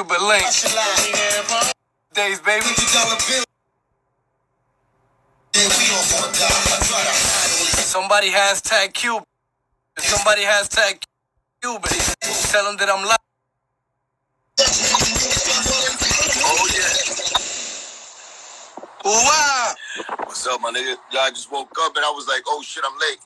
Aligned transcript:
Cuban 0.00 0.28
link. 0.28 0.44
Days, 2.14 2.40
baby. 2.40 2.64
Somebody 7.84 8.30
hashtag 8.30 8.94
Cuban. 8.94 9.26
Somebody 9.98 10.42
hashtag 10.44 11.02
Cuban. 11.60 11.92
Tell 12.48 12.64
them 12.64 12.78
that 12.78 12.88
I'm 12.88 13.04
live. 13.04 13.18
Oh 16.46 16.68
yeah. 16.72 16.96
Wow. 19.04 19.74
What's 20.24 20.46
up, 20.46 20.62
my 20.62 20.70
nigga? 20.70 20.96
I 21.12 21.28
just 21.28 21.52
woke 21.52 21.76
up 21.82 21.94
and 21.94 22.06
I 22.06 22.10
was 22.10 22.26
like, 22.26 22.42
oh 22.46 22.62
shit, 22.62 22.84
I'm 22.86 22.98
late. 23.00 23.18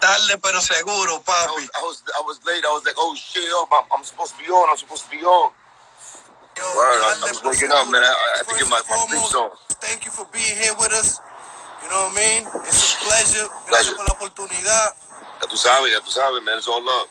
Dale, 0.00 0.38
pero 0.40 0.60
seguro, 0.60 1.20
I 1.28 1.46
was, 1.52 1.68
I 1.76 1.82
was, 1.84 2.02
I 2.16 2.22
was 2.24 2.40
late. 2.46 2.64
I 2.64 2.72
was 2.72 2.84
like, 2.86 2.96
oh 2.96 3.14
shit, 3.14 3.44
I'm, 3.44 3.84
I'm 3.92 4.02
supposed 4.02 4.32
to 4.32 4.42
be 4.42 4.48
on. 4.48 4.68
I'm 4.70 4.76
supposed 4.76 5.04
to 5.04 5.10
be 5.10 5.20
on. 5.22 5.52
Word, 6.60 7.00
I, 7.04 7.20
I 7.20 7.28
was 7.28 7.40
waking 7.44 7.68
up, 7.72 7.88
man. 7.92 8.00
I, 8.00 8.08
I 8.08 8.36
had 8.40 8.48
to 8.48 8.54
get 8.56 8.68
my, 8.68 8.80
my 8.88 8.96
sleep 9.08 9.24
song. 9.28 9.50
Thank 9.80 10.04
you 10.04 10.10
for 10.10 10.26
being 10.32 10.56
here 10.56 10.72
with 10.80 10.92
us. 10.92 11.20
You 11.84 11.88
know 11.88 12.08
what 12.08 12.16
I 12.16 12.20
mean? 12.20 12.40
It's 12.64 12.96
a 12.96 13.04
pleasure. 13.04 13.48
Pleasure. 13.68 13.92
Gracias 13.92 13.94
por 13.96 14.04
la 14.08 14.14
oportunidad. 14.16 14.96
Ya 15.40 15.48
tú 15.48 15.56
sabes, 15.56 15.92
ya 15.92 16.00
tú 16.00 16.10
sabes, 16.10 16.42
man. 16.44 16.56
It's 16.56 16.68
all 16.68 16.84
love. 16.84 17.08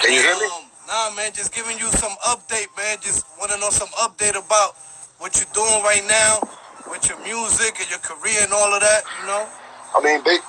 Can 0.00 0.12
you 0.12 0.20
hear 0.20 0.36
me? 0.36 0.46
Um, 0.52 0.68
nah, 0.86 1.10
man, 1.16 1.32
just 1.32 1.52
giving 1.54 1.78
you 1.78 1.88
some 1.96 2.12
update, 2.28 2.68
man. 2.76 2.98
Just 3.00 3.24
want 3.38 3.52
to 3.52 3.58
know 3.58 3.70
some 3.70 3.88
update 4.04 4.36
about 4.36 4.76
what 5.16 5.36
you're 5.36 5.52
doing 5.52 5.82
right 5.84 6.04
now 6.08 6.40
with 6.90 7.08
your 7.08 7.18
music 7.24 7.76
and 7.80 7.90
your 7.90 8.00
career 8.00 8.38
and 8.42 8.52
all 8.52 8.74
of 8.74 8.80
that, 8.80 9.02
you 9.20 9.26
know? 9.28 9.48
I 9.96 10.02
mean, 10.04 10.22
big. 10.24 10.40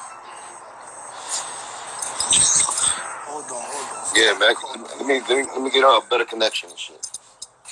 Hold 3.14 3.46
on, 3.46 3.50
hold 3.52 3.98
on. 3.98 4.16
Yeah, 4.16 4.38
man. 4.40 4.56
Let 5.00 5.08
me, 5.08 5.22
let 5.22 5.30
me, 5.30 5.52
let 5.54 5.62
me 5.64 5.72
get 5.72 5.84
a 5.84 6.02
better 6.10 6.26
connection 6.26 6.70
and 6.72 6.80
shit. 6.80 7.08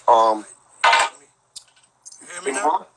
Um, 0.08 0.46
You 2.22 2.28
hear 2.34 2.44
me 2.44 2.52
now? 2.60 2.88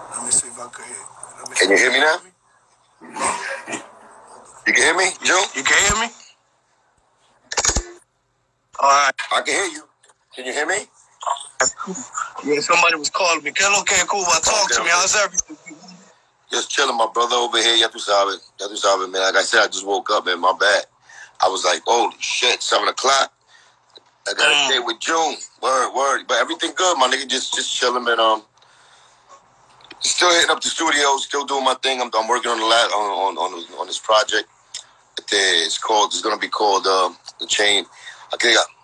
Let 0.00 0.24
me 0.26 0.30
see 0.32 0.48
if 0.48 0.58
I 0.60 0.68
can 0.68 0.84
hear. 0.86 1.56
Can 1.56 1.70
you 1.70 1.78
hear 1.78 1.92
me 1.92 2.00
now? 2.00 2.18
you 4.66 4.72
can 4.74 4.82
hear 4.82 4.96
me, 4.96 5.10
Joe? 5.24 5.42
You 5.56 5.62
can 5.64 5.78
hear 5.94 6.08
me? 6.08 6.14
All 8.80 8.90
right. 8.90 9.12
I 9.32 9.42
can 9.42 9.54
hear 9.54 9.66
you. 9.66 9.84
Can 10.34 10.46
you 10.46 10.52
hear 10.52 10.66
me? 10.66 10.76
Yeah, 12.44 12.60
somebody 12.60 12.96
was 12.96 13.10
calling 13.10 13.42
me. 13.42 13.52
Que 13.52 13.66
lo 13.68 13.82
que, 13.82 13.96
Cuba? 14.06 14.40
Talk 14.42 14.70
to 14.70 14.80
me. 14.80 14.86
okay. 14.86 14.90
How's 14.92 15.16
everything? 15.16 15.56
Just 16.50 16.70
chilling, 16.70 16.96
my 16.96 17.08
brother 17.12 17.36
over 17.36 17.58
here. 17.58 17.76
Ya 17.76 17.88
tú 17.88 17.98
sabes. 17.98 18.52
Ya 18.60 18.68
tú 18.68 18.76
sabes, 18.76 19.10
man. 19.10 19.22
Like 19.22 19.36
I 19.36 19.42
said, 19.42 19.62
I 19.62 19.66
just 19.66 19.86
woke 19.86 20.10
up, 20.10 20.26
man. 20.26 20.40
My 20.40 20.54
bad. 20.58 20.86
I 21.44 21.48
was 21.48 21.64
like, 21.64 21.82
holy 21.86 22.16
shit, 22.20 22.62
7 22.62 22.88
o'clock. 22.88 23.32
I 24.28 24.34
got 24.34 24.48
to 24.48 24.72
stay 24.72 24.80
with 24.80 24.98
June. 25.00 25.36
Word, 25.62 25.94
word. 25.94 26.24
But 26.28 26.38
everything 26.38 26.72
good, 26.76 26.98
my 26.98 27.08
nigga. 27.08 27.28
Just 27.28 27.54
just 27.54 27.74
chilling, 27.74 28.04
man. 28.04 28.18
Um, 28.20 28.42
still 30.00 30.32
hitting 30.32 30.50
up 30.50 30.60
the 30.60 30.68
studio, 30.68 31.16
still 31.18 31.44
doing 31.44 31.64
my 31.64 31.74
thing. 31.82 32.00
I'm, 32.00 32.10
I'm 32.14 32.28
working 32.28 32.50
on 32.50 32.58
the 32.58 32.66
lab 32.66 32.90
on 32.90 33.36
on 33.36 33.38
on, 33.38 33.80
on 33.80 33.86
this 33.86 33.98
project. 33.98 34.48
It's 35.30 35.78
called. 35.78 36.08
It's 36.08 36.22
gonna 36.22 36.38
be 36.38 36.48
called 36.48 36.86
um, 36.86 37.16
the 37.40 37.46
chain. 37.46 37.86
Mira 38.42 38.75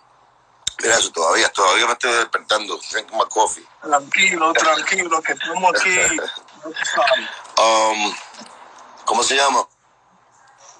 eso 0.79 1.11
todavía, 1.11 1.49
todavía 1.49 1.85
me 1.87 1.93
estoy 1.93 2.13
despertando. 2.13 2.79
Drink 2.91 3.11
my 3.13 3.25
coffee. 3.29 3.65
Tranquilo, 3.81 4.53
tranquilo, 4.53 5.21
que 5.21 5.33
estamos 5.33 5.75
aquí. 5.75 6.17
No 6.63 6.71
te 6.71 6.85
sabes. 6.85 7.29
Um, 7.57 8.13
¿cómo 9.05 9.23
se 9.23 9.35
llama? 9.35 9.67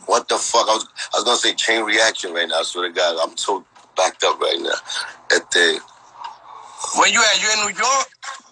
What 0.08 0.28
the 0.28 0.38
fuck? 0.38 0.68
I 0.70 0.74
was, 0.74 0.88
I 1.14 1.18
was 1.18 1.24
gonna 1.24 1.38
say 1.38 1.54
chain 1.56 1.84
reaction 1.84 2.34
right 2.34 2.48
now. 2.48 2.60
I 2.60 2.64
swear 2.64 2.88
to 2.90 2.94
God, 2.94 3.18
I'm 3.22 3.38
so 3.38 3.64
backed 3.96 4.24
up 4.24 4.40
right 4.40 4.60
now. 4.60 4.76
Este, 5.30 5.80
Where 6.98 7.10
you 7.10 7.22
at? 7.22 7.42
You 7.42 7.50
in 7.54 7.60
New 7.68 7.78
York? 7.78 8.08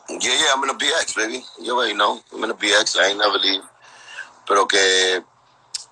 yeah, 0.10 0.34
yeah, 0.34 0.54
I'm 0.56 0.64
in 0.64 0.70
a 0.70 0.74
BX, 0.74 1.16
baby. 1.16 1.44
You 1.60 1.76
already 1.76 1.94
know. 1.94 2.22
I'm 2.34 2.44
in 2.44 2.50
a 2.50 2.54
BX. 2.54 2.98
I 2.98 3.10
ain't 3.10 3.20
never 3.20 3.38
leave. 3.38 3.62
Pero 4.48 4.66
que, 4.66 5.24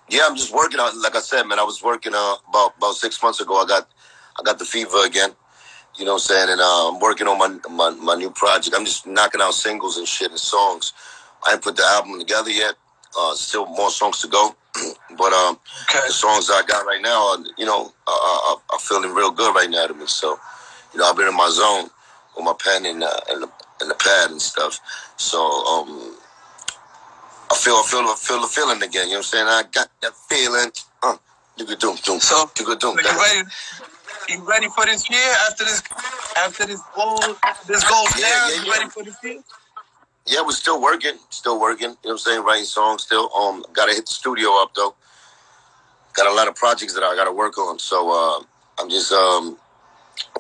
yeah, 0.10 0.24
I'm 0.28 0.36
just 0.36 0.54
working 0.54 0.80
on. 0.80 1.02
Like 1.02 1.16
I 1.16 1.22
said, 1.22 1.44
man, 1.44 1.60
I 1.60 1.64
was 1.64 1.84
working 1.84 2.14
uh, 2.16 2.36
about 2.50 2.76
about 2.78 2.96
six 2.96 3.22
months 3.22 3.40
ago. 3.40 3.62
I 3.62 3.66
got 3.66 3.88
I 4.38 4.44
got 4.44 4.60
the 4.60 4.66
fever 4.66 5.06
again. 5.06 5.32
You 5.98 6.06
know 6.06 6.14
what 6.14 6.24
I'm 6.24 6.36
saying? 6.36 6.50
And 6.52 6.62
uh, 6.62 6.90
I'm 6.90 7.00
working 7.00 7.28
on 7.28 7.38
my, 7.38 7.50
my 7.70 7.90
my 7.92 8.16
new 8.16 8.30
project. 8.32 8.76
I'm 8.76 8.86
just 8.86 9.06
knocking 9.08 9.42
out 9.42 9.54
singles 9.54 9.98
and 9.98 10.08
shit 10.08 10.30
and 10.32 10.40
songs. 10.40 10.94
I 11.46 11.54
ain't 11.54 11.62
put 11.62 11.76
the 11.76 11.84
album 11.84 12.20
together 12.20 12.50
yet. 12.52 12.76
Uh, 13.18 13.34
still 13.36 13.66
more 13.66 13.90
songs 13.90 14.20
to 14.22 14.28
go. 14.28 14.56
but 15.18 15.34
um, 15.34 15.58
Okay. 15.90 16.00
the 16.08 16.14
songs 16.14 16.50
I 16.50 16.62
got 16.68 16.86
right 16.86 17.02
now, 17.02 17.32
are, 17.32 17.38
you 17.58 17.66
know, 17.66 17.92
are 18.08 18.80
feeling 18.80 19.14
real 19.14 19.32
good 19.32 19.54
right 19.56 19.70
now 19.70 19.88
to 19.88 19.94
me. 19.94 20.06
So, 20.06 20.40
you 20.94 21.00
know, 21.00 21.10
I've 21.10 21.18
been 21.18 21.28
in 21.28 21.36
my 21.36 21.50
zone 21.50 21.90
with 22.36 22.46
my 22.46 22.54
pen 22.64 22.86
and 22.86 23.04
uh, 23.04 23.20
and, 23.30 23.44
the, 23.44 23.50
and 23.82 23.90
the 23.90 23.96
pad 23.96 24.32
and 24.32 24.42
stuff. 24.42 24.80
So, 25.18 25.40
um, 25.42 26.16
I 27.52 27.56
feel, 27.56 27.74
I 27.74 27.84
feel, 27.90 28.00
I 28.02 28.16
feel 28.18 28.42
the 28.42 28.48
feeling 28.48 28.82
again. 28.84 29.08
You 29.08 29.14
know 29.14 29.20
what 29.20 29.34
I'm 29.34 29.48
saying? 29.48 29.48
I 29.48 29.64
got 29.72 29.90
that 30.02 30.16
feeling. 30.30 30.72
Uh, 31.02 31.18
you 31.58 31.66
could 31.66 31.80
do, 31.80 31.96
do, 32.04 32.20
So, 32.20 32.50
you 32.60 32.66
could 32.66 32.80
do. 32.80 32.94
You 34.30 34.48
ready? 34.50 34.68
For 34.70 34.86
this 34.86 35.10
year? 35.10 35.20
After 35.50 35.66
this, 35.66 35.84
after 36.38 36.66
this 36.68 36.82
goes, 36.96 37.36
this 37.68 37.84
goes 37.90 38.20
Yeah, 38.20 38.30
down. 38.30 38.52
yeah, 38.52 38.64
you 38.64 38.72
ready 38.72 38.90
for 38.90 39.04
this 39.04 39.18
year? 39.24 39.42
Yeah, 40.28 40.42
we're 40.44 40.52
still 40.52 40.82
working, 40.82 41.16
still 41.30 41.60
working. 41.60 41.90
You 41.90 41.90
know 41.90 41.98
what 42.04 42.12
I'm 42.14 42.18
saying? 42.20 42.44
Writing 42.44 42.66
songs 42.66 43.04
still. 43.04 43.34
Um, 43.36 43.66
gotta 43.74 43.94
hit 43.94 44.06
the 44.08 44.14
studio 44.14 44.50
up 44.62 44.74
though. 44.76 44.96
Got 46.14 46.28
a 46.28 46.34
lot 46.34 46.48
of 46.48 46.56
projects 46.56 46.94
that 46.96 47.04
I 47.04 47.16
gotta 47.16 47.32
work 47.34 47.58
on. 47.58 47.80
So 47.80 48.12
uh, 48.12 48.44
I'm 48.80 48.90
just 48.90 49.12
um 49.12 49.58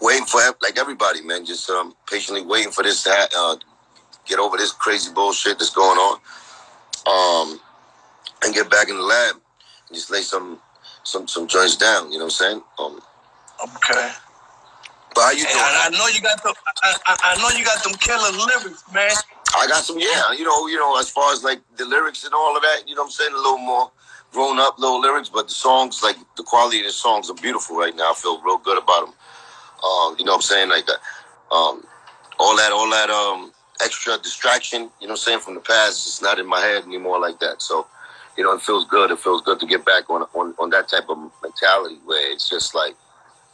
waiting 0.01 0.25
for 0.25 0.41
like 0.61 0.77
everybody, 0.79 1.21
man. 1.21 1.45
Just 1.45 1.69
um 1.69 1.95
patiently 2.09 2.43
waiting 2.43 2.71
for 2.71 2.83
this 2.83 3.03
to 3.03 3.29
uh, 3.37 3.55
get 4.25 4.39
over 4.39 4.57
this 4.57 4.71
crazy 4.73 5.11
bullshit 5.13 5.59
that's 5.59 5.73
going 5.73 5.97
on. 5.97 6.19
Um, 7.07 7.59
and 8.43 8.53
get 8.53 8.69
back 8.69 8.89
in 8.89 8.97
the 8.97 9.03
lab 9.03 9.35
and 9.35 9.95
just 9.95 10.11
lay 10.11 10.21
some 10.21 10.59
some 11.03 11.27
some 11.27 11.47
joints 11.47 11.77
down. 11.77 12.11
You 12.11 12.19
know 12.19 12.25
what 12.25 12.41
I'm 12.41 12.61
saying? 12.61 12.61
Um, 12.79 13.01
Okay. 13.63 14.11
but 15.15 15.21
how 15.21 15.31
you 15.31 15.43
And 15.45 15.53
doing? 15.53 15.63
I, 15.63 15.87
I 15.87 15.89
know 15.97 16.07
you 16.07 16.21
got 16.21 16.41
the, 16.43 16.53
I, 16.83 16.95
I, 17.05 17.17
I 17.23 17.41
know 17.41 17.57
you 17.57 17.65
got 17.65 17.83
them 17.83 17.93
killer 17.95 18.31
lyrics, 18.31 18.83
man. 18.93 19.11
I 19.57 19.67
got 19.67 19.83
some, 19.83 19.99
yeah, 19.99 20.31
you 20.33 20.43
know, 20.45 20.67
you 20.67 20.77
know, 20.77 20.99
as 20.99 21.09
far 21.09 21.33
as 21.33 21.43
like 21.43 21.59
the 21.77 21.85
lyrics 21.85 22.23
and 22.23 22.33
all 22.33 22.55
of 22.55 22.61
that, 22.61 22.83
you 22.87 22.95
know 22.95 23.01
what 23.01 23.07
I'm 23.07 23.11
saying, 23.11 23.33
a 23.33 23.37
little 23.37 23.57
more 23.57 23.91
grown 24.31 24.59
up 24.59 24.77
little 24.79 25.01
lyrics, 25.01 25.29
but 25.29 25.47
the 25.47 25.53
songs, 25.53 26.03
like 26.03 26.17
the 26.37 26.43
quality 26.43 26.79
of 26.81 26.85
the 26.85 26.91
songs 26.91 27.29
are 27.29 27.35
beautiful 27.35 27.77
right 27.77 27.95
now. 27.95 28.11
I 28.11 28.15
feel 28.15 28.41
real 28.41 28.59
good 28.59 28.77
about 28.81 29.07
them. 29.07 29.15
Um, 29.83 30.15
you 30.19 30.25
know 30.25 30.33
what 30.33 30.37
I'm 30.37 30.41
saying, 30.43 30.69
like 30.69 30.87
uh, 30.89 31.55
um, 31.55 31.83
all 32.39 32.55
that, 32.57 32.71
all 32.71 32.89
that 32.91 33.09
um 33.09 33.51
extra 33.81 34.17
distraction, 34.19 34.81
you 35.01 35.07
know 35.07 35.11
what 35.11 35.11
I'm 35.11 35.17
saying, 35.17 35.39
from 35.39 35.55
the 35.55 35.61
past, 35.61 36.05
it's 36.07 36.21
not 36.21 36.39
in 36.39 36.47
my 36.47 36.59
head 36.61 36.83
anymore 36.83 37.19
like 37.19 37.39
that. 37.39 37.61
So, 37.61 37.87
you 38.37 38.43
know, 38.43 38.53
it 38.53 38.61
feels 38.61 38.85
good. 38.85 39.11
It 39.11 39.19
feels 39.19 39.41
good 39.41 39.59
to 39.61 39.65
get 39.65 39.85
back 39.85 40.09
on 40.09 40.23
on, 40.35 40.53
on 40.59 40.69
that 40.71 40.89
type 40.89 41.09
of 41.09 41.17
mentality 41.41 41.97
where 42.05 42.31
it's 42.31 42.49
just 42.49 42.75
like 42.75 42.95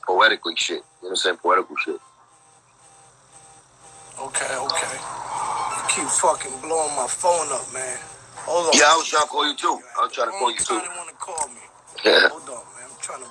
poetically 0.06 0.56
shit. 0.56 0.78
You 0.78 0.82
know 0.82 0.84
what 1.02 1.10
I'm 1.12 1.16
saying, 1.18 1.38
poetical 1.38 1.76
shit. 1.78 2.00
Okay, 4.20 4.56
okay. 4.56 4.98
You 5.76 5.84
keep 5.90 6.08
fucking 6.08 6.52
blowing 6.62 6.96
my 6.96 7.08
phone 7.08 7.52
up, 7.52 7.68
man. 7.74 7.98
Hold 8.48 8.68
on. 8.68 8.80
Yeah, 8.80 8.88
I 8.88 8.96
was 8.96 9.08
trying 9.08 9.24
to 9.24 9.30
call 9.30 9.48
you 9.48 9.56
too. 9.56 9.80
I 10.00 10.04
was 10.06 10.14
trying 10.14 10.32
to 10.32 10.38
call 10.38 10.52
you 10.52 10.58
too. 10.58 10.76
want 10.76 11.10
to 11.10 11.16
call 11.16 11.48
me. 11.50 11.62
Yeah. 12.04 12.30
Hold 12.30 12.44
on, 12.50 12.64
man. 12.76 12.86
I'm 12.92 12.98
trying 13.02 13.24
to. 13.24 13.30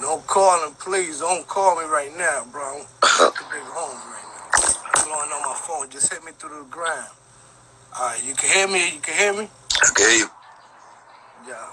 No 0.00 0.18
calling, 0.26 0.74
please. 0.74 1.20
Don't 1.20 1.46
call 1.48 1.76
me 1.80 1.84
right 1.86 2.16
now, 2.16 2.46
bro. 2.52 2.84
I'm 3.02 3.32
big 3.50 3.64
home 3.64 3.96
right 4.12 4.28
now. 4.54 5.04
Blowing 5.04 5.30
on 5.32 5.42
my 5.42 5.56
phone. 5.56 5.88
Just 5.90 6.12
hit 6.12 6.22
me 6.24 6.32
through 6.38 6.56
the 6.62 6.68
ground. 6.70 7.08
All 7.98 8.08
right, 8.08 8.24
you 8.24 8.34
can 8.34 8.50
hear 8.50 8.68
me. 8.68 8.94
You 8.94 9.00
can 9.00 9.14
hear 9.14 9.32
me. 9.32 9.48
I 9.82 9.88
can 9.94 10.10
hear 10.10 10.18
you. 10.18 10.28
Yeah. 11.48 11.66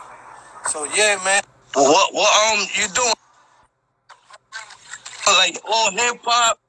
So 0.69 0.85
yeah, 0.95 1.19
man. 1.23 1.43
What 1.75 2.13
what 2.13 2.53
um 2.53 2.65
you 2.75 2.87
doing? 2.93 3.13
Like 5.27 5.57
all 5.67 5.91
hip 5.91 6.19
hop? 6.23 6.59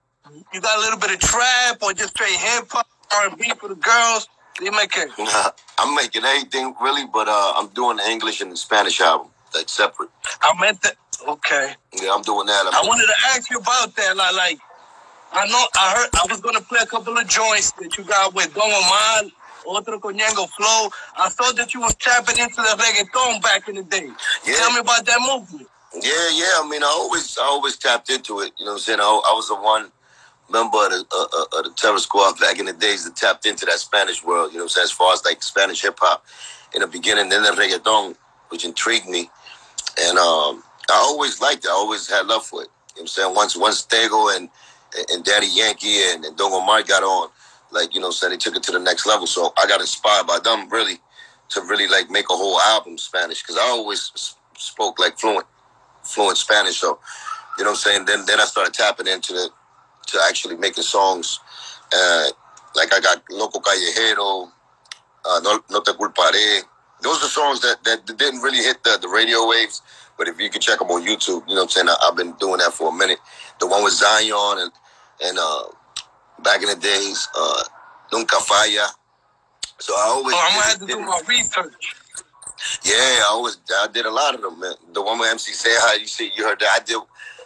You 0.53 0.61
got 0.61 0.79
a 0.79 0.81
little 0.81 0.99
bit 0.99 1.13
of 1.13 1.19
trap 1.21 1.83
or 1.83 1.93
just 1.93 2.11
straight 2.11 2.33
hip 2.33 2.67
hop, 2.71 2.87
R 3.13 3.29
and 3.29 3.39
B 3.39 3.53
for 3.59 3.69
the 3.69 3.75
girls? 3.77 4.29
You 4.61 4.73
make 4.73 4.97
it. 4.97 5.11
Nah, 5.19 5.51
I'm 5.79 5.95
making 5.95 6.25
anything 6.25 6.75
really, 6.81 7.07
but 7.13 7.29
uh, 7.29 7.53
I'm 7.57 7.69
doing 7.69 7.99
the 7.99 8.09
English 8.09 8.41
and 8.41 8.51
the 8.51 8.57
Spanish 8.57 9.01
album, 9.01 9.29
like 9.55 9.69
separate. 9.69 10.09
I 10.41 10.59
meant 10.61 10.81
that. 10.83 10.97
Okay. 11.29 11.75
Yeah, 12.03 12.15
I'm 12.15 12.23
doing 12.23 12.47
that. 12.47 12.67
I 12.73 12.81
I'm 12.81 12.87
wanted 12.87 13.07
to 13.07 13.15
ask 13.35 13.51
you 13.51 13.59
about 13.59 13.95
that. 13.97 14.17
Like, 14.17 14.35
like 14.35 14.59
I 15.33 15.47
know 15.47 15.65
I 15.79 15.95
heard 15.97 16.11
I 16.15 16.27
was 16.31 16.41
gonna 16.41 16.61
play 16.63 16.81
a 16.83 16.87
couple 16.87 17.17
of 17.17 17.29
joints 17.29 17.73
that 17.73 17.97
you 17.99 18.05
got 18.05 18.35
with 18.35 18.55
Don 18.55 18.71
Omar, 18.71 19.31
Otro 19.67 19.99
Coñango 19.99 20.49
Flow. 20.49 20.89
I 21.19 21.29
saw 21.29 21.53
that 21.53 21.75
you 21.75 21.81
was 21.81 21.95
tapping 21.97 22.39
into 22.39 22.57
the 22.57 22.77
reggaeton 22.79 23.43
back 23.43 23.69
in 23.69 23.77
the 23.77 23.83
day. 23.83 24.09
Yeah. 24.47 24.55
Tell 24.57 24.73
me 24.73 24.81
about 24.81 25.05
that 25.05 25.21
movement. 25.21 25.69
Yeah, 26.03 26.31
yeah. 26.33 26.55
I 26.63 26.69
mean, 26.71 26.83
I 26.83 26.87
always, 26.87 27.39
I 27.39 27.45
always 27.45 27.77
tapped 27.79 28.11
into 28.11 28.41
it. 28.41 28.53
You 28.59 28.67
know 28.67 28.73
what 28.73 28.79
I'm 28.79 28.83
saying? 28.83 29.01
I, 29.01 29.05
I 29.05 29.35
was 29.35 29.49
the 29.49 29.57
one 29.57 29.93
member 30.51 30.79
of 30.87 30.91
the, 30.93 31.07
uh, 31.13 31.59
uh, 31.59 31.63
the 31.63 31.73
Terror 31.77 31.99
Squad 31.99 32.39
back 32.41 32.59
in 32.61 32.67
the 32.67 32.75
days 32.75 33.05
that 33.05 33.17
tapped 33.17 33.47
into 33.47 33.67
that 33.67 33.79
Spanish 33.81 34.25
world. 34.25 34.53
You 34.53 34.59
know 34.59 34.65
what 34.65 34.73
I'm 34.73 34.77
saying? 34.77 34.85
As 34.87 34.93
far 34.93 35.13
as 35.15 35.25
like 35.25 35.43
Spanish 35.43 35.83
hip 35.83 35.99
hop 36.01 36.25
in 36.75 36.83
the 36.83 36.89
beginning, 36.89 37.31
then 37.31 37.43
the 37.45 37.51
reggaeton, 37.51 38.17
which 38.51 38.65
intrigued 38.65 39.09
me. 39.09 39.27
and 40.01 40.19
um, 40.19 40.65
I 40.91 40.95
always 40.95 41.41
liked 41.43 41.65
it. 41.67 41.71
I 41.71 41.75
always 41.75 42.11
had 42.11 42.27
love 42.27 42.47
for 42.47 42.63
it. 42.63 42.69
You 42.97 43.03
know 43.03 43.03
what 43.03 43.03
I'm 43.03 43.09
saying? 43.09 43.35
Once 43.37 43.57
once 43.57 43.87
Tego 43.87 44.37
and 44.37 44.49
and 45.11 45.25
Daddy 45.25 45.49
Yankee 45.49 46.03
and, 46.13 46.25
and 46.25 46.37
Don 46.37 46.53
Omar 46.53 46.83
got 46.85 47.03
on, 47.03 47.31
like, 47.73 47.95
you 47.95 48.01
know, 48.01 48.13
said 48.13 48.31
they 48.31 48.39
took 48.39 48.57
it 48.57 48.63
to 48.65 48.73
the 48.73 48.79
next 48.81 49.07
level. 49.07 49.27
So 49.27 49.53
I 49.59 49.67
got 49.67 49.81
inspired 49.81 50.27
by 50.27 50.39
them 50.45 50.71
really 50.71 51.01
to 51.51 51.63
really 51.63 51.89
like 51.89 52.11
make 52.11 52.27
a 52.31 52.35
whole 52.35 52.61
album 52.63 52.99
Spanish 52.99 53.43
because 53.43 53.57
I 53.59 53.69
always 53.69 54.13
spoke 54.57 54.99
like 55.01 55.19
fluent, 55.19 55.47
fluent 56.07 56.39
Spanish. 56.39 56.79
So, 56.79 56.99
you 57.59 57.65
know 57.65 57.71
what 57.71 57.77
I'm 57.77 57.93
saying? 57.93 58.05
Then 58.07 58.25
then 58.27 58.41
I 58.41 58.45
started 58.45 58.75
tapping 58.75 59.07
into 59.07 59.33
the 59.33 59.51
to 60.09 60.21
actually 60.29 60.57
making 60.57 60.85
songs. 60.85 61.41
Uh, 61.93 62.29
like 62.75 62.93
I 62.93 63.01
got 63.01 63.23
Loco 63.31 63.61
Callejero, 63.61 64.51
uh, 65.25 65.41
No, 65.43 65.61
no 65.71 65.81
Te 65.81 65.93
Culparé. 65.93 66.63
Those 67.03 67.23
are 67.23 67.29
songs 67.29 67.61
that, 67.61 67.85
that 67.85 68.07
didn't 68.07 68.41
really 68.41 68.59
hit 68.59 68.83
the, 68.83 68.99
the 69.01 69.09
radio 69.09 69.49
waves. 69.49 69.83
But 70.19 70.29
if 70.29 70.41
you 70.41 70.49
can 70.49 70.61
check 70.61 70.79
them 70.79 70.89
on 70.89 71.03
YouTube, 71.03 71.47
you 71.47 71.55
know 71.55 71.63
what 71.63 71.63
I'm 71.63 71.69
saying? 71.69 71.89
I, 71.89 72.07
have 72.07 72.17
been 72.17 72.33
doing 72.33 72.59
that 72.59 72.73
for 72.73 72.89
a 72.89 72.97
minute. 72.97 73.19
The 73.61 73.67
one 73.67 73.85
with 73.85 73.93
Zion 73.93 74.59
and 74.59 74.73
and 75.23 75.39
uh, 75.39 75.65
back 76.43 76.63
in 76.63 76.69
the 76.69 76.77
days, 76.77 77.29
uh, 77.39 77.63
Nunca 78.13 78.37
Falla. 78.37 78.89
So 79.79 79.95
I 79.95 80.05
always. 80.09 80.35
Oh, 80.35 80.41
I'm 80.43 80.53
gonna 80.53 80.67
have 80.67 80.79
to 80.81 80.87
do 80.87 81.01
my 81.01 81.21
research. 81.29 81.97
Yeah, 82.85 82.95
I 82.95 83.29
always 83.31 83.59
I 83.71 83.89
did 83.93 84.07
a 84.07 84.11
lot 84.11 84.35
of 84.35 84.43
them, 84.43 84.61
man. 84.61 84.75
The 84.93 85.03
one 85.03 85.19
with 85.19 85.31
MC 85.31 85.53
Ceja, 85.53 86.01
you 86.01 86.07
see, 86.07 86.33
you 86.37 86.45
heard 86.45 86.61
that. 86.61 86.81
I 86.81 86.85
did 86.85 86.99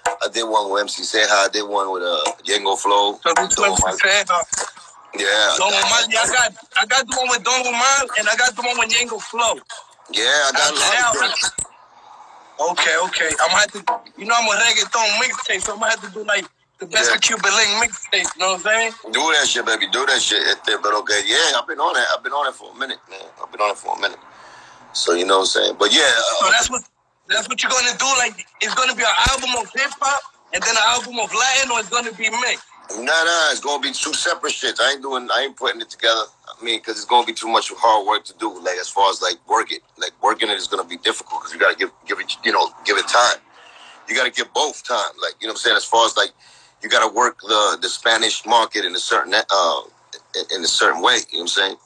I 0.07 0.29
did 0.33 0.45
one 0.45 0.71
with 0.71 0.83
MC 0.83 1.03
Ceja. 1.03 1.31
I 1.31 1.49
did 1.53 1.63
one 1.69 1.91
with 1.93 2.03
uh 2.03 2.25
Ñengo 2.45 2.79
Flow. 2.79 3.19
So 3.23 3.33
this 3.37 3.55
Don 3.55 3.71
MC 3.73 3.83
Ceja. 4.01 4.71
Yeah. 5.19 5.55
Don 5.59 5.73
Omar, 5.75 6.07
yeah, 6.09 6.23
I 6.23 6.27
got 6.31 6.53
I 6.77 6.87
got 6.87 7.07
the 7.09 7.17
one 7.17 7.29
with 7.31 7.43
Don 7.45 7.67
Omar 7.67 8.07
and 8.19 8.29
I 8.29 8.37
got 8.37 8.55
the 8.55 8.63
one 8.63 8.79
with 8.79 8.91
Ñengo 8.91 9.21
Flow. 9.21 9.59
Yeah, 10.13 10.25
I 10.25 10.53
got 10.53 10.71
a 10.71 11.19
lot 11.19 11.31
of 11.31 11.61
Okay, 12.61 12.93
okay. 13.09 13.31
I'm 13.41 13.49
gonna 13.49 13.61
have 13.61 13.73
to 13.73 13.83
you 14.21 14.27
know 14.27 14.37
I'm 14.39 14.47
a 14.47 14.61
reggaeton 14.61 15.09
mixtape, 15.19 15.63
so 15.63 15.73
I'm 15.75 15.81
gonna 15.81 15.91
have 15.91 16.03
to 16.03 16.11
do 16.11 16.25
like 16.25 16.45
the 16.79 16.87
best 16.87 17.11
yeah. 17.11 17.17
of 17.17 17.21
Cuban 17.21 17.53
Link 17.53 17.71
mixtape, 17.85 18.25
you 18.35 18.41
know 18.41 18.53
what 18.57 18.67
I'm 18.67 18.93
saying? 18.93 18.93
Do 19.13 19.21
that 19.37 19.47
shit, 19.47 19.67
baby. 19.67 19.87
Do 19.93 20.05
that 20.07 20.21
shit. 20.21 20.41
But 20.65 20.95
okay, 21.05 21.21
yeah, 21.27 21.59
I've 21.61 21.67
been 21.67 21.79
on 21.79 21.97
it. 21.97 22.07
I've 22.17 22.23
been 22.25 22.33
on 22.33 22.49
it 22.49 22.55
for 22.55 22.73
a 22.73 22.79
minute, 22.79 22.99
man. 23.09 23.21
I've 23.43 23.51
been 23.53 23.61
on 23.61 23.71
it 23.71 23.77
for 23.77 23.97
a 23.97 24.01
minute. 24.01 24.19
So 24.93 25.15
you 25.15 25.25
know 25.25 25.39
what 25.39 25.41
I'm 25.41 25.47
saying? 25.47 25.77
But 25.79 25.95
yeah. 25.95 26.03
Uh, 26.03 26.45
so 26.45 26.51
that's 26.51 26.71
what 26.71 26.83
that's 27.29 27.49
what 27.49 27.63
you're 27.63 27.71
gonna 27.71 27.97
do. 27.99 28.07
Like 28.19 28.47
it's 28.61 28.75
gonna 28.75 28.95
be 28.95 29.03
an 29.03 29.17
album 29.31 29.51
of 29.59 29.71
hip 29.75 29.91
hop 30.01 30.23
and 30.53 30.63
then 30.63 30.75
an 30.75 30.87
album 30.87 31.19
of 31.19 31.33
Latin, 31.33 31.71
or 31.71 31.81
it's 31.81 31.89
gonna 31.89 32.13
be 32.13 32.29
mixed. 32.31 32.67
Nah, 32.91 33.05
nah, 33.05 33.51
it's 33.53 33.61
gonna 33.61 33.81
be 33.81 33.93
two 33.93 34.13
separate 34.13 34.53
shits. 34.53 34.81
I 34.81 34.93
ain't 34.93 35.03
doing, 35.03 35.29
I 35.31 35.43
ain't 35.43 35.57
putting 35.57 35.81
it 35.81 35.91
together. 35.91 36.23
I 36.49 36.65
mean, 36.65 36.81
because 36.81 36.97
it's 36.97 37.05
gonna 37.05 37.27
be 37.27 37.33
too 37.33 37.47
much 37.47 37.71
hard 37.77 38.07
work 38.07 38.25
to 38.25 38.35
do. 38.39 38.51
Like 38.61 38.79
as 38.81 38.89
far 38.89 39.09
as 39.11 39.23
like 39.23 39.37
work 39.49 39.71
it, 39.71 39.83
like 39.97 40.11
working 40.23 40.51
it 40.51 40.59
is 40.59 40.67
gonna 40.67 40.85
be 40.85 40.97
difficult 40.97 41.43
because 41.43 41.55
you 41.55 41.61
gotta 41.61 41.77
give, 41.77 41.93
give 42.07 42.19
it, 42.19 42.37
you 42.45 42.53
know, 42.53 42.69
give 42.85 42.97
it 42.99 43.07
time. 43.07 43.39
You 44.09 44.17
gotta 44.17 44.31
give 44.31 44.53
both 44.53 44.83
time. 44.83 45.13
Like 45.23 45.35
you 45.41 45.47
know 45.47 45.53
what 45.53 45.61
I'm 45.61 45.63
saying. 45.63 45.77
As 45.77 45.85
far 45.85 46.05
as 46.05 46.17
like, 46.17 46.31
you 46.83 46.89
gotta 46.89 47.13
work 47.15 47.39
the 47.43 47.79
the 47.81 47.89
Spanish 47.89 48.45
market 48.45 48.85
in 48.85 48.95
a 48.97 48.99
certain 48.99 49.35
uh 49.35 49.81
in 50.53 50.65
a 50.65 50.69
certain 50.69 51.01
way. 51.01 51.19
You 51.31 51.39
know 51.39 51.43
what 51.43 51.43
I'm 51.43 51.49
saying. 51.49 51.77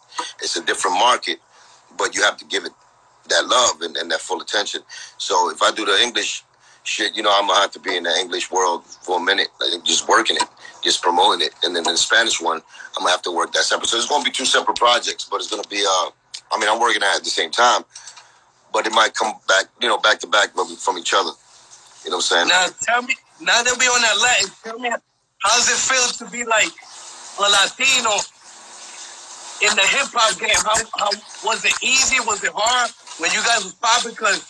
It's 0.41 0.57
a 0.57 0.65
different 0.65 0.99
market, 0.99 1.39
but 1.99 2.15
you 2.15 2.23
have 2.23 2.39
to 2.39 2.47
give 2.47 2.65
it 2.65 2.73
that 3.29 3.47
love 3.47 3.81
and, 3.83 3.97
and 3.97 4.11
that 4.11 4.21
full 4.21 4.41
attention. 4.41 4.83
So 5.19 5.51
if 5.51 5.63
I 5.63 5.71
do 5.71 5.85
the 5.85 5.99
English 6.03 6.43
shit, 6.85 7.17
you 7.17 7.23
know, 7.23 7.33
I'm 7.35 7.47
gonna 7.47 7.61
have 7.61 7.71
to 7.73 7.81
be 7.81 7.97
in 7.97 8.05
the 8.05 8.15
English 8.19 8.51
world 8.51 8.85
for 8.85 9.19
a 9.19 9.23
minute, 9.23 9.49
like 9.61 9.83
just 9.85 10.09
working 10.09 10.37
it, 10.37 10.45
just 10.83 11.03
promoting 11.03 11.47
it, 11.47 11.55
and 11.63 11.75
then 11.75 11.85
the 11.85 11.97
Spanish 11.97 12.41
one, 12.41 12.59
I'm 12.97 13.01
gonna 13.01 13.11
have 13.11 13.23
to 13.23 13.33
work 13.33 13.53
that 13.53 13.65
separate. 13.65 13.89
So 13.89 13.97
it's 13.97 14.09
gonna 14.09 14.25
be 14.25 14.31
two 14.31 14.45
separate 14.45 14.77
projects, 14.77 15.25
but 15.25 15.37
it's 15.37 15.51
gonna 15.51 15.69
be 15.69 15.85
uh, 15.89 16.11
I 16.53 16.59
mean, 16.59 16.69
I'm 16.69 16.79
working 16.81 17.03
at 17.03 17.25
the 17.25 17.31
same 17.31 17.51
time, 17.51 17.83
but 18.73 18.87
it 18.87 18.93
might 18.93 19.15
come 19.15 19.33
back, 19.49 19.65
you 19.81 19.89
know, 19.89 19.99
back 19.99 20.19
to 20.21 20.27
back 20.27 20.51
from 20.55 20.99
each 20.99 21.15
other. 21.15 21.33
You 22.05 22.11
know 22.11 22.17
what 22.19 22.31
I'm 22.33 22.47
saying? 22.47 22.49
Now 22.49 22.67
tell 22.83 23.03
me, 23.03 23.17
now 23.41 23.63
that 23.63 23.75
we're 23.79 23.91
on 23.91 24.03
that 24.03 24.19
Latin, 24.21 24.51
tell 24.63 24.79
me, 24.79 24.91
how 24.91 25.57
does 25.57 25.69
it 25.69 25.81
feel 25.81 26.27
to 26.27 26.33
be 26.33 26.45
like 26.45 26.71
a 27.39 27.43
Latino 27.43 28.21
in 29.63 29.75
the 29.75 29.87
hip 29.89 30.13
hop 30.13 30.39
game? 30.39 30.51
How, 30.65 30.77
how 30.99 31.11
was 31.45 31.65
it 31.65 31.75
easy? 31.83 32.21
Was 32.21 32.45
it 32.45 32.53
hard? 32.55 32.91
When 33.19 33.31
you 33.33 33.43
guys 33.45 33.65
was 33.65 33.75
popping 33.75 34.13
because 34.13 34.43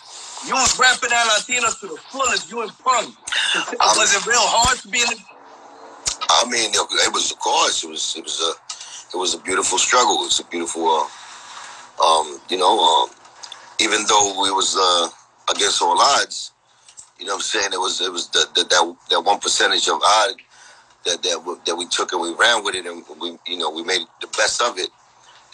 you 0.49 0.55
was 0.55 0.79
rapping 0.79 1.11
that 1.11 1.27
Latinos 1.29 1.81
to 1.81 1.87
the 1.89 1.99
fullest. 2.11 2.51
You 2.51 2.63
and 2.63 2.73
Pun. 2.79 3.07
Was 3.81 4.15
it 4.15 4.27
real 4.27 4.39
hard 4.41 4.79
to 4.81 4.89
be 4.89 5.01
in? 5.01 5.07
The- 5.09 5.25
I 6.29 6.45
mean, 6.51 6.71
it 6.75 7.13
was 7.13 7.31
of 7.33 7.39
course 7.41 7.85
it 7.85 7.91
was 7.91 8.15
it 8.17 8.25
was 8.25 8.41
a 8.41 9.17
it 9.17 9.19
was 9.19 9.35
a 9.35 9.39
beautiful 9.39 9.79
struggle. 9.79 10.17
It 10.23 10.27
was 10.27 10.41
a 10.41 10.45
beautiful, 10.45 10.89
uh, 10.89 12.05
um, 12.05 12.41
you 12.49 12.59
know, 12.59 12.79
um, 12.81 13.11
even 13.81 14.05
though 14.09 14.43
we 14.43 14.51
was 14.51 14.77
uh, 14.79 15.09
against 15.55 15.83
all 15.83 16.01
odds, 16.01 16.53
you 17.19 17.27
know 17.27 17.33
what 17.35 17.39
I'm 17.39 17.43
saying? 17.43 17.71
It 17.73 17.81
was 17.81 18.01
it 18.01 18.13
was 18.13 18.29
the, 18.31 18.47
the, 18.55 18.65
that 18.65 18.97
that 19.11 19.21
one 19.21 19.41
percentage 19.41 19.89
of 19.89 20.01
odd 20.05 20.35
that 21.05 21.23
that 21.23 21.61
that 21.67 21.77
we 21.77 21.87
took 21.89 22.13
and 22.13 22.23
we 22.23 22.35
ran 22.35 22.65
with 22.65 22.75
it 22.75 22.87
and 22.87 23.05
we 23.21 23.39
you 23.47 23.59
know 23.59 23.71
we 23.71 23.85
made 23.85 24.03
the 24.21 24.29
best 24.37 24.63
of 24.63 24.79
it 24.79 24.89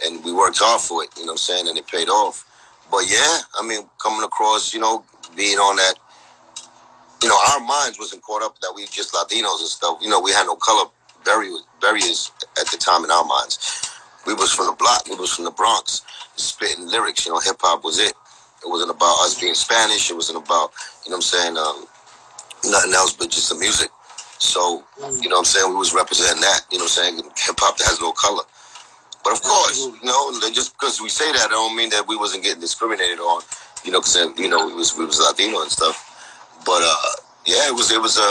and 0.04 0.24
we 0.24 0.32
worked 0.32 0.58
hard 0.58 0.80
for 0.80 1.04
it. 1.04 1.10
You 1.16 1.24
know 1.26 1.32
what 1.32 1.32
I'm 1.34 1.38
saying? 1.38 1.68
And 1.68 1.78
it 1.78 1.86
paid 1.86 2.08
off. 2.08 2.46
But 2.90 3.08
yeah, 3.08 3.40
I 3.58 3.66
mean, 3.66 3.88
coming 4.02 4.25
across, 4.25 4.75
you 4.75 4.81
know, 4.81 5.04
being 5.37 5.58
on 5.58 5.76
that, 5.76 5.94
you 7.22 7.28
know, 7.28 7.38
our 7.52 7.60
minds 7.60 7.98
wasn't 7.98 8.22
caught 8.22 8.42
up 8.42 8.58
that 8.60 8.72
we 8.75 8.87
just 8.87 9.12
Latinos 9.12 9.60
and 9.60 9.69
stuff. 9.69 9.98
You 10.00 10.08
know, 10.08 10.20
we 10.20 10.32
had 10.32 10.46
no 10.46 10.56
color 10.56 10.90
barriers 11.25 12.32
at 12.58 12.66
the 12.70 12.78
time 12.78 13.04
in 13.04 13.10
our 13.10 13.25
minds. 13.25 13.90
We 14.26 14.34
was 14.34 14.52
from 14.52 14.66
the 14.66 14.72
block. 14.72 15.06
We 15.08 15.16
was 15.16 15.34
from 15.34 15.44
the 15.44 15.50
Bronx, 15.50 16.02
spitting 16.37 16.88
lyrics. 16.88 17.26
You 17.26 17.32
know, 17.32 17.40
hip 17.40 17.56
hop 17.60 17.84
was 17.84 17.98
it. 17.98 18.14
It 18.62 18.69
wasn't 18.69 18.90
about 18.90 19.20
us 19.20 19.40
being 19.40 19.54
Spanish. 19.54 20.10
It 20.10 20.14
wasn't 20.14 20.44
about, 20.44 20.72
you 21.04 21.10
know 21.10 21.16
what 21.16 21.32
I'm 21.34 21.56
saying, 21.56 21.56
um, 21.56 21.87
nothing 22.64 22.92
else 22.92 23.12
but 23.14 23.31
just 23.31 23.48
the 23.48 23.56
music. 23.56 23.90
So, 24.38 24.82
you 25.20 25.28
know 25.28 25.37
what 25.37 25.38
I'm 25.40 25.44
saying, 25.44 25.70
we 25.70 25.76
was 25.76 25.94
representing 25.94 26.40
that, 26.40 26.62
you 26.72 26.78
know 26.78 26.84
what 26.84 26.98
I'm 26.98 27.16
saying, 27.16 27.31
hip 27.37 27.56
hop 27.58 27.76
that 27.78 27.87
has 27.87 28.00
no 28.00 28.12
color. 28.12 28.42
But 29.22 29.34
of 29.34 29.43
course, 29.43 29.87
you 29.87 30.05
know, 30.05 30.32
just 30.52 30.72
because 30.78 31.00
we 31.00 31.08
say 31.08 31.31
that, 31.32 31.46
I 31.46 31.49
don't 31.49 31.76
mean 31.76 31.90
that 31.90 32.06
we 32.08 32.17
wasn't 32.17 32.43
getting 32.43 32.61
discriminated 32.61 33.19
on. 33.19 33.43
You 33.84 33.93
know, 33.93 34.00
because 34.00 34.17
you 34.38 34.49
know 34.49 34.67
we 34.67 34.75
was 34.75 34.96
we 34.96 35.05
was 35.05 35.20
Latino 35.20 35.62
and 35.62 35.70
stuff. 35.70 35.96
But 36.64 36.82
uh, 36.82 37.12
yeah, 37.46 37.69
it 37.69 37.75
was 37.75 37.90
it 37.90 38.00
was 38.00 38.19
a 38.19 38.31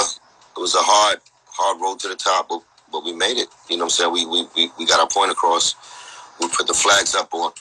it 0.57 0.59
was 0.59 0.75
a 0.75 0.81
hard 0.81 1.19
hard 1.47 1.81
road 1.81 1.99
to 1.99 2.07
the 2.07 2.15
top, 2.15 2.49
but 2.49 2.61
but 2.91 3.03
we 3.03 3.13
made 3.13 3.37
it. 3.37 3.49
You 3.69 3.77
know, 3.77 3.85
what 3.85 3.99
I'm 4.01 4.11
saying 4.11 4.13
we 4.13 4.25
we 4.25 4.47
we, 4.55 4.71
we 4.79 4.85
got 4.85 4.99
our 4.99 5.07
point 5.07 5.31
across. 5.31 5.75
We 6.39 6.47
put 6.49 6.67
the 6.67 6.73
flags 6.73 7.15
up 7.15 7.33
on 7.33 7.51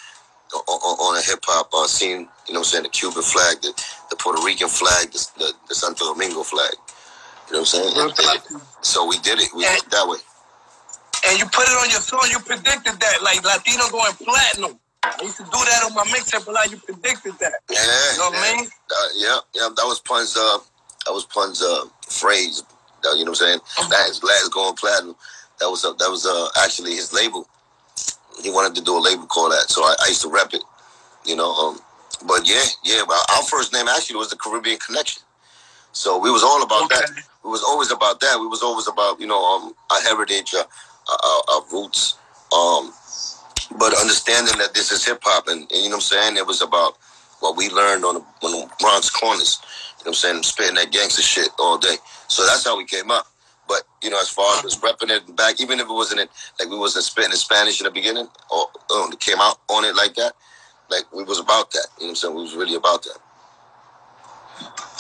on, 0.55 0.97
on 1.01 1.19
a 1.19 1.23
hip 1.23 1.41
hop 1.45 1.69
uh, 1.75 1.87
scene. 1.87 2.29
You 2.47 2.55
know, 2.55 2.61
what 2.61 2.73
I'm 2.73 2.85
saying 2.85 2.85
the 2.85 2.91
Cuban 2.91 3.23
flag, 3.23 3.61
the, 3.61 3.73
the 4.09 4.17
Puerto 4.17 4.43
Rican 4.45 4.69
flag, 4.69 5.13
the, 5.13 5.27
the, 5.39 5.53
the 5.69 5.75
Santo 5.75 6.13
Domingo 6.13 6.43
flag. 6.43 6.73
You 7.49 7.55
know 7.55 7.61
what 7.61 7.75
I'm 7.75 8.13
saying? 8.17 8.61
so 8.83 9.07
we 9.07 9.19
did 9.19 9.41
it. 9.41 9.49
We 9.55 9.65
did 9.65 9.85
it 9.85 9.91
that 9.91 10.09
way 10.09 10.19
and 11.27 11.39
you 11.39 11.47
put 11.47 11.67
it 11.67 11.77
on 11.83 11.91
your 11.91 12.01
song, 12.01 12.27
you 12.31 12.39
predicted 12.39 13.01
that, 13.01 13.23
like 13.23 13.43
Latino 13.45 13.89
going 13.91 14.13
platinum. 14.15 14.79
I 15.03 15.23
used 15.23 15.39
to 15.39 15.45
do 15.45 15.51
that 15.51 15.83
on 15.87 15.95
my 15.95 16.05
mixtape, 16.05 16.45
but 16.45 16.55
like 16.55 16.71
you 16.71 16.77
predicted 16.79 17.35
that. 17.41 17.61
Yeah, 17.71 17.79
you 18.13 18.19
know 18.19 18.31
what 18.31 18.35
yeah. 18.35 18.53
I 18.53 18.57
mean? 18.57 18.67
Uh, 18.67 19.09
yeah, 19.15 19.39
yeah, 19.55 19.69
that 19.75 19.87
was 19.87 20.01
Pun's. 20.01 20.37
Uh, 20.37 20.59
that 21.07 21.13
was 21.13 21.25
Pun's 21.25 21.63
uh, 21.63 21.85
phrase. 22.03 22.63
Uh, 23.05 23.15
you 23.15 23.25
know 23.25 23.31
what 23.31 23.41
I'm 23.41 23.47
saying? 23.47 23.59
Mm-hmm. 23.59 23.91
That 23.91 24.09
is 24.11 24.19
glad 24.19 24.43
going 24.53 24.75
platinum. 24.75 25.15
That 25.61 25.71
was 25.71 25.85
uh, 25.85 25.93
that 25.93 26.11
was 26.11 26.27
uh, 26.27 26.49
actually 26.63 26.93
his 26.95 27.13
label. 27.13 27.49
He 28.43 28.51
wanted 28.51 28.75
to 28.77 28.83
do 28.83 28.99
a 28.99 29.01
label 29.01 29.27
called 29.27 29.53
that, 29.53 29.71
so 29.71 29.83
I, 29.83 29.95
I 30.05 30.09
used 30.09 30.23
to 30.23 30.29
rep 30.29 30.53
it. 30.53 30.63
You 31.25 31.37
know, 31.37 31.53
um, 31.55 31.81
but 32.27 32.49
yeah, 32.49 32.65
yeah. 32.85 33.03
Our 33.37 33.43
first 33.45 33.73
name 33.73 33.89
actually 33.89 34.17
was 34.17 34.31
the 34.31 34.37
Caribbean 34.37 34.79
Connection. 34.79 35.23
So 35.93 36.19
we 36.19 36.31
was 36.31 36.43
all 36.43 36.63
about 36.63 36.85
okay. 36.85 36.97
that. 36.97 37.25
We 37.43 37.51
was 37.51 37.63
always 37.63 37.91
about 37.91 38.21
that. 38.21 38.39
We 38.39 38.47
was 38.47 38.63
always 38.63 38.89
about 38.89 39.21
you 39.21 39.27
know 39.27 39.43
um, 39.45 39.75
our 39.91 40.01
heritage, 40.03 40.55
uh, 40.55 40.65
our, 41.09 41.43
our 41.55 41.63
roots. 41.73 42.17
Um, 42.53 42.93
but 43.79 43.99
understanding 44.01 44.57
that 44.59 44.75
this 44.75 44.91
is 44.93 45.05
hip 45.05 45.21
hop, 45.23 45.49
and, 45.49 45.71
and, 45.71 45.83
you 45.83 45.91
know 45.91 45.97
what 45.97 46.13
I'm 46.13 46.35
saying, 46.35 46.37
it 46.37 46.47
was 46.47 46.63
about 46.63 46.97
what 47.41 47.57
we 47.57 47.69
learned 47.71 48.05
on 48.05 48.15
the, 48.15 48.21
on 48.47 48.53
the 48.53 48.71
Bronx 48.81 49.11
corners. 49.11 49.61
You 49.99 50.05
know 50.05 50.09
what 50.09 50.09
I'm 50.09 50.15
saying, 50.15 50.43
spitting 50.43 50.75
that 50.77 50.93
gangster 50.93 51.23
shit 51.23 51.51
all 51.59 51.79
day. 51.79 51.97
So 52.29 52.47
that's 52.47 52.65
how 52.65 52.77
we 52.77 52.85
came 52.85 53.11
up. 53.11 53.27
But 53.69 53.83
you 54.03 54.09
know, 54.09 54.19
as 54.19 54.31
far 54.31 54.65
as 54.65 54.77
repping 54.77 55.11
it 55.11 55.37
back, 55.37 55.61
even 55.61 55.79
if 55.79 55.87
it 55.87 55.93
wasn't 55.93 56.21
in, 56.21 56.29
like 56.59 56.71
we 56.71 56.79
wasn't 56.79 57.05
spitting 57.05 57.33
in 57.33 57.37
Spanish 57.37 57.81
in 57.81 57.85
the 57.85 57.91
beginning, 57.91 58.27
or 58.51 58.67
um, 58.97 59.13
came 59.13 59.37
out 59.41 59.59
on 59.69 59.85
it 59.85 59.95
like 59.95 60.15
that, 60.15 60.33
like 60.91 61.05
we 61.13 61.23
was 61.23 61.39
about 61.39 61.71
that. 61.73 61.87
You 61.99 62.07
know 62.07 62.09
what 62.09 62.11
I'm 62.11 62.17
saying? 62.17 62.35
We 62.35 62.43
was 62.43 62.57
really 62.57 62.77
about 62.77 63.03
that. 63.03 63.19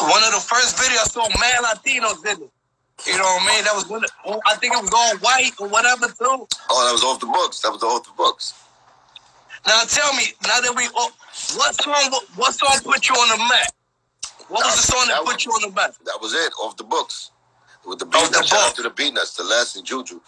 One 0.00 0.22
of 0.22 0.32
the 0.32 0.40
first 0.40 0.76
videos 0.76 1.00
I 1.00 1.08
saw 1.08 1.28
mad 1.40 1.64
Latinos 1.64 2.22
did 2.22 2.40
it. 2.40 2.50
You 3.06 3.16
know 3.16 3.22
what 3.22 3.42
I 3.42 3.54
mean? 3.54 3.64
That 3.64 3.74
was 3.74 3.88
when 3.88 4.02
oh, 4.26 4.40
I 4.46 4.56
think 4.56 4.74
it 4.74 4.82
was 4.82 4.92
all 4.92 5.16
white 5.18 5.52
or 5.60 5.68
whatever 5.68 6.06
too. 6.06 6.46
Oh, 6.70 6.84
that 6.86 6.92
was 6.92 7.04
off 7.04 7.20
the 7.20 7.26
books. 7.26 7.60
That 7.60 7.70
was 7.70 7.82
off 7.82 8.04
the 8.04 8.12
books. 8.16 8.54
Now 9.66 9.82
tell 9.84 10.12
me, 10.14 10.24
now 10.46 10.60
that 10.60 10.74
we, 10.76 10.88
oh, 10.94 11.10
what 11.56 11.74
song? 11.80 12.20
What 12.36 12.54
song 12.54 12.78
put 12.84 13.08
you 13.08 13.14
on 13.14 13.38
the 13.38 13.44
map? 13.44 13.72
What 14.48 14.64
was 14.64 14.76
the 14.76 14.92
song 14.92 15.06
that, 15.08 15.20
that 15.20 15.24
put 15.24 15.34
was, 15.34 15.44
you 15.44 15.52
on 15.52 15.62
the 15.62 15.74
map? 15.74 15.94
That 16.04 16.18
was 16.20 16.34
it, 16.34 16.52
off 16.60 16.76
the 16.76 16.84
books. 16.84 17.30
With 17.86 17.98
the 17.98 18.06
beat, 18.06 18.16
off 18.16 18.32
the 18.32 18.42
shout 18.42 18.74
to 18.76 18.82
the 18.82 18.90
beatnuts, 18.90 19.36
the 19.36 19.44
last 19.44 19.76
and 19.76 19.84
Juju. 19.86 20.20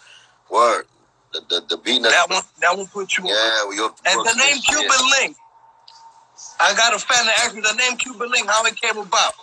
Word. 0.49 0.85
The 1.33 1.41
the, 1.49 1.75
the 1.75 1.77
beatnuts. 1.77 2.11
That 2.11 2.29
one 2.29 2.43
that 2.59 2.77
one 2.77 2.87
put 2.87 3.17
you 3.17 3.25
yeah, 3.25 3.33
on. 3.33 3.37
Yeah, 3.37 3.69
we 3.69 3.75
off 3.83 4.01
the 4.01 4.09
And 4.09 4.17
books. 4.17 4.33
the 4.33 4.39
name 4.39 4.57
Cuban 4.61 4.87
yeah. 4.87 5.19
Link. 5.19 5.37
I 6.59 6.73
got 6.75 6.95
a 6.95 6.99
fan 6.99 7.25
that 7.25 7.39
asked 7.43 7.55
me 7.55 7.61
the 7.61 7.73
name 7.73 7.97
Cuban 7.97 8.29
Link, 8.31 8.47
how 8.47 8.65
it 8.65 8.79
came 8.79 8.97
about. 8.97 9.33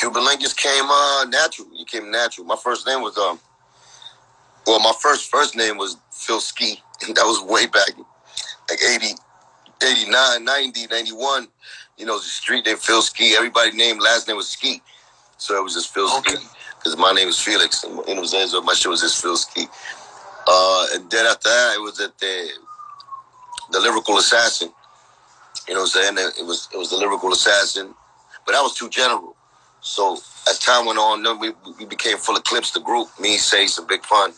Cuban 0.00 0.24
Link 0.24 0.40
just 0.40 0.56
came 0.56 0.84
uh, 0.88 1.26
natural. 1.28 1.68
It 1.74 1.86
came 1.86 2.10
natural. 2.10 2.46
My 2.46 2.56
first 2.56 2.86
name 2.86 3.02
was 3.02 3.18
um, 3.18 3.38
well, 4.66 4.80
my 4.80 4.94
first 4.98 5.30
first 5.30 5.54
name 5.54 5.76
was 5.76 5.98
Phil 6.10 6.40
Ski. 6.40 6.82
That 7.14 7.24
was 7.24 7.42
way 7.42 7.66
back, 7.66 7.96
like 8.68 8.78
80, 8.82 9.14
89, 9.82 10.44
90, 10.44 10.86
91. 10.86 11.48
You 11.96 12.04
know, 12.04 12.18
the 12.18 12.24
street 12.24 12.66
name 12.66 12.76
Phil 12.76 13.00
Ski. 13.00 13.34
Everybody 13.34 13.72
named 13.72 14.02
last 14.02 14.28
name 14.28 14.36
was 14.36 14.48
Ski, 14.48 14.82
so 15.38 15.56
it 15.58 15.62
was 15.62 15.74
just 15.74 15.92
Phil 15.92 16.10
okay. 16.18 16.36
Ski 16.36 16.46
because 16.76 16.96
my 16.96 17.12
name 17.12 17.26
was 17.26 17.38
Felix, 17.38 17.84
and 17.84 17.98
it 18.06 18.18
was 18.18 18.32
so 18.50 18.62
my 18.62 18.74
show 18.74 18.90
was 18.90 19.00
just 19.00 19.20
Phil 19.20 19.36
Ski. 19.36 19.66
Uh, 20.46 20.86
and 20.94 21.10
then 21.10 21.26
after 21.26 21.48
that, 21.48 21.74
it 21.76 21.80
was 21.80 22.00
at 22.00 22.16
the 22.18 22.48
the 23.72 23.80
lyrical 23.80 24.16
assassin. 24.18 24.70
You 25.68 25.74
know 25.74 25.80
what 25.80 25.96
I'm 25.96 26.16
saying? 26.16 26.32
It 26.38 26.46
was 26.46 26.68
it 26.72 26.78
was 26.78 26.90
the 26.90 26.96
lyrical 26.96 27.32
assassin, 27.32 27.94
but 28.46 28.52
that 28.52 28.62
was 28.62 28.74
too 28.74 28.88
general. 28.88 29.29
So 29.80 30.18
as 30.48 30.58
time 30.58 30.86
went 30.86 30.98
on, 30.98 31.40
we, 31.40 31.52
we 31.78 31.86
became 31.86 32.18
Full 32.18 32.36
Eclipse. 32.36 32.72
The 32.72 32.80
group, 32.80 33.08
me, 33.20 33.36
Sace, 33.38 33.78
and 33.78 33.88
Big 33.88 34.02
Pun. 34.02 34.32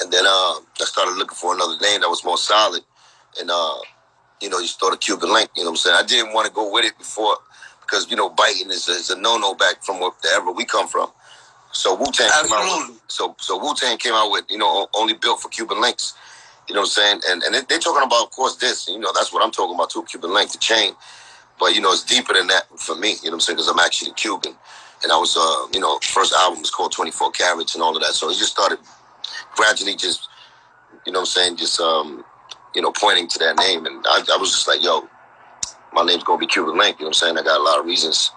and 0.00 0.12
then 0.12 0.24
uh, 0.26 0.54
I 0.80 0.84
started 0.84 1.16
looking 1.16 1.36
for 1.36 1.54
another 1.54 1.78
name 1.80 2.00
that 2.00 2.08
was 2.08 2.24
more 2.24 2.38
solid. 2.38 2.82
And 3.40 3.50
uh, 3.50 3.78
you 4.40 4.48
know, 4.48 4.58
you 4.58 4.66
started 4.66 5.00
Cuban 5.00 5.32
Link. 5.32 5.50
You 5.56 5.64
know 5.64 5.70
what 5.70 5.74
I'm 5.74 5.76
saying? 5.76 5.96
I 5.98 6.02
didn't 6.06 6.32
want 6.32 6.46
to 6.46 6.52
go 6.52 6.72
with 6.72 6.84
it 6.84 6.96
before 6.98 7.36
because 7.80 8.10
you 8.10 8.16
know 8.16 8.30
biting 8.30 8.70
is 8.70 8.88
a, 8.88 8.92
is 8.92 9.10
a 9.10 9.20
no 9.20 9.36
no 9.38 9.54
back 9.54 9.82
from 9.82 10.00
wherever 10.00 10.50
we 10.50 10.64
come 10.64 10.88
from. 10.88 11.10
So 11.72 11.94
Wu 11.94 12.06
Tang 12.12 12.30
came 12.30 12.52
out. 12.52 12.88
With, 12.88 13.00
so 13.08 13.34
so 13.40 13.58
Wu 13.58 13.74
Tang 13.74 13.98
came 13.98 14.14
out 14.14 14.30
with 14.30 14.44
you 14.48 14.58
know 14.58 14.88
only 14.94 15.14
built 15.14 15.40
for 15.40 15.48
Cuban 15.48 15.80
links. 15.80 16.14
You 16.68 16.74
know 16.74 16.80
what 16.80 16.86
I'm 16.86 16.90
saying? 16.90 17.20
And 17.28 17.42
and 17.42 17.66
they're 17.68 17.78
talking 17.78 18.02
about, 18.02 18.24
of 18.24 18.30
course, 18.30 18.56
this. 18.56 18.88
You 18.88 18.98
know, 18.98 19.10
that's 19.14 19.32
what 19.32 19.44
I'm 19.44 19.50
talking 19.50 19.74
about 19.74 19.90
too. 19.90 20.04
Cuban 20.04 20.32
link, 20.32 20.52
the 20.52 20.58
chain. 20.58 20.94
But 21.58 21.74
you 21.74 21.80
know, 21.80 21.92
it's 21.92 22.04
deeper 22.04 22.32
than 22.34 22.46
that 22.48 22.64
for 22.78 22.96
me. 22.96 23.10
You 23.22 23.30
know 23.30 23.30
what 23.30 23.34
I'm 23.34 23.40
saying? 23.40 23.56
Because 23.56 23.68
I'm 23.68 23.78
actually 23.78 24.12
Cuban, 24.12 24.54
and 25.02 25.12
I 25.12 25.16
was, 25.16 25.36
uh, 25.36 25.68
you 25.72 25.80
know, 25.80 25.98
first 26.02 26.32
album 26.32 26.60
was 26.60 26.70
called 26.70 26.92
24 26.92 27.30
Carats 27.32 27.74
and 27.74 27.82
all 27.82 27.96
of 27.96 28.02
that. 28.02 28.14
So 28.14 28.28
it 28.28 28.36
just 28.36 28.52
started 28.52 28.78
gradually, 29.54 29.94
just, 29.94 30.28
you 31.06 31.12
know, 31.12 31.20
what 31.20 31.28
I'm 31.28 31.42
saying, 31.42 31.56
just, 31.56 31.80
um, 31.80 32.24
you 32.74 32.82
know, 32.82 32.92
pointing 32.92 33.28
to 33.28 33.38
that 33.38 33.56
name, 33.56 33.86
and 33.86 34.04
I, 34.06 34.22
I 34.32 34.36
was 34.36 34.50
just 34.50 34.66
like, 34.66 34.82
yo, 34.82 35.08
my 35.92 36.04
name's 36.04 36.24
gonna 36.24 36.38
be 36.38 36.46
Cuban 36.46 36.76
Link. 36.76 36.98
You 36.98 37.04
know 37.04 37.08
what 37.08 37.22
I'm 37.22 37.34
saying? 37.34 37.38
I 37.38 37.42
got 37.42 37.60
a 37.60 37.62
lot 37.62 37.78
of 37.78 37.86
reasons. 37.86 38.32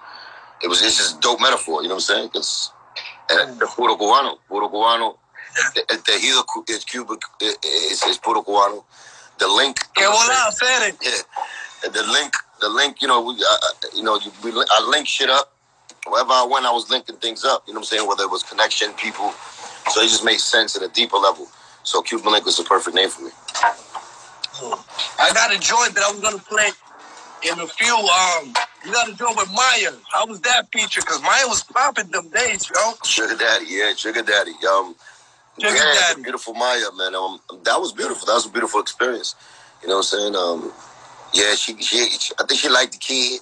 It 0.62 0.68
was 0.68 0.82
it's 0.82 0.98
just 0.98 1.22
dope 1.22 1.42
metaphor. 1.42 1.82
You 1.82 1.90
know 1.90 1.96
what 1.96 2.10
I'm 2.10 2.16
saying? 2.16 2.30
Because 2.34 2.72
the 3.30 3.68
puro 3.76 3.96
cubano, 3.96 4.38
puro 4.48 4.70
cubano 4.70 5.18
el 5.90 6.04
tejido 6.04 6.46
cubic, 6.46 7.22
es, 7.42 8.04
es 8.04 8.18
puro 8.20 8.44
cubano. 8.44 8.86
The 9.38 9.48
link. 9.48 9.80
Que 9.94 10.06
volá, 10.06 10.52
Yeah. 11.02 11.90
The 11.90 12.04
link, 12.04 12.34
the 12.60 12.70
link, 12.70 13.02
you 13.02 13.08
know, 13.08 13.22
we, 13.22 13.34
uh, 13.36 13.58
you 13.94 14.04
know, 14.04 14.20
we, 14.44 14.52
I 14.52 14.88
link 14.90 15.08
shit 15.08 15.30
up. 15.30 15.54
Wherever 16.08 16.32
I 16.32 16.48
went, 16.50 16.66
I 16.66 16.72
was 16.72 16.90
linking 16.90 17.18
things 17.18 17.44
up. 17.44 17.64
You 17.68 17.74
know 17.74 17.80
what 17.80 17.92
I'm 17.92 17.98
saying? 17.98 18.08
Whether 18.08 18.24
it 18.24 18.32
was 18.32 18.44
connection, 18.44 18.94
people. 18.94 19.32
So 19.92 20.02
it 20.02 20.08
just 20.08 20.24
made 20.24 20.40
sense 20.40 20.76
at 20.76 20.82
a 20.82 20.88
deeper 20.88 21.18
level. 21.18 21.48
So 21.84 22.02
Cuban 22.02 22.32
Link 22.32 22.46
was 22.46 22.58
the 22.58 22.64
perfect 22.64 22.96
name 22.96 23.10
for 23.10 23.24
me. 23.24 23.32
I 25.20 25.32
got 25.34 25.54
a 25.54 25.60
joint 25.60 25.94
that 25.96 26.04
I 26.04 26.12
was 26.12 26.20
gonna 26.20 26.38
play 26.40 26.70
in 27.50 27.60
a 27.60 27.68
few. 27.68 27.96
Um, 27.96 28.54
you 28.86 28.92
got 28.92 29.10
a 29.10 29.16
joint 29.16 29.38
with 29.38 29.50
Mya. 29.52 29.92
How 30.12 30.26
was 30.26 30.42
that 30.42 30.72
feature? 30.72 31.02
Because 31.02 31.22
Mya 31.22 31.48
was 31.48 31.64
popping 31.64 32.08
them 32.08 32.30
days, 32.30 32.70
yo. 32.74 32.94
Sugar 33.04 33.36
Daddy, 33.36 33.66
yeah, 33.70 33.94
Sugar 33.94 34.22
Daddy. 34.22 34.54
Um, 34.68 34.96
yeah, 35.58 36.14
beautiful 36.22 36.54
Mya, 36.54 36.92
man. 36.98 37.16
Um, 37.16 37.40
that 37.64 37.80
was 37.80 37.92
beautiful. 37.92 38.26
That 38.26 38.34
was 38.34 38.46
a 38.46 38.50
beautiful 38.50 38.80
experience. 38.80 39.36
You 39.82 39.90
know 39.90 39.98
what 39.98 40.14
I'm 40.14 40.20
saying? 40.20 40.36
Um, 40.36 40.72
yeah, 41.34 41.56
she, 41.56 41.80
she, 41.82 42.10
she, 42.10 42.34
I 42.40 42.46
think 42.46 42.60
she 42.60 42.70
liked 42.70 42.94
the 42.94 42.98
kid. 42.98 43.42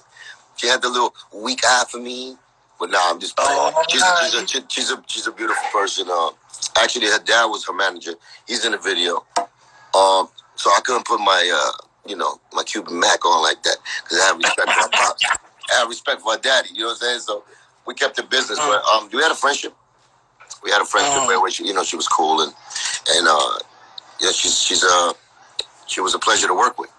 She 0.56 0.66
had 0.66 0.82
the 0.82 0.88
little 0.88 1.14
weak 1.34 1.60
eye 1.64 1.84
for 1.90 1.98
me, 1.98 2.36
but 2.78 2.90
nah, 2.90 3.10
I'm 3.10 3.20
just 3.20 3.36
playing. 3.36 3.52
Oh, 3.52 3.84
she's, 3.88 4.02
a, 4.02 4.46
she's, 4.46 4.54
a, 4.54 4.66
she's 4.68 4.90
a 4.90 5.02
she's 5.06 5.26
a 5.26 5.32
beautiful 5.32 5.62
person. 5.72 6.06
Uh, 6.10 6.30
actually, 6.78 7.06
her 7.06 7.18
dad 7.18 7.46
was 7.46 7.66
her 7.66 7.74
manager. 7.74 8.12
He's 8.46 8.64
in 8.64 8.72
the 8.72 8.78
video. 8.78 9.24
Um, 9.38 10.28
so 10.54 10.70
I 10.70 10.80
couldn't 10.84 11.04
put 11.06 11.20
my 11.20 11.50
uh, 11.52 11.84
you 12.08 12.16
know, 12.16 12.40
my 12.52 12.62
Cuban 12.62 12.98
Mac 12.98 13.24
on 13.26 13.42
like 13.42 13.62
that 13.64 13.76
because 14.02 14.20
I 14.20 14.26
have 14.26 14.36
respect 14.38 14.70
for 14.70 14.80
my 14.80 14.88
pops. 14.92 15.24
I 15.72 15.78
have 15.80 15.88
respect 15.88 16.22
for 16.22 16.28
my 16.28 16.38
daddy. 16.38 16.70
You 16.72 16.80
know 16.80 16.86
what 16.86 16.92
I'm 16.92 16.98
saying? 16.98 17.20
So 17.20 17.44
we 17.86 17.94
kept 17.94 18.16
the 18.16 18.22
business. 18.22 18.58
But 18.58 18.82
um, 18.94 19.10
we 19.12 19.22
had 19.22 19.32
a 19.32 19.34
friendship 19.34 19.74
we 20.66 20.72
had 20.72 20.82
a 20.82 20.84
friendship 20.84 21.22
oh. 21.22 21.40
where 21.40 21.50
she, 21.50 21.64
you 21.64 21.72
know, 21.72 21.84
she 21.84 21.96
was 21.96 22.08
cool 22.08 22.40
and 22.40 22.52
and 23.10 23.26
uh, 23.28 23.58
yeah, 24.20 24.32
she's 24.32 24.60
she's 24.60 24.84
uh 24.84 25.12
she 25.86 26.00
was 26.00 26.14
a 26.14 26.18
pleasure 26.18 26.48
to 26.48 26.54
work 26.54 26.78
with. 26.78 26.90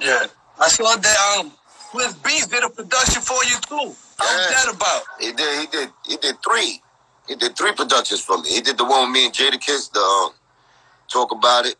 Yeah, 0.00 0.26
I 0.60 0.68
saw 0.68 0.96
that 0.96 1.38
um 1.38 1.52
Swizz 1.90 2.14
Beatz 2.16 2.50
did 2.50 2.64
a 2.64 2.70
production 2.70 3.22
for 3.22 3.42
you 3.44 3.56
too. 3.66 3.94
How 4.18 4.30
yeah. 4.30 4.36
was 4.36 4.48
that 4.50 4.74
about? 4.74 5.02
He 5.20 5.32
did. 5.32 5.60
He 5.60 5.66
did. 5.66 5.90
He 6.06 6.16
did 6.16 6.36
three. 6.42 6.82
He 7.28 7.34
did 7.34 7.56
three 7.56 7.72
productions 7.72 8.20
for 8.20 8.38
me. 8.38 8.50
He 8.50 8.60
did 8.60 8.78
the 8.78 8.84
one 8.84 9.02
with 9.02 9.12
me 9.12 9.26
and 9.26 9.34
Jadakiss. 9.34 9.92
The 9.92 10.00
uh, 10.00 10.28
talk 11.08 11.32
about 11.32 11.66
it. 11.66 11.76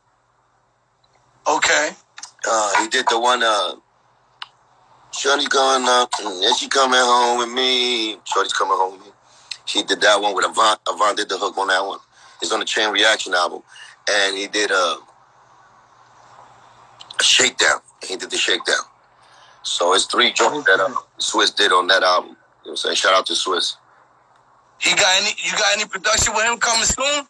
Okay. 1.46 1.90
Uh, 2.49 2.82
he 2.82 2.88
did 2.88 3.06
the 3.08 3.18
one. 3.18 3.42
Uh, 3.42 3.75
Shorty 5.12 5.46
going 5.46 5.85
up, 5.88 6.11
and 6.20 6.56
she 6.56 6.68
coming 6.68 7.00
home 7.00 7.38
with 7.38 7.49
me. 7.49 8.18
Shorty's 8.25 8.52
coming 8.52 8.76
home 8.76 8.99
with 8.99 9.06
me. 9.06 9.12
He 9.66 9.82
did 9.82 10.00
that 10.02 10.20
one 10.20 10.35
with 10.35 10.44
Avant. 10.44 10.78
Avant 10.87 11.16
did 11.16 11.30
the 11.30 11.38
hook 11.38 11.56
on 11.56 11.68
that 11.68 11.85
one. 11.85 11.99
He's 12.40 12.52
on 12.52 12.61
the 12.61 12.66
Chain 12.66 12.90
Reaction 12.90 13.32
album, 13.32 13.62
and 14.11 14.37
he 14.37 14.46
did 14.46 14.70
a, 14.70 14.75
a 17.18 17.23
Shakedown. 17.23 17.80
He 18.05 18.17
did 18.17 18.31
the 18.31 18.37
Shakedown. 18.37 18.76
So 19.62 19.95
it's 19.95 20.05
three 20.05 20.33
joints 20.33 20.67
that 20.67 20.81
uh, 20.81 20.95
Swizz 21.19 21.55
did 21.55 21.73
on 21.73 21.87
that 21.88 22.03
album. 22.03 22.31
You 22.31 22.37
know 22.37 22.38
what 22.62 22.71
I'm 22.71 22.76
saying? 22.76 22.97
Shout 22.97 23.15
out 23.15 23.26
to 23.26 23.33
Swizz. 23.33 23.75
He 24.79 24.95
got 24.95 25.23
any? 25.23 25.31
You 25.43 25.53
got 25.53 25.73
any 25.75 25.87
production 25.87 26.35
with 26.35 26.45
him 26.45 26.59
coming 26.59 26.85
soon? 26.85 27.26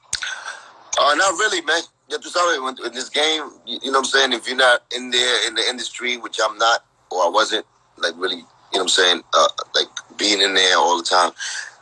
Uh, 0.99 1.15
not 1.15 1.33
really, 1.39 1.63
man. 1.63 1.83
You 2.09 2.19
to 2.19 2.29
sorry, 2.29 2.57
in 2.57 2.93
this 2.93 3.09
game, 3.09 3.51
you, 3.67 3.79
you 3.83 3.91
know 3.91 3.99
what 3.99 4.07
I'm 4.07 4.31
saying? 4.31 4.33
If 4.33 4.47
you're 4.47 4.57
not 4.57 4.85
in 4.95 5.11
there 5.11 5.49
in 5.49 5.55
the 5.55 5.63
industry, 5.69 6.17
which 6.19 6.39
I'm 6.43 6.57
not, 6.57 6.85
or 7.11 7.25
I 7.25 7.29
wasn't, 7.29 7.67
like 7.99 8.15
really, 8.17 8.37
you 8.37 8.43
know 8.43 8.47
what 8.73 8.81
I'm 8.83 8.89
saying? 8.89 9.23
Uh, 9.35 9.49
like 9.75 9.89
being 10.17 10.41
in 10.41 10.55
there 10.55 10.77
all 10.77 10.99
the 10.99 11.05
time, 11.05 11.33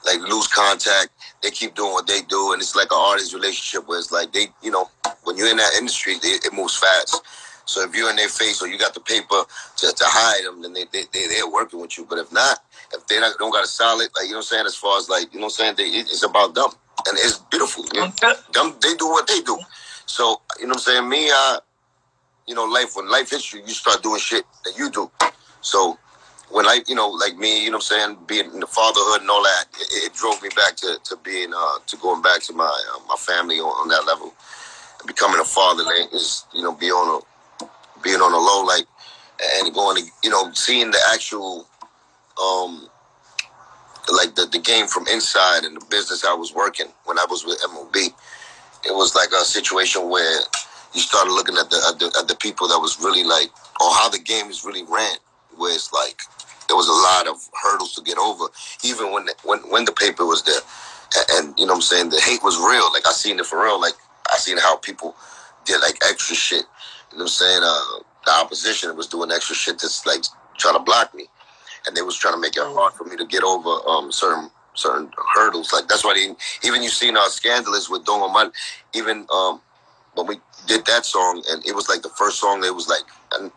like 0.06 0.20
lose 0.20 0.46
contact. 0.46 1.08
They 1.42 1.50
keep 1.50 1.74
doing 1.74 1.92
what 1.92 2.06
they 2.06 2.22
do, 2.22 2.52
and 2.52 2.62
it's 2.62 2.74
like 2.74 2.88
an 2.90 2.98
artist 2.98 3.34
relationship 3.34 3.86
where 3.86 3.98
it's 3.98 4.12
like 4.12 4.32
they, 4.32 4.46
you 4.62 4.70
know, 4.70 4.88
when 5.24 5.36
you're 5.36 5.50
in 5.50 5.58
that 5.58 5.74
industry, 5.76 6.14
they, 6.22 6.28
it 6.28 6.52
moves 6.54 6.76
fast. 6.76 7.20
So 7.66 7.82
if 7.82 7.94
you're 7.94 8.10
in 8.10 8.16
their 8.16 8.28
face 8.28 8.62
or 8.62 8.68
you 8.68 8.78
got 8.78 8.94
the 8.94 9.00
paper 9.00 9.42
to, 9.76 9.86
to 9.86 10.04
hide 10.06 10.44
them, 10.44 10.62
then 10.62 10.72
they, 10.72 10.84
they, 10.92 11.04
they, 11.12 11.26
they're 11.28 11.48
working 11.48 11.80
with 11.80 11.96
you. 11.96 12.04
But 12.04 12.18
if 12.18 12.32
not, 12.32 12.58
if 12.92 13.06
they 13.06 13.16
don't 13.16 13.52
got 13.52 13.64
a 13.64 13.68
solid, 13.68 14.10
like, 14.16 14.26
you 14.26 14.32
know 14.32 14.38
what 14.38 14.38
I'm 14.38 14.42
saying, 14.42 14.66
as 14.66 14.76
far 14.76 14.98
as 14.98 15.08
like, 15.08 15.32
you 15.32 15.40
know 15.40 15.46
what 15.46 15.60
I'm 15.60 15.74
saying, 15.74 15.92
they, 15.92 15.98
it's 15.98 16.22
about 16.22 16.54
them. 16.54 16.70
And 17.06 17.18
it's 17.18 17.38
beautiful. 17.38 17.84
You 17.92 18.00
know? 18.00 18.34
them, 18.52 18.76
they 18.82 18.94
do 18.94 19.08
what 19.08 19.26
they 19.26 19.40
do. 19.40 19.58
So, 20.06 20.40
you 20.58 20.66
know 20.66 20.70
what 20.70 20.76
I'm 20.76 20.80
saying, 20.80 21.08
me, 21.08 21.30
uh, 21.30 21.60
you 22.46 22.54
know, 22.54 22.64
life, 22.64 22.96
when 22.96 23.10
life 23.10 23.30
hits 23.30 23.52
you, 23.52 23.60
you 23.60 23.72
start 23.72 24.02
doing 24.02 24.20
shit 24.20 24.44
that 24.64 24.78
you 24.78 24.90
do. 24.90 25.10
So 25.60 25.98
when 26.50 26.66
I, 26.66 26.80
you 26.86 26.94
know, 26.94 27.08
like 27.08 27.36
me, 27.36 27.64
you 27.64 27.70
know, 27.70 27.78
what 27.78 27.90
I'm 27.92 28.14
saying, 28.14 28.18
being 28.26 28.52
in 28.52 28.60
the 28.60 28.66
fatherhood 28.66 29.22
and 29.22 29.30
all 29.30 29.42
that, 29.42 29.64
it, 29.80 30.04
it 30.04 30.14
drove 30.14 30.40
me 30.42 30.50
back 30.54 30.76
to, 30.76 30.98
to 31.02 31.16
being, 31.24 31.52
uh, 31.54 31.78
to 31.86 31.96
going 31.96 32.22
back 32.22 32.42
to 32.42 32.52
my 32.52 32.64
uh, 32.64 33.00
my 33.08 33.16
family 33.16 33.58
on, 33.60 33.66
on, 33.66 33.88
that 33.88 34.06
level. 34.06 34.32
Becoming 35.06 35.40
a 35.40 35.44
father 35.44 35.84
is, 36.12 36.44
you 36.52 36.62
know, 36.62 36.72
be 36.72 36.90
on 36.90 37.20
a 37.20 37.33
being 38.04 38.20
on 38.20 38.32
a 38.32 38.38
low, 38.38 38.64
like, 38.64 38.86
and 39.56 39.74
going 39.74 39.96
to, 39.96 40.10
you 40.22 40.30
know, 40.30 40.52
seeing 40.52 40.90
the 40.90 41.00
actual, 41.12 41.66
um, 42.40 42.88
like 44.12 44.34
the 44.34 44.46
the 44.52 44.58
game 44.58 44.86
from 44.86 45.06
inside 45.08 45.64
and 45.64 45.80
the 45.80 45.84
business 45.86 46.24
I 46.24 46.34
was 46.34 46.54
working 46.54 46.86
when 47.04 47.18
I 47.18 47.26
was 47.28 47.44
with 47.44 47.58
MOB. 47.72 47.96
It 47.96 48.92
was 48.92 49.14
like 49.14 49.30
a 49.32 49.44
situation 49.44 50.10
where 50.10 50.40
you 50.92 51.00
started 51.00 51.32
looking 51.32 51.56
at 51.56 51.70
the, 51.70 51.80
at 51.88 51.98
the 51.98 52.14
at 52.20 52.28
the 52.28 52.36
people 52.36 52.68
that 52.68 52.78
was 52.78 53.00
really 53.00 53.24
like, 53.24 53.48
or 53.80 53.90
how 53.94 54.08
the 54.08 54.18
game 54.18 54.46
is 54.46 54.64
really 54.64 54.84
ran, 54.84 55.16
where 55.56 55.72
it's 55.72 55.92
like 55.92 56.20
there 56.68 56.76
was 56.76 56.88
a 56.88 56.92
lot 56.92 57.26
of 57.26 57.40
hurdles 57.62 57.94
to 57.94 58.02
get 58.02 58.18
over, 58.18 58.44
even 58.82 59.12
when 59.12 59.24
the, 59.24 59.34
when 59.42 59.58
when 59.70 59.84
the 59.84 59.92
paper 59.92 60.26
was 60.26 60.42
there. 60.42 60.60
And, 61.16 61.48
and, 61.48 61.58
you 61.58 61.66
know 61.66 61.74
what 61.74 61.78
I'm 61.78 61.82
saying, 61.82 62.08
the 62.10 62.20
hate 62.20 62.42
was 62.42 62.58
real. 62.58 62.92
Like 62.92 63.06
I 63.06 63.12
seen 63.12 63.38
it 63.38 63.46
for 63.46 63.62
real. 63.62 63.80
Like 63.80 63.94
I 64.32 64.36
seen 64.36 64.58
how 64.58 64.76
people 64.76 65.14
did 65.64 65.80
like 65.80 65.96
extra 66.08 66.36
shit. 66.36 66.64
You 67.14 67.18
know 67.18 67.24
what 67.24 67.28
I'm 67.28 67.28
saying? 67.28 67.60
Uh, 67.62 68.02
the 68.26 68.32
opposition 68.32 68.96
was 68.96 69.06
doing 69.06 69.30
extra 69.30 69.54
shit 69.54 69.78
that's 69.78 70.04
like 70.04 70.24
trying 70.58 70.74
to 70.74 70.80
block 70.80 71.14
me, 71.14 71.26
and 71.86 71.96
they 71.96 72.02
was 72.02 72.16
trying 72.16 72.34
to 72.34 72.40
make 72.40 72.56
it 72.56 72.64
hard 72.64 72.92
for 72.94 73.04
me 73.04 73.16
to 73.16 73.24
get 73.24 73.44
over 73.44 73.70
um, 73.88 74.10
certain 74.10 74.50
certain 74.74 75.08
hurdles. 75.32 75.72
Like 75.72 75.86
that's 75.86 76.04
why 76.04 76.14
they, 76.14 76.34
even 76.66 76.82
you 76.82 76.88
seen 76.88 77.16
our 77.16 77.28
scandalous 77.28 77.88
with 77.88 78.04
Don 78.04 78.20
Omar, 78.20 78.50
even 78.94 79.26
um, 79.32 79.60
when 80.14 80.26
we 80.26 80.40
did 80.66 80.84
that 80.86 81.06
song, 81.06 81.44
and 81.50 81.64
it 81.64 81.74
was 81.74 81.88
like 81.88 82.02
the 82.02 82.08
first 82.10 82.40
song 82.40 82.60
that 82.62 82.74
was 82.74 82.88
like, 82.88 83.04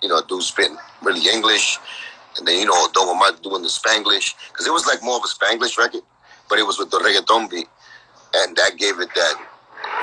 you 0.04 0.10
know, 0.10 0.22
dude 0.28 0.44
spitting 0.44 0.78
really 1.02 1.28
English 1.28 1.80
and 2.38 2.48
then 2.48 2.60
you 2.60 2.66
know 2.66 2.88
Don 2.94 3.10
Omar 3.10 3.32
doing 3.42 3.62
the 3.62 3.70
Spanglish 3.70 4.36
because 4.50 4.68
it 4.68 4.74
was 4.74 4.86
like 4.86 5.04
more 5.04 5.18
of 5.18 5.24
a 5.24 5.28
Spanglish 5.28 5.78
record, 5.78 6.02
but 6.50 6.60
it 6.60 6.66
was 6.66 6.78
with 6.80 6.92
the 6.92 6.98
reggaeton 6.98 7.50
beat, 7.50 7.68
and 8.36 8.56
that 8.56 8.78
gave 8.78 9.00
it 9.00 9.10
that 9.16 9.36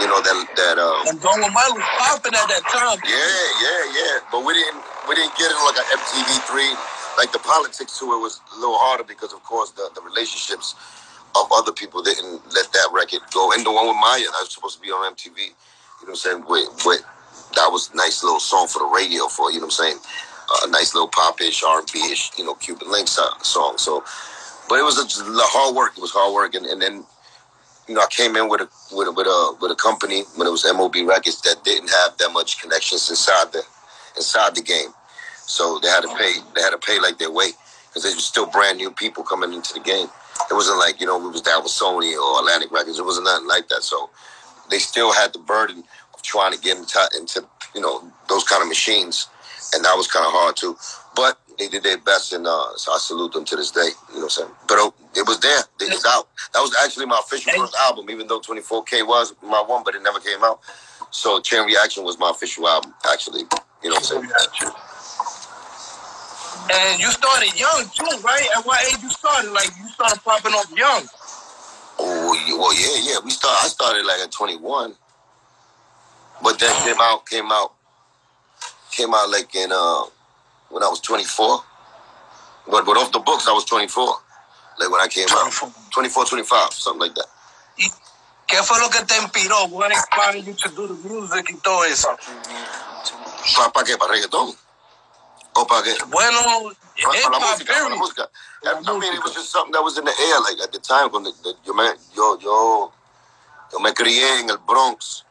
you 0.01 0.07
know 0.07 0.19
that 0.21 0.37
that 0.57 0.77
um. 0.79 1.07
And 1.09 1.21
Don 1.21 1.39
Omar 1.39 1.69
was 1.75 1.87
popping 1.99 2.35
at 2.35 2.49
that 2.51 2.65
time. 2.67 2.99
Yeah, 3.07 3.39
yeah, 3.63 3.83
yeah. 3.95 4.15
But 4.33 4.45
we 4.45 4.55
didn't 4.55 4.83
we 5.09 5.15
didn't 5.15 5.37
get 5.37 5.51
it 5.51 5.57
on 5.57 5.71
I 5.71 5.83
got 5.83 5.87
MTV 5.95 6.31
three. 6.51 6.73
Like 7.17 7.31
the 7.31 7.39
politics 7.39 7.99
to 7.99 8.11
it 8.13 8.19
was 8.19 8.41
a 8.55 8.59
little 8.59 8.77
harder 8.79 9.05
because, 9.05 9.33
of 9.33 9.43
course, 9.45 9.71
the, 9.71 9.89
the 9.95 10.03
relationships 10.03 10.75
of 11.37 11.47
other 11.55 11.71
people 11.73 12.03
didn't 12.03 12.43
let 12.55 12.73
that 12.73 12.91
record 12.93 13.23
go. 13.33 13.53
And 13.53 13.65
the 13.65 13.71
one 13.71 13.87
with 13.87 13.97
Mya, 13.97 14.27
that 14.27 14.43
was 14.43 14.51
supposed 14.51 14.77
to 14.77 14.83
be 14.83 14.91
on 14.91 15.15
MTV. 15.15 15.39
You 15.39 15.47
know 15.47 15.55
what 16.03 16.09
I'm 16.11 16.17
saying? 16.17 16.45
With, 16.49 16.69
with 16.85 17.05
that 17.55 17.71
was 17.71 17.91
a 17.93 17.97
nice 17.97 18.23
little 18.23 18.41
song 18.41 18.67
for 18.67 18.81
the 18.81 18.91
radio 18.91 19.27
for 19.29 19.51
you 19.51 19.59
know 19.59 19.67
what 19.71 19.79
I'm 19.79 19.95
saying. 19.95 19.99
Uh, 20.51 20.67
a 20.69 20.71
nice 20.71 20.93
little 20.93 21.09
pop-ish, 21.09 21.63
R&B-ish, 21.65 22.37
you 22.37 22.45
know, 22.45 22.55
Cuban 22.55 22.91
Links 22.91 23.19
song. 23.43 23.79
So, 23.79 24.05
but 24.69 24.79
it 24.79 24.83
was 24.83 24.99
a, 24.99 25.07
a 25.07 25.49
hard 25.49 25.75
work. 25.75 25.97
It 25.97 26.03
was 26.03 26.11
hard 26.11 26.35
work, 26.35 26.55
and, 26.55 26.67
and 26.67 26.83
then 26.83 27.05
you 27.89 27.95
know, 27.95 28.01
I 28.01 28.07
came 28.11 28.37
in 28.37 28.49
with 28.49 28.63
a 28.63 28.69
with 28.95 29.09
a, 29.09 29.13
with 29.13 29.27
a 29.27 29.57
with 29.61 29.71
a 29.71 29.77
company 29.77 30.23
when 30.37 30.47
it 30.47 30.51
was 30.51 30.65
MOB 30.65 30.97
Records 31.07 31.41
that 31.43 31.63
didn't 31.65 31.91
have 31.91 32.17
that 32.19 32.31
much 32.33 32.61
connections 32.61 33.09
inside 33.11 33.53
the 33.53 33.63
inside 34.17 34.55
the 34.55 34.63
game, 34.63 34.91
so 35.47 35.79
they 35.83 35.89
had 35.89 36.03
to 36.03 36.09
pay 36.17 36.35
they 36.55 36.63
had 36.63 36.71
to 36.71 36.79
pay 36.79 36.99
like 37.01 37.19
their 37.19 37.31
weight 37.31 37.55
because 37.89 38.03
they 38.03 38.11
were 38.11 38.21
still 38.21 38.47
brand 38.47 38.79
new 38.79 38.91
people 38.91 39.23
coming 39.23 39.53
into 39.53 39.75
the 39.75 39.81
game. 39.81 40.09
It 40.51 40.55
wasn't 40.55 40.79
like 40.79 41.01
you 41.01 41.07
know 41.07 41.19
we 41.19 41.29
was 41.29 41.43
down 41.43 41.63
with 41.63 41.73
Sony 41.73 42.17
or 42.17 42.41
Atlantic 42.41 42.73
Records. 42.73 42.99
It 42.99 43.05
wasn't 43.05 43.27
nothing 43.27 43.49
like 43.49 43.69
that. 43.69 43.83
So 43.83 44.11
they 44.71 44.79
still 44.79 45.13
had 45.13 45.33
the 45.33 45.39
burden 45.41 45.85
of 46.15 46.23
trying 46.23 46.53
to 46.53 46.59
get 46.59 46.79
into, 46.79 46.99
into 47.19 47.45
you 47.75 47.81
know 47.81 48.03
those 48.29 48.45
kind 48.45 48.63
of 48.63 48.69
machines, 48.69 49.29
and 49.75 49.85
that 49.85 49.97
was 49.97 50.07
kind 50.07 50.25
of 50.25 50.33
hard 50.33 50.57
too. 50.57 50.77
But 51.15 51.39
they 51.59 51.69
did 51.69 51.83
their 51.83 51.99
best, 51.99 52.33
and 52.33 52.47
uh, 52.47 52.77
so 52.77 52.93
I 52.93 52.99
salute 52.99 53.33
them 53.33 53.45
to 53.45 53.57
this 53.57 53.71
day. 53.71 53.91
You 54.09 54.15
know 54.15 54.21
what 54.21 54.23
I'm 54.25 54.31
saying? 54.31 54.51
But 54.67 54.79
it 55.15 55.27
was 55.27 55.41
there. 55.41 55.61
It 55.81 55.93
was 55.93 56.05
out. 56.07 56.29
That 56.53 56.61
was 56.61 56.75
actually 56.85 57.07
my 57.07 57.21
official 57.23 57.53
first 57.57 57.77
album, 57.77 58.11
even 58.11 58.27
though 58.27 58.41
24K 58.41 59.07
was 59.07 59.35
my 59.43 59.63
one, 59.63 59.83
but 59.85 59.95
it 59.95 60.03
never 60.03 60.21
came 60.21 60.43
out. 60.43 60.61
So 61.11 61.41
Chain 61.41 61.67
Reaction 61.67 62.05
was 62.05 62.19
my 62.19 62.31
official 62.31 62.67
album, 62.69 62.95
actually. 63.11 63.43
You 63.83 63.91
know 63.91 63.97
what 63.97 64.13
I'm 64.15 64.27
saying? 64.27 64.73
And 66.73 67.01
you 67.01 67.11
started 67.11 67.55
young 67.59 67.85
too, 67.95 68.23
right? 68.25 68.49
At 68.57 68.65
what 68.65 68.83
age 68.87 69.03
you 69.03 69.11
started? 69.11 69.53
Like 69.53 69.69
you 69.79 69.87
started 69.89 70.19
popping 70.25 70.53
off 70.53 70.73
young. 70.77 71.07
Oh 71.99 72.59
well, 72.59 72.75
yeah, 72.75 73.13
yeah. 73.13 73.19
We 73.25 73.31
started. 73.31 73.59
I 73.65 73.69
started 73.69 74.07
like 74.07 74.21
at 74.21 74.33
21, 74.33 74.95
but 76.43 76.59
then 76.59 76.75
came 76.85 76.97
out, 77.01 77.27
came 77.27 77.53
out, 77.53 77.73
came 78.91 79.15
out 79.15 79.31
like 79.31 79.55
in 79.55 79.71
uh 79.71 80.05
when 80.71 80.83
I 80.83 80.89
was 80.89 81.01
24. 81.01 81.63
But 82.71 82.85
but 82.87 82.97
off 82.97 83.13
the 83.13 83.21
books, 83.21 83.47
I 83.49 83.53
was 83.53 83.65
24. 83.65 84.07
Like 84.81 84.91
when 84.91 85.01
I 85.01 85.09
came 85.09 85.27
24. 85.29 85.69
out, 85.69 85.75
24, 85.93 86.25
25, 86.25 86.73
something 86.73 87.01
like 87.01 87.15
that. 87.15 87.27
¿Qué 88.47 88.63
fue 88.63 88.79
lo 88.79 88.89
que 88.91 89.05
te 89.05 89.17
inspiró? 89.17 89.69
What 89.71 89.91
inspired 89.91 90.45
you 90.45 90.55
to 90.55 90.69
do 90.71 90.87
the 90.87 91.09
music 91.09 91.47
y 91.51 91.57
todo 91.63 91.85
eso? 91.85 92.09
¿Para, 93.57 93.71
para 93.73 93.87
qué? 93.87 93.97
¿Para 93.97 94.13
reggaetón? 94.13 94.55
¿O 95.55 95.67
para 95.67 95.83
qué? 95.83 95.97
Bueno, 96.09 96.39
para, 97.03 97.23
para 97.23 97.39
la 97.39 97.47
música, 97.47 97.73
para 97.73 97.89
la 97.89 97.97
música. 97.97 98.31
I 98.65 98.99
mean, 98.99 99.15
it 99.15 99.23
was 99.23 99.35
just 99.35 99.51
something 99.51 99.73
that 99.73 99.83
was 99.83 99.99
in 99.99 100.05
the 100.05 100.11
air, 100.11 100.41
like 100.41 100.61
at 100.63 100.73
the 100.73 100.79
time, 100.79 101.11
cuando 101.11 101.31
yo 101.65 101.75
me, 101.75 101.85
yo, 102.15 102.39
yo, 102.39 102.93
yo 103.73 103.79
me 103.79 103.93
crié 103.93 104.41
en 104.41 104.51
el 104.51 104.59
Bronx 104.59 105.25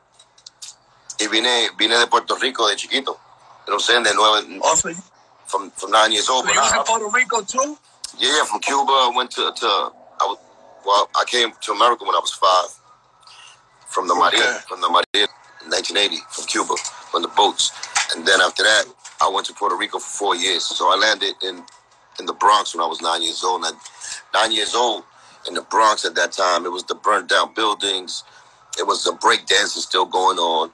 y 1.20 1.28
vine, 1.28 1.70
vine 1.78 1.98
de 1.98 2.08
Puerto 2.08 2.36
Rico 2.36 2.68
de 2.68 2.76
chiquito. 2.76 3.20
I'm 3.68 3.80
saying? 3.80 4.04
De 4.04 4.14
nueve, 4.14 4.60
also, 4.64 4.90
from 5.54 5.70
from 5.72 5.92
nine 5.92 6.12
years 6.12 6.30
old. 6.30 6.46
So 6.46 6.54
you 6.54 6.60
was 6.60 6.74
in 6.74 6.84
Puerto 6.84 7.10
Rico 7.14 7.42
too? 7.42 7.78
Yeah, 8.18 8.38
yeah, 8.38 8.46
from 8.46 8.60
Cuba. 8.60 8.92
I 8.92 9.12
went 9.16 9.30
to 9.38 9.54
to 9.54 9.68
I 10.22 10.26
was 10.26 10.38
well, 10.86 11.10
I 11.16 11.24
came 11.26 11.52
to 11.62 11.72
America 11.72 12.04
when 12.04 12.16
I 12.16 12.20
was 12.20 12.34
five. 12.34 12.70
From 13.88 14.08
the 14.08 14.16
okay. 14.16 14.38
Mariel, 14.38 14.60
from 14.68 14.82
the 14.82 14.90
Mariel, 14.90 15.30
1980, 15.70 16.18
from 16.32 16.46
Cuba, 16.48 16.76
from 17.12 17.22
the 17.22 17.28
boats, 17.38 17.72
and 18.16 18.26
then 18.26 18.42
after 18.42 18.64
that, 18.64 18.86
I 19.22 19.30
went 19.30 19.46
to 19.46 19.54
Puerto 19.54 19.78
Rico 19.78 20.00
for 20.00 20.14
four 20.18 20.36
years. 20.36 20.64
So 20.66 20.86
I 20.92 20.98
landed 20.98 21.36
in 21.44 21.64
in 22.20 22.26
the 22.26 22.34
Bronx 22.34 22.74
when 22.74 22.84
I 22.84 22.88
was 22.88 23.02
nine 23.02 23.22
years 23.22 23.44
old. 23.44 23.64
And 23.64 23.78
nine 24.34 24.52
years 24.52 24.74
old 24.74 25.04
in 25.48 25.54
the 25.54 25.62
Bronx 25.62 26.06
at 26.06 26.16
that 26.16 26.32
time, 26.32 26.66
it 26.66 26.72
was 26.72 26.84
the 26.86 26.96
burnt 26.96 27.30
down 27.30 27.54
buildings. 27.54 28.24
It 28.80 28.88
was 28.88 29.04
the 29.04 29.14
break 29.14 29.46
dancing 29.46 29.84
still 29.84 30.06
going 30.06 30.40
on. 30.40 30.72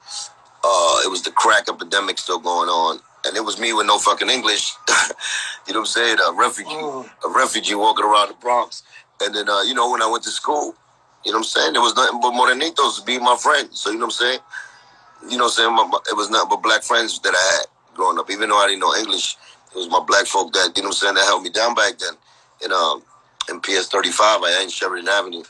Uh, 0.64 0.96
it 1.04 1.10
was 1.10 1.22
the 1.22 1.30
crack 1.30 1.68
epidemic 1.68 2.16
still 2.18 2.38
going 2.38 2.70
on 2.70 3.00
and 3.24 3.36
it 3.36 3.44
was 3.44 3.58
me 3.58 3.72
with 3.72 3.86
no 3.86 3.98
fucking 3.98 4.30
English. 4.30 4.72
you 5.66 5.74
know 5.74 5.80
what 5.80 5.80
I'm 5.80 5.86
saying? 5.86 6.18
A 6.26 6.32
refugee, 6.32 6.70
oh. 6.72 7.08
a 7.24 7.28
refugee 7.28 7.74
walking 7.74 8.04
around 8.04 8.28
the 8.28 8.34
Bronx. 8.34 8.82
And 9.20 9.34
then, 9.34 9.48
uh, 9.48 9.62
you 9.62 9.74
know, 9.74 9.90
when 9.90 10.02
I 10.02 10.06
went 10.06 10.24
to 10.24 10.30
school, 10.30 10.74
you 11.24 11.32
know 11.32 11.38
what 11.38 11.44
I'm 11.44 11.44
saying? 11.44 11.72
There 11.74 11.82
was 11.82 11.94
nothing 11.94 12.20
but 12.20 12.32
Morenitos 12.32 13.04
being 13.04 13.22
my 13.22 13.36
friend. 13.36 13.68
So, 13.72 13.90
you 13.90 13.98
know 13.98 14.06
what 14.06 14.14
I'm 14.14 14.26
saying? 14.26 14.38
You 15.28 15.36
know 15.36 15.44
what 15.44 15.58
I'm 15.58 15.76
saying? 15.76 16.02
it 16.10 16.16
was 16.16 16.30
nothing 16.30 16.48
but 16.48 16.62
black 16.62 16.82
friends 16.82 17.18
that 17.20 17.34
I 17.34 17.56
had 17.56 17.66
growing 17.94 18.18
up. 18.18 18.30
Even 18.30 18.48
though 18.48 18.56
I 18.56 18.68
didn't 18.68 18.80
know 18.80 18.94
English, 18.96 19.36
it 19.74 19.76
was 19.76 19.90
my 19.90 20.00
black 20.00 20.26
folk 20.26 20.52
that, 20.54 20.72
you 20.76 20.82
know 20.82 20.88
what 20.88 20.96
I'm 20.96 21.00
saying, 21.00 21.14
that 21.14 21.24
held 21.24 21.42
me 21.42 21.50
down 21.50 21.74
back 21.74 21.98
then. 21.98 22.14
In, 22.64 22.72
um, 22.72 23.02
in 23.50 23.60
PS 23.60 23.88
35, 23.88 24.42
I 24.42 24.62
in 24.62 24.70
Sheridan 24.70 25.08
Avenue. 25.08 25.44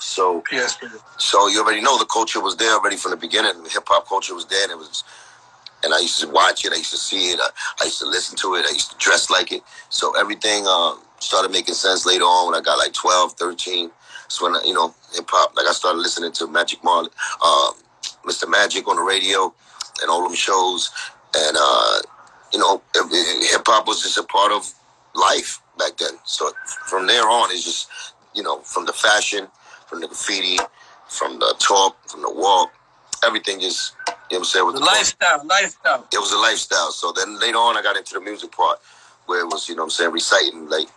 So, 0.00 0.42
PS. 0.50 0.76
so 1.18 1.46
you 1.46 1.62
already 1.62 1.80
know 1.80 1.96
the 1.96 2.06
culture 2.06 2.40
was 2.40 2.56
there 2.56 2.72
already 2.72 2.96
from 2.96 3.12
the 3.12 3.16
beginning. 3.16 3.62
The 3.62 3.70
Hip 3.70 3.84
hop 3.86 4.08
culture 4.08 4.34
was 4.34 4.46
there, 4.46 4.64
and 4.64 4.72
it 4.72 4.78
was 4.78 5.04
and 5.84 5.94
I 5.94 6.00
used 6.00 6.20
to 6.20 6.28
watch 6.28 6.64
it. 6.64 6.72
I 6.72 6.76
used 6.76 6.90
to 6.90 6.96
see 6.96 7.28
it. 7.30 7.38
I, 7.40 7.48
I, 7.80 7.84
used 7.84 8.00
to 8.00 8.06
listen 8.06 8.36
to 8.38 8.54
it. 8.54 8.64
I 8.66 8.72
used 8.72 8.90
to 8.90 8.96
dress 8.98 9.30
like 9.30 9.52
it. 9.52 9.62
So 9.90 10.16
everything 10.18 10.66
um, 10.66 11.00
started 11.20 11.52
making 11.52 11.74
sense 11.74 12.06
later 12.06 12.24
on 12.24 12.50
when 12.50 12.60
I 12.60 12.64
got 12.64 12.78
like 12.78 12.92
12, 12.92 13.34
13. 13.34 13.90
So 14.28 14.46
when, 14.46 14.56
I, 14.56 14.64
you 14.64 14.74
know, 14.74 14.94
hip 15.12 15.26
hop, 15.28 15.54
like 15.54 15.66
I 15.66 15.72
started 15.72 15.98
listening 15.98 16.32
to 16.32 16.46
Magic 16.46 16.82
Marley, 16.82 17.10
uh, 17.42 17.72
Mr. 18.24 18.48
Magic 18.48 18.88
on 18.88 18.96
the 18.96 19.02
radio 19.02 19.52
and 20.00 20.10
all 20.10 20.22
them 20.22 20.34
shows. 20.34 20.90
And, 21.36 21.56
uh, 21.58 22.00
you 22.52 22.58
know, 22.58 22.82
hip 22.94 23.62
hop 23.66 23.86
was 23.86 24.02
just 24.02 24.18
a 24.18 24.22
part 24.24 24.52
of 24.52 24.72
life 25.14 25.60
back 25.78 25.96
then. 25.98 26.14
So 26.24 26.50
from 26.86 27.06
there 27.06 27.28
on, 27.28 27.50
it's 27.50 27.64
just, 27.64 27.90
you 28.34 28.42
know, 28.42 28.60
from 28.60 28.86
the 28.86 28.92
fashion, 28.92 29.48
from 29.86 30.00
the 30.00 30.08
graffiti, 30.08 30.58
from 31.08 31.38
the 31.38 31.54
talk, 31.58 31.96
from 32.08 32.22
the 32.22 32.32
walk, 32.32 32.72
everything 33.24 33.60
just 33.60 33.94
you 34.34 34.40
know 34.40 34.40
what 34.40 34.46
I'm 34.46 34.50
saying? 34.50 34.66
With 34.66 34.74
the, 34.74 34.80
the 34.80 34.86
lifestyle, 34.86 35.46
lifestyle. 35.46 36.08
It 36.12 36.18
was 36.18 36.32
a 36.32 36.38
lifestyle. 36.38 36.90
So 36.90 37.12
then 37.12 37.38
later 37.38 37.58
on, 37.58 37.76
I 37.76 37.82
got 37.82 37.96
into 37.96 38.14
the 38.14 38.20
music 38.20 38.50
part 38.50 38.80
where 39.26 39.40
it 39.40 39.46
was, 39.46 39.68
you 39.68 39.76
know 39.76 39.82
what 39.82 39.86
I'm 39.86 39.90
saying, 39.90 40.10
reciting 40.10 40.68
like, 40.68 40.88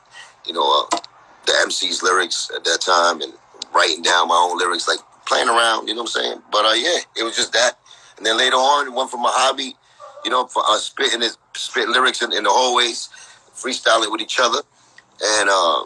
you 0.44 0.54
know, 0.54 0.66
uh, 0.66 0.98
the 1.46 1.54
MC's 1.62 2.02
lyrics 2.02 2.50
at 2.56 2.64
that 2.64 2.82
time 2.82 3.22
and 3.22 3.32
writing 3.76 4.02
down 4.02 4.28
my 4.28 4.36
own 4.36 4.58
lyrics, 4.58 4.88
like 4.88 4.98
playing 5.28 5.50
around, 5.50 5.88
you 5.88 5.94
know 5.94 6.02
what 6.02 6.16
I'm 6.18 6.24
saying? 6.24 6.42
But 6.52 6.66
uh, 6.66 6.74
yeah, 6.74 6.98
it 7.16 7.22
was 7.22 7.36
just 7.36 7.54
that. 7.54 7.78
And 8.18 8.26
then 8.26 8.38
later 8.38 8.56
on, 8.56 8.88
it 8.88 8.94
went 8.94 9.12
from 9.12 9.24
a 9.24 9.30
hobby, 9.30 9.76
you 10.26 10.32
know, 10.32 10.48
for 10.48 10.64
uh, 10.68 10.80
spitting, 10.80 11.22
his, 11.22 11.38
spitting 11.54 11.94
lyrics 11.94 12.24
in, 12.24 12.34
in 12.34 12.44
the 12.44 12.50
hallways, 12.50 13.10
freestyling 13.54 14.12
with 14.12 14.20
each 14.20 14.40
other, 14.42 14.62
and 15.24 15.48
uh, 15.48 15.86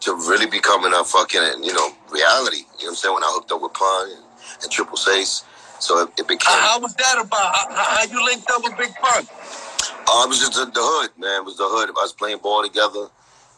to 0.00 0.14
really 0.26 0.46
becoming 0.46 0.92
a 0.94 1.04
fucking, 1.04 1.62
you 1.62 1.72
know, 1.72 1.90
reality. 2.10 2.56
You 2.56 2.62
know 2.62 2.66
what 2.74 2.88
I'm 2.88 2.94
saying? 2.96 3.14
When 3.14 3.22
I 3.22 3.30
hooked 3.30 3.52
up 3.52 3.62
with 3.62 3.72
Pun 3.72 4.10
and, 4.10 4.24
and 4.64 4.72
Triple 4.72 4.96
Seis 4.96 5.44
so 5.80 6.02
it, 6.02 6.10
it 6.20 6.28
became. 6.28 6.54
How, 6.54 6.74
how, 6.74 6.80
was 6.80 6.94
that 6.94 7.16
about? 7.24 7.54
How, 7.54 7.96
how, 7.96 8.04
you 8.04 8.24
linked 8.24 8.48
up 8.50 8.62
with 8.62 8.76
Big 8.76 8.94
Pun? 8.94 9.24
Uh, 9.24 10.24
it 10.24 10.28
was 10.28 10.38
just 10.38 10.54
the, 10.54 10.66
the, 10.66 10.80
hood, 10.80 11.10
man. 11.18 11.42
It 11.42 11.44
was 11.44 11.56
the 11.56 11.66
hood. 11.66 11.88
I 11.88 11.92
was 11.92 12.12
playing 12.12 12.38
ball 12.38 12.62
together. 12.62 13.08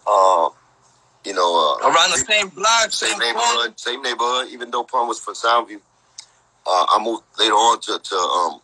Uh, 0.07 0.49
you 1.25 1.35
know, 1.35 1.79
uh, 1.83 1.89
around 1.89 2.11
the 2.11 2.19
same 2.19 2.49
block, 2.49 2.91
same, 2.91 3.11
same 3.11 3.19
neighborhood, 3.19 3.79
same 3.79 4.03
neighborhood. 4.03 4.49
Even 4.51 4.71
though 4.71 4.85
Pun 4.85 5.07
was 5.09 5.21
from 5.21 5.35
Soundview, 5.35 5.81
uh, 6.67 6.87
I 6.89 6.99
moved 7.03 7.25
later 7.39 7.55
on 7.55 7.81
to, 7.83 7.99
to 7.99 8.15
um, 8.17 8.61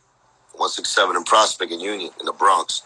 167 0.58 1.16
in 1.16 1.24
Prospect 1.24 1.72
and 1.72 1.82
Union 1.82 2.10
in 2.18 2.26
the 2.26 2.32
Bronx, 2.32 2.82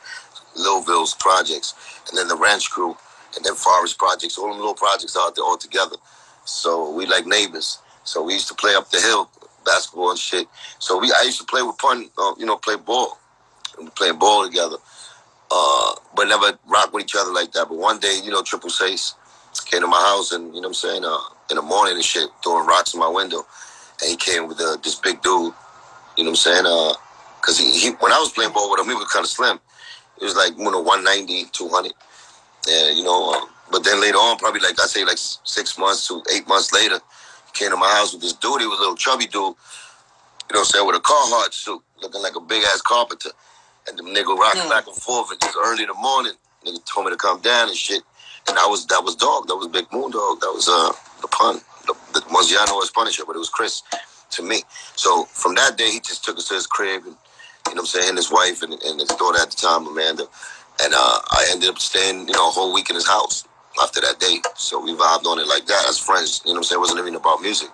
Littleville's 0.56 1.14
projects, 1.14 1.74
and 2.08 2.18
then 2.18 2.28
the 2.28 2.37
Ranch 2.37 2.70
Crew, 2.70 2.96
and 3.37 3.44
then 3.44 3.54
Forest 3.54 3.98
projects. 3.98 4.37
All 4.37 4.48
them 4.48 4.58
little 4.58 4.74
projects 4.74 5.16
out 5.18 5.37
there 5.37 5.44
all 5.44 5.56
together. 5.56 5.96
So 6.44 6.90
we 6.90 7.06
like 7.06 7.26
neighbors. 7.26 7.78
So 8.04 8.22
we 8.22 8.35
used 8.35 8.48
to 8.48 8.54
play 8.54 8.74
up 8.74 8.90
the 8.90 9.00
hill 9.00 9.30
basketball 9.64 10.11
and 10.11 10.18
shit. 10.18 10.46
So 10.79 10.98
we 10.98 11.12
I 11.12 11.22
used 11.25 11.38
to 11.40 11.46
play 11.46 11.62
with 11.62 11.79
Pun, 11.79 12.09
uh, 12.18 12.35
you 12.38 12.46
know, 12.46 12.57
play 12.57 12.77
ball, 12.77 13.18
and 13.79 13.94
play 13.94 14.12
ball 14.12 14.46
together, 14.46 14.77
uh, 15.51 15.94
but 16.16 16.29
never 16.29 16.59
rock 16.66 16.92
with 16.92 17.05
each 17.05 17.16
other 17.16 17.33
like 17.33 17.53
that. 17.53 17.68
But 17.68 17.79
one 17.79 17.98
day, 17.98 18.20
you 18.22 18.31
know, 18.31 18.42
Triple 18.42 18.70
Seis 18.70 19.14
came 19.66 19.81
to 19.81 19.87
my 19.87 20.01
house 20.01 20.33
and 20.33 20.46
you 20.55 20.61
know 20.61 20.68
what 20.68 20.68
I'm 20.68 20.75
saying, 20.75 21.05
uh, 21.05 21.18
in 21.51 21.57
the 21.57 21.62
morning 21.62 21.94
and 21.94 22.05
shit, 22.05 22.29
throwing 22.42 22.66
rocks 22.66 22.94
in 22.94 23.01
my 23.01 23.09
window, 23.09 23.42
and 24.01 24.11
he 24.11 24.16
came 24.16 24.48
with 24.48 24.61
uh, 24.61 24.77
this 24.83 24.94
big 24.96 25.20
dude, 25.22 25.53
you 26.16 26.25
know 26.25 26.25
what 26.25 26.29
I'm 26.31 26.37
saying, 26.37 26.64
uh, 26.66 26.94
because 27.40 27.59
he, 27.59 27.70
he 27.72 27.90
when 28.01 28.12
I 28.12 28.18
was 28.18 28.31
playing 28.31 28.53
ball 28.53 28.70
with 28.70 28.81
him, 28.81 28.88
he 28.88 28.94
was 28.94 29.12
kind 29.12 29.25
of 29.25 29.31
slim. 29.31 29.59
It 30.20 30.25
was 30.25 30.37
like 30.37 30.57
you 30.57 30.70
know 30.70 30.81
190, 30.81 31.46
200, 31.53 31.92
and 32.70 32.96
you 32.96 33.05
know. 33.05 33.33
Uh, 33.35 33.46
but 33.70 33.85
then 33.85 34.01
later 34.01 34.18
on, 34.18 34.37
probably 34.38 34.61
like 34.61 34.79
I 34.79 34.87
say, 34.87 35.05
like 35.05 35.16
six 35.18 35.79
months 35.79 36.07
to 36.09 36.22
eight 36.33 36.46
months 36.46 36.72
later, 36.72 37.01
came 37.53 37.71
to 37.71 37.77
my 37.77 37.88
house 37.88 38.12
with 38.12 38.23
this 38.23 38.33
dude. 38.33 38.61
He 38.61 38.67
was 38.67 38.79
a 38.79 38.83
little 38.83 38.97
chubby 38.97 39.27
dude, 39.27 39.35
you 39.35 39.43
know 39.43 39.55
what 40.51 40.59
I'm 40.59 40.65
saying, 40.65 40.87
with 40.87 40.97
a 40.97 41.01
Carhartt 41.01 41.53
suit, 41.53 41.81
looking 42.01 42.23
like 42.23 42.37
a 42.37 42.41
big 42.41 42.62
ass 42.65 42.81
carpenter. 42.83 43.31
And 43.88 43.99
the 43.99 44.03
nigga 44.03 44.37
rocking 44.37 44.62
mm. 44.62 44.71
back 44.71 44.87
and 44.87 44.97
forth. 44.97 45.31
And 45.33 45.43
it 45.43 45.47
was 45.47 45.57
early 45.59 45.83
in 45.83 45.88
the 45.88 45.95
morning. 45.95 46.33
Nigga 46.65 46.85
told 46.85 47.07
me 47.07 47.12
to 47.12 47.17
come 47.17 47.41
down 47.41 47.69
and 47.69 47.77
shit. 47.77 48.03
And 48.49 48.59
I 48.59 48.67
was 48.67 48.87
that 48.87 49.03
was 49.03 49.17
dog. 49.17 49.49
That 49.49 49.57
was 49.57 49.67
Big 49.69 49.87
Moon 49.93 50.11
Dog. 50.11 50.41
That 50.41 50.53
was 50.55 50.69
uh 50.69 50.93
the 51.21 51.29
pun. 51.29 51.61
The, 51.87 51.95
the 52.15 52.21
Mozziano 52.31 52.79
was 52.79 52.91
Punisher, 52.91 53.25
but 53.27 53.35
it 53.35 53.41
was 53.41 53.49
Chris 53.49 53.83
to 54.31 54.43
me. 54.43 54.62
So 54.95 55.25
from 55.25 55.57
that 55.57 55.77
day, 55.77 55.91
he 55.91 56.01
just 56.01 56.25
took 56.25 56.37
us 56.38 56.47
to 56.49 56.55
his 56.55 56.67
crib 56.67 57.03
and 57.07 57.17
You 57.69 57.75
know 57.75 57.83
what 57.83 57.95
I'm 57.95 58.03
saying? 58.03 58.17
His 58.17 58.31
wife 58.31 58.62
and, 58.62 58.73
and 58.73 59.01
his 59.01 59.09
daughter 59.11 59.41
at 59.41 59.51
the 59.51 59.57
time, 59.57 59.87
Amanda. 59.87 60.27
And 60.81 60.95
uh, 60.95 61.19
I 61.31 61.49
ended 61.51 61.69
up 61.71 61.79
staying, 61.79 62.29
you 62.29 62.35
know, 62.35 62.49
a 62.49 62.51
whole 62.51 62.73
week 62.73 62.88
in 62.88 62.95
his 62.95 63.07
house 63.07 63.45
after 63.82 64.00
that 64.00 64.18
date. 64.18 64.44
So 64.56 64.80
we 64.80 64.92
vibed 64.94 65.26
on 65.26 65.38
it 65.38 65.46
like 65.46 65.66
that 65.66 65.87
as 65.88 65.98
friends. 65.98 66.42
You 66.44 66.50
know 66.50 66.54
what 66.54 66.58
I'm 66.58 66.64
saying? 66.64 66.78
It 66.78 66.80
wasn't 66.80 67.00
even 67.00 67.14
about 67.14 67.40
music. 67.40 67.70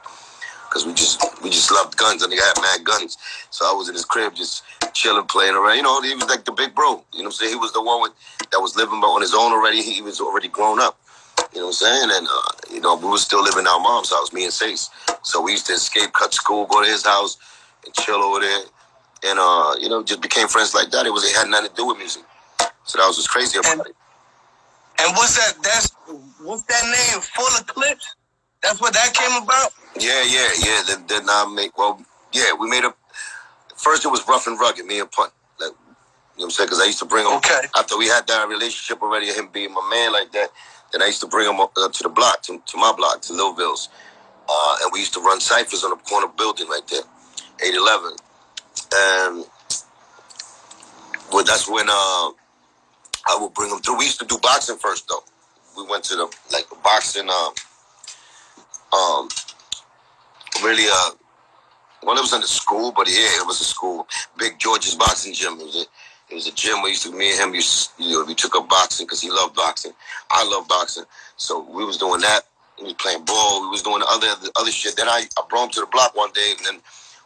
Cause 0.71 0.85
we 0.85 0.93
just 0.93 1.25
we 1.43 1.49
just 1.49 1.73
loved 1.73 1.97
guns 1.97 2.23
and 2.23 2.31
he 2.31 2.39
had 2.39 2.53
mad 2.61 2.85
guns. 2.85 3.17
So 3.49 3.65
I 3.65 3.73
was 3.73 3.89
in 3.89 3.95
his 3.95 4.05
crib 4.05 4.35
just 4.35 4.63
chilling, 4.93 5.25
playing 5.25 5.55
around. 5.55 5.77
You 5.77 5.83
know, 5.83 6.01
he 6.03 6.15
was 6.15 6.29
like 6.29 6.45
the 6.45 6.53
big 6.53 6.75
bro. 6.75 7.03
You 7.13 7.21
know 7.21 7.25
what 7.25 7.25
I'm 7.25 7.33
saying? 7.33 7.53
He 7.53 7.59
was 7.59 7.73
the 7.73 7.83
one 7.83 8.03
with, 8.03 8.13
that 8.53 8.61
was 8.61 8.77
living 8.77 9.01
but 9.01 9.07
on 9.09 9.23
his 9.23 9.33
own 9.33 9.53
already. 9.53 9.81
He 9.83 10.03
was 10.03 10.21
already 10.21 10.49
grown 10.49 10.79
up. 10.79 10.99
You 11.55 11.61
know 11.61 11.67
what 11.67 11.71
I'm 11.71 11.73
saying? 11.73 12.11
And, 12.13 12.27
uh, 12.31 12.75
you 12.75 12.81
know, 12.81 12.97
we 12.97 13.09
were 13.09 13.17
still 13.17 13.43
living 13.43 13.61
in 13.61 13.67
our 13.67 13.81
mom's 13.81 14.11
house, 14.11 14.33
me 14.33 14.45
and 14.45 14.53
Sace. 14.53 14.91
So 15.23 15.41
we 15.41 15.53
used 15.53 15.67
to 15.69 15.73
escape, 15.73 16.13
cut 16.13 16.35
school, 16.35 16.67
go 16.67 16.83
to 16.85 16.89
his 16.89 17.07
house, 17.07 17.39
and 17.87 17.95
chill 17.95 18.17
over 18.23 18.41
there. 18.41 18.61
And, 19.25 19.39
uh, 19.39 19.75
you 19.81 19.89
know, 19.89 20.03
just 20.03 20.21
became 20.21 20.49
friends 20.49 20.75
like 20.75 20.91
that. 20.91 21.07
It 21.07 21.11
was, 21.11 21.25
it 21.25 21.35
had 21.35 21.49
nothing 21.49 21.71
to 21.71 21.75
do 21.75 21.87
with 21.87 21.97
music. 21.99 22.25
So 22.85 22.99
that 22.99 23.07
was 23.07 23.17
just 23.17 23.31
crazy 23.31 23.59
about 23.59 23.73
And- 23.73 23.87
it. 23.87 23.97
And 25.01 25.17
what's 25.17 25.37
that? 25.37 25.63
That's 25.63 25.91
what's 26.43 26.63
that 26.65 26.85
name? 26.85 27.21
Full 27.23 27.61
Eclipse. 27.61 28.17
That's 28.63 28.81
what 28.81 28.93
that 28.95 29.15
came 29.15 29.43
about. 29.43 29.73
Yeah, 29.99 30.23
yeah, 30.25 30.49
yeah. 30.65 30.83
Then, 30.87 31.05
then 31.07 31.23
I 31.29 31.51
make, 31.55 31.77
well, 31.79 32.01
yeah, 32.33 32.53
we 32.59 32.69
made 32.69 32.85
a, 32.85 32.95
first 33.77 34.05
it 34.05 34.09
was 34.09 34.27
rough 34.29 34.47
and 34.47 34.59
rugged, 34.59 34.87
me 34.87 35.01
and 35.01 35.11
Pun. 35.11 35.29
Like, 35.61 35.71
you 35.71 35.71
know 35.71 35.75
what 36.37 36.45
I'm 36.47 36.51
saying? 36.51 36.67
Because 36.69 36.81
I 36.81 36.87
used 36.87 36.99
to 37.01 37.05
bring 37.05 37.27
him, 37.27 37.35
Okay. 37.39 37.61
after 37.77 37.97
we 37.99 38.07
had 38.09 38.27
that 38.29 38.49
relationship 38.49 39.03
already, 39.03 39.29
him 39.29 39.49
being 39.53 39.73
my 39.73 39.89
man 39.91 40.13
like 40.13 40.33
that, 40.33 40.51
then 40.93 41.03
I 41.03 41.07
used 41.07 41.21
to 41.21 41.29
bring 41.29 41.49
him 41.49 41.61
up 41.61 41.73
uh, 41.77 41.89
to 41.89 42.03
the 42.03 42.09
block, 42.09 42.43
to, 42.43 42.61
to 42.67 42.77
my 42.79 42.93
block, 42.97 43.23
to 43.23 43.33
Lilville's. 43.33 43.89
Uh, 44.49 44.77
and 44.83 44.91
we 44.93 45.01
used 45.01 45.15
to 45.15 45.21
run 45.21 45.41
ciphers 45.41 45.85
on 45.85 45.91
the 45.91 45.97
corner 45.97 46.29
building 46.37 46.69
right 46.69 46.87
there, 46.89 47.03
811. 47.65 48.17
And 48.95 49.45
well, 51.33 51.45
that's 51.45 51.69
when 51.69 51.87
uh, 51.91 52.31
I 53.29 53.39
would 53.41 53.55
bring 53.55 53.71
him 53.71 53.79
through. 53.79 53.99
We 53.99 54.05
used 54.05 54.21
to 54.21 54.27
do 54.27 54.39
boxing 54.43 54.77
first, 54.77 55.09
though. 55.09 55.23
We 55.77 55.89
went 55.89 56.05
to 56.05 56.17
the, 56.17 56.35
like, 56.53 56.67
boxing, 56.83 57.29
um, 57.29 57.53
um, 58.93 59.29
really, 60.63 60.87
uh, 60.91 61.11
well, 62.03 62.17
it 62.17 62.21
was 62.21 62.33
in 62.33 62.41
the 62.41 62.47
school, 62.47 62.93
but 62.93 63.07
yeah, 63.09 63.41
it 63.41 63.47
was 63.47 63.61
a 63.61 63.65
school. 63.65 64.07
Big 64.39 64.59
George's 64.59 64.95
boxing 64.95 65.35
gym. 65.35 65.55
It 65.61 65.67
was 65.67 65.77
a, 65.77 66.33
it 66.33 66.35
was 66.35 66.47
a 66.47 66.53
gym 66.53 66.81
where 66.81 66.89
used 66.91 67.03
to, 67.05 67.13
me 67.13 67.31
and 67.33 67.41
him, 67.41 67.55
used, 67.55 67.91
you 67.99 68.13
know, 68.13 68.25
we 68.25 68.35
took 68.35 68.57
up 68.57 68.69
boxing 68.69 69.07
because 69.07 69.21
he 69.21 69.31
loved 69.31 69.55
boxing. 69.55 69.93
I 70.31 70.45
love 70.45 70.69
boxing. 70.69 71.05
So 71.37 71.61
we 71.71 71.85
was 71.85 71.97
doing 71.97 72.21
that. 72.21 72.43
We 72.79 72.85
was 72.85 72.93
playing 72.95 73.25
ball. 73.25 73.63
We 73.63 73.69
was 73.69 73.83
doing 73.83 74.01
the 74.01 74.07
other 74.09 74.29
the 74.41 74.53
other 74.57 74.71
shit. 74.71 74.97
Then 74.97 75.09
I, 75.09 75.25
I 75.37 75.43
brought 75.49 75.65
him 75.65 75.71
to 75.71 75.81
the 75.81 75.87
block 75.87 76.17
one 76.17 76.31
day, 76.33 76.55
and 76.57 76.67
then 76.67 76.81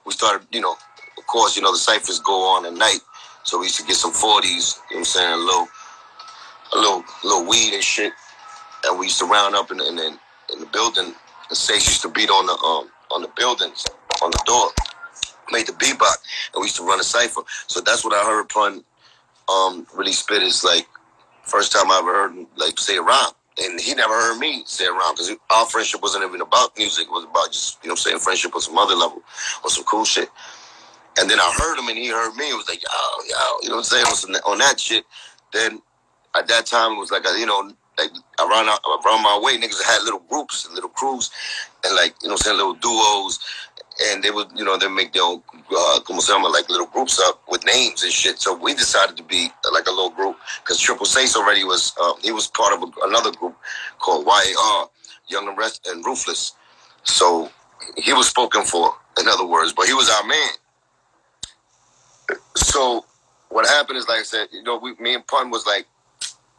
we 0.06 0.12
started, 0.12 0.46
you 0.50 0.60
know, 0.60 0.76
of 1.18 1.26
course, 1.26 1.56
you 1.56 1.62
know, 1.62 1.72
the 1.72 1.78
ciphers 1.78 2.20
go 2.20 2.42
on 2.56 2.64
at 2.64 2.72
night. 2.72 3.00
So 3.44 3.58
we 3.58 3.66
used 3.66 3.78
to 3.80 3.86
get 3.86 3.96
some 3.96 4.12
40s, 4.12 4.42
you 4.42 4.50
know 4.50 4.60
what 4.90 4.98
I'm 4.98 5.04
saying, 5.04 5.32
a 5.32 5.36
little, 5.36 5.68
a 6.74 6.78
little, 6.78 7.04
little 7.24 7.46
weed 7.48 7.74
and 7.74 7.82
shit. 7.82 8.12
And 8.84 8.98
we 8.98 9.06
used 9.06 9.18
to 9.20 9.26
round 9.26 9.54
up 9.54 9.70
in 9.70 9.78
the, 9.78 9.88
in 9.88 9.96
the, 9.96 10.18
in 10.52 10.60
the 10.60 10.66
building. 10.72 11.06
And 11.06 11.56
Sace 11.56 11.86
used 11.86 12.02
to 12.02 12.08
beat 12.08 12.30
on 12.30 12.46
the, 12.46 12.52
um, 12.52 12.90
on 13.10 13.22
the 13.22 13.30
buildings, 13.36 13.84
on 14.22 14.30
the 14.30 14.42
door. 14.46 14.70
Made 15.50 15.66
the 15.66 15.72
bebop, 15.72 16.16
and 16.54 16.60
we 16.60 16.62
used 16.62 16.76
to 16.76 16.84
run 16.84 16.98
a 16.98 17.04
cipher. 17.04 17.42
So 17.66 17.80
that's 17.80 18.04
what 18.04 18.14
I 18.14 18.24
heard 18.24 18.48
Pun 18.48 18.82
um, 19.48 19.86
really 19.94 20.12
spit 20.12 20.42
is 20.42 20.64
like, 20.64 20.86
first 21.42 21.72
time 21.72 21.90
I 21.90 21.98
ever 21.98 22.12
heard 22.12 22.34
him 22.34 22.46
like 22.56 22.78
say 22.78 22.96
a 22.96 23.02
rhyme. 23.02 23.32
And 23.58 23.78
he 23.78 23.94
never 23.94 24.14
heard 24.14 24.38
me 24.38 24.62
say 24.64 24.86
a 24.86 24.92
rhyme 24.92 25.14
because 25.14 25.30
our 25.50 25.66
friendship 25.66 26.00
wasn't 26.00 26.24
even 26.24 26.40
about 26.40 26.76
music. 26.78 27.06
It 27.06 27.10
was 27.10 27.24
about 27.24 27.52
just, 27.52 27.78
you 27.82 27.88
know 27.88 27.92
I'm 27.92 27.98
saying, 27.98 28.18
friendship 28.20 28.54
on 28.54 28.62
some 28.62 28.78
other 28.78 28.94
level 28.94 29.22
or 29.62 29.68
some 29.68 29.84
cool 29.84 30.04
shit. 30.04 30.30
And 31.18 31.28
then 31.28 31.38
I 31.38 31.52
heard 31.60 31.78
him 31.78 31.88
and 31.88 31.98
he 31.98 32.08
heard 32.08 32.34
me. 32.36 32.48
It 32.48 32.56
was 32.56 32.68
like, 32.68 32.82
yo, 32.82 32.88
yo, 33.28 33.36
you 33.62 33.68
know 33.68 33.76
what 33.76 33.92
I'm 33.92 34.14
saying? 34.14 34.40
On 34.46 34.58
that 34.58 34.80
shit. 34.80 35.04
Then 35.52 35.82
at 36.36 36.48
that 36.48 36.66
time, 36.66 36.92
it 36.92 36.98
was 36.98 37.10
like, 37.10 37.24
a, 37.26 37.38
you 37.38 37.46
know, 37.46 37.72
like 37.98 38.10
around, 38.40 38.68
around 38.68 39.22
my 39.22 39.38
way, 39.42 39.58
niggas 39.58 39.82
had 39.82 40.02
little 40.02 40.22
groups, 40.28 40.64
and 40.64 40.74
little 40.74 40.90
crews, 40.90 41.30
and 41.84 41.94
like, 41.94 42.14
you 42.22 42.28
know 42.28 42.36
saying, 42.36 42.56
little 42.56 42.74
duos. 42.74 43.38
And 44.08 44.22
they 44.22 44.30
would, 44.30 44.48
you 44.56 44.64
know, 44.64 44.78
they 44.78 44.88
make 44.88 45.12
their 45.12 45.22
own, 45.22 45.42
uh, 45.70 46.00
como 46.06 46.20
se 46.20 46.32
llama, 46.32 46.48
like 46.48 46.68
little 46.70 46.86
groups 46.86 47.20
up 47.20 47.42
with 47.48 47.64
names 47.66 48.02
and 48.02 48.10
shit. 48.10 48.40
So 48.40 48.56
we 48.56 48.72
decided 48.72 49.18
to 49.18 49.22
be 49.22 49.50
uh, 49.66 49.68
like 49.72 49.86
a 49.86 49.90
little 49.90 50.10
group 50.10 50.36
because 50.62 50.80
Triple 50.80 51.04
Seis 51.04 51.36
already 51.36 51.62
was, 51.62 51.92
um, 52.02 52.14
he 52.22 52.32
was 52.32 52.48
part 52.48 52.72
of 52.72 52.82
a, 52.82 53.06
another 53.06 53.30
group 53.32 53.54
called 53.98 54.24
YAR, 54.24 54.88
Young 55.28 55.46
and, 55.46 55.58
Rest- 55.58 55.86
and 55.86 56.02
Ruthless. 56.06 56.52
So 57.04 57.50
he 57.98 58.14
was 58.14 58.28
spoken 58.28 58.64
for, 58.64 58.94
in 59.20 59.28
other 59.28 59.46
words, 59.46 59.74
but 59.74 59.86
he 59.86 59.92
was 59.92 60.08
our 60.08 60.26
man. 60.26 60.50
So 62.56 63.04
what 63.50 63.68
happened 63.68 63.98
is, 63.98 64.08
like 64.08 64.20
I 64.20 64.24
said, 64.24 64.48
you 64.52 64.62
know, 64.62 64.78
we, 64.78 64.94
me 64.94 65.14
and 65.14 65.26
Pun 65.26 65.50
was 65.50 65.66
like, 65.66 65.86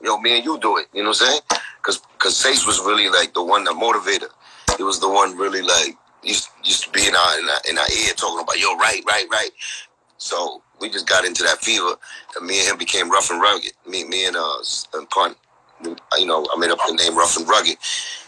know, 0.09 0.19
me 0.19 0.35
and 0.35 0.45
you 0.45 0.59
do 0.59 0.77
it. 0.77 0.87
You 0.93 1.03
know 1.03 1.09
what 1.09 1.21
I'm 1.21 1.27
saying? 1.27 1.41
Because 1.77 1.99
because 2.17 2.35
Sace 2.35 2.65
was 2.65 2.79
really 2.79 3.09
like 3.09 3.33
the 3.33 3.43
one 3.43 3.63
that 3.65 3.73
motivated. 3.73 4.29
He 4.77 4.83
was 4.83 4.99
the 4.99 5.09
one 5.09 5.37
really 5.37 5.61
like 5.61 5.97
used 6.23 6.49
used 6.63 6.83
to 6.85 6.89
be 6.91 7.07
in 7.07 7.15
our 7.15 7.39
in 7.39 7.49
our, 7.49 7.61
in 7.69 7.77
our 7.77 7.91
ear 7.91 8.13
talking 8.15 8.41
about 8.41 8.59
yo 8.59 8.75
right 8.77 9.01
right 9.05 9.25
right. 9.31 9.51
So 10.17 10.61
we 10.79 10.89
just 10.89 11.07
got 11.07 11.25
into 11.25 11.43
that 11.43 11.59
fever, 11.59 11.95
and 12.37 12.45
me 12.45 12.59
and 12.59 12.69
him 12.69 12.77
became 12.77 13.09
rough 13.09 13.29
and 13.29 13.41
rugged. 13.41 13.73
Me 13.87 14.03
me 14.05 14.25
and 14.25 14.35
uh 14.35 14.57
and 14.93 15.09
Pun, 15.09 15.35
you 15.83 16.25
know, 16.25 16.45
I 16.53 16.57
made 16.57 16.71
up 16.71 16.79
the 16.87 16.93
name 16.95 17.17
rough 17.17 17.37
and 17.37 17.47
rugged, 17.47 17.77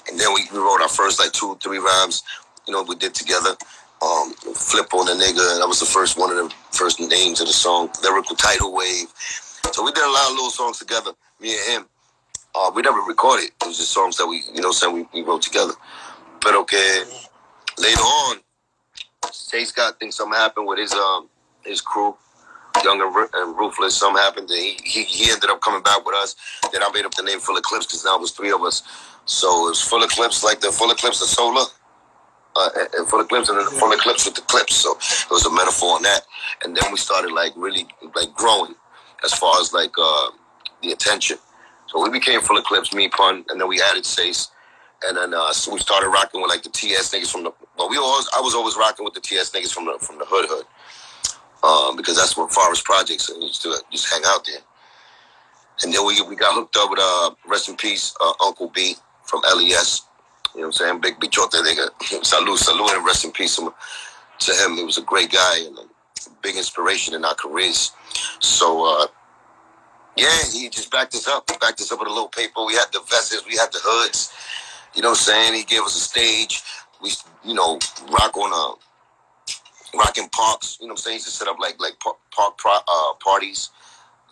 and 0.09 0.19
then 0.19 0.33
we, 0.33 0.47
we 0.51 0.59
wrote 0.59 0.81
our 0.81 0.89
first 0.89 1.19
like 1.19 1.31
two 1.31 1.57
three 1.63 1.79
rhymes. 1.79 2.23
You 2.67 2.73
know, 2.73 2.83
we 2.83 2.95
did 2.95 3.13
together. 3.13 3.55
Um, 4.01 4.33
flip 4.33 4.93
on 4.93 5.05
the 5.05 5.13
nigga. 5.13 5.59
That 5.59 5.67
was 5.67 5.79
the 5.79 5.85
first 5.85 6.19
one 6.19 6.29
of 6.29 6.37
the 6.37 6.53
first 6.71 6.99
names 6.99 7.39
of 7.39 7.47
the 7.47 7.53
song. 7.53 7.89
Lyrical 8.03 8.35
title 8.35 8.73
wave. 8.73 9.07
So 9.73 9.83
we 9.83 9.91
did 9.91 10.03
a 10.03 10.09
lot 10.11 10.27
of 10.29 10.35
little 10.35 10.49
songs 10.49 10.79
together, 10.79 11.11
me 11.39 11.55
and 11.57 11.71
him. 11.83 11.89
Uh, 12.53 12.71
we 12.73 12.81
never 12.81 12.99
recorded. 12.99 13.45
It 13.61 13.67
was 13.67 13.77
just 13.77 13.91
songs 13.91 14.17
that 14.17 14.27
we, 14.27 14.43
you 14.53 14.61
know, 14.61 14.71
saying 14.71 14.93
we, 14.93 15.05
we 15.13 15.21
wrote 15.27 15.41
together. 15.41 15.73
But 16.41 16.55
okay, 16.55 17.03
later 17.77 17.99
on, 17.99 18.37
Chase 19.51 19.71
got 19.71 19.99
think 19.99 20.13
something 20.13 20.37
happened 20.37 20.67
with 20.67 20.79
his 20.79 20.93
um 20.93 21.27
his 21.65 21.81
crew, 21.81 22.15
Young 22.83 23.01
and, 23.01 23.29
and 23.33 23.57
Ruthless. 23.57 23.97
Something 23.97 24.21
happened. 24.21 24.49
And 24.49 24.59
he, 24.59 24.77
he 24.83 25.03
he 25.03 25.31
ended 25.31 25.49
up 25.49 25.59
coming 25.61 25.83
back 25.83 26.05
with 26.05 26.15
us. 26.15 26.35
Then 26.71 26.81
I 26.83 26.89
made 26.93 27.05
up 27.05 27.13
the 27.15 27.23
name 27.23 27.39
Full 27.39 27.57
Eclipse 27.57 27.87
because 27.87 28.05
now 28.05 28.15
it 28.15 28.21
was 28.21 28.31
three 28.31 28.51
of 28.51 28.61
us. 28.61 28.83
So 29.25 29.65
it 29.67 29.69
was 29.71 29.81
Full 29.81 30.03
Eclipse, 30.03 30.43
like 30.43 30.61
the 30.61 30.71
Full 30.71 30.91
Eclipse 30.91 31.21
of 31.21 31.27
Solar. 31.27 31.65
Uh, 32.57 32.69
and- 32.79 32.89
and 32.95 33.09
full 33.09 33.19
eclipse 33.19 33.49
and 33.49 33.59
then 33.59 33.67
full 33.67 33.91
eclipse 33.91 34.23
with 34.23 34.33
the 34.35 34.41
clips. 34.43 34.75
So 34.77 34.91
it 34.93 35.29
was 35.29 35.45
a 35.45 35.51
metaphor 35.51 35.95
on 35.95 36.03
that. 36.03 36.21
And 36.63 36.73
then 36.73 36.89
we 36.89 36.97
started 36.97 37.33
like 37.33 37.51
really 37.57 37.85
like 38.15 38.33
growing 38.33 38.75
as 39.25 39.33
far 39.33 39.59
as 39.59 39.73
like 39.73 39.93
uh, 39.97 40.29
the 40.81 40.91
attention. 40.91 41.37
So 41.87 42.01
we 42.01 42.09
became 42.09 42.41
full 42.41 42.57
eclipse, 42.57 42.93
me 42.93 43.09
pun, 43.09 43.45
and 43.49 43.59
then 43.59 43.67
we 43.67 43.81
added 43.81 44.03
Sace. 44.03 44.49
And 45.03 45.17
then 45.17 45.33
uh, 45.33 45.51
so 45.51 45.73
we 45.73 45.79
started 45.79 46.09
rocking 46.09 46.41
with 46.41 46.49
like 46.49 46.63
the 46.63 46.69
TS 46.69 47.13
niggas 47.13 47.31
from 47.31 47.43
the. 47.43 47.51
Well, 47.77 47.89
we 47.89 47.97
always 47.97 48.27
I 48.35 48.41
was 48.41 48.55
always 48.55 48.77
rocking 48.77 49.03
with 49.03 49.13
the 49.13 49.19
TS 49.19 49.51
niggas 49.51 49.73
from 49.73 49.85
the 49.85 49.97
from 49.99 50.17
the 50.17 50.25
hood 50.25 50.45
hood, 50.47 50.65
um, 51.63 51.95
because 51.97 52.15
that's 52.15 52.37
where 52.37 52.47
Forest 52.47 52.85
Projects 52.85 53.29
and 53.29 53.43
used 53.43 53.61
to 53.63 53.75
just 53.91 54.11
hang 54.11 54.21
out 54.25 54.45
there. 54.45 54.61
And 55.83 55.93
then 55.93 56.05
we 56.05 56.21
we 56.23 56.35
got 56.35 56.55
hooked 56.55 56.77
up 56.77 56.89
with 56.89 56.99
uh 57.01 57.31
rest 57.47 57.67
in 57.67 57.75
peace 57.75 58.15
uh, 58.21 58.33
Uncle 58.41 58.71
B 58.73 58.95
from 59.23 59.41
LES. 59.41 60.03
You 60.55 60.61
know 60.61 60.67
what 60.67 60.67
I'm 60.67 60.71
saying? 60.71 61.01
Big 61.01 61.19
big 61.19 61.31
chote 61.31 61.51
nigga. 61.51 61.89
Salute, 62.25 62.59
salute, 62.59 62.91
and 62.93 63.05
rest 63.05 63.25
in 63.25 63.31
peace 63.31 63.57
to 63.57 64.51
him. 64.53 64.77
He 64.77 64.83
was 64.83 64.97
a 64.97 65.01
great 65.01 65.31
guy 65.31 65.59
and 65.59 65.77
a 65.77 65.83
big 66.41 66.55
inspiration 66.55 67.13
in 67.13 67.25
our 67.25 67.35
careers. 67.35 67.91
So 68.39 68.85
uh, 68.85 69.07
yeah, 70.15 70.29
he 70.51 70.69
just 70.69 70.91
backed 70.91 71.15
us 71.15 71.27
up. 71.27 71.49
He 71.49 71.57
backed 71.57 71.81
us 71.81 71.91
up 71.91 71.99
with 71.99 72.07
a 72.07 72.11
little 72.11 72.29
paper. 72.29 72.63
We 72.65 72.73
had 72.73 72.87
the 72.93 73.01
vests, 73.09 73.45
we 73.47 73.57
had 73.57 73.71
the 73.71 73.79
hoods. 73.81 74.33
You 74.95 75.01
know 75.01 75.09
what 75.09 75.19
I'm 75.19 75.23
saying? 75.23 75.53
He 75.53 75.63
gave 75.63 75.81
us 75.81 75.95
a 75.95 75.99
stage. 75.99 76.63
We, 77.01 77.11
you 77.43 77.53
know, 77.53 77.79
rock 78.09 78.37
on 78.37 78.51
uh, 78.53 78.75
rocking 79.97 80.29
parks. 80.29 80.77
You 80.79 80.87
know 80.87 80.93
what 80.93 80.99
I'm 80.99 81.03
saying? 81.03 81.13
He 81.15 81.17
used 81.17 81.27
to 81.27 81.31
set 81.31 81.47
up 81.47 81.59
like 81.59 81.79
like 81.79 81.99
par- 81.99 82.15
park 82.31 82.55
uh, 82.65 83.13
parties, 83.23 83.71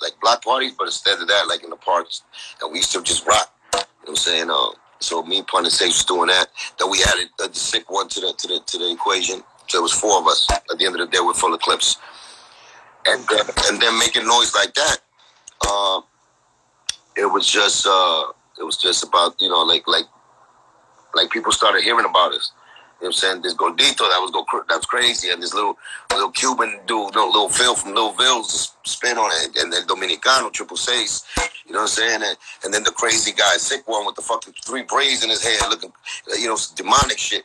like 0.02 0.14
block 0.22 0.44
parties, 0.44 0.74
but 0.78 0.86
instead 0.86 1.20
of 1.22 1.28
that, 1.28 1.48
like 1.48 1.64
in 1.64 1.70
the 1.70 1.76
parks, 1.76 2.24
and 2.62 2.72
we 2.72 2.80
used 2.80 2.92
to 2.94 3.02
just 3.04 3.28
rock. 3.28 3.52
You 3.74 3.80
know 3.80 3.86
what 4.00 4.10
I'm 4.10 4.16
saying? 4.16 4.50
Uh, 4.50 4.70
so 5.00 5.22
me, 5.24 5.42
Pun, 5.44 5.66
and 5.66 5.74
Sace 5.74 6.06
doing 6.08 6.28
that. 6.28 6.48
Then 6.80 6.90
we 6.90 7.04
added 7.04 7.30
uh, 7.42 7.48
the 7.48 7.56
sick 7.56 7.92
one 7.92 8.08
to 8.10 8.22
the 8.22 8.34
to 8.38 8.48
the 8.48 8.60
to 8.66 8.78
the 8.78 8.92
equation. 8.92 9.44
So 9.68 9.80
it 9.80 9.82
was 9.82 9.94
four 9.94 10.20
of 10.20 10.28
us. 10.28 10.50
At 10.52 10.78
the 10.78 10.86
end 10.86 11.00
of 11.00 11.02
the 11.02 11.08
day, 11.08 11.20
we're 11.22 11.34
Full 11.34 11.54
Eclipse, 11.54 11.98
and 13.06 13.26
then, 13.28 13.46
and 13.70 13.82
then 13.82 14.00
making 14.00 14.26
noise 14.26 14.54
like 14.56 14.74
that. 14.74 14.98
Uh, 15.68 16.02
it 17.16 17.26
was 17.26 17.48
just 17.48 17.86
uh, 17.88 18.26
it 18.60 18.64
was 18.64 18.78
just 18.78 19.04
about 19.04 19.40
you 19.40 19.50
know 19.50 19.64
like 19.64 19.88
like 19.88 20.06
like 21.14 21.30
people 21.30 21.52
started 21.52 21.84
hearing 21.84 22.06
about 22.06 22.34
us. 22.34 22.52
Know 23.04 23.10
what 23.10 23.16
I'm 23.16 23.20
saying? 23.20 23.42
This 23.42 23.54
Gordito 23.54 24.08
that 24.08 24.22
was 24.24 24.32
go 24.32 24.46
that 24.70 24.78
was 24.78 24.86
crazy, 24.86 25.30
and 25.30 25.44
this 25.44 25.54
little 25.54 25.78
little 26.10 26.32
Cuban 26.32 26.80
dude, 26.88 27.14
no 27.14 27.26
little 27.26 27.50
Phil 27.50 27.76
from 27.76 27.94
Little 27.94 28.14
Ville's 28.14 28.78
spin 28.86 29.18
on 29.18 29.30
it, 29.44 29.58
and 29.62 29.74
then 29.74 29.86
Dominicano 29.88 30.50
Triple 30.54 30.78
Seis. 30.78 31.26
You 31.66 31.74
know 31.74 31.80
what 31.80 31.84
I'm 31.84 31.88
saying? 31.90 32.22
And, 32.24 32.38
and 32.64 32.74
then 32.74 32.84
the 32.84 32.92
crazy 32.92 33.34
guy, 33.34 33.58
sick 33.58 33.86
one 33.90 34.06
with 34.06 34.16
the 34.16 34.22
fucking 34.22 34.54
three 34.64 34.84
braids 34.84 35.22
in 35.22 35.30
his 35.30 35.44
hair, 35.44 35.58
looking, 35.70 35.92
you 36.40 36.48
know, 36.48 36.58
demonic 36.76 37.18
shit. 37.18 37.44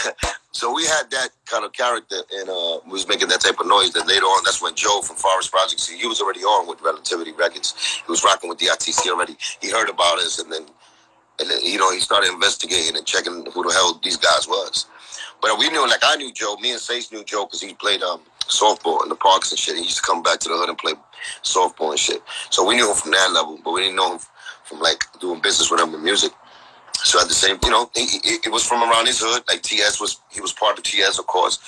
so 0.52 0.74
we 0.74 0.84
had 0.84 1.10
that 1.10 1.30
kind 1.46 1.64
of 1.64 1.72
character, 1.72 2.16
and 2.34 2.50
uh, 2.50 2.80
we 2.84 2.92
was 2.92 3.08
making 3.08 3.28
that 3.28 3.40
type 3.40 3.60
of 3.60 3.66
noise. 3.66 3.92
That 3.92 4.06
later 4.06 4.26
on, 4.26 4.44
that's 4.44 4.60
when 4.60 4.74
Joe 4.74 5.00
from 5.00 5.16
Forest 5.16 5.50
Project, 5.50 5.88
he 5.88 6.06
was 6.06 6.20
already 6.20 6.40
on 6.40 6.68
with 6.68 6.82
Relativity 6.82 7.32
Records. 7.32 7.74
He 8.04 8.10
was 8.10 8.22
rocking 8.24 8.50
with 8.50 8.58
the 8.58 8.66
ITC 8.66 9.08
already. 9.08 9.38
He 9.62 9.70
heard 9.70 9.88
about 9.88 10.18
us, 10.18 10.38
and 10.38 10.52
then, 10.52 10.66
and 11.40 11.48
then, 11.48 11.64
you 11.64 11.78
know, 11.78 11.92
he 11.92 12.00
started 12.00 12.30
investigating 12.30 12.94
and 12.94 13.06
checking 13.06 13.46
who 13.52 13.62
the 13.64 13.72
hell 13.72 13.98
these 14.04 14.18
guys 14.18 14.46
was. 14.46 14.86
But 15.40 15.58
we 15.58 15.68
knew, 15.70 15.86
like 15.88 16.00
I 16.02 16.16
knew 16.16 16.32
Joe. 16.32 16.56
Me 16.60 16.72
and 16.72 16.80
Sace 16.80 17.12
knew 17.12 17.24
Joe 17.24 17.46
because 17.46 17.60
he 17.60 17.74
played 17.74 18.02
um, 18.02 18.20
softball 18.40 19.02
in 19.02 19.08
the 19.08 19.14
parks 19.14 19.50
and 19.50 19.58
shit. 19.58 19.76
He 19.76 19.82
used 19.82 19.96
to 19.96 20.02
come 20.02 20.22
back 20.22 20.40
to 20.40 20.48
the 20.48 20.56
hood 20.56 20.68
and 20.68 20.78
play 20.78 20.94
softball 21.42 21.90
and 21.90 21.98
shit. 21.98 22.22
So 22.50 22.66
we 22.66 22.76
knew 22.76 22.88
him 22.88 22.96
from 22.96 23.12
that 23.12 23.32
level, 23.32 23.58
but 23.62 23.72
we 23.72 23.82
didn't 23.82 23.96
know 23.96 24.14
him 24.14 24.20
from 24.64 24.80
like 24.80 25.04
doing 25.20 25.40
business 25.40 25.70
with 25.70 25.80
him 25.80 25.94
in 25.94 26.02
music. 26.02 26.32
So 27.04 27.20
at 27.20 27.28
the 27.28 27.34
same, 27.34 27.58
you 27.62 27.70
know, 27.70 27.88
it 27.94 28.50
was 28.50 28.64
from 28.64 28.82
around 28.82 29.06
his 29.06 29.20
hood. 29.20 29.44
Like 29.46 29.62
TS 29.62 30.00
was, 30.00 30.20
he 30.30 30.40
was 30.40 30.52
part 30.52 30.76
of 30.78 30.84
TS, 30.84 31.18
of 31.18 31.26
course. 31.26 31.58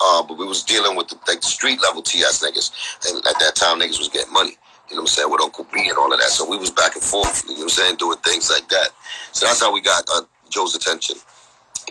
Uh, 0.00 0.22
but 0.22 0.38
we 0.38 0.46
was 0.46 0.62
dealing 0.62 0.96
with 0.96 1.08
the, 1.08 1.16
like 1.28 1.42
street 1.42 1.80
level 1.82 2.02
TS 2.02 2.42
niggas, 2.42 3.08
and 3.08 3.24
at 3.26 3.38
that 3.38 3.54
time 3.54 3.78
niggas 3.78 3.98
was 3.98 4.08
getting 4.08 4.32
money. 4.32 4.56
You 4.90 4.96
know 4.96 5.02
what 5.02 5.10
I'm 5.10 5.14
saying? 5.14 5.30
With 5.30 5.40
Uncle 5.40 5.66
B 5.72 5.88
and 5.88 5.96
all 5.98 6.12
of 6.12 6.18
that. 6.18 6.28
So 6.28 6.48
we 6.48 6.56
was 6.58 6.70
back 6.70 6.94
and 6.94 7.02
forth. 7.02 7.44
You 7.44 7.52
know 7.52 7.56
what 7.56 7.62
I'm 7.64 7.68
saying? 7.70 7.96
Doing 7.96 8.18
things 8.18 8.50
like 8.50 8.68
that. 8.68 8.88
So 9.32 9.46
that's 9.46 9.60
how 9.60 9.72
we 9.72 9.80
got 9.80 10.04
uh, 10.12 10.22
Joe's 10.50 10.74
attention. 10.74 11.16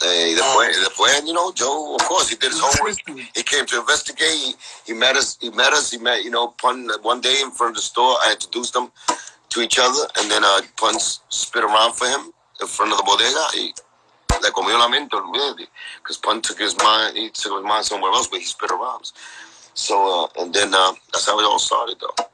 Hey, 0.04 0.34
the 0.36 0.92
point, 0.98 1.26
you 1.26 1.32
know, 1.32 1.54
Joe, 1.54 1.96
of 1.96 2.02
course, 2.04 2.28
he 2.28 2.36
did 2.36 2.52
his 2.52 2.60
homework. 2.60 2.98
He 3.34 3.42
came 3.42 3.66
to 3.68 3.80
investigate. 3.80 4.36
He, 4.36 4.54
he 4.86 4.94
met 4.94 5.16
us. 5.16 5.38
He 5.40 5.50
met 5.50 5.72
us. 5.72 5.92
He 5.92 5.98
met, 5.98 6.26
you 6.26 6.30
know, 6.30 6.50
Pun 6.62 6.90
one 7.04 7.22
day 7.22 7.40
in 7.42 7.52
front 7.52 7.72
of 7.72 7.76
the 7.78 7.82
store. 7.82 8.18
I 8.22 8.34
introduced 8.34 8.74
them 8.74 8.92
to 9.50 9.62
each 9.62 9.80
other, 9.80 10.04
and 10.18 10.30
then 10.30 10.44
uh, 10.44 10.60
Pun 10.76 11.00
spit 11.00 11.64
around 11.64 11.94
for 11.94 12.08
him 12.08 12.34
in 12.60 12.68
front 12.68 12.92
of 12.92 12.98
the 12.98 13.04
bodega. 13.06 13.46
He, 13.54 13.74
le 14.42 14.52
comió 14.52 14.78
la 14.78 14.90
mente, 14.90 15.16
olvídate. 15.16 15.68
Because 16.00 16.18
Pun 16.18 16.42
took 16.42 16.60
his 16.60 16.76
mind, 16.84 17.16
he 17.16 17.30
took 17.30 17.54
his 17.56 17.64
mind 17.64 17.86
somewhere 17.86 18.12
else, 18.12 18.28
but 18.28 18.40
he 18.40 18.46
spit 18.46 18.72
around. 18.72 19.10
So, 19.74 20.26
uh, 20.26 20.44
and 20.44 20.54
then 20.54 20.74
uh, 20.74 20.92
that's 21.14 21.28
how 21.28 21.40
it 21.40 21.44
all 21.44 21.60
started, 21.60 21.96
though. 22.02 22.26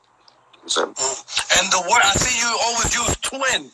So, 0.66 0.86
and 0.86 1.72
the 1.72 1.82
word, 1.86 2.02
I 2.04 2.14
see 2.16 2.34
you 2.40 2.58
always 2.64 2.96
use 2.96 3.16
twin. 3.18 3.70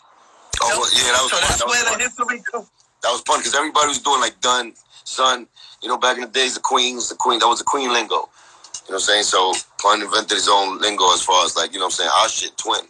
Oh, 0.62 0.80
well, 0.80 0.90
yeah, 0.92 1.12
that 1.12 1.22
was 1.24 1.32
So 1.32 1.38
that's 1.40 1.60
that 1.60 1.68
where 1.68 1.98
the 1.98 2.04
history 2.04 2.44
comes 2.52 2.68
that 3.06 3.12
was 3.14 3.22
fun 3.22 3.40
because 3.40 3.54
everybody 3.54 3.88
was 3.88 4.00
doing 4.00 4.20
like 4.20 4.42
done, 4.42 4.74
son. 5.04 5.46
You 5.84 5.90
know, 5.90 5.98
back 5.98 6.18
in 6.18 6.22
the 6.22 6.28
days, 6.28 6.56
the 6.56 6.60
queens, 6.60 7.08
the 7.08 7.16
queen, 7.16 7.38
that 7.38 7.46
was 7.46 7.60
the 7.60 7.66
queen 7.66 7.94
lingo. 7.94 8.26
You 8.90 8.94
know 8.94 8.98
what 8.98 9.06
I'm 9.06 9.22
saying? 9.22 9.24
So 9.24 9.54
Pun 9.78 10.02
invented 10.02 10.32
his 10.32 10.50
own 10.50 10.82
lingo 10.82 11.14
as 11.14 11.22
far 11.22 11.46
as 11.46 11.56
like, 11.56 11.72
you 11.72 11.78
know 11.78 11.86
what 11.86 12.02
I'm 12.02 12.10
saying? 12.10 12.10
Our 12.18 12.30
shit, 12.30 12.58
twin. 12.58 12.82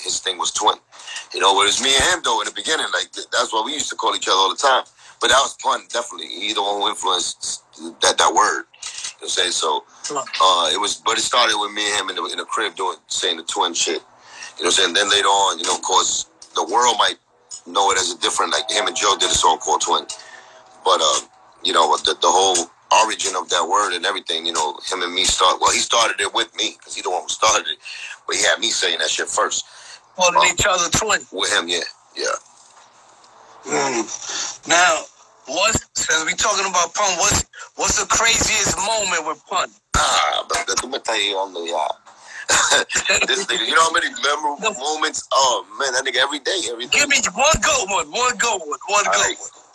His 0.00 0.20
thing 0.20 0.38
was 0.38 0.50
twin. 0.50 0.76
You 1.34 1.40
know, 1.40 1.54
whereas 1.54 1.82
me 1.82 1.92
and 1.94 2.04
him 2.04 2.20
though 2.24 2.40
in 2.40 2.46
the 2.46 2.56
beginning, 2.56 2.86
like 2.92 3.12
that's 3.12 3.52
what 3.52 3.66
we 3.66 3.74
used 3.74 3.90
to 3.90 3.96
call 3.96 4.16
each 4.16 4.28
other 4.28 4.36
all 4.36 4.48
the 4.48 4.56
time. 4.56 4.84
But 5.20 5.28
that 5.28 5.40
was 5.44 5.54
Pun, 5.62 5.84
definitely. 5.92 6.28
He 6.28 6.54
the 6.54 6.62
one 6.62 6.80
who 6.80 6.88
influenced 6.88 7.62
that 8.00 8.16
that 8.16 8.32
word. 8.32 8.64
You 8.64 8.64
know 8.64 8.64
what 8.64 9.22
I'm 9.24 9.28
saying? 9.28 9.52
So 9.52 9.84
uh, 10.16 10.70
it 10.72 10.80
was, 10.80 10.96
but 11.04 11.18
it 11.18 11.22
started 11.22 11.56
with 11.60 11.72
me 11.72 11.84
and 11.84 12.00
him 12.00 12.08
in 12.08 12.16
the, 12.16 12.24
in 12.32 12.38
the 12.38 12.48
crib 12.48 12.76
doing 12.76 12.96
saying 13.08 13.36
the 13.36 13.44
twin 13.44 13.74
shit. 13.74 14.00
You 14.56 14.64
know 14.64 14.72
what 14.72 14.80
I'm 14.80 14.92
saying? 14.92 14.94
Then 14.94 15.10
later 15.10 15.28
on, 15.28 15.58
you 15.58 15.64
know, 15.66 15.74
of 15.74 15.82
course, 15.82 16.26
the 16.54 16.64
world 16.64 16.96
might 16.98 17.16
know 17.66 17.90
it 17.90 17.98
as 17.98 18.12
a 18.12 18.18
different, 18.18 18.52
like 18.52 18.70
him 18.70 18.86
and 18.86 18.96
Joe 18.96 19.16
did 19.18 19.30
a 19.30 19.34
song 19.34 19.58
called 19.58 19.80
Twin. 19.80 20.04
But, 20.84 21.00
uh, 21.02 21.20
you 21.64 21.72
know, 21.72 21.96
the, 21.98 22.16
the 22.20 22.28
whole 22.28 22.70
origin 23.04 23.36
of 23.36 23.48
that 23.50 23.66
word 23.66 23.94
and 23.94 24.04
everything, 24.04 24.46
you 24.46 24.52
know, 24.52 24.78
him 24.86 25.02
and 25.02 25.14
me 25.14 25.24
start, 25.24 25.60
well, 25.60 25.72
he 25.72 25.78
started 25.78 26.20
it 26.20 26.34
with 26.34 26.54
me 26.56 26.76
because 26.78 26.94
he 26.94 27.02
the 27.02 27.10
one 27.10 27.22
who 27.22 27.28
started 27.28 27.68
it, 27.68 27.78
but 28.26 28.36
he 28.36 28.42
had 28.42 28.58
me 28.58 28.68
saying 28.70 28.98
that 28.98 29.10
shit 29.10 29.28
first. 29.28 29.66
Calling 30.16 30.36
um, 30.36 30.46
each 30.52 30.66
other 30.68 30.90
twin. 30.90 31.20
With 31.32 31.52
him, 31.52 31.68
yeah, 31.68 31.86
yeah. 32.16 32.34
Mm. 33.64 34.68
Now, 34.68 35.02
what? 35.46 35.76
since 35.94 36.24
we 36.26 36.34
talking 36.34 36.68
about 36.68 36.94
Pun, 36.94 37.18
what's, 37.18 37.44
what's 37.76 38.00
the 38.00 38.06
craziest 38.08 38.76
moment 38.78 39.26
with 39.26 39.44
Pun? 39.46 39.68
Ah, 39.96 40.44
but 40.48 40.66
tú 40.76 40.88
me 40.88 40.98
estás 40.98 41.34
on 41.36 41.52
the, 41.52 41.72
uh, 41.72 41.92
this 43.26 43.46
nigga, 43.46 43.66
you 43.66 43.74
know 43.74 43.82
how 43.82 43.92
many 43.92 44.10
memorable 44.22 44.74
moments? 44.80 45.28
Oh 45.32 45.66
man, 45.78 45.92
that 45.92 46.04
nigga 46.04 46.18
every 46.18 46.40
day, 46.40 46.60
every 46.70 46.86
day. 46.86 46.98
Give 46.98 47.08
me 47.08 47.16
one 47.32 47.60
go 47.62 47.84
one, 47.86 48.10
one 48.10 48.36
go 48.38 48.58
one, 48.58 48.78
one 48.88 49.04
go 49.04 49.22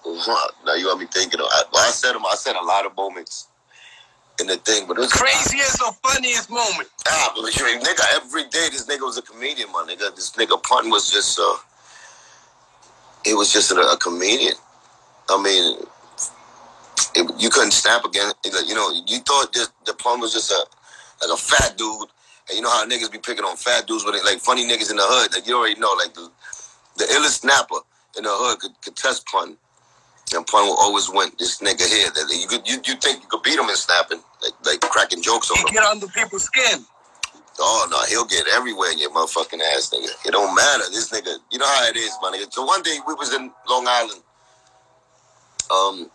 one. 0.04 0.50
Now 0.66 0.76
you 0.76 0.88
want 0.88 1.00
me 1.00 1.08
thinking. 1.08 1.40
Of, 1.40 1.48
I, 1.50 1.64
well, 1.72 1.88
I 1.88 1.92
said 1.92 2.14
them. 2.14 2.26
I 2.26 2.36
said 2.36 2.56
a 2.56 2.64
lot 2.64 2.86
of 2.86 2.96
moments 2.98 3.48
in 4.40 4.48
the 4.48 4.58
thing, 4.58 4.88
but 4.88 4.98
it 4.98 5.02
was 5.02 5.14
craziest 5.14 5.82
or 5.82 5.94
funniest 6.04 6.50
moment. 6.50 6.90
Ah, 7.08 7.32
but 7.36 7.56
you 7.56 7.66
nigga, 7.80 8.04
every 8.16 8.44
day 8.44 8.68
this 8.72 8.86
nigga 8.88 9.02
was 9.02 9.18
a 9.18 9.22
comedian, 9.22 9.72
my 9.72 9.86
nigga. 9.88 10.14
This 10.16 10.32
nigga 10.32 10.62
pun 10.62 10.90
was 10.90 11.10
just 11.10 11.40
uh, 11.40 11.56
he 13.24 13.34
was 13.34 13.54
just 13.54 13.72
a, 13.72 13.76
a 13.76 13.98
comedian. 13.98 14.56
I 15.30 15.42
mean, 15.42 15.80
it, 17.16 17.42
you 17.42 17.50
couldn't 17.50 17.72
snap 17.72 18.04
again. 18.04 18.32
You 18.44 18.76
know, 18.76 18.92
you 19.08 19.20
thought 19.20 19.54
this, 19.54 19.70
the 19.86 19.94
pun 19.94 20.20
was 20.20 20.34
just 20.34 20.52
a 20.52 20.66
like 21.22 21.32
a 21.34 21.38
fat 21.38 21.78
dude 21.78 22.10
and 22.50 22.58
you 22.58 22.62
know 22.62 22.70
how 22.70 22.86
niggas 22.86 23.12
be 23.12 23.18
picking 23.18 23.44
on 23.44 23.58
fat 23.58 23.88
dudes 23.88 24.06
with 24.06 24.16
it, 24.16 24.24
like 24.24 24.40
funny 24.40 24.68
niggas 24.68 24.92
in 24.92 24.98
the 24.98 25.06
hood. 25.06 25.34
Like 25.34 25.48
you 25.48 25.58
already 25.58 25.80
know, 25.80 25.94
like 25.98 26.14
the 26.14 26.30
the 26.98 27.06
illest 27.06 27.42
snapper 27.42 27.80
in 28.18 28.24
the 28.24 28.30
hood 28.32 28.60
could, 28.60 28.72
could 28.84 28.96
test 28.96 29.26
pun. 29.28 29.58
And 30.34 30.46
pun 30.48 30.66
will 30.66 30.78
always 30.78 31.08
win. 31.10 31.30
This 31.38 31.60
nigga 31.62 31.86
here, 31.86 32.10
that 32.10 32.26
you 32.34 32.48
could 32.48 32.68
you, 32.68 32.82
you 32.86 32.96
think 32.96 33.22
you 33.22 33.28
could 33.30 33.44
beat 33.44 33.60
him 33.60 33.70
in 33.70 33.76
snapping, 33.76 34.22
like 34.42 34.54
like 34.66 34.82
cracking 34.82 35.22
jokes 35.22 35.52
on 35.52 35.58
he 35.58 35.62
him. 35.62 35.74
Get 35.74 35.84
under 35.84 36.08
people's 36.08 36.46
skin. 36.46 36.84
Oh 37.60 37.88
no, 37.90 38.02
he'll 38.10 38.26
get 38.26 38.46
everywhere 38.54 38.92
in 38.92 39.00
your 39.00 39.12
motherfucking 39.12 39.62
ass, 39.76 39.92
nigga. 39.94 40.10
It 40.26 40.32
don't 40.32 40.54
matter. 40.56 40.84
This 40.92 41.12
nigga, 41.12 41.38
you 41.52 41.60
know 41.60 41.68
how 41.68 41.88
it 41.88 41.96
is, 41.96 42.12
my 42.22 42.32
nigga. 42.32 42.52
So 42.52 42.66
one 42.66 42.82
day 42.82 42.98
we 43.08 43.14
was 43.14 43.34
in 43.34 43.52
Long 43.70 43.86
Island. 43.88 44.22
Um, 45.72 46.12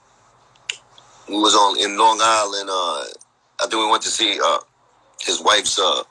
we 1.29 1.37
was 1.37 1.55
on 1.55 1.79
in 1.79 1.97
Long 1.97 2.19
Island. 2.21 2.69
Uh, 2.69 3.05
I 3.63 3.67
think 3.69 3.75
we 3.75 3.91
went 3.91 4.03
to 4.03 4.11
see 4.11 4.39
uh 4.43 4.59
his 5.21 5.41
wife's 5.41 5.79
uh 5.79 6.03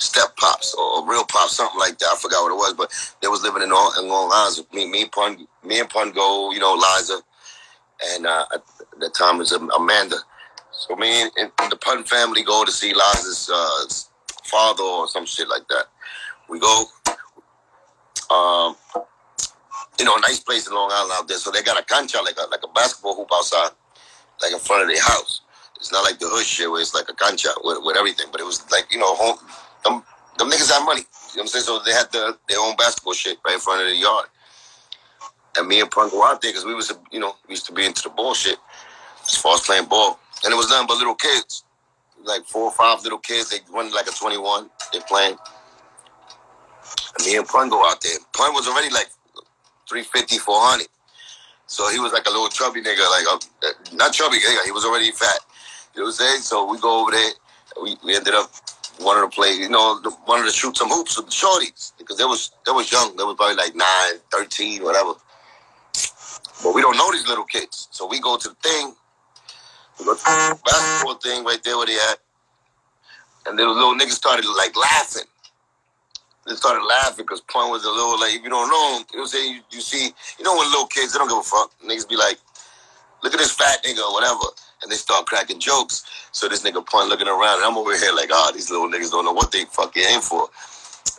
step 0.00 0.34
pops 0.36 0.74
or 0.74 1.06
real 1.06 1.24
pops, 1.24 1.56
something 1.56 1.78
like 1.78 1.98
that. 1.98 2.08
I 2.12 2.16
forgot 2.16 2.42
what 2.42 2.52
it 2.52 2.56
was, 2.56 2.74
but 2.74 2.92
they 3.20 3.28
was 3.28 3.42
living 3.42 3.62
in, 3.62 3.70
all, 3.70 3.92
in 4.00 4.08
Long 4.08 4.30
Island. 4.32 4.66
Me, 4.72 4.88
me, 4.88 5.06
Pun, 5.06 5.46
me 5.64 5.80
and 5.80 5.88
Pun 5.88 6.10
go, 6.10 6.50
you 6.52 6.58
know, 6.58 6.74
Liza, 6.74 7.20
and 8.14 8.26
uh, 8.26 8.46
at 8.54 8.62
the 8.98 9.10
time 9.10 9.38
was 9.38 9.52
Amanda. 9.52 10.16
So 10.72 10.96
me 10.96 11.22
and, 11.22 11.30
and, 11.36 11.70
the 11.70 11.76
Pun 11.76 12.04
family 12.04 12.42
go 12.42 12.64
to 12.64 12.72
see 12.72 12.94
Liza's 12.94 13.50
uh, 13.52 13.84
father 14.44 14.82
or 14.82 15.06
some 15.08 15.26
shit 15.26 15.48
like 15.48 15.68
that. 15.68 15.84
We 16.48 16.58
go, 16.58 16.84
um, 18.30 18.76
you 19.98 20.06
know, 20.06 20.16
a 20.16 20.20
nice 20.20 20.40
place 20.40 20.66
in 20.66 20.74
Long 20.74 20.90
Island 20.90 21.12
out 21.14 21.28
there. 21.28 21.36
So 21.36 21.50
they 21.50 21.62
got 21.62 21.78
a 21.78 21.84
cancha, 21.84 22.20
like 22.22 22.38
a 22.38 22.48
like 22.50 22.62
a 22.64 22.72
basketball 22.72 23.16
hoop 23.16 23.28
outside, 23.32 23.70
like 24.40 24.52
in 24.52 24.58
front 24.58 24.82
of 24.82 24.88
their 24.88 25.02
house. 25.02 25.42
It's 25.76 25.92
not 25.92 26.04
like 26.04 26.18
the 26.18 26.28
hood 26.28 26.44
shit 26.44 26.70
where 26.70 26.80
it's 26.80 26.94
like 26.94 27.08
a 27.08 27.14
cancha 27.14 27.48
with, 27.62 27.78
with 27.82 27.96
everything, 27.96 28.26
but 28.32 28.40
it 28.40 28.44
was 28.44 28.68
like 28.70 28.90
you 28.90 28.98
know 28.98 29.14
home 29.14 29.38
them, 29.84 30.02
them 30.38 30.50
niggas 30.50 30.70
have 30.70 30.84
money. 30.84 31.00
You 31.00 31.06
know 31.06 31.42
what 31.42 31.42
I'm 31.42 31.46
saying? 31.48 31.64
So 31.64 31.80
they 31.84 31.92
had 31.92 32.10
the, 32.12 32.36
their 32.48 32.60
own 32.60 32.76
basketball 32.76 33.14
shit 33.14 33.38
right 33.44 33.54
in 33.54 33.60
front 33.60 33.82
of 33.82 33.88
the 33.88 33.96
yard. 33.96 34.26
And 35.56 35.68
me 35.68 35.80
and 35.80 35.90
Pun 35.90 36.10
go 36.10 36.24
out 36.24 36.40
there 36.40 36.52
because 36.52 36.64
we 36.64 36.74
was, 36.74 36.92
you 37.10 37.18
know, 37.18 37.34
we 37.48 37.52
used 37.52 37.66
to 37.66 37.72
be 37.72 37.84
into 37.84 38.02
the 38.02 38.10
bullshit 38.10 38.56
as 39.22 39.36
far 39.36 39.54
as 39.54 39.60
playing 39.60 39.86
ball. 39.86 40.18
And 40.44 40.52
it 40.52 40.56
was 40.56 40.70
nothing 40.70 40.86
but 40.86 40.98
little 40.98 41.14
kids, 41.14 41.64
like 42.24 42.44
four 42.44 42.64
or 42.64 42.72
five 42.72 43.02
little 43.02 43.18
kids. 43.18 43.50
They 43.50 43.58
run 43.72 43.92
like 43.92 44.06
a 44.06 44.12
21. 44.12 44.70
They 44.92 45.00
playing. 45.08 45.36
And 47.18 47.26
me 47.26 47.36
and 47.36 47.46
Pun 47.46 47.68
go 47.68 47.84
out 47.88 48.00
there. 48.00 48.18
Pun 48.32 48.54
was 48.54 48.68
already 48.68 48.92
like 48.92 49.08
350, 49.88 50.38
400. 50.38 50.86
So 51.66 51.88
he 51.90 52.00
was 52.00 52.12
like 52.12 52.26
a 52.26 52.30
little 52.30 52.48
chubby 52.48 52.80
nigga, 52.80 53.08
like 53.10 53.26
a, 53.62 53.94
not 53.94 54.12
chubby, 54.12 54.38
he 54.38 54.72
was 54.72 54.84
already 54.84 55.12
fat. 55.12 55.38
You 55.94 56.00
know 56.00 56.06
what 56.06 56.08
I'm 56.08 56.12
saying? 56.14 56.40
So 56.42 56.70
we 56.70 56.78
go 56.78 57.02
over 57.02 57.12
there. 57.12 57.30
We, 57.82 57.96
we 58.04 58.16
ended 58.16 58.34
up 58.34 58.50
wanted 59.00 59.22
to 59.22 59.34
play, 59.34 59.52
you 59.52 59.68
know, 59.68 60.00
wanted 60.26 60.44
to 60.44 60.52
shoot 60.52 60.76
some 60.76 60.88
hoops 60.88 61.16
with 61.16 61.26
the 61.26 61.32
shorties 61.32 61.92
because 61.98 62.16
they 62.16 62.24
was 62.24 62.52
they 62.66 62.72
was 62.72 62.90
young. 62.90 63.16
They 63.16 63.24
was 63.24 63.36
probably 63.36 63.56
like 63.56 63.74
9, 63.74 63.86
13, 64.30 64.82
whatever. 64.82 65.14
But 66.62 66.74
we 66.74 66.82
don't 66.82 66.96
know 66.96 67.10
these 67.12 67.26
little 67.26 67.44
kids. 67.44 67.88
So 67.90 68.06
we 68.06 68.20
go 68.20 68.36
to 68.36 68.48
the 68.48 68.54
thing, 68.56 68.94
we 69.98 70.04
go 70.04 70.14
to 70.14 70.22
the 70.22 70.58
basketball 70.64 71.14
thing 71.16 71.44
right 71.44 71.62
there 71.64 71.76
where 71.76 71.86
they 71.86 71.96
at. 71.96 72.18
And 73.46 73.58
then 73.58 73.66
the 73.66 73.72
little 73.72 73.94
niggas 73.94 74.12
started 74.12 74.44
like 74.56 74.76
laughing. 74.76 75.24
They 76.46 76.54
started 76.54 76.84
laughing 76.84 77.24
because 77.24 77.40
Point 77.42 77.70
was 77.70 77.84
a 77.84 77.90
little 77.90 78.18
like, 78.20 78.34
if 78.34 78.42
you 78.42 78.50
don't 78.50 78.68
know 78.68 78.98
him, 78.98 79.06
you 79.12 79.18
know 79.18 79.22
what 79.22 79.24
I'm 79.24 79.26
saying? 79.28 79.54
You, 79.54 79.60
you 79.70 79.80
see, 79.80 80.12
you 80.38 80.44
know 80.44 80.56
when 80.56 80.68
little 80.68 80.86
kids, 80.86 81.12
they 81.12 81.18
don't 81.18 81.28
give 81.28 81.38
a 81.38 81.42
fuck. 81.42 81.72
Niggas 81.84 82.08
be 82.08 82.16
like, 82.16 82.38
look 83.22 83.32
at 83.32 83.38
this 83.38 83.52
fat 83.52 83.82
nigga 83.84 84.00
or 84.00 84.12
whatever 84.12 84.44
and 84.82 84.92
they 84.92 84.96
start 84.96 85.26
cracking 85.26 85.60
jokes. 85.60 86.04
So 86.32 86.48
this 86.48 86.62
nigga 86.62 86.84
Pun 86.86 87.08
looking 87.08 87.28
around, 87.28 87.58
and 87.58 87.64
I'm 87.64 87.78
over 87.78 87.96
here 87.96 88.12
like, 88.14 88.30
ah, 88.32 88.48
oh, 88.48 88.52
these 88.54 88.70
little 88.70 88.88
niggas 88.88 89.10
don't 89.10 89.24
know 89.24 89.32
what 89.32 89.52
they 89.52 89.64
fucking 89.66 90.04
aim 90.10 90.20
for, 90.20 90.48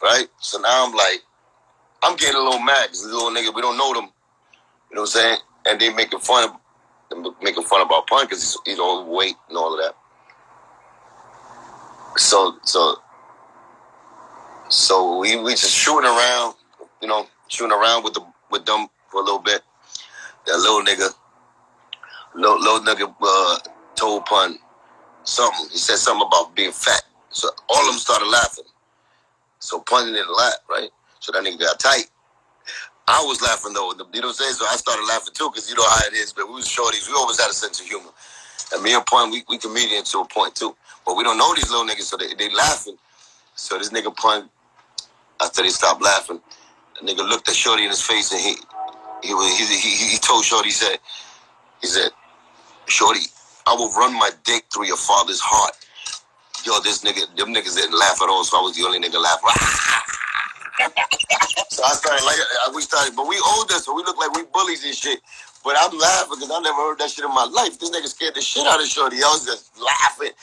right? 0.04 0.28
So 0.40 0.60
now 0.60 0.86
I'm 0.88 0.94
like, 0.94 1.22
I'm 2.04 2.16
getting 2.18 2.38
a 2.38 2.44
little 2.44 2.60
mad 2.60 2.88
because 2.88 3.04
these 3.04 3.14
little 3.14 3.32
niggas, 3.32 3.56
we 3.56 3.62
don't 3.62 3.78
know 3.78 3.94
them, 3.94 4.10
you 4.90 4.96
know 4.96 5.02
what 5.04 5.16
I'm 5.16 5.22
saying? 5.22 5.38
And 5.68 5.80
they 5.80 5.94
making 5.94 6.20
fun 6.20 6.50
of, 6.50 7.36
making 7.44 7.64
fun 7.66 7.82
about 7.86 8.08
Pun 8.08 8.26
because 8.26 8.42
he's, 8.42 8.58
he's 8.66 8.80
overweight 8.80 9.36
and 9.50 9.58
all 9.58 9.74
of 9.74 9.80
that. 9.80 9.96
So, 12.18 12.58
so 12.64 12.96
So 14.70 15.20
we, 15.20 15.36
we 15.38 15.52
just 15.52 15.76
shooting 15.76 16.10
around, 16.10 16.56
you 17.02 17.08
know, 17.10 17.28
shooting 17.50 17.74
around 17.74 18.04
with 18.04 18.14
the 18.14 18.22
with 18.52 18.66
them 18.66 18.88
for 19.12 19.22
a 19.22 19.24
little 19.24 19.40
bit. 19.40 19.62
That 20.46 20.58
little 20.58 20.82
nigga, 20.82 21.14
little, 22.36 22.60
little 22.60 22.80
nigga 22.82 23.14
uh, 23.22 23.58
told 23.96 24.26
pun 24.26 24.58
something. 25.24 25.68
He 25.72 25.78
said 25.78 25.98
something 25.98 26.28
about 26.28 26.56
being 26.56 26.72
fat. 26.72 27.04
So 27.30 27.50
all 27.70 27.82
of 27.82 27.88
them 27.88 28.00
started 28.00 28.28
laughing. 28.28 28.66
So 29.60 29.80
pun 29.82 30.08
didn't 30.08 30.36
laugh, 30.36 30.56
right? 30.70 30.90
So 31.20 31.32
that 31.32 31.44
nigga 31.44 31.60
got 31.60 31.80
tight. 31.80 32.10
I 33.08 33.24
was 33.26 33.42
laughing 33.42 33.74
though, 33.74 33.92
you 33.92 33.98
know 33.98 34.06
what 34.06 34.26
I'm 34.26 34.34
saying? 34.34 34.54
So 34.54 34.66
I 34.66 34.76
started 34.76 35.06
laughing 35.06 35.34
too, 35.34 35.50
because 35.50 35.70
you 35.70 35.76
know 35.76 35.88
how 35.88 36.08
it 36.08 36.14
is, 36.14 36.32
but 36.34 36.48
we 36.48 36.56
was 36.56 36.66
shorties, 36.66 37.08
we 37.08 37.14
always 37.16 37.40
had 37.40 37.50
a 37.50 37.54
sense 37.54 37.80
of 37.82 37.86
humor. 37.86 38.10
And 38.74 38.82
me 38.84 38.94
and 38.94 39.06
Pun, 39.06 39.32
we, 39.32 39.44
we 39.50 39.58
comedian 39.58 40.04
to 40.06 40.20
a 40.20 40.28
point 40.28 40.56
too. 40.56 40.76
But 41.06 41.18
we 41.18 41.24
don't 41.24 41.38
know 41.38 41.54
these 41.56 41.70
little 41.70 41.86
niggas, 41.86 42.04
so 42.04 42.16
they, 42.16 42.34
they 42.36 42.50
laughing. 42.54 42.96
So 43.56 43.78
this 43.78 43.90
nigga 43.90 44.16
Pun, 44.16 44.50
after 45.42 45.62
they 45.62 45.70
stopped 45.70 46.02
laughing, 46.02 46.40
the 47.02 47.12
nigga 47.12 47.28
looked 47.28 47.50
at 47.50 47.56
Shorty 47.56 47.84
in 47.84 47.90
his 47.90 48.02
face 48.02 48.32
and 48.32 48.40
he 48.40 48.56
he 49.24 49.30
he, 49.30 49.78
he, 49.80 50.08
he 50.12 50.18
told 50.18 50.46
Shorty, 50.46 50.70
he 50.70 50.72
said, 50.72 50.98
he 51.82 51.88
said, 51.88 52.12
Shorty, 52.92 53.32
I 53.66 53.74
will 53.74 53.90
run 53.94 54.14
my 54.14 54.32
dick 54.44 54.66
through 54.68 54.86
your 54.86 55.00
father's 55.00 55.40
heart. 55.40 55.72
Yo, 56.68 56.76
this 56.84 57.08
nigga, 57.08 57.24
them 57.40 57.56
niggas 57.56 57.80
didn't 57.80 57.98
laugh 57.98 58.20
at 58.22 58.28
all, 58.28 58.44
so 58.44 58.60
I 58.60 58.62
was 58.62 58.76
the 58.76 58.84
only 58.84 59.00
nigga 59.00 59.16
laughing. 59.16 59.48
so 61.72 61.88
I 61.88 61.96
started 61.96 62.28
like 62.28 62.36
we 62.76 62.82
started, 62.84 63.16
but 63.16 63.32
we 63.32 63.40
older, 63.56 63.80
so 63.80 63.96
we 63.96 64.04
look 64.04 64.20
like 64.20 64.36
we 64.36 64.44
bullies 64.52 64.84
and 64.84 64.94
shit. 64.94 65.24
But 65.64 65.80
I'm 65.80 65.96
laughing 65.98 66.36
because 66.36 66.52
I 66.52 66.60
never 66.60 66.84
heard 66.84 67.00
that 67.00 67.10
shit 67.10 67.24
in 67.24 67.32
my 67.32 67.46
life. 67.48 67.80
This 67.80 67.90
nigga 67.96 68.12
scared 68.12 68.36
the 68.36 68.42
shit 68.42 68.68
out 68.68 68.82
of 68.82 68.88
Shorty. 68.88 69.24
I 69.24 69.32
was 69.32 69.46
just 69.48 69.72
laughing. 69.80 70.36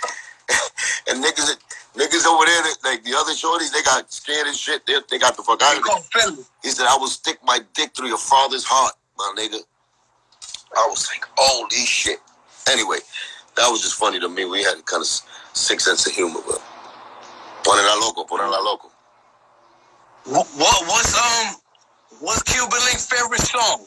and 1.12 1.22
niggas 1.22 1.52
niggas 2.00 2.24
over 2.24 2.48
there, 2.48 2.64
like 2.80 3.04
the 3.04 3.12
other 3.12 3.36
shorties, 3.36 3.76
they 3.76 3.84
got 3.84 4.10
scared 4.10 4.46
and 4.46 4.56
shit. 4.56 4.86
They, 4.86 4.96
they 5.10 5.18
got 5.18 5.36
the 5.36 5.44
fuck 5.44 5.60
out 5.60 5.76
of 5.76 5.84
it. 5.84 6.46
He 6.64 6.70
said, 6.70 6.86
I 6.88 6.96
will 6.96 7.12
stick 7.12 7.38
my 7.44 7.60
dick 7.74 7.92
through 7.94 8.08
your 8.08 8.18
father's 8.24 8.64
heart, 8.64 8.94
my 9.18 9.34
nigga. 9.36 9.60
I 10.76 10.86
was 10.88 11.08
like, 11.12 11.28
holy 11.36 11.84
shit. 11.84 12.18
Anyway, 12.70 12.98
that 13.56 13.68
was 13.68 13.82
just 13.82 13.94
funny 13.94 14.20
to 14.20 14.28
me. 14.28 14.44
We 14.44 14.62
had 14.62 14.84
kind 14.86 15.00
of 15.00 15.06
sick 15.06 15.80
sense 15.80 16.06
of 16.06 16.12
humor, 16.12 16.40
but 16.46 16.62
pone 17.64 17.84
la 17.84 17.94
loco, 17.94 18.24
pone 18.24 18.50
la 18.50 18.58
loco. 18.58 18.90
What, 20.24 20.46
what 20.56 20.86
what's 20.88 21.16
um 21.16 21.56
what's 22.20 22.42
Cuban 22.42 22.70
Link's 22.70 23.06
favorite 23.06 23.40
song? 23.40 23.86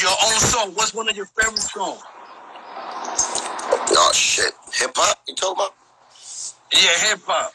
Your 0.00 0.10
own 0.10 0.38
song. 0.40 0.72
What's 0.74 0.94
one 0.94 1.08
of 1.08 1.16
your 1.16 1.26
favorite 1.26 1.58
songs? 1.58 2.02
Oh 3.90 4.12
shit, 4.14 4.52
hip 4.74 4.92
hop? 4.94 5.18
You 5.28 5.34
talking 5.34 5.56
about? 5.56 5.74
Yeah, 6.72 7.08
hip 7.08 7.20
hop. 7.26 7.52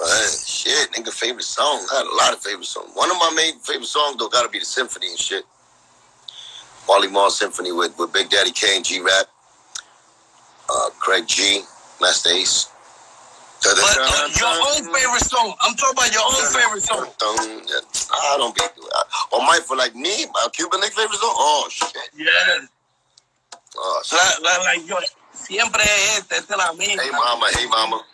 Man, 0.00 0.28
shit, 0.44 0.90
nigga, 0.92 1.12
favorite 1.12 1.44
song. 1.44 1.86
I 1.92 1.96
had 1.98 2.06
a 2.06 2.16
lot 2.16 2.32
of 2.32 2.40
favorite 2.42 2.66
songs. 2.66 2.90
One 2.94 3.10
of 3.10 3.16
my 3.18 3.32
main 3.36 3.58
favorite 3.60 3.86
songs 3.86 4.16
though 4.16 4.28
gotta 4.28 4.48
be 4.48 4.58
the 4.58 4.64
symphony 4.64 5.08
and 5.08 5.18
shit. 5.18 5.44
Marley 6.88 7.08
Marl 7.08 7.30
Symphony 7.30 7.72
with, 7.72 7.98
with 7.98 8.12
Big 8.12 8.28
Daddy 8.30 8.52
Kane, 8.52 8.82
G 8.82 9.00
Rap, 9.00 9.26
uh, 10.68 10.90
Craig 10.98 11.26
G, 11.26 11.62
Masta 12.00 12.30
Ace. 12.30 12.68
But 13.64 13.80
uh, 13.80 14.28
your 14.36 14.52
own 14.52 14.92
favorite 14.92 15.24
song. 15.24 15.54
I'm 15.62 15.74
talking 15.74 15.96
about 15.96 16.12
your 16.12 16.22
own 16.22 16.52
favorite 16.52 16.82
song. 16.82 17.08
I 18.12 18.36
don't 18.36 18.54
be. 18.54 18.60
Or 19.32 19.40
my 19.40 19.58
for 19.64 19.74
like 19.74 19.94
me, 19.96 20.26
my 20.34 20.48
Cuban 20.52 20.80
Link 20.80 20.92
favorite 20.92 21.16
song. 21.16 21.32
Oh 21.32 21.66
shit. 21.70 21.96
Yeah. 22.14 22.66
Oh 23.76 24.02
shit. 24.04 24.20
La, 24.42 24.56
la, 24.58 24.64
like 24.64 24.86
yo, 24.86 24.98
siempre 25.32 25.82
este, 26.16 26.32
este 26.36 26.50
la 26.50 26.74
misma. 26.74 27.02
Hey 27.02 27.10
mama, 27.10 27.46
hey 27.54 27.66
mama. 27.66 28.04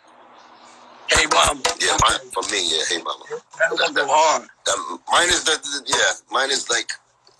Hey 1.09 1.27
mama. 1.33 1.61
Yeah, 1.81 1.97
mine, 2.01 2.31
for 2.33 2.43
me, 2.53 2.71
yeah, 2.71 2.85
hey 2.89 3.03
mama. 3.03 3.25
That, 3.59 3.77
that, 3.77 3.95
that, 3.95 4.07
hard. 4.09 4.49
That, 4.67 4.99
mine 5.11 5.29
is 5.31 5.43
the 5.43 5.59
yeah, 5.87 6.13
mine 6.31 6.51
is 6.53 6.71
like 6.71 6.93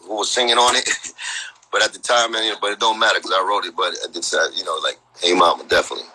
who 0.03 0.17
was 0.17 0.31
singing 0.31 0.57
on 0.57 0.77
it. 0.77 0.89
but 1.73 1.83
at 1.83 1.93
the 1.93 1.99
time, 1.99 2.33
man, 2.33 2.55
but 2.61 2.73
it 2.73 2.81
don't 2.81 2.99
matter 2.99 3.19
because 3.19 3.33
I 3.33 3.45
wrote 3.47 3.65
it. 3.65 3.75
But 3.77 3.95
the 4.13 4.21
time, 4.21 4.51
you 4.55 4.65
know, 4.65 4.79
like 4.83 4.99
hey 5.21 5.35
mama, 5.35 5.65
definitely. 5.69 6.07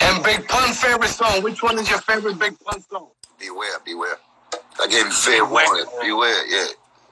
And 0.00 0.22
Big 0.22 0.46
Pun 0.48 0.72
favorite 0.72 1.08
song. 1.08 1.42
Which 1.42 1.62
one 1.62 1.78
is 1.78 1.88
your 1.88 2.00
favorite 2.00 2.38
Big 2.38 2.58
Pun 2.60 2.82
song? 2.82 3.08
Beware, 3.38 3.78
beware. 3.84 4.18
I 4.80 4.86
gave 4.88 5.06
you 5.06 5.12
fair 5.12 5.44
warning. 5.44 5.86
Beware, 6.00 6.46
yeah. 6.48 6.66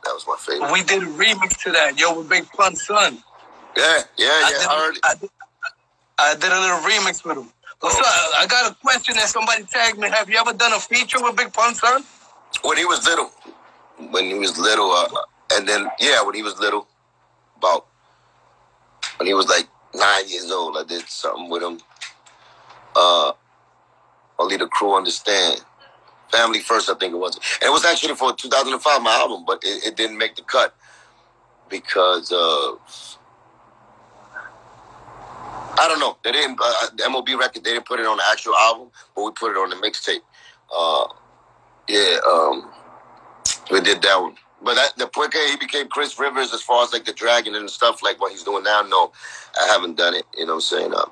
That 0.04 0.12
was 0.12 0.24
my 0.26 0.36
favorite. 0.38 0.70
We 0.70 0.82
did 0.82 1.02
a 1.02 1.06
remix 1.06 1.62
to 1.64 1.72
that, 1.72 1.98
yo, 1.98 2.18
with 2.18 2.28
Big 2.28 2.46
Pun 2.52 2.76
son. 2.76 3.18
Yeah, 3.76 4.02
yeah, 4.16 4.26
yeah. 4.26 4.28
I 4.28 4.50
did, 4.50 4.68
I, 4.68 4.78
heard 4.78 4.94
I 5.02 5.14
did, 5.14 5.30
I 6.18 6.34
did 6.34 6.52
a 6.52 6.60
little 6.60 6.78
remix 6.78 7.24
with 7.24 7.38
him. 7.38 7.50
What's 7.80 7.96
oh. 7.98 8.00
up? 8.00 8.42
I 8.42 8.46
got 8.46 8.70
a 8.70 8.74
question 8.76 9.16
that 9.16 9.28
somebody 9.28 9.64
tagged 9.64 9.98
me. 9.98 10.08
Have 10.10 10.28
you 10.28 10.36
ever 10.36 10.52
done 10.52 10.72
a 10.72 10.80
feature 10.80 11.22
with 11.22 11.36
Big 11.36 11.52
Pun 11.52 11.74
son? 11.74 12.04
When 12.62 12.76
he 12.76 12.84
was 12.84 13.04
little. 13.06 13.30
When 14.10 14.24
he 14.24 14.34
was 14.34 14.58
little, 14.58 14.90
uh, 14.90 15.08
and 15.52 15.68
then 15.68 15.88
yeah, 16.00 16.22
when 16.22 16.34
he 16.34 16.42
was 16.42 16.58
little, 16.58 16.86
about 17.56 17.86
when 19.16 19.26
he 19.26 19.34
was 19.34 19.48
like 19.48 19.68
nine 19.94 20.28
years 20.28 20.50
old, 20.50 20.76
I 20.76 20.84
did 20.84 21.02
something 21.08 21.48
with 21.50 21.62
him 21.62 21.78
uh, 22.96 23.32
only 24.38 24.56
the 24.56 24.66
crew 24.66 24.96
understand. 24.96 25.64
Family 26.30 26.60
first, 26.60 26.90
I 26.90 26.94
think 26.94 27.12
it 27.12 27.18
was. 27.18 27.36
And 27.60 27.68
it 27.68 27.72
was 27.72 27.84
actually 27.84 28.14
for 28.14 28.34
2005, 28.34 29.02
my 29.02 29.14
album, 29.14 29.44
but 29.46 29.62
it, 29.62 29.86
it 29.86 29.96
didn't 29.96 30.18
make 30.18 30.34
the 30.36 30.42
cut 30.42 30.74
because 31.68 32.32
of 32.32 32.78
I 35.76 35.88
don't 35.88 35.98
know. 35.98 36.16
They 36.22 36.32
didn't. 36.32 36.58
Uh, 36.62 36.86
the 36.96 37.08
MOB 37.10 37.28
record. 37.38 37.64
They 37.64 37.72
didn't 37.72 37.86
put 37.86 37.98
it 37.98 38.06
on 38.06 38.16
the 38.16 38.22
actual 38.30 38.54
album, 38.54 38.90
but 39.14 39.24
we 39.24 39.30
put 39.32 39.50
it 39.50 39.56
on 39.56 39.70
the 39.70 39.76
mixtape. 39.76 40.20
Uh, 40.74 41.06
yeah, 41.88 42.18
um, 42.28 42.70
we 43.70 43.80
did 43.80 44.00
that 44.02 44.20
one. 44.20 44.36
But 44.64 44.74
that, 44.76 44.96
the 44.96 45.06
quicker 45.06 45.38
he 45.48 45.56
became 45.56 45.88
Chris 45.88 46.18
Rivers, 46.18 46.54
as 46.54 46.62
far 46.62 46.84
as 46.84 46.92
like 46.92 47.04
the 47.04 47.12
dragon 47.12 47.54
and 47.54 47.68
stuff 47.70 48.02
like 48.02 48.20
what 48.20 48.32
he's 48.32 48.42
doing 48.42 48.64
now, 48.64 48.82
no, 48.82 49.12
I 49.60 49.66
haven't 49.68 49.96
done 49.96 50.14
it. 50.14 50.24
You 50.36 50.46
know 50.46 50.54
what 50.54 50.56
I'm 50.56 50.60
saying? 50.62 50.94
Uh, 50.94 51.04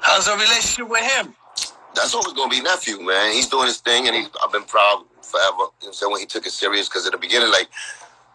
How's 0.00 0.26
the 0.26 0.32
relationship 0.32 0.88
with 0.88 1.04
him? 1.04 1.34
That's 1.94 2.14
always 2.14 2.32
gonna 2.34 2.50
be 2.50 2.60
nephew, 2.60 3.00
man. 3.00 3.32
He's 3.32 3.48
doing 3.48 3.66
his 3.66 3.78
thing, 3.78 4.06
and 4.06 4.16
he's, 4.16 4.28
I've 4.44 4.52
been 4.52 4.64
proud 4.64 5.04
forever. 5.22 5.64
You 5.82 5.88
know, 5.88 5.92
so 5.92 6.10
when 6.10 6.20
he 6.20 6.26
took 6.26 6.46
it 6.46 6.52
serious, 6.52 6.88
because 6.88 7.06
at 7.06 7.12
the 7.12 7.18
beginning, 7.18 7.50
like 7.50 7.68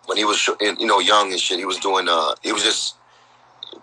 when 0.05 0.17
he 0.17 0.25
was, 0.25 0.47
you 0.61 0.85
know, 0.85 0.99
young 0.99 1.31
and 1.31 1.39
shit, 1.39 1.59
he 1.59 1.65
was 1.65 1.77
doing. 1.77 2.07
uh 2.09 2.35
He 2.43 2.51
was 2.51 2.63
just 2.63 2.95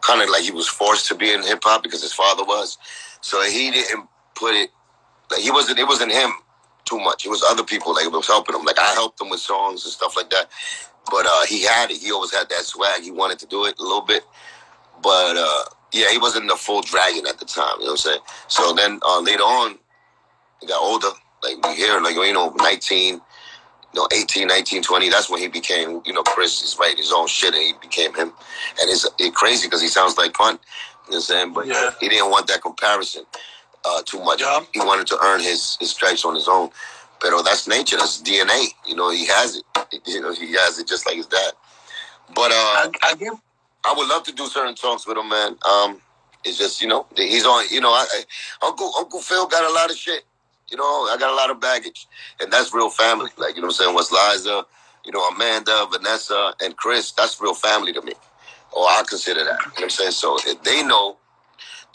kind 0.00 0.22
of 0.22 0.28
like 0.30 0.42
he 0.42 0.50
was 0.50 0.68
forced 0.68 1.06
to 1.08 1.14
be 1.14 1.32
in 1.32 1.42
hip 1.42 1.60
hop 1.62 1.82
because 1.82 2.02
his 2.02 2.12
father 2.12 2.44
was. 2.44 2.78
So 3.20 3.42
he 3.42 3.70
didn't 3.70 4.08
put 4.34 4.54
it 4.54 4.70
like 5.30 5.40
he 5.40 5.50
wasn't. 5.50 5.78
It 5.78 5.86
wasn't 5.86 6.12
him 6.12 6.32
too 6.84 6.98
much. 6.98 7.26
It 7.26 7.30
was 7.30 7.42
other 7.42 7.64
people 7.64 7.94
like 7.94 8.06
it 8.06 8.12
was 8.12 8.26
helping 8.26 8.54
him. 8.54 8.64
Like 8.64 8.78
I 8.78 8.92
helped 8.94 9.20
him 9.20 9.30
with 9.30 9.40
songs 9.40 9.84
and 9.84 9.92
stuff 9.92 10.16
like 10.16 10.30
that. 10.30 10.48
But 11.10 11.26
uh 11.26 11.46
he 11.46 11.64
had 11.64 11.90
it. 11.90 11.98
He 11.98 12.12
always 12.12 12.34
had 12.34 12.48
that 12.48 12.64
swag. 12.64 13.02
He 13.02 13.10
wanted 13.10 13.38
to 13.40 13.46
do 13.46 13.64
it 13.66 13.78
a 13.78 13.82
little 13.82 14.02
bit, 14.02 14.24
but. 15.02 15.36
uh 15.36 15.64
yeah, 15.92 16.10
he 16.10 16.18
wasn't 16.18 16.48
the 16.48 16.56
full 16.56 16.82
dragon 16.82 17.26
at 17.26 17.38
the 17.38 17.44
time. 17.44 17.76
You 17.78 17.86
know 17.86 17.92
what 17.92 18.06
I'm 18.06 18.12
saying? 18.12 18.20
So 18.48 18.74
then 18.74 19.00
uh, 19.04 19.20
later 19.20 19.42
on, 19.42 19.78
he 20.60 20.66
got 20.66 20.82
older. 20.82 21.08
Like 21.42 21.66
we 21.66 21.76
hear, 21.76 22.00
like 22.00 22.14
you 22.14 22.32
know, 22.32 22.52
19, 22.58 23.14
you 23.14 23.20
know, 23.94 24.08
18, 24.12 24.48
19, 24.48 24.82
20. 24.82 25.08
That's 25.08 25.30
when 25.30 25.40
he 25.40 25.48
became, 25.48 26.02
you 26.04 26.12
know, 26.12 26.22
Chris 26.22 26.62
is 26.62 26.76
writing 26.78 26.98
his 26.98 27.12
own 27.12 27.26
shit, 27.26 27.54
and 27.54 27.62
he 27.62 27.72
became 27.80 28.12
him. 28.14 28.32
And 28.80 28.90
it's, 28.90 29.08
it's 29.18 29.36
crazy 29.36 29.66
because 29.66 29.80
he 29.80 29.88
sounds 29.88 30.18
like 30.18 30.34
Pun. 30.34 30.54
You 30.54 30.54
know 30.54 30.58
what 30.58 31.14
I'm 31.14 31.20
saying? 31.22 31.52
But 31.54 31.66
yeah. 31.68 31.90
he 32.00 32.08
didn't 32.08 32.30
want 32.30 32.48
that 32.48 32.60
comparison 32.60 33.24
uh, 33.88 34.02
too 34.04 34.22
much. 34.22 34.40
Yeah. 34.40 34.60
He 34.72 34.80
wanted 34.80 35.06
to 35.08 35.18
earn 35.22 35.40
his 35.40 35.76
his 35.80 35.90
stripes 35.90 36.24
on 36.24 36.34
his 36.34 36.48
own. 36.48 36.70
But 37.20 37.42
that's 37.42 37.66
nature. 37.66 37.96
That's 37.96 38.22
DNA. 38.22 38.66
You 38.86 38.94
know, 38.94 39.10
he 39.10 39.26
has 39.26 39.56
it. 39.56 39.64
You 40.06 40.20
know, 40.20 40.32
he 40.32 40.52
has 40.52 40.78
it 40.78 40.86
just 40.86 41.06
like 41.06 41.16
his 41.16 41.26
dad. 41.26 41.52
But 42.34 42.50
uh, 42.50 42.54
I, 42.54 42.90
I 43.02 43.14
give 43.14 43.32
I 43.84 43.94
would 43.96 44.08
love 44.08 44.22
to 44.24 44.32
do 44.32 44.46
certain 44.46 44.76
songs 44.76 45.06
with 45.06 45.16
him, 45.16 45.28
man. 45.28 45.56
Um, 45.66 46.00
it's 46.44 46.58
just 46.58 46.82
you 46.82 46.88
know 46.88 47.06
he's 47.16 47.46
on. 47.46 47.64
You 47.70 47.80
know, 47.80 47.90
I, 47.90 48.06
I, 48.10 48.66
Uncle 48.66 48.92
Uncle 48.98 49.20
Phil 49.20 49.46
got 49.46 49.68
a 49.68 49.72
lot 49.72 49.90
of 49.90 49.96
shit. 49.96 50.24
You 50.70 50.76
know, 50.76 50.84
I 50.84 51.16
got 51.18 51.32
a 51.32 51.34
lot 51.34 51.50
of 51.50 51.60
baggage, 51.60 52.06
and 52.40 52.52
that's 52.52 52.74
real 52.74 52.90
family. 52.90 53.30
Like 53.38 53.56
you 53.56 53.62
know, 53.62 53.68
what 53.68 53.80
I'm 53.80 53.84
saying 53.84 53.94
What's 53.94 54.12
Liza, 54.12 54.64
you 55.04 55.12
know, 55.12 55.26
Amanda, 55.28 55.86
Vanessa, 55.90 56.54
and 56.60 56.76
Chris. 56.76 57.12
That's 57.12 57.40
real 57.40 57.54
family 57.54 57.92
to 57.94 58.02
me, 58.02 58.12
or 58.72 58.84
I 58.84 59.02
consider 59.08 59.44
that. 59.44 59.58
You 59.60 59.66
know 59.66 59.72
what 59.74 59.82
I'm 59.84 59.90
saying? 59.90 60.10
So 60.12 60.38
if 60.44 60.62
they 60.62 60.82
know, 60.82 61.16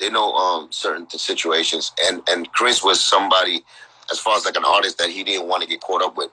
they 0.04 0.10
know 0.10 0.34
um 0.34 0.68
certain 0.72 1.10
situations, 1.10 1.92
and 2.02 2.22
and 2.28 2.52
Chris 2.54 2.84
was 2.84 3.00
somebody, 3.00 3.64
as 4.12 4.20
far 4.20 4.38
as 4.38 4.46
like 4.46 4.58
an 4.58 4.66
artist 4.66 4.98
that 4.98 5.10
he 5.10 5.24
didn't 5.24 5.48
want 5.48 5.64
to 5.64 5.70
get 5.70 5.82
caught 5.82 6.02
up 6.02 6.18
with, 6.18 6.32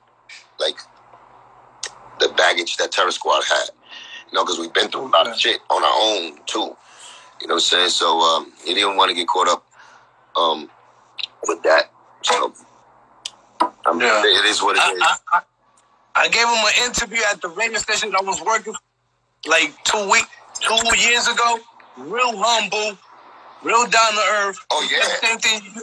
like 0.59 0.77
the 2.19 2.29
baggage 2.37 2.77
that 2.77 2.93
Terror 2.93 3.11
Squad 3.11 3.43
had 3.45 3.71
you 4.31 4.37
know, 4.37 4.45
because 4.45 4.59
we've 4.59 4.73
been 4.73 4.89
through 4.89 5.07
a 5.07 5.09
lot 5.09 5.27
of 5.27 5.37
shit 5.39 5.61
on 5.71 5.83
our 5.83 5.93
own 6.03 6.39
too. 6.47 6.77
You 7.41 7.49
know 7.49 7.55
what 7.55 7.57
I'm 7.57 7.61
saying? 7.61 7.89
So 7.91 8.21
um, 8.21 8.53
he 8.65 8.75
didn't 8.75 8.97
want 8.97 9.11
to 9.11 9.17
get 9.17 9.27
caught 9.27 9.49
up 9.49 9.67
um, 10.37 10.71
with 11.47 11.63
that. 11.63 11.91
So 12.23 12.53
I 13.61 13.93
mean, 13.93 14.03
yeah. 14.03 14.23
it 14.25 14.45
is 14.47 14.63
what 14.63 14.77
it 14.77 14.83
I, 14.83 14.93
is. 14.93 15.01
I, 15.03 15.17
I, 15.33 15.43
I, 16.17 16.29
gave 16.29 16.47
him 16.47 16.49
an 16.49 16.91
interview 16.91 17.21
at 17.31 17.41
the 17.41 17.49
radio 17.49 17.79
station 17.79 18.13
I 18.17 18.23
was 18.23 18.43
working 18.43 18.75
like 19.47 19.73
two 19.85 20.11
week, 20.11 20.27
two 20.61 20.99
years 20.99 21.29
ago. 21.29 21.59
Real 21.97 22.33
humble, 22.37 22.97
real 23.63 23.87
down 23.87 24.13
to 24.13 24.25
earth. 24.43 24.59
Oh 24.71 24.89
yeah. 24.91 25.05
Same 25.27 25.39
thing. 25.39 25.83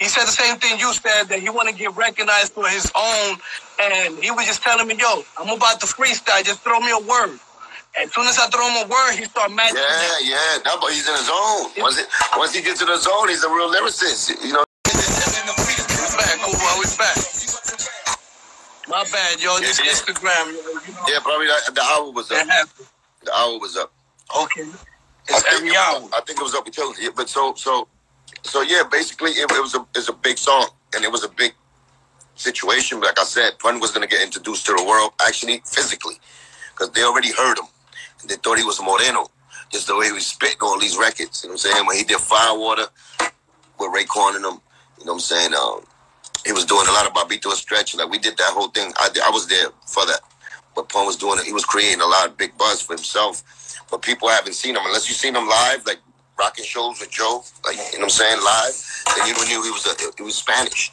he 0.00 0.06
said 0.06 0.24
the 0.24 0.32
same 0.32 0.56
thing 0.58 0.78
you 0.78 0.92
said 0.92 1.24
that 1.24 1.40
he 1.40 1.50
want 1.50 1.68
to 1.68 1.74
get 1.74 1.94
recognized 1.96 2.52
for 2.52 2.68
his 2.68 2.90
own, 2.96 3.38
and 3.80 4.18
he 4.22 4.30
was 4.30 4.46
just 4.46 4.62
telling 4.62 4.86
me, 4.86 4.96
"Yo, 4.96 5.22
I'm 5.38 5.48
about 5.56 5.80
to 5.80 5.86
freestyle. 5.86 6.44
Just 6.44 6.60
throw 6.60 6.80
me 6.80 6.92
a 6.92 6.98
word." 7.00 7.38
As 8.00 8.12
soon 8.12 8.26
as 8.26 8.38
I 8.38 8.46
throw 8.48 8.68
him 8.68 8.86
a 8.86 8.88
word, 8.88 9.16
he 9.18 9.24
start 9.24 9.50
matching. 9.52 9.78
Yeah, 9.78 10.18
yeah. 10.22 10.58
No, 10.64 10.78
but 10.80 10.92
he's 10.92 11.08
in 11.08 11.14
his 11.14 11.26
zone. 11.26 11.72
Once, 11.78 11.98
it, 11.98 12.06
once 12.36 12.54
he 12.54 12.62
gets 12.62 12.80
in 12.80 12.86
the 12.86 12.96
zone, 12.98 13.28
he's 13.28 13.42
a 13.42 13.48
real 13.48 13.72
lyricist. 13.72 14.30
You 14.44 14.52
know. 14.52 14.64
Back, 14.84 16.38
back. 16.98 17.16
My 18.88 19.04
bad, 19.12 19.40
yo. 19.42 19.58
This 19.58 19.78
Yeah, 19.80 19.86
yeah. 19.86 19.92
Instagram. 19.92 20.46
yo, 20.46 20.52
You 20.52 20.92
know, 20.94 21.00
Yeah, 21.08 21.18
probably 21.22 21.46
the, 21.46 21.72
the 21.72 21.82
hour 21.82 22.10
was 22.12 22.30
up. 22.30 22.46
The 23.24 23.32
hour 23.34 23.58
was 23.58 23.76
up. 23.76 23.92
Okay. 24.44 24.64
I 25.30 25.34
It's 25.36 25.42
think, 25.42 25.56
every 25.56 25.76
hour. 25.76 26.08
I 26.16 26.20
think 26.26 26.40
it 26.40 26.44
was 26.44 26.54
up 26.54 26.66
until 26.66 26.94
yeah, 27.00 27.10
but 27.16 27.28
so 27.28 27.54
so 27.56 27.88
so 28.44 28.62
yeah, 28.62 28.82
basically 28.90 29.32
it, 29.32 29.50
it 29.50 29.62
was 29.62 29.74
a 29.74 29.86
it's 29.96 30.08
a 30.08 30.14
big 30.14 30.38
song 30.38 30.68
and 30.94 31.04
it 31.04 31.12
was 31.12 31.24
a 31.24 31.28
big 31.30 31.54
situation. 32.36 33.00
Like 33.00 33.18
I 33.20 33.24
said, 33.24 33.58
Pun 33.60 33.80
was 33.80 33.92
gonna 33.92 34.06
get 34.08 34.22
introduced 34.22 34.66
to 34.66 34.74
the 34.74 34.84
world 34.84 35.12
actually 35.26 35.62
physically 35.66 36.16
because 36.72 36.90
they 36.92 37.02
already 37.04 37.32
heard 37.32 37.58
him 37.58 37.66
and 38.22 38.30
they 38.30 38.36
thought 38.36 38.58
he 38.58 38.64
was 38.64 38.80
Moreno, 38.82 39.28
just 39.70 39.86
the 39.88 39.96
way 39.96 40.06
he 40.06 40.12
was 40.12 40.26
spitting 40.26 40.58
all 40.62 40.78
these 40.80 40.98
records. 40.98 41.42
You 41.44 41.50
know 41.50 41.54
what 41.54 41.66
I'm 41.66 41.72
saying? 41.72 41.86
When 41.86 41.96
he 41.96 42.04
did 42.04 42.18
Firewater 42.18 42.86
with 43.78 43.92
Ray 43.94 44.04
Raekwon 44.04 44.36
and 44.36 44.44
them, 44.44 44.60
you 44.98 45.06
know 45.06 45.12
what 45.14 45.16
I'm 45.16 45.20
saying? 45.20 45.54
Um, 45.54 45.82
he 46.46 46.52
was 46.52 46.64
doing 46.66 46.86
a 46.88 46.92
lot 46.92 47.06
of 47.06 47.14
Bobbito 47.14 47.52
Stretch. 47.52 47.96
Like 47.96 48.10
we 48.10 48.18
did 48.18 48.36
that 48.38 48.50
whole 48.52 48.68
thing. 48.68 48.92
I, 48.98 49.10
I 49.26 49.30
was 49.30 49.48
there 49.48 49.68
for 49.86 50.06
that. 50.06 50.20
But 50.76 50.88
Pun 50.90 51.06
was 51.06 51.16
doing 51.16 51.38
it. 51.38 51.46
He 51.46 51.52
was 51.52 51.64
creating 51.64 52.00
a 52.00 52.06
lot 52.06 52.28
of 52.28 52.38
big 52.38 52.56
buzz 52.58 52.82
for 52.82 52.94
himself. 52.94 53.42
But 53.90 54.02
people 54.02 54.28
haven't 54.28 54.54
seen 54.54 54.76
him 54.76 54.82
unless 54.84 55.08
you've 55.08 55.18
seen 55.18 55.34
him 55.34 55.48
live, 55.48 55.86
like 55.86 55.98
rocking 56.38 56.64
shows 56.64 57.00
with 57.00 57.10
Joe, 57.10 57.42
like 57.64 57.76
you 57.76 57.98
know 57.98 58.04
what 58.04 58.04
I'm 58.04 58.10
saying, 58.10 58.38
live. 58.44 58.74
Then 59.16 59.28
you 59.28 59.34
knew 59.46 59.62
he 59.62 59.70
was 59.70 59.86
a, 59.86 60.12
he 60.16 60.22
was 60.22 60.36
Spanish, 60.36 60.92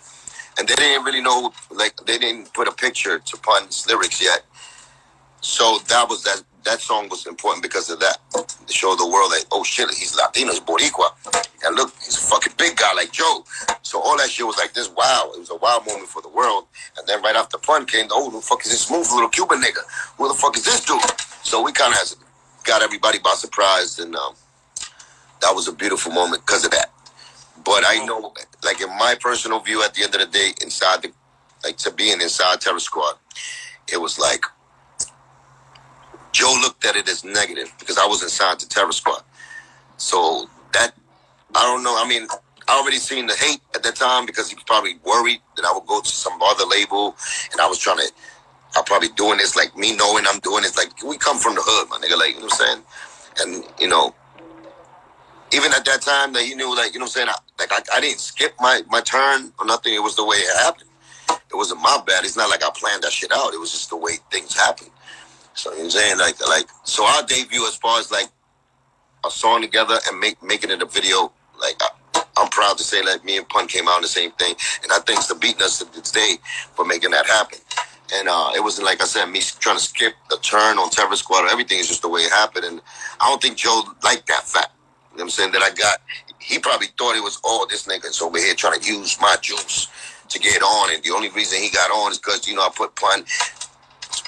and 0.57 0.67
they 0.67 0.75
didn't 0.75 1.03
really 1.05 1.21
know, 1.21 1.53
like 1.71 1.95
they 2.05 2.17
didn't 2.17 2.53
put 2.53 2.67
a 2.67 2.71
picture 2.71 3.19
to 3.19 3.37
Pun's 3.37 3.85
lyrics 3.87 4.21
yet. 4.23 4.43
So 5.41 5.79
that 5.87 6.09
was 6.09 6.23
that. 6.23 6.41
That 6.63 6.81
song 6.81 7.09
was 7.09 7.27
important 7.27 7.61
because 7.61 7.91
of 7.91 7.99
that 7.99 8.17
to 8.33 8.73
show 8.73 8.95
the 8.95 9.07
world 9.07 9.29
that 9.33 9.45
oh 9.51 9.63
shit, 9.63 9.87
he's 9.91 10.15
Latino, 10.15 10.49
he's 10.51 10.59
Boricua, 10.59 11.13
and 11.63 11.75
look, 11.75 11.93
he's 12.03 12.17
a 12.17 12.21
fucking 12.21 12.53
big 12.57 12.75
guy 12.75 12.91
like 12.95 13.11
Joe. 13.11 13.45
So 13.83 14.01
all 14.01 14.17
that 14.17 14.31
shit 14.31 14.47
was 14.47 14.57
like 14.57 14.73
this. 14.73 14.89
Wow, 14.89 15.29
it 15.35 15.39
was 15.39 15.51
a 15.51 15.57
wow 15.57 15.83
moment 15.85 16.09
for 16.09 16.23
the 16.23 16.29
world. 16.29 16.65
And 16.97 17.05
then 17.07 17.21
right 17.21 17.35
after 17.35 17.59
Pun 17.59 17.85
came, 17.85 18.07
oh, 18.11 18.31
who 18.31 18.37
the 18.37 18.41
fuck 18.41 18.65
is 18.65 18.71
this 18.71 18.81
smooth 18.81 19.07
little 19.11 19.29
Cuban 19.29 19.61
nigga? 19.61 19.81
Who 20.17 20.27
the 20.27 20.33
fuck 20.33 20.57
is 20.57 20.65
this 20.65 20.83
dude? 20.83 20.99
So 21.43 21.61
we 21.61 21.71
kind 21.71 21.93
of 21.93 22.15
got 22.65 22.81
everybody 22.81 23.19
by 23.19 23.33
surprise, 23.35 23.99
and 23.99 24.15
um, 24.15 24.33
that 25.41 25.53
was 25.55 25.67
a 25.67 25.71
beautiful 25.71 26.11
moment 26.11 26.45
because 26.45 26.65
of 26.65 26.71
that. 26.71 26.91
But 27.63 27.83
I 27.87 28.03
know, 28.05 28.33
like 28.63 28.81
in 28.81 28.89
my 28.89 29.15
personal 29.19 29.59
view, 29.59 29.83
at 29.83 29.93
the 29.93 30.03
end 30.03 30.13
of 30.15 30.21
the 30.21 30.27
day, 30.27 30.51
inside 30.61 31.03
the, 31.03 31.11
like 31.63 31.77
to 31.77 31.91
being 31.91 32.21
inside 32.21 32.61
Terror 32.61 32.79
Squad, 32.79 33.15
it 33.91 34.01
was 34.01 34.19
like 34.19 34.43
Joe 36.31 36.53
looked 36.61 36.85
at 36.85 36.95
it 36.95 37.07
as 37.07 37.23
negative 37.23 37.73
because 37.79 37.97
I 37.97 38.05
was 38.05 38.21
inside 38.21 38.59
the 38.59 38.65
Terror 38.65 38.91
Squad. 38.91 39.23
So 39.97 40.49
that 40.73 40.93
I 41.55 41.63
don't 41.63 41.83
know. 41.83 41.95
I 41.97 42.07
mean, 42.07 42.27
I 42.67 42.77
already 42.79 42.97
seen 42.97 43.27
the 43.27 43.35
hate 43.35 43.61
at 43.73 43.83
that 43.83 43.95
time 43.95 44.25
because 44.25 44.49
he 44.49 44.55
was 44.55 44.63
probably 44.65 44.97
worried 45.05 45.39
that 45.55 45.65
I 45.65 45.71
would 45.73 45.85
go 45.85 46.01
to 46.01 46.09
some 46.09 46.41
other 46.41 46.65
label, 46.65 47.15
and 47.51 47.61
I 47.61 47.67
was 47.67 47.79
trying 47.79 47.97
to. 47.97 48.11
I'm 48.75 48.83
probably 48.83 49.09
doing 49.09 49.37
this 49.37 49.55
like 49.55 49.75
me 49.77 49.95
knowing 49.95 50.25
I'm 50.27 50.39
doing 50.39 50.63
this 50.63 50.77
like 50.77 51.01
we 51.03 51.17
come 51.17 51.37
from 51.37 51.55
the 51.55 51.61
hood, 51.63 51.89
my 51.89 51.97
nigga. 51.97 52.17
Like 52.17 52.35
you 52.35 52.41
know 52.41 52.47
what 52.47 52.61
I'm 52.61 52.83
saying, 53.37 53.63
and 53.63 53.65
you 53.79 53.87
know, 53.87 54.13
even 55.53 55.71
at 55.73 55.85
that 55.85 56.01
time 56.01 56.33
that 56.33 56.43
he 56.43 56.55
knew 56.55 56.75
like 56.75 56.93
you 56.93 56.99
know 56.99 57.05
what 57.05 57.17
I'm 57.17 57.27
saying, 57.27 57.29
I, 57.29 57.35
like 57.59 57.71
I, 57.71 57.97
I 57.97 58.01
didn't 58.01 58.19
skip 58.19 58.53
my 58.59 58.81
my 58.89 59.01
turn 59.01 59.53
or 59.59 59.65
nothing. 59.65 59.93
It 59.93 60.03
was 60.03 60.15
the 60.15 60.25
way 60.25 60.37
it 60.37 60.57
happened. 60.57 60.89
It 61.29 61.55
wasn't 61.55 61.81
my 61.81 62.01
bad. 62.05 62.25
It's 62.25 62.37
not 62.37 62.49
like 62.49 62.63
I 62.63 62.69
planned 62.75 63.03
that 63.03 63.13
shit 63.13 63.31
out. 63.31 63.53
It 63.53 63.59
was 63.59 63.71
just 63.71 63.89
the 63.89 63.97
way 63.97 64.13
things 64.31 64.55
happen. 64.55 64.87
So 65.53 65.71
you 65.71 65.77
know 65.77 65.83
what 65.83 65.85
I'm 65.85 65.91
saying, 65.91 66.17
like 66.19 66.47
like 66.47 66.65
so 66.83 67.05
our 67.05 67.23
debut 67.23 67.65
as 67.67 67.75
far 67.77 67.99
as 67.99 68.11
like 68.11 68.27
a 69.25 69.31
song 69.31 69.61
together 69.61 69.97
and 70.07 70.19
make 70.19 70.41
making 70.43 70.69
it 70.71 70.81
a 70.81 70.85
video, 70.85 71.31
like 71.59 71.75
I, 71.81 72.23
I'm 72.37 72.49
proud 72.49 72.77
to 72.77 72.83
say 72.83 73.01
that 73.03 73.23
me 73.23 73.37
and 73.37 73.47
Pun 73.47 73.67
came 73.67 73.87
out 73.87 73.95
on 73.95 74.01
the 74.01 74.07
same 74.07 74.31
thing, 74.31 74.55
and 74.83 74.91
I 74.91 74.99
thanks 74.99 75.27
to 75.27 75.35
Beatnuts 75.35 75.79
to 75.79 75.93
this 75.93 76.11
day 76.11 76.35
for 76.73 76.85
making 76.85 77.11
that 77.11 77.25
happen. 77.25 77.59
And 78.13 78.29
uh, 78.29 78.51
it 78.55 78.61
wasn't 78.61 78.85
like 78.85 79.01
I 79.01 79.05
said, 79.05 79.25
me 79.25 79.41
trying 79.59 79.77
to 79.77 79.83
skip 79.83 80.13
the 80.29 80.37
turn 80.37 80.77
on 80.77 80.89
Terror 80.89 81.15
Squad 81.15 81.45
or 81.45 81.49
everything 81.49 81.79
is 81.79 81.87
just 81.87 82.01
the 82.01 82.09
way 82.09 82.21
it 82.21 82.31
happened. 82.31 82.65
And 82.65 82.81
I 83.19 83.29
don't 83.29 83.41
think 83.41 83.57
Joe 83.57 83.83
liked 84.03 84.27
that 84.27 84.43
fact. 84.43 84.71
You 85.11 85.17
know 85.17 85.23
what 85.23 85.23
I'm 85.23 85.29
saying? 85.31 85.51
That 85.53 85.63
I 85.63 85.71
got, 85.71 85.97
he 86.39 86.59
probably 86.59 86.87
thought 86.97 87.15
it 87.15 87.23
was, 87.23 87.39
oh, 87.45 87.65
this 87.69 87.87
nigga's 87.87 88.21
over 88.21 88.37
here 88.37 88.53
trying 88.53 88.79
to 88.79 88.85
use 88.85 89.19
my 89.19 89.35
juice 89.41 89.87
to 90.29 90.39
get 90.39 90.61
on. 90.61 90.93
And 90.93 91.03
the 91.03 91.11
only 91.11 91.29
reason 91.29 91.61
he 91.61 91.69
got 91.69 91.89
on 91.91 92.11
is 92.11 92.19
because, 92.19 92.47
you 92.47 92.55
know, 92.55 92.61
I 92.61 92.69
put 92.75 92.95
Pun 92.95 93.21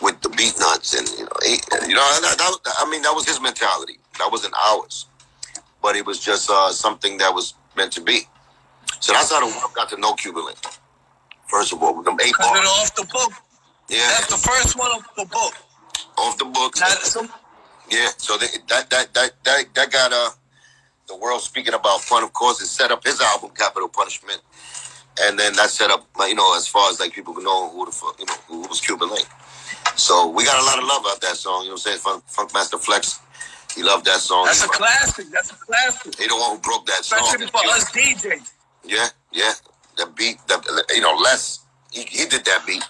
with 0.02 0.20
the 0.22 0.30
Beatnuts. 0.30 0.98
And, 0.98 1.08
you 1.18 1.26
know, 1.26 1.38
he, 1.44 1.60
you 1.88 1.96
know 1.96 2.20
that, 2.22 2.36
that, 2.38 2.76
I 2.80 2.90
mean, 2.90 3.02
that 3.04 3.14
was 3.14 3.28
his 3.28 3.42
mentality. 3.42 4.00
That 4.18 4.32
wasn't 4.32 4.54
ours. 4.70 5.06
But 5.82 5.96
it 5.96 6.06
was 6.06 6.20
just 6.20 6.50
uh, 6.50 6.72
something 6.72 7.18
that 7.18 7.34
was 7.34 7.54
meant 7.76 7.92
to 7.94 8.02
be. 8.02 8.22
So 9.00 9.14
that's 9.14 9.32
how 9.32 9.40
the 9.40 9.46
world 9.46 9.74
got 9.76 9.90
to 9.90 9.98
know 10.00 10.14
Cuban 10.14 10.46
Link. 10.46 10.58
First 11.48 11.72
of 11.74 11.82
all, 11.84 11.96
with 11.96 12.06
them 12.06 12.18
eight 12.24 12.34
bars. 12.40 12.60
off 12.66 12.96
the 12.96 13.06
book. 13.06 13.32
Yeah, 13.90 14.00
That's 14.10 14.28
the 14.28 14.38
first 14.38 14.78
one 14.78 14.92
of 14.92 15.04
the 15.16 15.26
book. 15.26 15.54
off 16.18 16.38
the 16.38 16.46
book. 16.46 16.76
Some, 16.76 17.30
Yeah, 17.90 18.10
so 18.18 18.38
they, 18.38 18.48
that 18.68 18.90
that 18.90 19.14
that 19.14 19.32
that 19.44 19.74
that 19.74 19.92
got 19.92 20.12
uh 20.12 20.30
the 21.08 21.16
world 21.16 21.42
speaking 21.42 21.74
about 21.74 22.02
fun. 22.02 22.24
Of 22.24 22.34
course, 22.34 22.62
it 22.62 22.68
set 22.68 22.92
up 22.92 23.04
his 23.06 23.22
album 23.22 23.52
Capital 23.56 23.88
Punishment, 23.88 24.42
and 25.22 25.40
then 25.40 25.54
that 25.54 25.70
set 25.70 25.90
up 25.90 26.06
like, 26.18 26.30
you 26.30 26.36
know 26.36 26.56
as 26.58 26.68
far 26.68 26.90
as 26.90 27.00
like 27.00 27.14
people 27.14 27.34
know 27.36 27.70
who 27.70 27.86
the 27.86 27.92
fuck 27.92 28.20
you 28.20 28.26
know 28.26 28.34
who 28.48 28.68
was 28.68 28.82
Cuban 28.82 29.10
Link. 29.10 29.28
So 29.96 30.30
we 30.30 30.44
got 30.44 30.62
a 30.62 30.66
lot 30.66 30.80
of 30.80 30.84
love 30.84 31.06
out 31.08 31.22
that 31.22 31.38
song. 31.38 31.62
You 31.64 31.70
know 31.70 31.74
what 31.74 31.88
I'm 31.88 31.98
saying? 31.98 32.00
Funk, 32.00 32.24
Funk 32.28 32.54
Master 32.54 32.78
Flex, 32.78 33.20
he 33.74 33.84
loved 33.84 34.06
that 34.06 34.20
song. 34.20 34.46
that's 34.46 34.66
a 34.66 34.68
classic. 34.68 35.28
That's 35.32 35.52
a 35.52 35.56
classic. 35.56 36.20
he 36.20 36.28
the 36.28 36.36
one 36.36 36.58
who 36.58 36.62
broke 36.62 36.86
that 36.88 37.06
song. 37.06 37.20
Especially 37.24 37.48
for 37.48 37.66
us 37.68 37.92
DJs. 37.92 38.52
Yeah, 38.84 39.08
yeah. 39.32 39.54
The 39.98 40.08
beat, 40.16 40.38
the, 40.48 40.86
you 40.94 41.02
know, 41.02 41.16
Les, 41.16 41.60
he, 41.92 42.04
he 42.04 42.26
did 42.26 42.46
that 42.46 42.66
beat. 42.68 42.84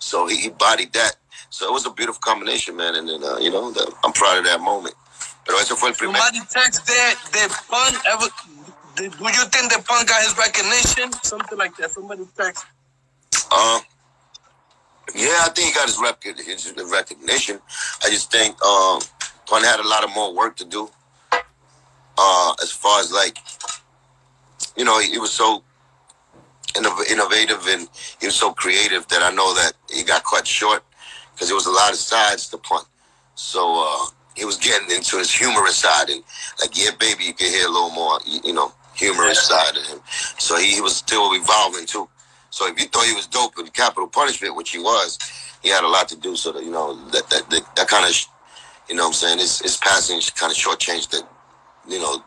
So 0.00 0.26
he, 0.26 0.36
he 0.36 0.48
bodied 0.48 0.92
that. 0.94 1.16
So 1.50 1.68
it 1.68 1.72
was 1.72 1.86
a 1.86 1.90
beautiful 1.90 2.20
combination, 2.20 2.76
man. 2.76 2.96
And 2.96 3.08
then, 3.08 3.22
uh, 3.22 3.38
you 3.38 3.50
know, 3.50 3.70
the, 3.70 3.92
I'm 4.02 4.12
proud 4.12 4.38
of 4.38 4.44
that 4.44 4.60
moment. 4.60 4.94
Pero 5.44 5.58
ese 5.58 5.70
fue 5.76 5.88
el 5.88 5.94
primer. 5.94 6.18
Somebody 6.18 6.40
text 6.50 6.86
that 6.86 7.14
that 7.32 7.48
Pun 7.68 7.94
ever. 8.06 8.26
Did, 8.96 9.16
do 9.16 9.24
you 9.24 9.44
think 9.46 9.70
that 9.70 9.84
Pun 9.86 10.04
got 10.06 10.22
his 10.22 10.36
recognition? 10.36 11.12
Something 11.22 11.58
like 11.58 11.76
that. 11.76 11.90
Somebody 11.90 12.26
text. 12.36 12.64
Uh, 13.50 13.80
yeah, 15.14 15.42
I 15.42 15.50
think 15.54 15.68
he 15.68 15.74
got 15.74 15.86
his, 15.86 15.98
rec- 15.98 16.22
his 16.22 16.74
recognition. 16.90 17.58
I 18.04 18.10
just 18.10 18.30
think 18.30 18.62
um, 18.62 19.00
Pun 19.46 19.64
had 19.64 19.80
a 19.80 19.88
lot 19.88 20.04
of 20.04 20.14
more 20.14 20.34
work 20.34 20.56
to 20.56 20.64
do. 20.64 20.90
Uh, 22.18 22.54
as 22.62 22.70
far 22.70 23.00
as 23.00 23.10
like, 23.12 23.38
you 24.76 24.84
know, 24.84 25.00
he, 25.00 25.10
he 25.10 25.18
was 25.18 25.32
so 25.32 25.64
innovative 26.76 27.66
and 27.68 27.88
he 28.20 28.26
was 28.26 28.36
so 28.36 28.52
creative 28.52 29.06
that 29.08 29.22
I 29.22 29.30
know 29.30 29.54
that 29.54 29.72
he 29.90 30.02
got 30.02 30.24
cut 30.24 30.46
short 30.46 30.84
because 31.32 31.48
there 31.48 31.56
was 31.56 31.66
a 31.66 31.70
lot 31.70 31.90
of 31.90 31.96
sides 31.96 32.48
to 32.48 32.58
Pun. 32.58 32.84
So 33.34 33.84
uh, 33.86 34.06
he 34.36 34.44
was 34.44 34.56
getting 34.56 34.94
into 34.94 35.18
his 35.18 35.32
humorous 35.32 35.76
side 35.76 36.10
and 36.10 36.22
like, 36.60 36.76
yeah, 36.76 36.90
baby, 36.98 37.24
you 37.24 37.34
can 37.34 37.48
hear 37.48 37.66
a 37.66 37.70
little 37.70 37.90
more, 37.90 38.18
you, 38.26 38.40
you 38.44 38.52
know, 38.52 38.72
humorous 38.94 39.42
side 39.46 39.76
of 39.76 39.86
him. 39.86 40.00
So 40.38 40.58
he, 40.58 40.74
he 40.74 40.80
was 40.80 40.96
still 40.96 41.32
evolving 41.34 41.86
too. 41.86 42.08
So 42.50 42.66
if 42.66 42.80
you 42.80 42.86
thought 42.88 43.06
he 43.06 43.14
was 43.14 43.26
dope 43.26 43.56
with 43.56 43.72
capital 43.72 44.08
punishment, 44.08 44.56
which 44.56 44.70
he 44.70 44.78
was, 44.78 45.18
he 45.62 45.68
had 45.68 45.84
a 45.84 45.88
lot 45.88 46.08
to 46.08 46.16
do. 46.16 46.36
So 46.36 46.52
that 46.52 46.64
you 46.64 46.70
know 46.70 46.94
that 47.10 47.28
that 47.30 47.48
that, 47.50 47.76
that 47.76 47.88
kind 47.88 48.04
of, 48.04 48.14
you 48.88 48.96
know, 48.96 49.04
what 49.04 49.08
I'm 49.08 49.14
saying 49.14 49.38
his 49.38 49.60
his 49.60 49.76
passing 49.76 50.20
kind 50.34 50.50
of 50.50 50.58
shortchanged 50.58 51.10
the, 51.10 51.22
you 51.88 51.98
know, 51.98 52.22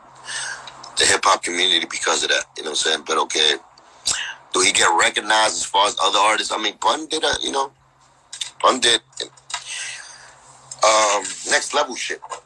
the 0.98 1.06
hip 1.06 1.22
hop 1.24 1.44
community 1.44 1.86
because 1.90 2.24
of 2.24 2.30
that. 2.30 2.46
You 2.58 2.64
know 2.64 2.72
what 2.72 2.86
I'm 2.86 2.92
saying? 2.92 3.04
But 3.06 3.18
okay, 3.20 3.56
do 4.54 4.62
he 4.62 4.72
get 4.72 4.88
recognized 5.00 5.56
as 5.56 5.66
far 5.66 5.88
as 5.88 5.98
other 6.02 6.20
artists? 6.20 6.54
I 6.54 6.62
mean, 6.62 6.78
Pun 6.78 7.08
did 7.08 7.24
a, 7.24 7.34
you 7.42 7.52
know, 7.52 7.72
Pun 8.60 8.80
did 8.80 9.02
um 10.84 11.24
next 11.50 11.74
level 11.74 11.96
shit. 11.96 12.20
You 12.20 12.30
know 12.30 12.38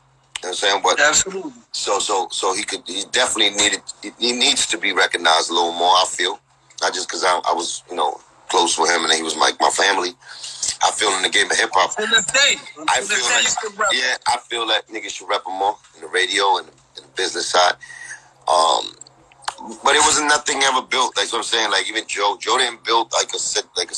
what 0.41 0.47
I'm 0.49 0.53
saying? 0.53 0.81
But 0.83 0.99
Absolutely. 0.99 1.51
so 1.71 1.99
so 1.99 2.27
so 2.31 2.53
he 2.53 2.63
could 2.63 2.81
he 2.85 3.03
definitely 3.11 3.55
needed 3.57 3.81
he- 4.19 4.33
needs 4.33 4.65
to 4.67 4.77
be 4.77 4.93
recognized 4.93 5.49
a 5.49 5.53
little 5.53 5.73
more. 5.73 5.93
I 5.95 6.05
feel 6.07 6.39
not 6.81 6.93
just 6.93 7.07
because 7.07 7.23
I, 7.23 7.41
I 7.49 7.53
was 7.53 7.83
you 7.89 7.95
know 7.95 8.19
close 8.49 8.77
with 8.79 8.89
him 8.89 9.03
and 9.03 9.13
he 9.13 9.23
was 9.23 9.35
like 9.35 9.59
my 9.59 9.69
family. 9.69 10.11
I 10.83 10.91
feel 10.91 11.09
in 11.17 11.23
the 11.23 11.29
game 11.29 11.49
of 11.49 11.57
hip 11.57 11.71
hop. 11.73 11.95
To 11.95 12.05
this 12.05 12.25
day. 12.27 12.55
I 12.87 13.01
feel 13.01 13.23
like 13.81 13.93
yeah, 13.93 14.15
I 14.27 14.37
feel 14.47 14.67
that 14.67 14.87
niggas 14.87 15.09
should 15.09 15.27
rep 15.27 15.45
him 15.45 15.57
more 15.57 15.75
in 15.95 16.01
the 16.01 16.07
radio 16.07 16.57
and 16.57 16.67
in 16.95 17.03
the 17.03 17.09
business 17.15 17.49
side. 17.49 17.73
Um, 18.47 18.93
but 19.87 19.95
it 19.95 20.01
wasn't 20.01 20.27
nothing 20.27 20.61
ever 20.63 20.81
built. 20.81 21.15
Like 21.15 21.31
what 21.31 21.37
I'm 21.37 21.43
saying, 21.45 21.71
like 21.71 21.87
even 21.87 22.03
Joe, 22.07 22.37
Joe 22.41 22.57
didn't 22.57 22.83
build 22.83 23.09
like 23.13 23.33
a 23.33 23.39
set 23.39 23.63
like 23.77 23.89
a 23.89 23.95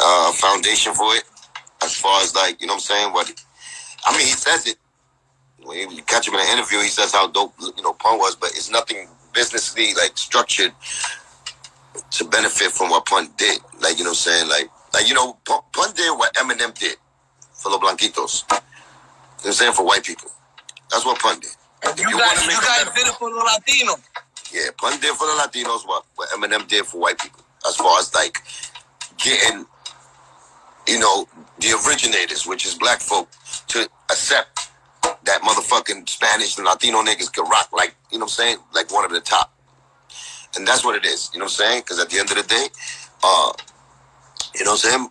uh, 0.00 0.30
foundation 0.34 0.94
for 0.94 1.12
it. 1.16 1.24
As 1.82 1.92
far 1.92 2.22
as 2.22 2.32
like 2.32 2.60
you 2.60 2.68
know 2.68 2.74
what 2.74 2.88
I'm 2.88 2.96
saying, 2.96 3.12
what 3.12 3.44
I 4.06 4.12
mean, 4.12 4.20
he 4.20 4.34
says 4.34 4.68
it 4.68 4.76
when 5.64 5.90
you 5.90 6.02
catch 6.04 6.28
him 6.28 6.34
in 6.34 6.40
an 6.40 6.46
interview. 6.56 6.78
He 6.78 6.86
says 6.86 7.10
how 7.12 7.26
dope 7.26 7.54
you 7.58 7.82
know 7.82 7.92
Pun 7.94 8.18
was, 8.18 8.36
but 8.36 8.50
it's 8.50 8.70
nothing 8.70 9.08
businessly 9.34 9.94
like 9.94 10.16
structured 10.16 10.72
to 12.12 12.24
benefit 12.26 12.70
from 12.70 12.88
what 12.88 13.04
Pun 13.06 13.30
did. 13.36 13.58
Like 13.80 13.98
you 13.98 14.04
know, 14.04 14.10
what 14.10 14.24
I'm 14.28 14.48
saying 14.48 14.48
like 14.48 14.70
like 14.94 15.08
you 15.08 15.14
know, 15.14 15.36
Pun, 15.44 15.92
did 15.96 16.16
what 16.16 16.32
Eminem 16.34 16.72
did 16.78 16.98
for 17.52 17.72
los 17.72 17.80
blanquitos. 17.80 18.44
You 18.48 18.54
know 18.54 18.58
what 18.58 19.46
I'm 19.46 19.52
saying 19.54 19.72
for 19.72 19.84
white 19.84 20.04
people. 20.04 20.30
That's 20.88 21.04
what 21.04 21.18
Pun 21.18 21.40
did. 21.40 21.50
You, 21.84 22.08
you 22.08 22.18
guys, 22.18 22.46
you 22.46 22.52
guys 22.52 22.84
did 22.94 23.06
it 23.06 23.14
for 23.14 23.30
the 23.30 23.36
Latino. 23.36 23.94
Yeah, 24.52 24.70
Pun 24.78 25.00
did 25.00 25.14
for 25.16 25.26
the 25.26 25.42
Latinos 25.42 25.86
what 25.86 26.04
what 26.16 26.28
Eminem 26.30 26.68
did 26.68 26.86
for 26.86 27.00
white 27.00 27.18
people. 27.18 27.42
As 27.66 27.76
far 27.76 27.98
as 27.98 28.14
like 28.14 28.38
getting, 29.18 29.66
you 30.86 30.98
know, 30.98 31.26
the 31.58 31.78
originators, 31.86 32.46
which 32.46 32.66
is 32.66 32.74
black 32.74 33.00
folk, 33.00 33.28
to 33.68 33.88
accept 34.10 34.68
that 35.24 35.40
motherfucking 35.42 36.08
Spanish 36.08 36.56
and 36.56 36.66
Latino 36.66 37.02
niggas 37.02 37.32
can 37.32 37.44
rock 37.48 37.68
like, 37.72 37.94
you 38.10 38.18
know 38.18 38.24
what 38.24 38.32
I'm 38.32 38.44
saying, 38.44 38.56
like 38.74 38.92
one 38.92 39.04
of 39.04 39.10
the 39.10 39.20
top. 39.20 39.52
And 40.56 40.66
that's 40.66 40.84
what 40.84 40.96
it 40.96 41.06
is, 41.06 41.30
you 41.32 41.38
know 41.38 41.46
what 41.46 41.52
I'm 41.52 41.56
saying? 41.56 41.80
Because 41.80 41.98
at 42.00 42.10
the 42.10 42.18
end 42.18 42.30
of 42.30 42.36
the 42.36 42.42
day, 42.42 42.66
uh, 43.22 43.52
you 44.54 44.64
know 44.64 44.72
what 44.72 44.84
I'm 44.84 44.90
saying? 44.90 45.08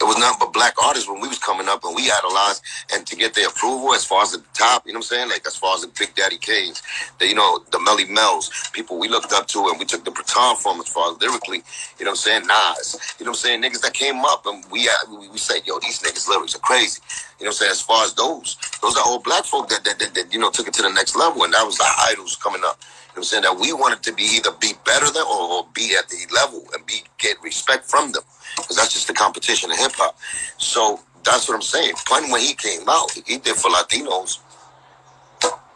It 0.00 0.04
was 0.04 0.18
nothing 0.18 0.38
but 0.40 0.52
black 0.52 0.74
artists 0.82 1.08
when 1.08 1.20
we 1.20 1.28
was 1.28 1.38
coming 1.38 1.68
up 1.68 1.84
and 1.84 1.94
we 1.94 2.10
idolized 2.10 2.62
and 2.92 3.06
to 3.06 3.16
get 3.16 3.34
their 3.34 3.48
approval 3.48 3.94
as 3.94 4.04
far 4.04 4.22
as 4.22 4.32
the 4.32 4.42
top, 4.52 4.86
you 4.86 4.92
know 4.92 4.98
what 4.98 5.06
I'm 5.12 5.16
saying? 5.16 5.28
Like 5.30 5.46
as 5.46 5.56
far 5.56 5.74
as 5.74 5.82
the 5.82 5.92
Big 5.98 6.14
Daddy 6.14 6.36
Kanes, 6.36 6.82
the 7.18 7.28
you 7.28 7.34
know, 7.34 7.60
the 7.70 7.78
Melle 7.78 8.08
Mel's, 8.10 8.50
people 8.72 8.98
we 8.98 9.08
looked 9.08 9.32
up 9.32 9.46
to 9.48 9.68
and 9.68 9.78
we 9.78 9.84
took 9.84 10.04
the 10.04 10.10
baton 10.10 10.56
from 10.56 10.80
as 10.80 10.88
far 10.88 11.12
as 11.12 11.20
lyrically, 11.20 11.62
you 11.98 12.04
know 12.04 12.10
what 12.10 12.26
I'm 12.26 12.44
saying? 12.44 12.46
Nas, 12.46 13.16
you 13.18 13.24
know 13.24 13.30
what 13.30 13.38
I'm 13.38 13.42
saying? 13.42 13.62
Niggas 13.62 13.80
that 13.82 13.94
came 13.94 14.24
up 14.24 14.46
and 14.46 14.64
we 14.70 14.88
uh, 14.88 14.92
we, 15.10 15.28
we 15.28 15.38
said, 15.38 15.62
yo, 15.64 15.78
these 15.80 16.00
niggas 16.00 16.28
lyrics 16.28 16.54
are 16.56 16.60
crazy. 16.60 17.00
You 17.38 17.44
know 17.44 17.48
what 17.48 17.54
I'm 17.54 17.58
saying? 17.58 17.70
As 17.72 17.80
far 17.80 18.04
as 18.04 18.14
those, 18.14 18.56
those 18.82 18.96
are 18.96 19.04
all 19.06 19.20
black 19.20 19.44
folk 19.44 19.68
that 19.68 19.84
that, 19.84 19.98
that, 20.00 20.14
that 20.14 20.32
you 20.32 20.40
know 20.40 20.50
took 20.50 20.68
it 20.68 20.74
to 20.74 20.82
the 20.82 20.90
next 20.90 21.16
level 21.16 21.44
and 21.44 21.52
that 21.54 21.64
was 21.64 21.78
our 21.80 21.94
idols 22.10 22.36
coming 22.36 22.62
up. 22.64 22.78
I'm 23.16 23.24
saying? 23.24 23.42
That 23.42 23.58
we 23.58 23.72
wanted 23.72 24.02
to 24.04 24.12
be 24.12 24.24
either 24.36 24.50
be 24.60 24.72
better 24.84 25.06
than 25.06 25.22
or, 25.22 25.42
or 25.52 25.66
be 25.74 25.94
at 25.98 26.08
the 26.08 26.26
level 26.34 26.64
and 26.74 26.84
be 26.86 27.02
get 27.18 27.40
respect 27.42 27.84
from 27.88 28.12
them 28.12 28.22
because 28.56 28.76
that's 28.76 28.92
just 28.92 29.06
the 29.06 29.14
competition 29.14 29.70
in 29.70 29.78
hip 29.78 29.92
hop. 29.94 30.18
So 30.58 31.00
that's 31.24 31.48
what 31.48 31.54
I'm 31.54 31.62
saying. 31.62 31.94
Pun 32.06 32.30
when 32.30 32.40
he 32.40 32.54
came 32.54 32.88
out, 32.88 33.10
he 33.12 33.38
did 33.38 33.56
for 33.56 33.70
Latinos. 33.70 34.38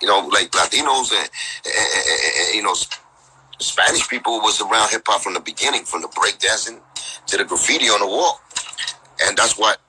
You 0.00 0.06
know, 0.06 0.28
like 0.28 0.50
Latinos 0.52 1.12
and, 1.12 1.28
and, 1.66 1.88
and, 1.96 2.20
and 2.46 2.54
you 2.54 2.62
know, 2.62 2.74
Spanish 3.58 4.08
people 4.08 4.40
was 4.40 4.60
around 4.60 4.90
hip 4.90 5.02
hop 5.06 5.22
from 5.22 5.34
the 5.34 5.40
beginning, 5.40 5.84
from 5.84 6.02
the 6.02 6.08
breakdancing 6.08 6.80
to 7.26 7.36
the 7.36 7.44
graffiti 7.44 7.86
on 7.86 8.00
the 8.00 8.06
wall, 8.06 8.40
and 9.22 9.36
that's 9.36 9.58
what 9.58 9.80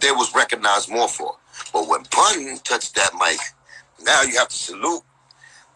they 0.00 0.10
was 0.10 0.34
recognized 0.34 0.90
more 0.90 1.08
for. 1.08 1.36
But 1.72 1.88
when 1.88 2.04
Pun 2.06 2.58
touched 2.64 2.94
that 2.96 3.10
mic, 3.14 3.38
now 4.02 4.22
you 4.22 4.36
have 4.38 4.48
to 4.48 4.56
salute 4.56 5.02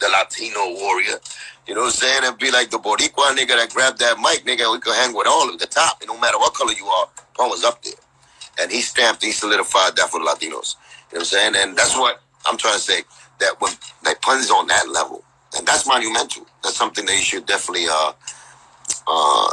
the 0.01 0.09
Latino 0.09 0.74
warrior 0.74 1.18
you 1.68 1.74
know 1.74 1.82
what 1.82 1.88
I'm 1.88 1.92
saying? 1.92 2.22
And 2.24 2.38
be 2.38 2.51
like 2.51 2.70
the 2.70 2.78
Boricua 2.78 3.36
nigga 3.36 3.49
that 3.49 3.68
grabbed 3.74 3.99
that 3.99 4.16
mic, 4.18 4.46
nigga. 4.46 4.72
We 4.72 4.80
could 4.80 4.94
hang 4.94 5.14
with 5.14 5.26
all 5.28 5.51
of 5.51 5.59
the 5.59 5.66
top. 5.66 6.01
And 6.01 6.09
no 6.09 6.18
matter 6.18 6.38
what 6.38 6.55
color 6.55 6.72
you 6.72 6.86
are, 6.86 7.07
Pun 7.36 7.51
was 7.51 7.62
up 7.62 7.82
there. 7.82 7.92
And 8.59 8.72
he 8.72 8.80
stamped, 8.80 9.22
he 9.22 9.32
solidified 9.32 9.94
that 9.96 10.09
for 10.09 10.18
the 10.18 10.24
Latinos. 10.26 10.40
You 10.49 10.49
know 10.49 10.62
what 11.11 11.18
I'm 11.20 11.24
saying? 11.26 11.53
And 11.57 11.76
that's 11.76 11.94
what 11.94 12.22
I'm 12.46 12.57
trying 12.57 12.74
to 12.74 12.80
say. 12.80 13.03
That 13.40 13.61
when 13.61 13.72
like 14.05 14.20
Pun's 14.22 14.51
on 14.51 14.66
that 14.68 14.88
level, 14.88 15.22
and 15.57 15.66
that's 15.66 15.86
monumental. 15.86 16.46
That's 16.64 16.76
something 16.76 17.05
that 17.05 17.14
you 17.14 17.22
should 17.22 17.46
definitely 17.46 17.86
uh 17.88 18.12
uh 19.07 19.53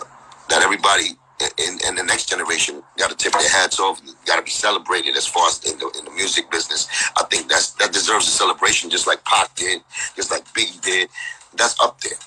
that 0.49 0.63
everybody 0.63 1.09
in, 1.57 1.79
in 1.87 1.95
the 1.95 2.03
next 2.03 2.29
generation 2.29 2.81
got 2.97 3.09
to 3.09 3.15
tip 3.15 3.33
their 3.33 3.49
hats 3.49 3.79
off. 3.79 4.01
Got 4.25 4.37
to 4.37 4.43
be 4.43 4.51
celebrated 4.51 5.15
as 5.15 5.27
far 5.27 5.47
as 5.47 5.63
in 5.63 5.77
the, 5.79 5.91
in 5.99 6.05
the 6.05 6.11
music 6.11 6.49
business. 6.51 6.87
I 7.17 7.23
think 7.25 7.49
that's 7.49 7.71
that 7.73 7.93
deserves 7.93 8.27
a 8.27 8.31
celebration, 8.31 8.89
just 8.89 9.07
like 9.07 9.23
Pac 9.25 9.53
did, 9.55 9.81
just 10.15 10.31
like 10.31 10.45
Biggie 10.53 10.81
did 10.81 11.09
that's 11.57 11.79
up 11.81 12.01
there. 12.01 12.17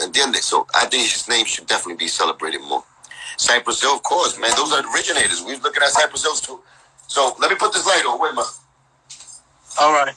And 0.00 0.12
then 0.14 0.32
they, 0.32 0.40
so 0.40 0.66
I 0.74 0.86
think 0.86 1.10
his 1.10 1.28
name 1.28 1.46
should 1.46 1.66
definitely 1.66 1.96
be 1.96 2.08
celebrated 2.08 2.60
more. 2.62 2.84
Cypress 3.36 3.80
Hill, 3.80 3.94
of 3.94 4.02
course, 4.02 4.38
man. 4.38 4.50
Those 4.56 4.72
are 4.72 4.82
the 4.82 4.88
originators. 4.88 5.42
We 5.44 5.52
was 5.52 5.62
looking 5.62 5.82
at 5.82 5.90
Cypress 5.90 6.22
Hills 6.22 6.40
too. 6.40 6.60
So 7.06 7.34
let 7.38 7.50
me 7.50 7.56
put 7.56 7.72
this 7.72 7.86
light 7.86 8.04
on. 8.06 8.20
Wait, 8.20 8.34
man. 8.34 8.44
All 9.80 9.92
right. 9.92 10.14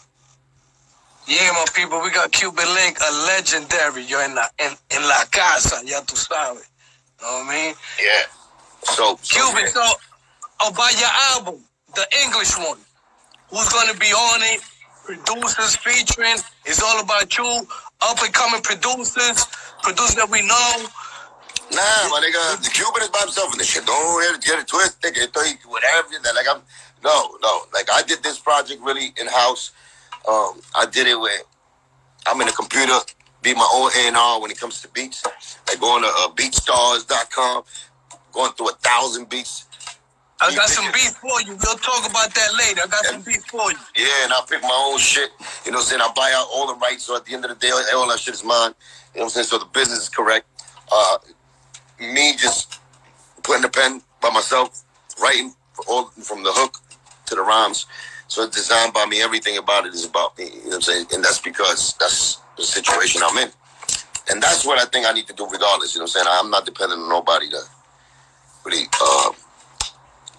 Yeah, 1.27 1.51
my 1.53 1.65
people, 1.75 2.01
we 2.01 2.09
got 2.09 2.31
Cuban 2.31 2.65
Link, 2.73 2.97
a 2.99 3.13
legendary. 3.27 4.03
You're 4.03 4.23
in 4.23 4.33
la, 4.33 4.45
in, 4.57 4.71
in 4.95 5.03
la 5.03 5.25
casa, 5.31 5.79
ya 5.85 5.99
tu 6.01 6.15
sabes. 6.15 6.67
You 7.21 7.27
know 7.27 7.43
what 7.45 7.47
I 7.47 7.65
mean? 7.65 7.75
Yeah. 8.01 8.38
So, 8.83 9.17
so 9.21 9.47
Cuban, 9.47 9.63
yeah. 9.65 9.69
so 9.69 10.67
about 10.67 10.99
your 10.99 11.09
album, 11.35 11.61
the 11.95 12.05
English 12.23 12.57
one, 12.57 12.77
who's 13.49 13.69
gonna 13.69 13.97
be 13.97 14.07
on 14.07 14.41
it? 14.43 14.61
Producers 15.05 15.75
featuring. 15.77 16.37
It's 16.65 16.81
all 16.83 17.01
about 17.01 17.35
you 17.37 17.67
up 18.01 18.21
and 18.21 18.33
coming 18.33 18.61
producers, 18.61 19.45
producers 19.81 20.15
that 20.15 20.29
we 20.29 20.41
know. 20.41 20.85
Nah, 21.71 22.09
my 22.09 22.19
nigga, 22.21 22.63
the 22.63 22.69
Cuban 22.69 23.01
is 23.03 23.09
by 23.09 23.19
himself 23.19 23.51
and 23.51 23.59
the 23.59 23.63
shit. 23.63 23.85
Don't 23.85 24.43
get 24.43 24.59
it 24.59 24.67
twisted. 24.67 25.13
Estoy 25.13 25.57
whatever. 25.67 26.09
Like 26.35 26.47
I'm, 26.49 26.61
no, 27.03 27.37
no. 27.41 27.61
Like 27.73 27.87
I 27.91 28.01
did 28.03 28.23
this 28.23 28.39
project 28.39 28.81
really 28.81 29.13
in 29.17 29.27
house. 29.27 29.71
Um, 30.27 30.61
I 30.75 30.85
did 30.91 31.07
it 31.07 31.19
with. 31.19 31.43
I'm 32.27 32.39
in 32.41 32.47
the 32.47 32.53
computer, 32.53 32.93
be 33.41 33.53
my 33.53 33.67
own 33.73 33.91
A&R 33.97 34.41
when 34.41 34.51
it 34.51 34.59
comes 34.59 34.81
to 34.81 34.87
beats. 34.89 35.23
Like 35.67 35.79
going 35.79 36.03
to 36.03 36.09
uh, 36.09 36.29
BeatStars.com, 36.35 37.63
going 38.31 38.51
through 38.53 38.69
a 38.69 38.73
thousand 38.73 39.29
beats 39.29 39.65
I 40.41 40.55
got 40.55 40.69
some 40.69 40.89
beef 40.93 41.15
for 41.19 41.41
you. 41.41 41.57
We'll 41.61 41.75
talk 41.75 42.09
about 42.09 42.33
that 42.33 42.49
later. 42.57 42.81
I 42.85 42.87
got 42.87 43.05
some 43.05 43.21
beef 43.21 43.43
for 43.45 43.71
you. 43.71 43.77
Yeah, 43.97 44.23
and 44.23 44.31
I 44.31 44.39
pick 44.47 44.61
my 44.61 44.87
own 44.89 44.97
shit. 44.97 45.31
You 45.65 45.71
know 45.71 45.79
what 45.79 45.83
I'm 45.83 45.87
saying? 45.89 46.01
I 46.01 46.11
buy 46.15 46.31
out 46.33 46.47
all 46.53 46.67
the 46.67 46.75
rights, 46.75 47.03
so 47.03 47.17
at 47.17 47.25
the 47.25 47.33
end 47.33 47.43
of 47.43 47.49
the 47.49 47.57
day, 47.57 47.71
all 47.93 48.07
that 48.07 48.19
shit 48.19 48.33
is 48.33 48.43
mine. 48.43 48.71
You 49.13 49.19
know 49.19 49.23
what 49.23 49.23
I'm 49.23 49.29
saying? 49.29 49.47
So 49.47 49.59
the 49.59 49.65
business 49.65 50.03
is 50.03 50.09
correct. 50.09 50.45
Uh, 50.89 51.17
me 51.99 52.37
just 52.37 52.79
putting 53.43 53.63
the 53.63 53.69
pen 53.69 54.01
by 54.21 54.29
myself, 54.29 54.83
writing 55.21 55.53
all 55.89 56.05
from 56.05 56.43
the 56.43 56.51
hook 56.53 56.77
to 57.25 57.35
the 57.35 57.41
rhymes. 57.41 57.85
So 58.29 58.43
it's 58.43 58.55
designed 58.55 58.93
by 58.93 59.05
me. 59.07 59.21
Everything 59.21 59.57
about 59.57 59.85
it 59.87 59.93
is 59.93 60.05
about 60.05 60.37
me. 60.37 60.45
You 60.45 60.51
know 60.51 60.65
what 60.67 60.75
I'm 60.75 60.81
saying? 60.83 61.05
And 61.13 61.23
that's 61.23 61.41
because 61.41 61.95
that's 61.99 62.37
the 62.55 62.63
situation 62.63 63.21
I'm 63.25 63.37
in. 63.39 63.49
And 64.29 64.41
that's 64.41 64.65
what 64.65 64.79
I 64.79 64.85
think 64.85 65.05
I 65.05 65.11
need 65.11 65.27
to 65.27 65.33
do 65.33 65.45
regardless. 65.49 65.95
You 65.95 65.99
know 65.99 66.03
what 66.03 66.15
I'm 66.15 66.23
saying? 66.23 66.27
I'm 66.29 66.49
not 66.49 66.65
dependent 66.65 67.01
on 67.01 67.09
nobody 67.09 67.49
to 67.49 67.59
really 68.65 68.85
uh, 69.01 69.31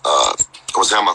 uh, 0.04 0.32
¿cómo 0.72 0.84
se 0.84 0.94
llama? 0.94 1.14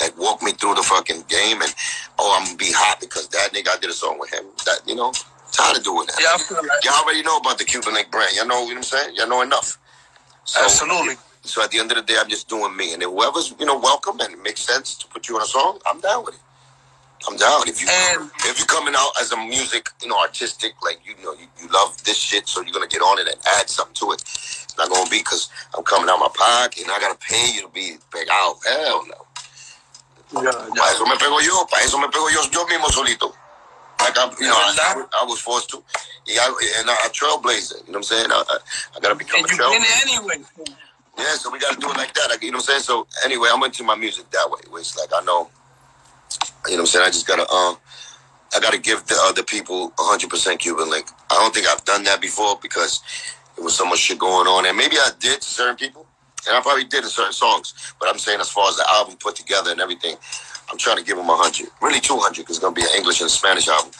Like 0.00 0.16
walk 0.18 0.42
me 0.42 0.52
through 0.52 0.74
the 0.74 0.82
fucking 0.82 1.24
game 1.28 1.62
and 1.62 1.74
oh 2.18 2.36
I'm 2.38 2.44
gonna 2.46 2.56
be 2.56 2.72
hot 2.72 2.98
because 3.00 3.28
that 3.28 3.50
nigga 3.52 3.68
I 3.68 3.78
did 3.78 3.90
a 3.90 3.94
song 3.94 4.18
with 4.18 4.32
him. 4.32 4.44
That 4.66 4.80
you 4.86 4.94
know, 4.94 5.12
tired 5.52 5.78
of 5.78 5.84
doing 5.84 6.06
that. 6.06 6.18
Yeah, 6.20 6.56
like 6.56 6.84
Y'all 6.84 7.02
already 7.04 7.22
know 7.22 7.36
about 7.36 7.58
the 7.58 7.64
Cuban 7.64 7.94
Link 7.94 8.10
brand. 8.10 8.34
Y'all 8.34 8.46
know, 8.46 8.62
you 8.62 8.74
know 8.74 8.74
what 8.74 8.76
I'm 8.78 8.82
saying? 8.82 9.16
Y'all 9.16 9.28
know 9.28 9.42
enough. 9.42 9.78
So, 10.44 10.62
Absolutely. 10.64 11.14
So 11.42 11.62
at 11.62 11.70
the 11.70 11.78
end 11.78 11.90
of 11.92 11.96
the 11.96 12.02
day, 12.02 12.16
I'm 12.18 12.28
just 12.28 12.48
doing 12.48 12.76
me, 12.76 12.94
and 12.94 13.02
whoever's 13.02 13.54
you 13.58 13.66
know 13.66 13.78
welcome 13.78 14.20
and 14.20 14.32
it 14.32 14.42
makes 14.42 14.60
sense 14.60 14.94
to 14.96 15.06
put 15.06 15.28
you 15.28 15.36
on 15.36 15.42
a 15.42 15.46
song, 15.46 15.78
I'm 15.86 16.00
down 16.00 16.24
with 16.24 16.34
it. 16.34 16.40
I'm 17.28 17.36
down. 17.36 17.68
If 17.68 17.80
you 17.80 17.88
and, 17.88 18.30
if 18.44 18.58
you're 18.58 18.66
coming 18.66 18.94
out 18.96 19.12
as 19.20 19.32
a 19.32 19.36
music, 19.36 19.88
you 20.02 20.08
know, 20.08 20.18
artistic, 20.18 20.74
like 20.82 21.00
you 21.04 21.14
know, 21.22 21.32
you, 21.34 21.46
you 21.60 21.68
love 21.68 22.02
this 22.04 22.16
shit, 22.16 22.48
so 22.48 22.62
you're 22.62 22.72
gonna 22.72 22.88
get 22.88 23.00
on 23.00 23.18
it 23.18 23.28
and 23.28 23.36
add 23.58 23.68
something 23.70 23.94
to 23.94 24.12
it. 24.12 24.22
It's 24.22 24.76
not 24.76 24.90
gonna 24.90 25.08
be 25.10 25.18
because 25.18 25.50
I'm 25.76 25.84
coming 25.84 26.08
out 26.08 26.18
my 26.18 26.30
pocket 26.34 26.82
and 26.82 26.90
I 26.90 26.98
gotta 26.98 27.18
pay 27.18 27.54
you 27.54 27.62
to 27.62 27.68
be 27.68 27.96
pegado. 28.10 28.58
Hell 28.66 29.06
no. 29.06 29.26
Yeah, 30.34 30.50
yeah. 30.50 30.82
Para 30.82 30.90
eso 30.90 31.04
me 31.04 31.16
pego 31.16 31.40
yo. 31.40 31.64
Para 31.66 31.84
eso 31.84 31.98
me 31.98 32.08
pego 32.08 32.30
yo 32.30 32.40
yo 32.50 32.66
mismo 32.66 32.88
solito. 32.90 33.32
Like 34.00 34.18
I, 34.18 34.34
you 34.40 34.46
know, 34.46 34.56
I, 34.56 35.04
I, 35.22 35.24
was 35.24 35.38
forced 35.40 35.70
to. 35.70 35.82
Yeah, 36.26 36.48
and 36.78 36.90
I, 36.90 36.94
I 37.04 37.08
trailblazer. 37.08 37.86
You 37.86 37.92
know 37.92 37.98
what 37.98 37.98
I'm 37.98 38.02
saying? 38.02 38.26
I, 38.30 38.42
I, 38.48 38.58
I 38.96 39.00
gotta 39.00 39.14
become 39.14 39.40
and 39.40 39.50
a 39.50 39.54
trailblazer. 39.54 40.02
anyway. 40.02 40.44
Yeah, 41.18 41.34
so 41.34 41.50
we 41.50 41.60
gotta 41.60 41.78
do 41.78 41.90
it 41.90 41.96
like 41.96 42.14
that. 42.14 42.30
Like, 42.30 42.42
you 42.42 42.50
know 42.50 42.56
what 42.56 42.70
I'm 42.70 42.80
saying? 42.80 42.80
So 42.80 43.06
anyway, 43.24 43.48
I'm 43.52 43.62
into 43.62 43.84
my 43.84 43.94
music 43.94 44.28
that 44.30 44.50
way. 44.50 44.60
Where 44.70 44.80
it's 44.80 44.96
like 44.96 45.10
I 45.14 45.22
know 45.24 45.50
you 46.66 46.72
know 46.72 46.76
what 46.76 46.80
I'm 46.80 46.86
saying? 46.86 47.04
I 47.06 47.10
just 47.10 47.26
gotta 47.26 47.48
um 47.50 47.76
I 48.54 48.60
gotta 48.60 48.78
give 48.78 49.06
the 49.06 49.16
other 49.22 49.42
people 49.42 49.92
100% 49.96 50.58
Cuban 50.58 50.90
link. 50.90 51.08
I 51.30 51.34
don't 51.36 51.54
think 51.54 51.66
I've 51.66 51.84
done 51.84 52.04
that 52.04 52.20
before 52.20 52.58
because 52.60 53.00
there 53.56 53.64
was 53.64 53.74
so 53.74 53.86
much 53.86 54.00
shit 54.00 54.18
going 54.18 54.46
on, 54.46 54.66
and 54.66 54.76
maybe 54.76 54.96
I 54.96 55.10
did 55.18 55.40
to 55.40 55.48
certain 55.48 55.76
people, 55.76 56.06
and 56.46 56.56
I 56.56 56.60
probably 56.60 56.84
did 56.84 57.02
to 57.02 57.08
certain 57.08 57.32
songs. 57.32 57.94
But 57.98 58.08
I'm 58.08 58.18
saying 58.18 58.40
as 58.40 58.50
far 58.50 58.68
as 58.68 58.76
the 58.76 58.84
album 58.90 59.16
put 59.16 59.36
together 59.36 59.70
and 59.70 59.80
everything, 59.80 60.16
I'm 60.70 60.76
trying 60.76 60.98
to 60.98 61.04
give 61.04 61.16
them 61.16 61.28
100, 61.28 61.68
really 61.80 62.00
200, 62.00 62.36
because 62.36 62.56
it's 62.56 62.62
gonna 62.62 62.74
be 62.74 62.82
an 62.82 62.92
English 62.94 63.22
and 63.22 63.30
Spanish 63.30 63.68
album. 63.68 63.92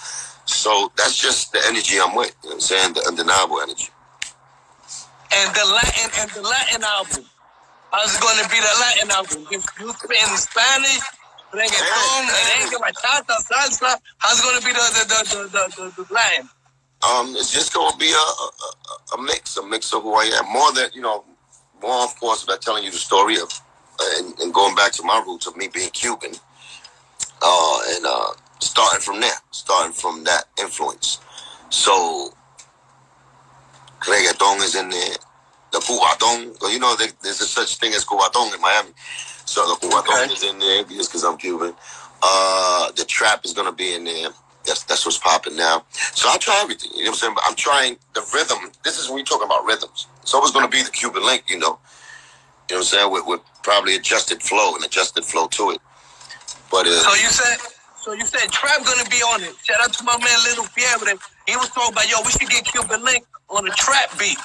So 0.44 0.92
that's 0.96 1.16
just 1.16 1.52
the 1.52 1.60
energy 1.66 1.96
I'm 1.98 2.14
with. 2.14 2.34
You 2.42 2.50
know 2.50 2.54
what 2.54 2.54
I'm 2.54 2.60
saying? 2.60 2.92
The 2.92 3.04
undeniable 3.08 3.60
energy. 3.62 3.88
And 5.34 5.54
the 5.54 5.64
Latin 5.64 6.10
and 6.20 6.30
the 6.30 6.42
Latin 6.42 6.82
album. 6.84 7.24
How's 7.90 8.16
it 8.16 8.20
gonna 8.20 8.48
be 8.48 8.60
the 8.60 8.74
Latin 8.80 9.10
album? 9.12 9.46
You 9.50 9.88
in 9.88 10.36
Spanish 10.36 11.00
reggaeton, 11.53 12.26
merengue, 12.26 12.78
bachata, 12.80 13.36
salsa. 13.44 13.96
How's 14.18 14.40
going 14.40 14.59
to 14.61 14.66
be 14.66 14.72
the 14.72 14.78
the 14.78 15.05
the 15.09 15.48
the, 15.48 15.62
the, 15.76 16.03
the 16.03 16.09
blend? 16.09 16.48
Um, 17.03 17.34
it's 17.36 17.53
just 17.53 17.74
going 17.74 17.90
to 17.92 17.98
be 17.98 18.11
a, 18.11 18.16
a, 18.16 19.18
a 19.18 19.22
mix, 19.22 19.57
a 19.57 19.66
mix 19.66 19.92
of 19.92 20.03
who 20.03 20.14
I 20.14 20.24
am. 20.40 20.53
More 20.53 20.72
than 20.72 20.90
you 20.94 21.03
know, 21.03 21.24
more 21.80 22.05
of 22.05 22.18
course 22.18 22.44
about 22.44 22.62
telling 22.62 22.84
you 22.84 22.90
the 22.90 22.96
story 22.96 23.36
of 23.36 23.50
and, 24.18 24.38
and 24.40 24.55
going 24.55 24.74
back 24.74 24.92
to 24.92 25.03
my 25.03 25.22
roots 25.26 25.46
of 25.46 25.57
me 25.57 25.68
being 25.68 25.90
Cuban, 25.90 26.32
uh, 27.42 27.80
and 27.88 28.07
uh, 28.07 28.32
starting 28.61 29.00
from 29.00 29.20
there, 29.20 29.30
starting 29.50 29.92
from 29.92 30.24
that 30.24 30.44
influence. 30.59 31.18
So 31.70 32.32
reggaeton 34.00 34.59
is 34.59 34.76
in 34.76 34.88
there. 34.88 35.16
The 35.72 35.78
cubatón, 35.78 36.70
you 36.70 36.78
know, 36.78 36.94
there's 36.96 37.40
a 37.40 37.46
such 37.46 37.76
thing 37.76 37.94
as 37.94 38.05
cubatón 38.05 38.55
in 38.55 38.61
Miami. 38.61 38.90
So 39.45 39.66
the 39.66 39.97
okay. 39.99 40.32
is 40.32 40.43
in 40.43 40.59
there 40.59 40.84
just 40.84 41.11
because 41.11 41.24
I'm 41.24 41.36
Cuban. 41.36 41.74
Uh, 42.22 42.93
the 42.93 43.05
trap 43.05 43.45
is 43.45 43.53
gonna 43.53 43.72
be 43.72 43.95
in 43.95 44.05
there. 44.05 44.28
That's 44.64 44.84
that's 44.84 45.05
what's 45.05 45.18
popping 45.18 45.57
now. 45.57 45.84
So 46.14 46.28
I'll 46.28 46.38
try 46.38 46.61
everything. 46.62 46.93
You 46.95 47.05
know 47.05 47.11
what 47.11 47.16
I'm 47.16 47.18
saying? 47.18 47.34
But 47.34 47.45
I'm 47.47 47.57
trying 47.57 47.97
the 48.14 48.22
rhythm. 48.32 48.70
This 48.84 48.99
is 48.99 49.09
when 49.09 49.16
we 49.16 49.24
talking 49.24 49.47
about 49.47 49.64
rhythms. 49.64 50.07
So 50.20 50.22
it's 50.22 50.34
always 50.34 50.53
gonna 50.53 50.68
be 50.68 50.82
the 50.82 50.90
Cuban 50.90 51.24
link, 51.24 51.45
you 51.49 51.59
know. 51.59 51.78
You 52.70 52.76
know 52.76 52.78
what 52.78 52.78
I'm 52.78 52.82
saying? 52.84 53.12
With, 53.12 53.26
with 53.26 53.40
probably 53.62 53.97
adjusted 53.97 54.43
flow 54.43 54.74
and 54.76 54.84
adjusted 54.84 55.24
flow 55.24 55.49
to 55.49 55.70
it. 55.70 55.80
But 56.70 56.86
uh, 56.86 56.90
so 56.90 57.14
you 57.14 57.28
said 57.28 57.59
so 58.01 58.12
you 58.12 58.24
said 58.24 58.51
trap 58.51 58.84
gonna 58.84 59.09
be 59.11 59.18
on 59.18 59.43
it. 59.43 59.55
Shout 59.62 59.80
out 59.82 59.93
to 59.95 60.05
my 60.05 60.16
man 60.18 60.38
Little 60.45 60.64
Fiebre. 60.64 61.18
He 61.47 61.57
was 61.57 61.68
talking 61.70 61.93
about 61.93 62.09
yo, 62.09 62.18
we 62.24 62.30
should 62.30 62.49
get 62.49 62.64
Cuban 62.64 63.03
link 63.05 63.26
on 63.51 63.66
a 63.66 63.70
trap 63.70 64.16
beat. 64.18 64.38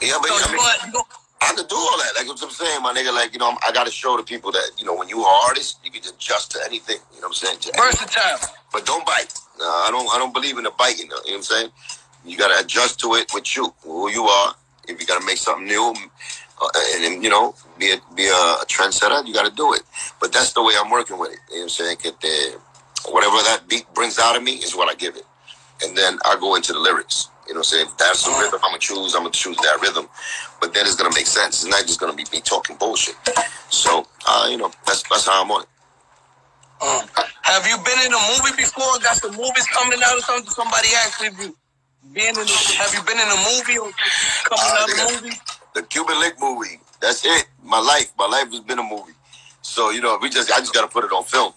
Yeah, 0.00 0.18
but 0.20 0.28
so 0.28 0.48
I, 0.48 0.86
mean, 0.86 0.92
you 0.92 1.02
I 1.42 1.52
could 1.54 1.68
do 1.68 1.76
all 1.76 1.98
that. 1.98 2.12
Like 2.16 2.28
what 2.28 2.42
I'm 2.42 2.50
saying, 2.50 2.82
my 2.82 2.92
nigga. 2.92 3.14
Like 3.14 3.32
you 3.32 3.38
know, 3.38 3.56
I 3.66 3.72
got 3.72 3.86
to 3.86 3.92
show 3.92 4.16
the 4.16 4.22
people 4.22 4.52
that 4.52 4.70
you 4.78 4.84
know 4.84 4.94
when 4.94 5.08
you 5.08 5.22
are 5.22 5.46
artist, 5.48 5.80
you 5.84 5.90
can 5.90 6.02
adjust 6.06 6.52
to 6.52 6.58
anything. 6.64 6.98
You 7.14 7.20
know 7.20 7.28
what 7.28 7.42
I'm 7.42 7.58
saying? 7.60 7.74
Versatile. 7.76 8.38
But 8.72 8.86
don't 8.86 9.04
bite. 9.06 9.32
Uh, 9.60 9.64
I 9.64 9.88
don't. 9.90 10.08
I 10.14 10.18
don't 10.18 10.34
believe 10.34 10.58
in 10.58 10.64
the 10.64 10.72
biting. 10.78 11.06
You 11.06 11.08
know 11.08 11.16
what 11.24 11.34
I'm 11.34 11.42
saying? 11.42 11.70
You 12.24 12.36
got 12.36 12.48
to 12.48 12.64
adjust 12.64 13.00
to 13.00 13.14
it 13.14 13.32
with 13.32 13.56
you, 13.56 13.72
who 13.82 14.10
you 14.10 14.24
are. 14.24 14.54
If 14.88 15.00
you 15.00 15.06
got 15.06 15.20
to 15.20 15.26
make 15.26 15.38
something 15.38 15.66
new, 15.66 15.94
uh, 16.60 16.68
and, 16.96 17.22
you 17.22 17.30
know, 17.30 17.54
be 17.78 17.92
a, 17.92 17.96
be 18.14 18.26
a 18.26 18.64
trendsetter, 18.66 19.26
you 19.26 19.32
got 19.32 19.46
to 19.46 19.54
do 19.54 19.72
it. 19.72 19.82
But 20.20 20.32
that's 20.32 20.52
the 20.52 20.62
way 20.62 20.74
I'm 20.78 20.90
working 20.90 21.18
with 21.18 21.32
it. 21.32 21.38
You 21.48 21.56
know 21.56 21.60
what 21.60 21.64
I'm 21.64 21.68
saying? 21.70 21.96
Get 22.02 22.20
the, 22.20 22.60
whatever 23.10 23.36
that 23.36 23.62
beat 23.68 23.86
brings 23.94 24.18
out 24.18 24.36
of 24.36 24.42
me 24.42 24.52
is 24.52 24.74
what 24.76 24.90
I 24.90 24.94
give 24.94 25.16
it, 25.16 25.24
and 25.82 25.96
then 25.96 26.18
I 26.24 26.36
go 26.38 26.54
into 26.56 26.72
the 26.72 26.78
lyrics. 26.78 27.28
You 27.50 27.54
know 27.54 27.66
what 27.66 27.74
I'm 27.74 27.82
saying? 27.82 27.88
That's 27.98 28.22
the 28.22 28.30
rhythm 28.30 28.60
I'm 28.62 28.70
gonna 28.70 28.78
choose, 28.78 29.12
I'm 29.16 29.22
gonna 29.22 29.32
choose 29.32 29.56
that 29.56 29.82
rhythm. 29.82 30.06
But 30.60 30.72
then 30.72 30.86
it's 30.86 30.94
gonna 30.94 31.12
make 31.12 31.26
sense. 31.26 31.64
It's 31.64 31.68
not 31.68 31.82
just 31.82 31.98
gonna 31.98 32.14
be 32.14 32.22
me 32.32 32.40
talking 32.40 32.76
bullshit. 32.76 33.16
So 33.70 34.06
uh, 34.24 34.46
you 34.48 34.56
know, 34.56 34.70
that's 34.86 35.02
that's 35.10 35.26
how 35.26 35.42
I'm 35.42 35.50
on 35.50 35.62
it. 35.62 35.68
Um, 36.80 37.10
have 37.42 37.66
you 37.66 37.76
been 37.82 37.98
in 38.06 38.14
a 38.14 38.22
movie 38.30 38.54
before? 38.54 38.86
Got 39.02 39.16
some 39.16 39.32
movies 39.32 39.66
coming 39.74 39.98
out 39.98 40.16
or 40.16 40.20
something? 40.20 40.48
Somebody 40.48 40.94
asked 41.02 41.24
if 41.24 41.36
you 41.42 41.56
been 42.14 42.38
in. 42.38 42.38
A, 42.38 42.46
have 42.78 42.94
you 42.94 43.02
been 43.02 43.18
in 43.18 43.26
a 43.26 43.40
movie 43.50 43.82
or 43.82 43.90
coming 44.46 44.70
uh, 44.70 44.86
out 44.86 45.18
a 45.18 45.20
movie? 45.20 45.36
The 45.74 45.82
Cuban 45.82 46.20
Link 46.20 46.36
movie. 46.40 46.78
That's 47.00 47.26
it. 47.26 47.48
My 47.64 47.80
life. 47.80 48.12
My 48.16 48.26
life 48.26 48.52
has 48.52 48.60
been 48.60 48.78
a 48.78 48.86
movie. 48.86 49.18
So 49.62 49.90
you 49.90 50.00
know, 50.00 50.16
we 50.22 50.30
just 50.30 50.52
I 50.52 50.60
just 50.60 50.72
gotta 50.72 50.86
put 50.86 51.02
it 51.02 51.10
on 51.10 51.24
film. 51.24 51.52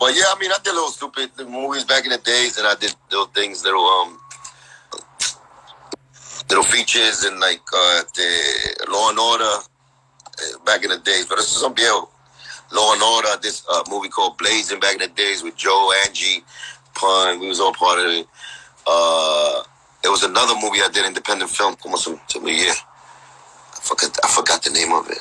But 0.00 0.16
yeah, 0.16 0.32
I 0.32 0.38
mean, 0.40 0.50
I 0.50 0.56
did 0.64 0.72
little 0.72 0.88
stupid 0.88 1.30
movies 1.46 1.84
back 1.84 2.04
in 2.04 2.10
the 2.10 2.18
days, 2.24 2.56
and 2.56 2.66
I 2.66 2.74
did 2.74 2.94
little 3.10 3.26
things, 3.26 3.62
little 3.64 3.84
um, 3.84 4.18
little 6.48 6.64
features 6.64 7.24
and 7.24 7.40
like 7.40 7.60
uh, 7.74 8.02
the 8.14 8.86
Law 8.90 9.10
and 9.10 9.18
Order 9.18 9.44
uh, 9.44 10.58
back 10.64 10.84
in 10.84 10.90
the 10.90 10.98
days. 10.98 11.26
But 11.26 11.36
this 11.36 11.50
is 11.50 11.60
some 11.60 11.74
viejo. 11.74 12.08
Law 12.72 12.94
and 12.94 13.02
Order, 13.02 13.40
this 13.42 13.64
uh, 13.70 13.82
movie 13.90 14.08
called 14.08 14.38
Blazing 14.38 14.80
back 14.80 14.94
in 14.94 15.00
the 15.00 15.08
days 15.08 15.42
with 15.42 15.56
Joe, 15.56 15.92
Angie, 16.04 16.42
Pun. 16.94 17.40
We 17.40 17.48
was 17.48 17.60
all 17.60 17.72
part 17.72 18.00
of 18.00 18.06
it. 18.06 18.26
Uh, 18.86 19.62
there 20.02 20.10
was 20.10 20.22
another 20.22 20.54
movie 20.54 20.80
I 20.80 20.88
did, 20.92 21.04
independent 21.04 21.50
film, 21.50 21.76
como 21.76 21.96
some, 21.96 22.20
some 22.28 22.46
year. 22.46 22.70
I 22.70 23.80
forgot, 23.80 24.16
I 24.24 24.28
forgot 24.28 24.62
the 24.62 24.70
name 24.70 24.92
of 24.92 25.10
it. 25.10 25.18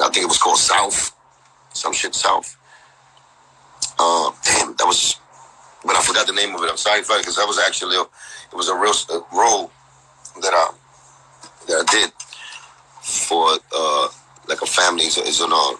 I 0.00 0.08
think 0.10 0.24
it 0.24 0.28
was 0.28 0.38
called 0.38 0.58
South. 0.58 1.16
Some 1.72 1.92
shit 1.92 2.14
South. 2.14 2.56
Uh, 3.98 4.30
damn, 4.44 4.74
that 4.76 4.86
was, 4.86 5.16
but 5.84 5.96
I 5.96 6.02
forgot 6.02 6.26
the 6.26 6.32
name 6.32 6.54
of 6.54 6.62
it. 6.62 6.70
I'm 6.70 6.76
sorry 6.76 7.02
for 7.02 7.16
it 7.16 7.20
because 7.20 7.36
that 7.36 7.46
was 7.46 7.58
actually, 7.58 7.96
it 7.96 8.56
was 8.56 8.68
a 8.68 8.74
real 8.74 8.92
uh, 9.10 9.20
role 9.36 9.70
that 10.40 10.52
I 10.52 10.72
that 11.68 11.84
I 11.88 11.92
did 11.92 12.12
for 13.02 13.48
uh, 13.74 14.08
like 14.48 14.62
a 14.62 14.66
family. 14.66 15.04
It's 15.04 15.40
in 15.40 15.52
a, 15.52 15.72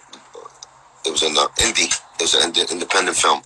it 1.05 1.11
was 1.11 1.23
in 1.23 1.33
the 1.33 1.49
indie. 1.57 1.91
It 2.19 2.21
was 2.21 2.35
an 2.35 2.53
independent 2.71 3.17
film. 3.17 3.41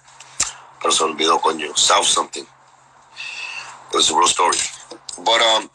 Pero 0.82 0.92
se 0.92 1.04
olvidó 1.04 1.40
coño. 1.42 1.76
South 1.78 2.06
something. 2.06 2.44
It 2.44 3.96
was 3.96 4.10
a 4.12 4.16
real 4.16 4.28
story. 4.28 4.58
But 5.24 5.42
um, 5.42 5.70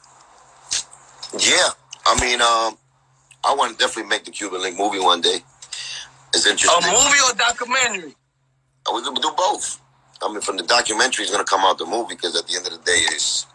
yeah. 1.39 1.69
I 2.07 2.21
mean, 2.21 2.41
um, 2.41 2.79
I 3.45 3.55
want 3.55 3.73
to 3.73 3.79
definitely 3.79 4.09
make 4.09 4.25
the 4.25 4.31
Cuban 4.31 4.63
Link 4.63 4.79
movie 4.79 5.01
one 5.01 5.21
day. 5.21 5.39
It's 6.35 6.47
interesting. 6.47 6.85
A 6.85 6.93
movie 6.93 7.19
or 7.29 7.35
documentary? 7.37 8.15
We 8.93 9.03
can 9.03 9.15
do 9.15 9.33
both. 9.37 9.81
I 10.23 10.31
mean, 10.31 10.41
from 10.41 10.57
the 10.57 10.63
documentary 10.63 11.25
is 11.25 11.31
going 11.31 11.45
to 11.45 11.49
come 11.51 11.63
out 11.63 11.79
the 11.79 11.87
movie 11.87 12.15
because 12.15 12.37
at 12.37 12.47
the 12.47 12.57
end 12.57 12.67
of 12.67 12.73
the 12.73 12.79
day, 12.79 13.01
it's 13.13 13.47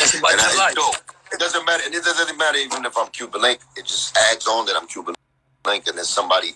and 0.00 0.22
I, 0.24 0.72
it 1.32 1.38
doesn't 1.38 1.66
matter. 1.66 1.82
And 1.86 1.94
it 1.94 2.04
doesn't 2.04 2.38
matter 2.38 2.58
even 2.58 2.84
if 2.84 2.96
I'm 2.96 3.08
Cuban 3.08 3.42
Link. 3.42 3.60
It 3.76 3.86
just 3.86 4.16
adds 4.30 4.46
on 4.46 4.66
that 4.66 4.76
I'm 4.76 4.86
Cuban 4.86 5.14
Link, 5.66 5.86
and 5.86 5.96
there's 5.96 6.08
somebody 6.08 6.50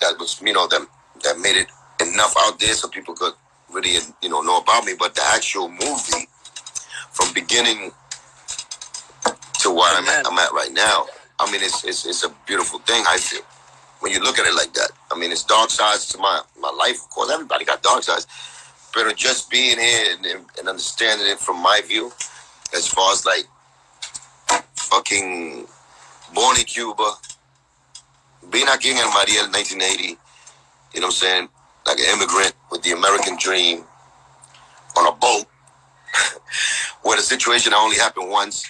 that 0.00 0.18
was, 0.18 0.40
you 0.42 0.52
know, 0.52 0.66
that 0.68 0.86
that 1.24 1.38
made 1.38 1.56
it 1.56 1.68
enough 2.00 2.34
out 2.40 2.58
there 2.58 2.74
so 2.74 2.88
people 2.88 3.14
could 3.14 3.34
really, 3.70 3.98
you 4.22 4.28
know, 4.28 4.40
know 4.40 4.58
about 4.58 4.84
me. 4.84 4.94
But 4.98 5.14
the 5.14 5.22
actual 5.34 5.68
movie, 5.68 6.28
from 7.12 7.32
beginning 7.34 7.92
to 9.60 9.70
where 9.70 9.96
I'm 9.96 10.06
at, 10.08 10.26
I'm 10.26 10.38
at 10.38 10.52
right 10.52 10.72
now, 10.72 11.06
I 11.40 11.50
mean, 11.50 11.62
it's, 11.62 11.84
it's 11.84 12.06
it's 12.06 12.24
a 12.24 12.34
beautiful 12.46 12.78
thing. 12.80 13.04
I 13.08 13.18
feel 13.18 13.42
when 14.00 14.12
you 14.12 14.20
look 14.20 14.38
at 14.38 14.46
it 14.46 14.54
like 14.54 14.72
that. 14.74 14.90
I 15.10 15.18
mean, 15.18 15.32
it's 15.32 15.44
dark 15.44 15.70
sides 15.70 16.08
to 16.08 16.18
my 16.18 16.42
my 16.58 16.70
life. 16.70 17.02
Of 17.04 17.10
course, 17.10 17.30
everybody 17.30 17.64
got 17.64 17.82
dark 17.82 18.02
sides, 18.02 18.26
but 18.94 19.14
just 19.16 19.50
being 19.50 19.78
here 19.78 20.16
and, 20.16 20.44
and 20.58 20.68
understanding 20.68 21.26
it 21.26 21.38
from 21.38 21.62
my 21.62 21.82
view 21.86 22.12
as 22.74 22.86
far 22.86 23.12
as 23.12 23.24
like 23.24 23.46
fucking 24.74 25.66
born 26.34 26.58
in 26.58 26.64
Cuba, 26.64 27.12
being 28.50 28.66
aquí 28.66 28.90
en 28.90 28.98
El 28.98 29.12
Mariel 29.12 29.50
1980, 29.50 30.08
you 30.94 31.00
know 31.00 31.06
what 31.06 31.06
I'm 31.06 31.10
saying? 31.10 31.48
Like 31.86 31.98
an 31.98 32.06
immigrant 32.14 32.54
with 32.70 32.82
the 32.82 32.92
American 32.92 33.36
dream 33.38 33.84
on 34.96 35.06
a 35.06 35.16
boat 35.16 35.46
where 37.02 37.16
the 37.16 37.22
situation 37.22 37.72
only 37.74 37.96
happened 37.96 38.30
once 38.30 38.64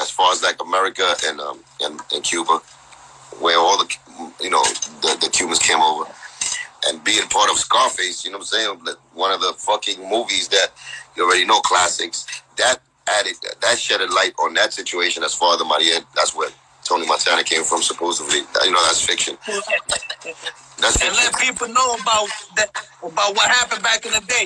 as 0.00 0.10
far 0.10 0.32
as 0.32 0.42
like 0.42 0.56
America 0.62 1.14
and 1.24 1.40
um 1.40 1.60
and, 1.80 2.00
and 2.12 2.22
Cuba, 2.22 2.60
where 3.40 3.58
all 3.58 3.78
the 3.78 3.96
you 4.40 4.50
know 4.50 4.62
the, 5.02 5.16
the 5.20 5.30
Cubans 5.30 5.58
came 5.58 5.80
over. 5.80 6.10
And 6.88 7.02
being 7.02 7.26
part 7.28 7.50
of 7.50 7.58
Scarface, 7.58 8.24
you 8.24 8.30
know 8.30 8.38
what 8.38 8.52
I'm 8.54 8.78
saying? 8.84 8.96
One 9.14 9.32
of 9.32 9.40
the 9.40 9.54
fucking 9.58 10.08
movies 10.08 10.46
that 10.48 10.68
you 11.16 11.24
already 11.24 11.44
know 11.44 11.58
classics. 11.60 12.26
That 12.58 12.78
added 13.08 13.34
that 13.60 13.78
shed 13.78 14.00
a 14.00 14.12
light 14.12 14.32
on 14.38 14.54
that 14.54 14.72
situation 14.72 15.22
as 15.22 15.34
Father 15.34 15.64
as 15.64 15.68
Maria. 15.68 16.00
That's 16.14 16.34
where 16.34 16.50
Tony 16.84 17.06
Montana 17.06 17.42
came 17.42 17.64
from, 17.64 17.82
supposedly. 17.82 18.38
You 18.64 18.70
know, 18.70 18.82
that's 18.84 19.04
fiction. 19.04 19.36
That's 20.78 21.00
fiction. 21.00 21.08
And 21.08 21.16
let 21.16 21.40
people 21.40 21.68
know 21.68 21.94
about 21.94 22.28
that 22.56 22.68
about 23.02 23.34
what 23.34 23.48
happened 23.48 23.82
back 23.82 24.04
in 24.04 24.12
the 24.12 24.20
day. 24.28 24.44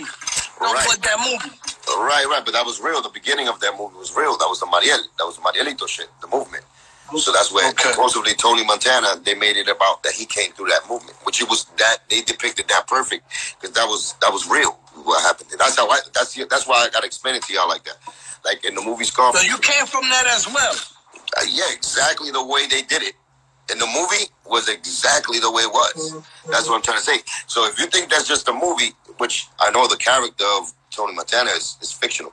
Don't 0.61 0.73
right. 0.73 0.87
put 0.87 1.03
that 1.03 1.19
movie. 1.19 1.57
Right, 1.99 2.25
right, 2.31 2.43
but 2.45 2.55
that 2.55 2.65
was 2.65 2.81
real. 2.81 3.03
The 3.03 3.09
beginning 3.09 3.49
of 3.49 3.59
that 3.61 3.73
movie 3.77 3.97
was 3.97 4.15
real. 4.15 4.37
That 4.39 4.47
was 4.47 4.61
the 4.61 4.67
Mariel. 4.67 5.03
That 5.19 5.25
was 5.25 5.37
the 5.37 5.43
Marielito 5.43 5.89
shit, 5.89 6.09
the 6.21 6.29
movement. 6.29 6.65
So 7.19 7.33
that's 7.33 7.53
where 7.53 7.69
okay. 7.71 7.91
supposedly 7.91 8.35
Tony 8.35 8.65
Montana 8.65 9.21
they 9.25 9.35
made 9.35 9.57
it 9.57 9.69
about 9.69 10.05
that 10.05 10.13
he 10.13 10.25
came 10.25 10.53
through 10.53 10.69
that 10.69 10.83
movement, 10.89 11.17
which 11.25 11.43
it 11.43 11.49
was 11.49 11.65
that 11.79 11.99
they 12.09 12.21
depicted 12.21 12.69
that 12.69 12.87
perfect 12.87 13.25
because 13.61 13.75
that 13.75 13.87
was 13.87 14.15
that 14.21 14.33
was 14.33 14.49
real 14.49 14.79
what 15.05 15.23
happened. 15.23 15.51
That's 15.59 15.77
how 15.77 15.89
I 15.89 16.01
that's 16.15 16.35
that's 16.47 16.67
why 16.67 16.87
I 16.87 16.91
got 16.91 17.01
to 17.01 17.07
explain 17.07 17.35
it 17.35 17.43
to 17.45 17.53
y'all 17.53 17.69
like 17.69 17.85
that 17.85 17.97
like 18.45 18.65
in 18.65 18.75
the 18.75 18.83
movie 18.83 19.05
Scarface. 19.05 19.43
So 19.43 19.47
you 19.47 19.59
came 19.59 19.87
from 19.87 20.03
that 20.09 20.27
as 20.27 20.47
well. 20.53 20.75
Uh, 21.37 21.45
yeah, 21.49 21.65
exactly 21.73 22.31
the 22.31 22.45
way 22.45 22.67
they 22.67 22.83
did 22.83 23.03
it. 23.03 23.15
In 23.71 23.79
the 23.79 23.87
movie 23.87 24.27
was 24.47 24.69
exactly 24.69 25.39
the 25.39 25.51
way 25.51 25.63
it 25.63 25.71
was. 25.73 26.17
That's 26.51 26.69
what 26.69 26.77
I'm 26.77 26.83
trying 26.83 26.99
to 26.99 27.05
say. 27.05 27.19
So 27.47 27.67
if 27.67 27.79
you 27.79 27.87
think 27.87 28.11
that's 28.11 28.27
just 28.27 28.49
a 28.49 28.53
movie, 28.53 28.93
which 29.19 29.47
I 29.61 29.71
know 29.71 29.87
the 29.87 29.97
character 29.97 30.45
of 30.59 30.73
Tony 30.91 31.15
Montana 31.15 31.51
is, 31.51 31.77
is 31.81 31.93
fictional, 31.93 32.33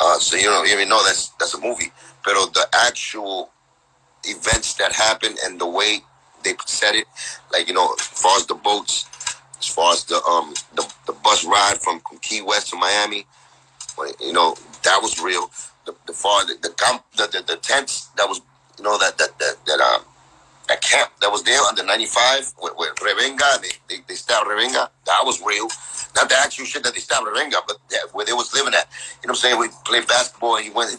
uh, 0.00 0.18
so 0.18 0.36
you 0.36 0.44
don't 0.44 0.68
even 0.68 0.88
know 0.88 1.02
that's 1.04 1.28
that's 1.38 1.54
a 1.54 1.60
movie. 1.60 1.92
But 2.24 2.34
the 2.54 2.66
actual 2.72 3.50
events 4.24 4.74
that 4.74 4.92
happened 4.92 5.38
and 5.44 5.60
the 5.60 5.68
way 5.68 6.00
they 6.42 6.54
said 6.66 6.96
it, 6.96 7.06
like 7.52 7.68
you 7.68 7.74
know, 7.74 7.94
as 7.94 8.06
far 8.06 8.36
as 8.36 8.46
the 8.46 8.54
boats, 8.54 9.06
as 9.58 9.66
far 9.66 9.92
as 9.92 10.04
the 10.04 10.22
um 10.24 10.54
the, 10.74 10.92
the 11.06 11.12
bus 11.12 11.44
ride 11.44 11.78
from, 11.80 12.00
from 12.00 12.18
Key 12.18 12.42
West 12.42 12.70
to 12.70 12.76
Miami, 12.76 13.26
you 14.20 14.32
know, 14.32 14.56
that 14.84 14.98
was 15.02 15.20
real. 15.20 15.50
The 15.84 15.94
the 16.06 16.12
far 16.12 16.44
the 16.46 16.56
the, 16.60 16.70
camp, 16.70 17.04
the, 17.16 17.44
the, 17.46 17.56
tents 17.56 18.06
that 18.16 18.28
was 18.28 18.40
you 18.78 18.84
know 18.84 18.98
that 18.98 19.18
that 19.18 19.38
that 19.38 19.56
that 19.66 19.80
um 19.80 20.02
that 20.68 20.80
camp 20.80 21.10
that 21.20 21.30
was 21.30 21.42
there 21.44 21.60
under 21.62 21.84
95 21.84 22.54
with, 22.60 22.74
with 22.76 22.94
Rebenga, 22.96 23.62
they, 23.62 23.68
they, 23.88 24.02
they 24.08 24.14
stabbed 24.14 24.48
Rebenga. 24.48 24.88
That 25.04 25.20
was 25.24 25.40
real. 25.40 25.68
Not 26.16 26.28
the 26.28 26.36
actual 26.38 26.64
shit 26.64 26.82
that 26.82 26.92
they 26.92 26.98
stabbed 26.98 27.24
Rebenga, 27.24 27.58
but 27.68 27.78
that, 27.90 28.08
where 28.12 28.26
they 28.26 28.32
was 28.32 28.52
living 28.52 28.74
at. 28.74 28.88
You 29.22 29.28
know 29.28 29.30
what 29.32 29.44
I'm 29.44 29.50
saying? 29.50 29.60
We 29.60 29.68
played 29.84 30.08
basketball 30.08 30.56
and 30.56 30.64
he 30.64 30.72
went, 30.72 30.90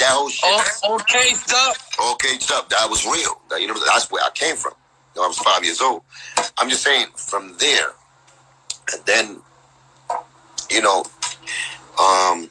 that 0.00 0.08
whole 0.08 0.28
shit. 0.28 0.50
Oh, 0.84 0.94
okay, 0.96 1.34
stuff. 1.34 1.96
Okay, 2.12 2.38
stuff. 2.38 2.68
That 2.68 2.88
was 2.88 3.04
real. 3.04 3.40
That, 3.50 3.60
you 3.60 3.66
know, 3.66 3.74
that's 3.84 4.10
where 4.10 4.22
I 4.24 4.30
came 4.30 4.56
from. 4.56 4.72
I 5.16 5.26
was 5.26 5.38
five 5.38 5.64
years 5.64 5.80
old. 5.80 6.02
I'm 6.58 6.68
just 6.68 6.82
saying, 6.82 7.06
from 7.16 7.56
there, 7.58 7.92
and 8.92 9.04
then, 9.06 9.40
you 10.70 10.82
know, 10.82 11.04
um, 12.00 12.48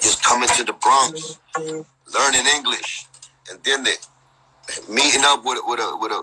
just 0.00 0.22
coming 0.22 0.48
to 0.50 0.64
the 0.64 0.72
Bronx, 0.74 1.38
learning 1.56 2.46
English, 2.54 3.06
and 3.50 3.58
then 3.64 3.84
they 3.84 3.94
meeting 4.88 5.22
up 5.24 5.44
with 5.44 5.58
with 5.66 5.80
a 5.80 5.96
with 6.00 6.12
a 6.12 6.22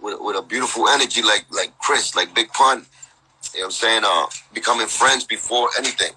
with 0.00 0.14
a, 0.18 0.22
with 0.22 0.36
a 0.36 0.42
beautiful 0.42 0.88
energy 0.88 1.22
like 1.22 1.44
like 1.50 1.76
Chris, 1.78 2.14
like 2.16 2.34
Big 2.34 2.48
Pun. 2.52 2.86
You 3.54 3.60
know 3.60 3.64
what 3.64 3.64
I'm 3.66 3.70
saying? 3.72 4.02
Uh, 4.04 4.26
becoming 4.52 4.86
friends 4.86 5.24
before 5.24 5.68
anything. 5.78 6.12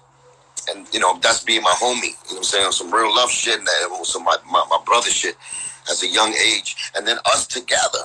And, 0.68 0.86
you 0.92 1.00
know, 1.00 1.18
that's 1.20 1.42
being 1.44 1.62
my 1.62 1.72
homie. 1.72 2.02
You 2.02 2.10
know 2.10 2.14
what 2.28 2.36
I'm 2.38 2.44
saying? 2.44 2.72
Some 2.72 2.92
real 2.92 3.14
love 3.14 3.30
shit 3.30 3.58
and 3.58 3.66
that, 3.66 3.88
also 3.90 4.18
my, 4.20 4.36
my, 4.50 4.64
my 4.70 4.80
brother 4.84 5.10
shit 5.10 5.36
as 5.90 6.02
a 6.02 6.08
young 6.08 6.32
age. 6.34 6.76
And 6.96 7.06
then 7.06 7.18
us 7.26 7.46
together 7.46 7.98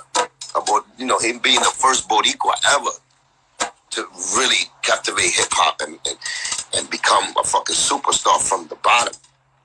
about, 0.55 0.85
you 0.97 1.05
know, 1.05 1.17
him 1.19 1.39
being 1.39 1.59
the 1.59 1.73
first 1.73 2.09
Boricua 2.09 2.53
ever 2.75 2.91
to 3.91 4.05
really 4.35 4.69
captivate 4.81 5.31
hip 5.33 5.47
hop 5.51 5.81
and, 5.81 5.97
and, 6.07 6.17
and 6.75 6.89
become 6.89 7.33
a 7.37 7.43
fucking 7.43 7.75
superstar 7.75 8.41
from 8.41 8.67
the 8.67 8.75
bottom. 8.75 9.13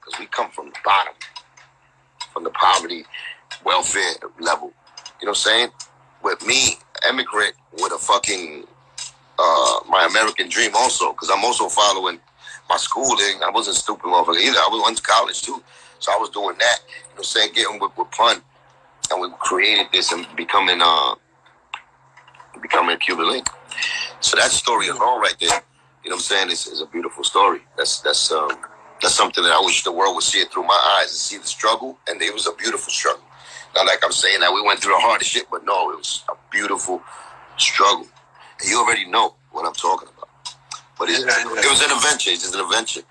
Because 0.01 0.20
we 0.20 0.26
come 0.26 0.51
from 0.51 0.66
the 0.66 0.78
bottom, 0.84 1.14
from 2.32 2.45
the 2.45 2.51
poverty, 2.51 3.05
welfare 3.64 4.14
level. 4.38 4.72
You 5.20 5.26
know 5.26 5.30
what 5.30 5.47
I'm 5.47 5.53
saying? 5.53 5.68
With 6.22 6.47
me, 6.47 6.76
immigrant 7.09 7.55
with 7.72 7.92
a 7.92 7.99
fucking 7.99 8.66
uh, 9.38 9.80
my 9.88 10.07
American 10.09 10.49
dream 10.49 10.70
also, 10.74 11.12
because 11.12 11.30
I'm 11.30 11.45
also 11.45 11.68
following 11.68 12.20
my 12.68 12.76
schooling. 12.76 13.42
I 13.44 13.50
wasn't 13.50 13.76
stupid 13.76 14.04
motherfucker 14.04 14.40
either. 14.40 14.58
I 14.58 14.80
went 14.82 14.96
to 14.96 15.02
college 15.02 15.42
too. 15.42 15.62
So 15.98 16.12
I 16.12 16.16
was 16.16 16.30
doing 16.30 16.56
that. 16.58 16.78
You 16.86 16.92
know 16.92 17.10
what 17.10 17.18
I'm 17.18 17.24
saying? 17.24 17.50
Getting 17.54 17.80
with, 17.80 17.96
with 17.96 18.10
pun. 18.10 18.42
And 19.10 19.20
we 19.20 19.28
created 19.38 19.86
this 19.92 20.12
and 20.12 20.26
becoming 20.36 20.80
uh 20.82 21.14
becoming 22.60 22.96
a 22.96 22.98
Cuban 22.98 23.28
link. 23.28 23.48
So 24.20 24.36
that 24.36 24.50
story 24.50 24.88
alone 24.88 25.20
right 25.20 25.36
there, 25.40 25.62
you 26.02 26.10
know 26.10 26.16
what 26.16 26.20
I'm 26.20 26.20
saying, 26.20 26.50
is, 26.50 26.66
is 26.66 26.80
a 26.80 26.86
beautiful 26.86 27.24
story. 27.24 27.60
That's 27.76 28.00
that's 28.00 28.32
um 28.32 28.56
that's 29.02 29.14
something 29.14 29.44
that 29.44 29.52
I 29.52 29.60
wish 29.60 29.82
the 29.82 29.92
world 29.92 30.14
would 30.14 30.24
see 30.24 30.40
it 30.40 30.50
through 30.52 30.64
my 30.64 30.98
eyes 30.98 31.10
and 31.10 31.18
see 31.18 31.38
the 31.38 31.46
struggle. 31.46 31.98
And 32.08 32.20
it 32.22 32.32
was 32.32 32.46
a 32.46 32.52
beautiful 32.52 32.92
struggle. 32.92 33.24
Not 33.74 33.86
like 33.86 34.04
I'm 34.04 34.12
saying 34.12 34.40
that 34.40 34.52
we 34.52 34.62
went 34.62 34.80
through 34.80 34.92
the 34.94 35.00
hardest 35.00 35.30
shit, 35.30 35.46
but 35.50 35.64
no, 35.64 35.90
it 35.90 35.96
was 35.96 36.24
a 36.30 36.34
beautiful 36.50 37.02
struggle. 37.58 38.06
And 38.60 38.70
you 38.70 38.78
already 38.78 39.06
know 39.06 39.34
what 39.50 39.66
I'm 39.66 39.74
talking 39.74 40.08
about. 40.08 40.13
But 40.99 41.11
it, 41.11 41.20
it 41.20 41.70
was 41.70 41.82
an 41.82 41.90
adventure. 41.90 42.30
It's 42.30 42.42
just 42.42 42.55
an 42.55 42.61
adventure. 42.61 43.03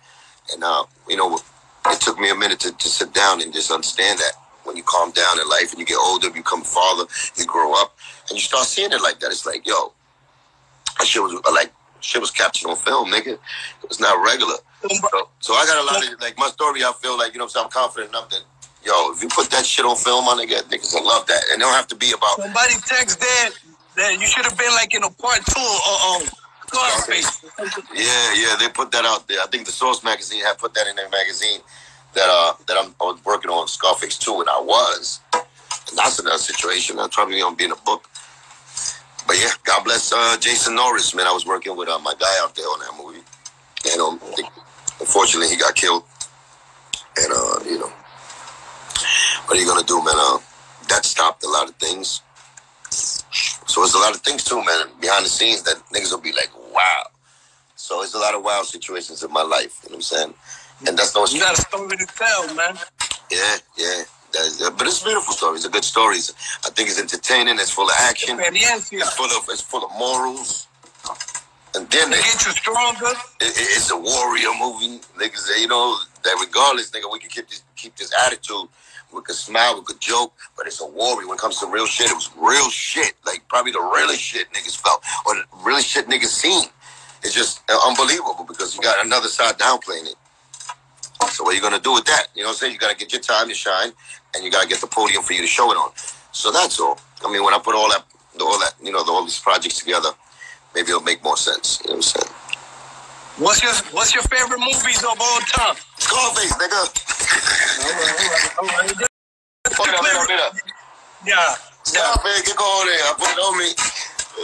And, 0.53 0.63
uh, 0.63 0.84
you 1.07 1.17
know, 1.17 1.38
it 1.88 2.01
took 2.01 2.19
me 2.19 2.29
a 2.29 2.36
minute 2.36 2.59
to, 2.61 2.71
to 2.71 2.88
sit 2.88 3.13
down 3.13 3.41
and 3.41 3.53
just 3.53 3.71
understand 3.71 4.19
that. 4.19 4.34
When 4.63 4.77
you 4.77 4.84
calm 4.84 5.11
down 5.11 5.41
in 5.41 5.47
life 5.49 5.71
and 5.71 5.79
you 5.79 5.86
get 5.86 5.97
older, 5.99 6.27
you 6.27 6.34
become 6.34 6.61
father, 6.63 7.03
you 7.36 7.45
grow 7.45 7.73
up, 7.73 7.97
and 8.29 8.38
you 8.38 8.39
start 8.39 8.65
seeing 8.65 8.93
it 8.93 9.01
like 9.01 9.19
that. 9.19 9.27
It's 9.27 9.45
like, 9.45 9.67
yo, 9.67 9.91
that 10.99 11.05
shit 11.05 11.21
was 11.21 11.34
like, 11.51 11.73
shit 11.99 12.21
was 12.21 12.31
captured 12.31 12.69
on 12.69 12.77
film, 12.77 13.11
nigga. 13.11 13.34
It 13.34 13.89
was 13.89 13.99
not 13.99 14.23
regular. 14.23 14.55
So, 14.88 15.29
so 15.41 15.53
I 15.53 15.65
got 15.65 15.84
a 15.84 15.86
lot 15.86 16.13
of, 16.13 16.21
like, 16.21 16.38
my 16.38 16.47
story, 16.47 16.81
I 16.81 16.93
feel 17.01 17.17
like, 17.17 17.34
you 17.34 17.39
know 17.39 17.47
I'm 17.57 17.69
confident 17.69 18.11
enough 18.11 18.29
that 18.29 18.43
yo, 18.86 19.11
if 19.11 19.23
you 19.23 19.29
put 19.29 19.49
that 19.51 19.65
shit 19.65 19.86
on 19.86 19.95
film, 19.95 20.25
my 20.25 20.34
nigga, 20.34 20.61
niggas 20.67 20.93
will 20.93 21.05
love 21.05 21.25
that. 21.27 21.43
And 21.51 21.61
it 21.61 21.63
don't 21.63 21.73
have 21.73 21.88
to 21.88 21.95
be 21.95 22.11
about. 22.11 22.39
Somebody 22.39 22.73
text 22.86 23.19
that 23.19 23.49
that 23.95 24.19
you 24.19 24.25
should 24.27 24.45
have 24.45 24.57
been 24.57 24.71
like 24.71 24.93
in 24.93 25.03
a 25.03 25.09
part 25.09 25.39
two 25.45 25.59
um, 25.59 26.23
Yeah, 27.93 28.34
yeah, 28.34 28.55
they 28.59 28.69
put 28.69 28.91
that 28.91 29.05
out 29.05 29.28
there. 29.28 29.39
I 29.41 29.47
think 29.47 29.65
the 29.65 29.71
Source 29.71 30.03
magazine 30.03 30.43
had 30.43 30.57
put 30.57 30.74
that 30.74 30.88
in 30.88 30.95
their 30.95 31.09
magazine 31.09 31.59
that 32.13 32.28
uh 32.30 32.53
that 32.67 32.78
I'm 32.78 32.95
I 33.01 33.05
was 33.05 33.24
working 33.26 33.51
on 33.51 33.67
Scarface 33.67 34.17
too, 34.17 34.39
and 34.39 34.49
I 34.49 34.59
was. 34.59 35.19
And 35.34 35.97
that's 35.97 36.19
another 36.19 36.38
situation. 36.38 36.99
I'm 36.99 37.09
probably 37.09 37.39
gonna 37.39 37.55
be 37.55 37.65
in 37.65 37.71
a 37.71 37.76
book. 37.78 38.09
But 39.28 39.38
yeah, 39.39 39.51
God 39.63 39.84
bless 39.84 40.11
uh, 40.11 40.38
Jason 40.39 40.76
Norris, 40.76 41.15
man. 41.15 41.28
I 41.28 41.32
was 41.32 41.45
working 41.45 41.78
with 41.78 41.88
uh, 41.88 41.99
my 41.99 42.13
guy 42.19 42.36
out 42.41 42.55
there 42.55 42.65
on 42.65 42.80
that 42.80 43.03
movie, 43.03 43.24
and 43.91 44.01
um, 44.01 44.19
unfortunately 44.99 45.49
he 45.49 45.55
got 45.55 45.76
killed. 45.76 46.03
And 47.17 47.32
uh, 47.32 47.59
you 47.65 47.80
know, 47.80 47.91
what 49.45 49.57
are 49.57 49.61
you 49.61 49.67
gonna 49.67 49.86
do, 49.86 50.03
man? 50.03 50.15
Uh, 50.17 50.39
that 50.89 51.05
stopped 51.05 51.43
a 51.45 51.49
lot 51.49 51.69
of 51.69 51.76
things. 51.76 52.21
So 52.89 53.82
it's 53.84 53.95
a 53.95 53.99
lot 53.99 54.13
of 54.13 54.21
things 54.21 54.43
too, 54.43 54.63
man, 54.63 54.88
behind 55.01 55.26
the 55.26 55.30
scenes 55.30 55.63
that 55.63 55.78
niggas 55.93 56.11
will 56.11 56.21
be 56.21 56.32
like, 56.34 56.51
wow. 56.74 57.03
So 57.76 58.01
it's 58.01 58.13
a 58.13 58.19
lot 58.19 58.36
of 58.36 58.43
wild 58.43 58.65
situations 58.65 59.24
in 59.24 59.32
my 59.32 59.41
life, 59.41 59.82
you 59.84 59.89
know 59.89 59.95
what 59.95 59.95
I'm 59.95 60.01
saying? 60.01 60.34
And 60.88 60.97
that's 60.97 61.15
no 61.15 61.26
You 61.26 61.39
got 61.39 61.57
a 61.57 61.61
story 61.61 61.97
to 61.97 62.05
tell, 62.05 62.55
man. 62.55 62.78
Yeah, 63.32 63.55
yeah. 63.78 64.03
but 64.78 64.88
it's 64.88 65.01
a 65.01 65.05
beautiful 65.05 65.34
story. 65.34 65.55
It's 65.55 65.65
a 65.65 65.69
good 65.69 65.84
story. 65.84 66.17
I 66.17 66.69
think 66.71 66.89
it's 66.89 66.99
entertaining. 66.99 67.55
It's 67.55 67.71
full 67.71 67.86
of 67.86 67.95
action. 67.99 68.38
It's 68.39 69.13
full 69.13 69.26
of 69.26 69.45
it's 69.49 69.61
full 69.61 69.86
of 69.86 69.91
morals. 69.97 70.67
And 71.76 71.89
then 71.89 72.11
they 72.11 72.17
get 72.17 72.45
you 72.45 72.51
stronger. 72.51 73.07
It, 73.41 73.53
it's 73.57 73.89
a 73.91 73.97
warrior 73.97 74.53
movie. 74.59 74.99
Niggas, 75.17 75.59
you 75.59 75.67
know 75.67 75.97
that 76.24 76.38
regardless, 76.39 76.91
nigga, 76.91 77.11
we 77.11 77.19
can 77.19 77.30
keep 77.30 77.49
this 77.49 77.63
keep 77.76 77.95
this 77.95 78.13
attitude 78.26 78.67
we 79.14 79.22
could 79.22 79.36
smile, 79.36 79.76
we 79.76 79.84
could 79.86 79.99
joke, 79.99 80.34
but 80.57 80.68
it's 80.68 80.82
a 80.82 80.86
worry 80.86 81.26
when 81.26 81.36
it 81.36 81.41
comes 81.41 81.59
to 81.59 81.68
real 81.68 81.86
shit. 81.86 82.09
It 82.09 82.16
was 82.16 82.30
real 82.38 82.70
shit, 82.70 83.14
like 83.26 83.47
probably 83.47 83.72
the 83.72 83.82
realest 83.82 84.22
shit 84.22 84.51
niggas 84.53 84.78
felt, 84.78 85.03
or 85.26 85.36
the 85.36 85.43
realest 85.64 85.88
shit 85.88 86.07
niggas 86.07 86.34
seen. 86.34 86.66
It's 87.24 87.34
just 87.34 87.61
uh, 87.70 87.80
unbelievable 87.88 88.45
because 88.47 88.76
you 88.76 88.82
got 88.82 89.03
another 89.05 89.28
side 89.28 89.57
downplaying 89.57 90.07
it. 90.07 90.16
So 91.30 91.43
what 91.43 91.53
are 91.53 91.55
you 91.55 91.61
gonna 91.61 91.80
do 91.80 91.93
with 91.93 92.05
that? 92.05 92.28
You 92.36 92.41
know 92.43 92.49
what 92.49 92.53
I'm 92.53 92.57
saying? 92.57 92.74
You 92.74 92.80
gotta 92.80 92.97
get 92.97 93.14
your 93.14 93.22
time 93.22 93.47
to 93.47 93.53
shine, 93.53 93.91
and 94.36 94.43
you 94.43 94.51
gotta 94.51 94.68
get 94.68 94.82
the 94.82 94.88
podium 94.88 95.24
for 95.24 95.34
you 95.34 95.41
to 95.41 95.47
show 95.47 95.72
it 95.72 95.76
on. 95.76 95.91
So 96.32 96.51
that's 96.51 96.80
all. 96.80 96.99
I 97.24 97.32
mean, 97.32 97.43
when 97.43 97.53
I 97.53 97.59
put 97.59 97.76
all 97.76 97.89
that, 97.89 98.03
all 98.41 98.59
that, 98.59 98.74
you 98.84 98.91
know, 98.91 99.03
all 99.07 99.24
these 99.24 99.39
projects 99.39 99.80
together, 99.80 100.09
maybe 100.76 100.89
it'll 100.89 101.01
make 101.01 101.24
more 101.24 101.38
sense. 101.38 101.80
You 101.84 101.91
know 101.91 101.97
what 101.97 101.97
I'm 101.97 102.01
saying? 102.01 102.42
What's 103.38 103.63
your 103.63 103.73
What's 103.93 104.13
your 104.13 104.23
favorite 104.23 104.59
movies 104.59 105.03
of 105.03 105.17
all 105.19 105.39
time? 105.49 105.75
Scarface, 105.97 106.53
nigga. 106.53 106.86
Yeah. 111.25 111.55
Stop, 111.84 112.23
man. 112.23 112.41
Get 112.45 112.55
going 112.55 112.88
there. 112.88 113.01
I 113.01 113.13
put 113.17 113.29
it 113.29 113.41
on 113.41 113.57
me. 113.57 113.73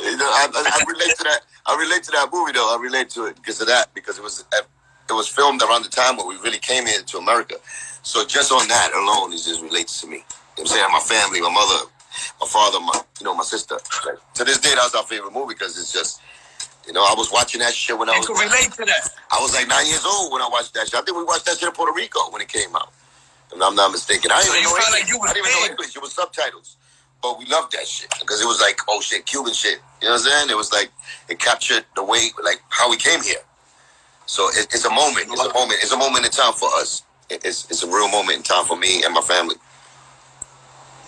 You 0.09 0.17
know, 0.17 0.25
I, 0.25 0.49
I, 0.53 0.81
I, 0.81 0.83
relate 0.87 1.15
to 1.17 1.23
that. 1.23 1.41
I 1.67 1.77
relate 1.79 2.03
to 2.03 2.11
that 2.11 2.29
movie 2.33 2.51
though. 2.53 2.75
I 2.75 2.81
relate 2.81 3.09
to 3.11 3.25
it 3.25 3.35
because 3.35 3.61
of 3.61 3.67
that 3.67 3.93
because 3.93 4.17
it 4.17 4.23
was 4.23 4.43
it 4.51 5.13
was 5.13 5.27
filmed 5.27 5.61
around 5.61 5.83
the 5.83 5.89
time 5.89 6.17
when 6.17 6.27
we 6.27 6.37
really 6.37 6.57
came 6.57 6.87
here 6.87 7.01
to 7.01 7.17
America. 7.19 7.55
So 8.01 8.25
just 8.25 8.51
on 8.51 8.67
that 8.69 8.91
alone, 8.93 9.33
it 9.33 9.43
just 9.43 9.61
relates 9.61 10.01
to 10.01 10.07
me. 10.07 10.23
You 10.57 10.63
know 10.63 10.63
I'm 10.63 10.67
saying? 10.67 10.91
My 10.91 10.99
family, 10.99 11.41
my 11.41 11.51
mother, 11.53 11.85
my 12.41 12.47
father, 12.47 12.79
my 12.79 13.01
you 13.19 13.25
know, 13.25 13.35
my 13.35 13.43
sister. 13.43 13.77
Like, 14.05 14.17
to 14.33 14.43
this 14.43 14.57
day, 14.57 14.73
that's 14.73 14.95
our 14.95 15.03
favorite 15.03 15.33
movie 15.33 15.53
because 15.53 15.77
it's 15.77 15.93
just 15.93 16.21
you 16.89 16.93
know, 16.93 17.05
I 17.05 17.13
was 17.15 17.31
watching 17.31 17.61
that 17.61 17.75
shit 17.75 17.93
when 17.93 18.09
I 18.09 18.17
was. 18.17 18.27
You 18.27 18.33
can 18.33 18.49
relate 18.49 18.73
to 18.73 18.83
that. 18.83 19.13
I 19.29 19.37
was 19.39 19.53
like 19.53 19.67
nine 19.69 19.85
years 19.85 20.01
old 20.03 20.33
when 20.33 20.41
I 20.41 20.49
watched 20.49 20.73
that 20.73 20.89
shit. 20.89 20.97
I 20.97 21.03
think 21.05 21.15
we 21.15 21.23
watched 21.23 21.45
that 21.45 21.59
shit 21.59 21.69
in 21.69 21.75
Puerto 21.75 21.93
Rico 21.93 22.17
when 22.31 22.41
it 22.41 22.47
came 22.47 22.75
out. 22.75 22.89
If 23.53 23.61
I'm 23.61 23.75
not 23.75 23.91
mistaken. 23.91 24.31
I 24.33 24.41
didn't, 24.41 24.49
so 24.49 24.57
even, 24.57 24.65
know 24.65 24.73
English. 24.73 24.89
Like 24.89 25.29
I 25.29 25.33
didn't 25.33 25.45
even 25.45 25.51
know 25.53 25.65
English. 25.69 25.95
It 25.95 26.01
was 26.01 26.13
subtitles. 26.13 26.77
But 27.21 27.37
we 27.37 27.45
loved 27.45 27.73
that 27.73 27.85
shit 27.85 28.09
because 28.19 28.41
it 28.41 28.45
was 28.49 28.59
like, 28.59 28.81
oh 28.89 29.01
shit, 29.01 29.27
Cuban 29.27 29.53
shit. 29.53 29.77
You 30.01 30.09
know 30.09 30.17
what 30.17 30.25
I'm 30.25 30.31
saying? 30.33 30.49
It 30.49 30.57
was 30.57 30.73
like, 30.73 30.89
it 31.29 31.37
captured 31.37 31.85
the 31.95 32.03
way, 32.03 32.33
like 32.43 32.57
how 32.69 32.89
we 32.89 32.97
came 32.97 33.21
here. 33.21 33.45
So 34.25 34.49
it, 34.49 34.65
it's 34.73 34.85
a 34.85 34.89
moment. 34.89 35.29
It's 35.29 35.45
a 35.45 35.53
moment. 35.53 35.79
It's 35.85 35.93
a 35.93 35.97
moment 35.97 36.25
in 36.25 36.31
time 36.31 36.53
for 36.53 36.73
us. 36.73 37.03
It's, 37.29 37.69
it's 37.69 37.83
a 37.83 37.87
real 37.87 38.09
moment 38.09 38.37
in 38.37 38.43
time 38.43 38.65
for 38.65 38.77
me 38.77 39.03
and 39.03 39.13
my 39.13 39.21
family. 39.21 39.57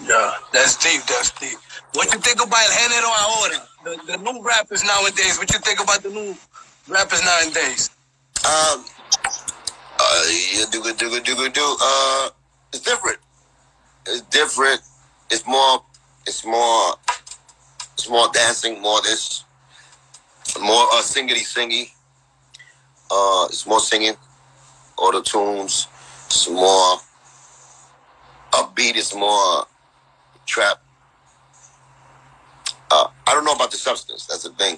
Yeah, 0.07 0.33
that's 0.53 0.77
deep. 0.77 1.01
That's 1.03 1.31
deep. 1.31 1.57
What 1.93 2.11
you 2.13 2.19
think 2.19 2.37
about 2.43 2.65
Género 2.65 3.11
Ahora? 3.21 3.67
the, 3.83 3.99
the 4.07 4.17
new 4.17 4.41
rappers 4.43 4.83
nowadays. 4.83 5.37
What 5.37 5.51
you 5.51 5.59
think 5.59 5.81
about 5.81 6.03
the 6.03 6.09
new 6.09 6.35
rappers 6.87 7.21
nowadays? 7.23 7.89
Um, 8.45 8.85
uh, 9.99 10.23
do 10.71 10.81
good, 10.81 10.97
do 10.97 11.09
good, 11.09 11.23
do 11.23 11.35
good, 11.35 11.53
do. 11.53 11.77
Uh, 11.81 12.29
it's 12.73 12.81
different. 12.81 13.17
It's 14.07 14.21
different. 14.23 14.81
It's 15.29 15.45
more. 15.45 15.83
It's 16.25 16.45
more. 16.45 16.95
It's 17.93 18.09
more 18.09 18.29
dancing. 18.33 18.81
More 18.81 19.01
this. 19.01 19.43
More 20.59 20.83
uh, 20.93 21.01
singity 21.01 21.45
singy. 21.45 21.91
Uh, 23.09 23.45
it's 23.49 23.65
more 23.67 23.79
singing. 23.79 24.15
Auto 24.97 25.21
tunes. 25.21 25.87
It's 26.27 26.49
more 26.49 26.97
upbeat. 28.53 28.95
It's 28.95 29.13
more 29.15 29.65
trap 30.51 30.81
uh, 32.91 33.07
I 33.25 33.33
don't 33.33 33.45
know 33.45 33.53
about 33.53 33.71
the 33.71 33.77
substance. 33.77 34.25
That's 34.27 34.43
the 34.43 34.49
thing. 34.51 34.77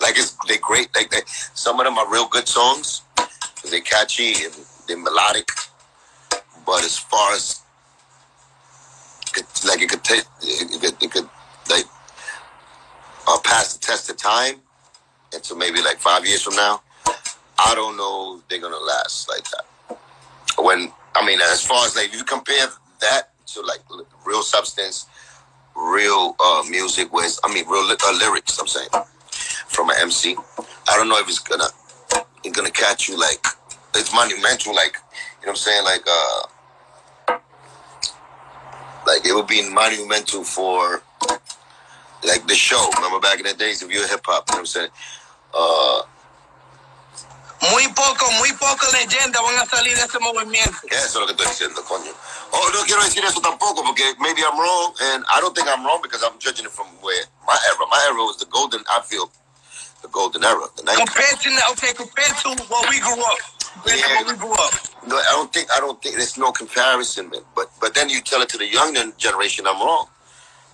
Like 0.00 0.18
it's 0.18 0.36
they 0.46 0.58
great. 0.58 0.94
Like 0.94 1.10
they, 1.10 1.20
some 1.54 1.80
of 1.80 1.86
them 1.86 1.98
are 1.98 2.10
real 2.12 2.28
good 2.28 2.46
songs. 2.46 3.02
They're 3.68 3.80
catchy 3.80 4.44
and 4.44 4.54
they're 4.86 4.98
melodic. 4.98 5.48
But 6.66 6.84
as 6.84 6.98
far 6.98 7.32
as 7.32 7.62
like 9.66 9.80
it 9.80 9.88
could 9.88 10.04
take, 10.04 10.24
it, 10.42 10.80
could, 10.80 11.02
it 11.02 11.10
could 11.10 11.28
like 11.70 11.84
uh, 13.26 13.38
pass 13.44 13.72
the 13.72 13.80
test 13.80 14.10
of 14.10 14.18
time 14.18 14.56
until 15.32 15.56
maybe 15.56 15.80
like 15.82 15.98
five 15.98 16.26
years 16.26 16.42
from 16.42 16.54
now. 16.56 16.82
I 17.58 17.74
don't 17.74 17.96
know 17.96 18.42
they're 18.50 18.60
gonna 18.60 18.76
last 18.76 19.28
like 19.30 19.44
that. 19.50 19.98
When 20.58 20.92
I 21.14 21.26
mean, 21.26 21.38
as 21.40 21.62
far 21.62 21.86
as 21.86 21.96
like 21.96 22.12
you 22.12 22.24
compare 22.24 22.66
that 23.00 23.30
to 23.46 23.60
like 23.62 23.80
real 24.24 24.42
substance 24.42 25.06
real 25.76 26.34
uh, 26.42 26.62
music 26.68 27.12
with, 27.12 27.38
I 27.44 27.52
mean, 27.52 27.66
real 27.68 27.84
uh, 27.90 28.18
lyrics. 28.18 28.58
I'm 28.58 28.66
saying 28.66 28.88
from 29.30 29.90
an 29.90 29.96
MC. 30.00 30.36
I 30.88 30.96
don't 30.96 31.08
know 31.08 31.18
if 31.18 31.28
it's 31.28 31.38
gonna 31.38 31.66
it's 32.44 32.56
gonna 32.56 32.70
catch 32.70 33.08
you 33.08 33.18
like 33.18 33.44
it's 33.94 34.12
monumental. 34.14 34.74
Like 34.74 34.96
you 35.40 35.46
know 35.46 35.50
what 35.50 35.50
I'm 35.50 35.56
saying? 35.56 35.84
Like 35.84 36.04
uh, 36.08 37.38
like 39.06 39.26
it 39.26 39.34
would 39.34 39.46
be 39.46 39.68
monumental 39.68 40.44
for 40.44 41.02
like 42.24 42.46
the 42.46 42.54
show. 42.54 42.88
Remember 42.96 43.20
back 43.20 43.38
in 43.38 43.44
the 43.44 43.54
days 43.54 43.82
of 43.82 43.90
your 43.90 44.08
hip 44.08 44.20
hop. 44.24 44.48
You 44.48 44.54
know 44.54 44.56
what 44.56 44.60
I'm 44.60 44.66
saying? 44.66 44.90
Uh, 45.52 46.02
Muy 47.70 47.88
poco, 47.88 48.30
muy 48.32 48.52
poco 48.52 48.86
leyenda 48.92 49.40
van 49.40 49.58
a 49.58 49.66
salir 49.66 49.96
de 49.96 50.04
ese 50.04 50.18
movimiento. 50.18 50.78
Eso 50.90 51.06
es 51.06 51.14
lo 51.14 51.26
que 51.26 51.32
estoy 51.32 51.46
diciendo, 51.48 51.84
coño. 51.84 52.12
Oh, 52.52 52.70
no 52.74 52.84
quiero 52.84 53.02
decir 53.02 53.24
eso 53.24 53.40
tampoco 53.40 53.82
porque 53.82 54.14
maybe 54.18 54.42
I'm 54.42 54.58
wrong, 54.58 54.94
and 55.00 55.24
I 55.28 55.40
don't 55.40 55.54
think 55.54 55.68
I'm 55.68 55.84
wrong 55.84 56.00
because 56.02 56.22
I'm 56.22 56.38
judging 56.38 56.66
it 56.66 56.72
from 56.72 56.86
where 57.02 57.24
my 57.46 57.56
era. 57.68 57.86
My 57.90 58.02
era 58.06 58.22
was 58.24 58.38
the 58.38 58.46
golden. 58.46 58.80
I 58.88 59.00
feel 59.02 59.30
the 60.02 60.08
golden 60.08 60.44
era. 60.44 60.66
The 60.76 60.82
90s. 60.82 60.96
Compared 60.96 61.40
to 61.40 61.50
okay, 61.72 61.92
compared 61.94 62.36
to 62.42 62.64
what 62.68 62.88
we 62.88 63.00
grew 63.00 63.20
up. 63.20 63.38
Yeah. 63.86 64.22
we 64.26 64.36
grew 64.36 64.52
up. 64.52 64.72
No, 65.06 65.16
I 65.16 65.32
don't 65.32 65.52
think 65.52 65.68
I 65.76 65.80
don't 65.80 66.00
think 66.02 66.16
there's 66.16 66.38
no 66.38 66.52
comparison, 66.52 67.30
man. 67.30 67.42
But 67.54 67.70
but 67.80 67.94
then 67.94 68.08
you 68.08 68.20
tell 68.20 68.42
it 68.42 68.48
to 68.50 68.58
the 68.58 68.66
younger 68.66 69.12
generation, 69.18 69.66
I'm 69.66 69.80
wrong. 69.80 70.06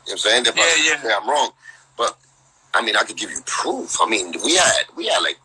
You 0.07 0.12
know 0.12 0.12
what 0.12 0.12
I'm 0.12 0.18
saying? 0.18 0.45
They're 0.45 0.57
Yeah, 0.57 0.93
yeah. 0.95 1.03
say 1.03 1.14
I'm 1.14 1.28
wrong. 1.28 1.51
But 1.97 2.16
I 2.74 2.82
mean, 2.82 2.97
I 2.97 3.03
could 3.05 3.16
give 3.16 3.30
you 3.30 3.40
proof. 3.47 3.99
I 4.01 4.09
mean, 4.09 4.32
we 4.45 4.57
had 4.57 4.84
we 4.97 5.07
had 5.07 5.22
like, 5.22 5.38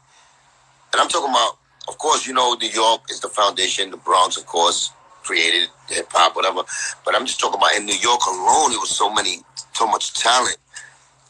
and 0.98 1.04
I'm 1.04 1.10
talking 1.10 1.30
about. 1.30 1.60
Of 1.88 2.00
course, 2.00 2.26
you 2.28 2.34
know, 2.34 2.58
New 2.60 2.70
York 2.70 3.04
is 3.10 3.20
the 3.20 3.30
foundation. 3.30 3.92
The 3.92 3.98
Bronx, 3.98 4.36
of 4.36 4.46
course, 4.48 4.92
created 5.24 5.70
hip 5.88 6.08
hop, 6.10 6.36
whatever. 6.36 6.64
But 7.06 7.16
I'm 7.16 7.26
just 7.26 7.40
talking 7.40 7.60
about 7.60 7.76
in 7.76 7.86
New 7.86 7.96
York 7.96 8.20
alone, 8.28 8.74
it 8.74 8.82
was 8.82 8.90
so 8.90 9.14
many, 9.14 9.38
so 9.74 9.88
much 9.88 10.14
talent. 10.20 10.58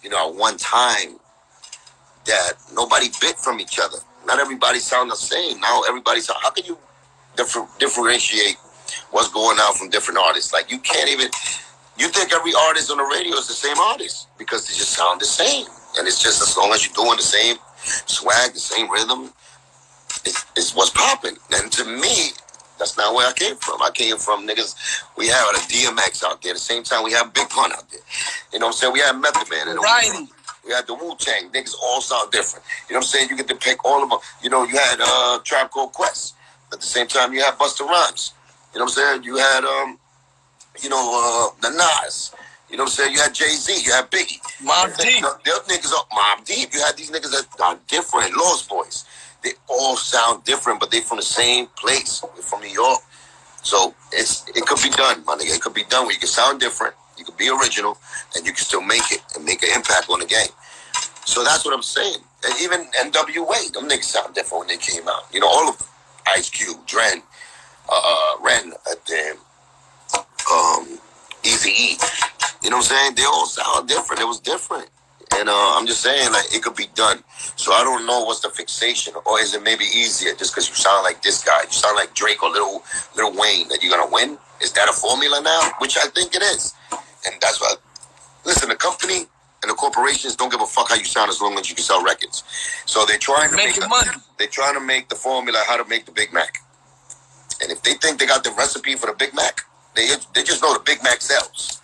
You 0.02 0.10
know, 0.10 0.30
at 0.30 0.36
one 0.36 0.58
time, 0.58 1.20
that 2.26 2.54
nobody 2.74 3.08
bit 3.20 3.36
from 3.36 3.60
each 3.60 3.78
other. 3.78 3.98
Not 4.26 4.40
everybody 4.40 4.80
sound 4.80 5.12
the 5.12 5.16
same. 5.16 5.60
Now 5.60 5.84
everybody 5.88 6.22
sound. 6.22 6.40
How 6.42 6.52
can 6.52 6.66
you 6.66 6.78
differ, 7.36 7.68
differentiate 7.78 8.56
what's 9.12 9.32
going 9.32 9.58
on 9.60 9.76
from 9.76 9.90
different 9.90 10.18
artists? 10.18 10.54
Like 10.54 10.72
you 10.72 10.80
can't 10.80 11.10
even. 11.10 11.28
You 12.00 12.08
think 12.08 12.34
every 12.34 12.54
artist 12.68 12.90
on 12.90 12.98
the 12.98 13.04
radio 13.04 13.36
is 13.36 13.48
the 13.48 13.54
same 13.54 13.78
artist 13.78 14.28
because 14.38 14.68
they 14.68 14.74
just 14.74 14.94
sound 14.94 15.20
the 15.20 15.26
same, 15.26 15.66
and 15.98 16.08
it's 16.08 16.22
just 16.22 16.42
as 16.42 16.56
long 16.56 16.72
as 16.72 16.86
you're 16.86 16.94
doing 16.94 17.18
the 17.18 17.24
same 17.24 17.58
swag, 18.06 18.54
the 18.54 18.60
same 18.60 18.90
rhythm, 18.90 19.34
it's, 20.28 20.46
it's 20.56 20.76
what's 20.76 20.90
popping. 20.92 21.38
And 21.52 21.72
to 21.72 21.86
me, 21.86 22.32
that's 22.78 22.98
not 22.98 23.16
where 23.16 23.28
I 23.28 23.34
came 23.34 23.56
from. 23.56 23.82
I 23.82 23.90
came 23.92 24.18
from 24.18 24.48
niggas. 24.48 24.76
We 25.18 25.28
had 25.28 25.52
a 25.56 25.60
DMX 25.60 26.24
out 26.24 26.42
there. 26.42 26.52
At 26.52 26.56
the 26.56 26.60
same 26.60 26.84
time, 26.84 27.04
we 27.04 27.12
had 27.12 27.34
Big 27.34 27.50
Pun 27.50 27.72
out 27.72 27.90
there. 27.90 28.02
You 28.54 28.60
know 28.60 28.68
what 28.68 28.76
I'm 28.76 28.78
saying? 28.78 28.94
We 28.94 29.00
had 29.00 29.14
Method 29.14 29.50
Man. 29.50 29.76
Variety. 29.76 30.30
we 30.66 30.74
had 30.74 30.86
the 30.86 30.94
Wu 30.94 31.16
Tang. 31.18 31.50
Niggas 31.50 31.76
all 31.82 32.02
sound 32.02 32.32
different. 32.32 32.66
You 32.90 32.94
know 32.94 33.00
what 33.00 33.06
I'm 33.06 33.10
saying? 33.10 33.30
You 33.30 33.38
get 33.38 33.48
to 33.48 33.56
pick 33.56 33.84
all 33.86 34.04
of 34.04 34.10
them. 34.10 34.20
You 34.44 34.50
know, 34.50 34.64
you 34.64 34.78
had 34.78 35.00
uh, 35.02 35.40
Tribe 35.44 35.72
Called 35.72 35.94
Quest. 35.94 36.36
At 36.72 36.82
the 36.82 36.86
same 36.86 37.08
time, 37.08 37.34
you 37.34 37.42
had 37.42 37.58
Busta 37.58 37.88
Rhymes. 37.88 38.34
You 38.74 38.80
know 38.80 38.86
what 38.86 38.98
I'm 38.98 39.22
saying? 39.22 39.24
You 39.24 39.38
had, 39.38 39.64
um, 39.64 39.98
you 40.84 40.90
know, 40.90 41.52
uh, 41.56 41.62
the 41.62 41.70
Nas. 41.72 42.36
You 42.70 42.76
know 42.76 42.84
what 42.84 42.90
I'm 42.90 42.96
saying? 42.96 43.14
You 43.14 43.22
had 43.22 43.34
Jay 43.34 43.48
Z. 43.48 43.82
You 43.86 43.94
had 43.94 44.12
Biggie. 44.12 44.42
Mobb 44.62 44.98
Deep. 44.98 45.22
The, 45.22 45.40
the 45.46 45.74
niggas 45.74 45.94
are 45.94 46.06
Mobb 46.12 46.46
Deep. 46.46 46.74
You 46.74 46.82
had 46.82 46.98
these 46.98 47.10
niggas 47.10 47.32
that 47.32 47.48
are 47.64 47.80
different. 47.88 48.36
Lost 48.36 48.70
Boyz. 48.70 49.06
They 49.48 49.54
all 49.70 49.96
sound 49.96 50.44
different, 50.44 50.82
but 50.82 50.92
they 50.92 51.00
from 51.00 51.18
the 51.18 51.24
same 51.24 51.68
place. 51.68 52.20
They're 52.20 52.44
from 52.44 52.60
New 52.60 52.68
York. 52.68 53.00
So 53.64 53.96
it's 54.12 54.46
it 54.50 54.66
could 54.66 54.82
be 54.84 54.90
done, 54.90 55.24
my 55.24 55.36
nigga. 55.36 55.56
It 55.56 55.62
could 55.62 55.74
be 55.74 55.86
done 55.86 56.04
where 56.04 56.12
you 56.12 56.20
can 56.20 56.28
sound 56.28 56.60
different, 56.60 56.96
you 57.18 57.24
could 57.24 57.38
be 57.38 57.48
original, 57.50 57.98
and 58.36 58.46
you 58.46 58.52
can 58.52 58.66
still 58.66 58.82
make 58.82 59.10
it 59.10 59.22
and 59.36 59.46
make 59.46 59.64
an 59.64 59.70
impact 59.74 60.10
on 60.10 60.20
the 60.20 60.26
game. 60.26 60.52
So 61.24 61.46
that's 61.46 61.64
what 61.64 61.74
I'm 61.74 61.82
saying. 61.82 62.18
And 62.46 62.54
even 62.62 62.88
NWA, 63.00 63.72
them 63.72 63.88
niggas 63.88 64.04
sound 64.04 64.36
different 64.36 64.68
when 64.68 64.68
they 64.68 64.84
came 64.84 65.08
out. 65.08 65.24
You 65.32 65.40
know, 65.40 65.48
all 65.48 65.70
of 65.70 65.78
them. 65.78 65.88
Ice 66.28 66.50
Cube, 66.50 66.86
Dren, 66.86 67.22
uh, 67.90 68.36
Ren, 68.42 68.74
uh, 68.74 68.96
damn, 69.06 69.38
um, 70.52 71.00
Eazy 71.44 71.68
E. 71.70 71.98
You 72.62 72.70
know 72.70 72.78
what 72.78 72.92
I'm 72.92 72.98
saying? 72.98 73.16
They 73.16 73.24
all 73.24 73.46
sound 73.46 73.88
different. 73.88 74.22
It 74.22 74.28
was 74.28 74.42
different. 74.42 74.90
And 75.36 75.50
uh, 75.50 75.54
I'm 75.76 75.86
just 75.86 76.02
saying, 76.02 76.32
like, 76.32 76.54
it 76.54 76.64
could 76.64 76.76
be 76.76 76.88
done. 76.96 77.24
So 77.56 77.74
I 77.74 77.84
don't 77.84 78.06
know 78.06 78.24
what's 78.24 78.40
the 78.40 78.50
fixation, 78.50 79.14
or 79.26 79.40
is 79.40 79.54
it 79.54 79.62
maybe 79.64 79.84
easier 79.86 80.34
just 80.34 80.54
because 80.54 80.70
you 80.70 80.76
sound 80.76 81.04
like 81.04 81.22
this 81.22 81.44
guy, 81.44 81.64
you 81.64 81.72
sound 81.72 81.96
like 81.96 82.14
Drake 82.14 82.42
or 82.44 82.50
Little 82.50 82.84
Little 83.16 83.34
Wayne, 83.34 83.68
that 83.70 83.84
you're 83.84 83.92
gonna 83.96 84.12
win? 84.12 84.38
Is 84.62 84.72
that 84.74 84.90
a 84.90 84.94
formula 84.94 85.42
now? 85.42 85.72
Which 85.80 85.98
I 85.98 86.08
think 86.08 86.36
it 86.36 86.42
is, 86.42 86.74
and 87.26 87.36
that's 87.42 87.60
why. 87.60 87.74
Listen, 88.46 88.70
the 88.70 88.76
company 88.76 89.26
and 89.62 89.70
the 89.70 89.74
corporations 89.74 90.36
don't 90.36 90.52
give 90.52 90.62
a 90.62 90.66
fuck 90.66 90.90
how 90.90 90.96
you 90.96 91.04
sound 91.04 91.30
as 91.30 91.42
long 91.42 91.58
as 91.60 91.70
you 91.70 91.76
can 91.76 91.84
sell 91.84 92.02
records. 92.04 92.44
So 92.86 93.06
they're 93.06 93.18
trying 93.18 93.50
to 93.50 93.56
make 93.58 93.68
Making 93.68 93.82
the, 93.84 93.90
money. 93.90 94.10
they're 94.38 94.48
trying 94.48 94.76
to 94.76 94.80
make 94.80 95.10
the 95.10 95.16
formula 95.16 95.62
how 95.68 95.76
to 95.82 95.88
make 95.90 96.06
the 96.06 96.12
Big 96.14 96.32
Mac. 96.32 96.60
And 97.62 97.72
if 97.72 97.82
they 97.84 97.94
think 97.96 98.20
they 98.20 98.28
got 98.28 98.44
the 98.44 98.52
recipe 98.52 98.96
for 98.96 99.08
the 99.08 99.14
Big 99.14 99.34
Mac, 99.34 99.62
they 99.96 100.08
they 100.34 100.44
just 100.44 100.62
know 100.64 100.74
the 100.74 100.84
Big 100.86 101.04
Mac 101.04 101.22
sells 101.22 101.82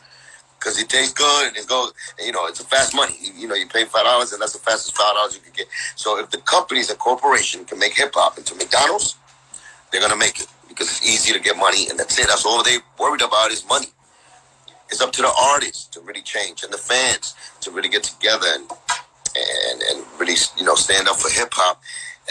because 0.64 0.80
it 0.80 0.88
tastes 0.88 1.14
good 1.14 1.48
and 1.48 1.58
it 1.58 1.68
goes. 1.68 1.94
You 2.24 2.32
know, 2.32 2.48
it's 2.48 2.62
a 2.62 2.64
fast 2.64 2.96
money. 2.96 3.16
You, 3.20 3.34
you 3.34 3.48
know, 3.48 3.56
you 3.56 3.68
pay 3.68 3.84
five 3.84 4.06
dollars 4.06 4.32
and 4.32 4.42
that's 4.42 4.54
the 4.54 4.60
fastest 4.60 4.96
five 4.96 5.14
dollars 5.14 5.36
you 5.36 5.42
can 5.42 5.52
get. 5.54 5.68
So 5.96 6.20
if 6.20 6.30
the 6.30 6.38
companies 6.38 6.90
and 6.90 6.98
corporation 6.98 7.66
can 7.66 7.80
make 7.80 7.94
hip 7.94 8.12
hop 8.14 8.38
into 8.38 8.56
McDonald's, 8.56 9.18
they're 9.92 10.02
gonna 10.02 10.16
make 10.16 10.40
it 10.40 10.48
because 10.70 10.88
it's 10.88 11.06
easy 11.06 11.34
to 11.34 11.40
get 11.40 11.58
money 11.58 11.90
and 11.90 12.00
that's 12.00 12.18
it. 12.18 12.28
That's 12.28 12.46
all 12.46 12.64
they 12.64 12.78
worried 12.98 13.22
about 13.22 13.52
is 13.52 13.68
money. 13.68 13.88
It's 14.90 15.02
up 15.02 15.12
to 15.14 15.22
the 15.22 15.34
artists 15.52 15.86
to 15.88 16.02
really 16.02 16.22
change 16.22 16.64
and 16.64 16.72
the 16.72 16.78
fans 16.78 17.36
to 17.62 17.72
really 17.72 17.90
get 17.90 18.04
together 18.04 18.48
and 18.54 18.72
and 19.36 19.82
and 19.82 20.06
really 20.20 20.36
you 20.58 20.64
know 20.64 20.76
stand 20.76 21.08
up 21.08 21.18
for 21.18 21.30
hip 21.30 21.50
hop 21.52 21.82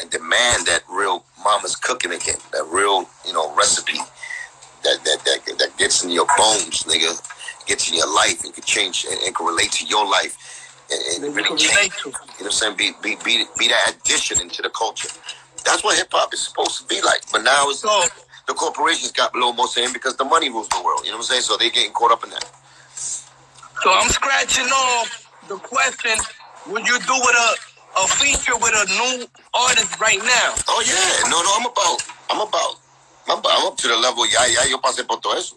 and 0.00 0.08
demand 0.10 0.66
that 0.66 0.82
real 0.90 1.24
mama's 1.44 1.76
cooking 1.76 2.12
again, 2.12 2.40
that 2.52 2.64
real 2.72 3.06
you 3.26 3.32
know 3.34 3.54
recipe 3.54 3.98
that 4.84 4.98
that 5.04 5.18
that, 5.24 5.58
that 5.58 5.76
gets 5.76 6.04
in 6.04 6.10
your 6.10 6.26
bones, 6.36 6.84
nigga, 6.84 7.12
gets 7.66 7.90
in 7.90 7.96
your 7.96 8.12
life 8.14 8.44
and 8.44 8.52
can 8.54 8.64
change 8.64 9.06
and, 9.10 9.20
and 9.22 9.34
can 9.34 9.46
relate 9.46 9.72
to 9.72 9.86
your 9.86 10.06
life 10.08 10.36
and, 10.90 11.24
and 11.24 11.34
really 11.34 11.48
can 11.48 11.56
change. 11.56 11.74
relate 11.76 11.92
to. 12.02 12.08
You 12.08 12.12
know 12.12 12.18
what 12.18 12.44
I'm 12.46 12.50
saying? 12.52 12.76
Be 12.76 12.92
be 13.02 13.16
be 13.24 13.44
be 13.58 13.68
that 13.68 13.94
addition 13.96 14.40
into 14.40 14.62
the 14.62 14.70
culture. 14.70 15.08
That's 15.64 15.84
what 15.84 15.96
hip 15.96 16.08
hop 16.10 16.34
is 16.34 16.40
supposed 16.40 16.80
to 16.80 16.86
be 16.86 17.00
like. 17.02 17.22
But 17.30 17.44
now 17.44 17.70
it's 17.70 17.80
So, 17.80 18.02
the 18.46 18.54
corporations 18.54 19.12
got 19.12 19.34
a 19.34 19.38
little 19.38 19.52
more 19.52 19.68
saying 19.68 19.92
because 19.92 20.16
the 20.16 20.24
money 20.24 20.50
rules 20.50 20.68
the 20.68 20.82
world. 20.82 21.02
You 21.04 21.10
know 21.12 21.18
what 21.18 21.30
I'm 21.30 21.38
saying? 21.38 21.42
So 21.42 21.56
they're 21.56 21.70
getting 21.70 21.92
caught 21.92 22.10
up 22.10 22.24
in 22.24 22.30
that. 22.30 22.44
so 22.94 23.92
I'm 23.92 24.08
scratching 24.10 24.66
off 24.66 25.30
the 25.48 25.56
question: 25.56 26.18
Would 26.68 26.86
you 26.86 26.98
do 26.98 27.14
with 27.14 27.36
a 27.36 27.72
a 27.96 28.08
feature 28.08 28.56
with 28.56 28.72
a 28.72 28.86
new 28.88 29.26
artist 29.54 30.00
right 30.00 30.18
now? 30.18 30.54
Oh 30.68 30.82
yeah, 30.86 31.28
no, 31.30 31.42
no, 31.42 31.50
I'm 31.60 31.66
about, 31.66 31.98
I'm 32.30 32.40
about, 32.40 32.74
I'm, 33.28 33.38
about, 33.38 33.52
I'm 33.60 33.66
up 33.66 33.76
to 33.78 33.88
the 33.88 33.96
level. 33.96 34.26
Ya, 34.26 34.44
ya, 34.46 34.64
yo 34.70 34.78
pasé 34.78 35.06
por 35.06 35.20
todo 35.20 35.36
eso. 35.36 35.56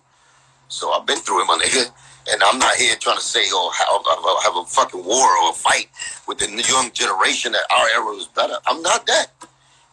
So 0.68 0.92
I've 0.92 1.06
been 1.06 1.18
through 1.18 1.42
it, 1.42 1.46
my 1.46 1.58
nigga. 1.58 1.92
And 2.32 2.42
I'm 2.44 2.58
not 2.58 2.76
here 2.76 2.96
trying 2.96 3.18
to 3.18 3.24
say, 3.24 3.44
oh, 3.52 3.72
how, 3.76 3.86
oh, 3.90 4.40
I 4.42 4.44
have 4.46 4.56
a 4.58 4.66
fucking 4.66 5.06
war 5.06 5.30
or 5.44 5.52
a 5.52 5.54
fight 5.54 5.90
with 6.28 6.40
the 6.40 6.48
young 6.48 6.92
generation 6.92 7.52
that 7.52 7.62
our 7.70 7.88
era 7.90 8.06
was 8.16 8.28
better. 8.28 8.56
I'm 8.66 8.82
not 8.82 9.06
that. 9.06 9.28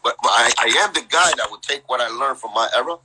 But, 0.03 0.17
but 0.23 0.31
I, 0.33 0.51
I 0.59 0.85
am 0.85 0.93
the 0.95 1.05
guy 1.09 1.31
that 1.37 1.49
would 1.51 1.63
take 1.63 1.89
what 1.89 2.01
I 2.01 2.09
learned 2.09 2.39
from 2.39 2.55
my 2.55 2.69
era 2.75 2.97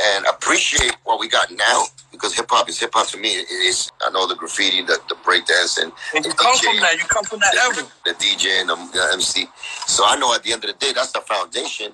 and 0.00 0.26
appreciate 0.26 0.96
what 1.04 1.20
we 1.20 1.28
got 1.28 1.50
now 1.50 1.84
because 2.12 2.34
hip 2.34 2.46
hop 2.48 2.68
is 2.68 2.78
hip 2.78 2.90
hop 2.92 3.08
to 3.08 3.18
me. 3.18 3.30
It 3.30 3.50
is, 3.50 3.90
I 4.06 4.10
know 4.10 4.26
the 4.26 4.34
graffiti, 4.34 4.82
the, 4.82 4.98
the 5.08 5.14
breakdance, 5.16 5.80
and 5.80 5.92
And 6.14 6.24
the 6.24 6.28
you 6.28 6.34
come 6.34 6.56
DJ 6.56 6.64
from 6.64 6.80
that. 6.80 6.94
You 6.94 7.04
come 7.08 7.24
from 7.24 7.38
that 7.40 7.54
era. 7.54 7.86
the 8.04 8.12
DJ 8.14 8.60
and 8.60 8.68
the, 8.68 8.76
the 8.92 9.10
MC. 9.14 9.46
So 9.86 10.04
I 10.06 10.16
know 10.16 10.34
at 10.34 10.42
the 10.42 10.52
end 10.52 10.64
of 10.64 10.70
the 10.70 10.86
day, 10.86 10.92
that's 10.92 11.12
the 11.12 11.20
foundation. 11.20 11.92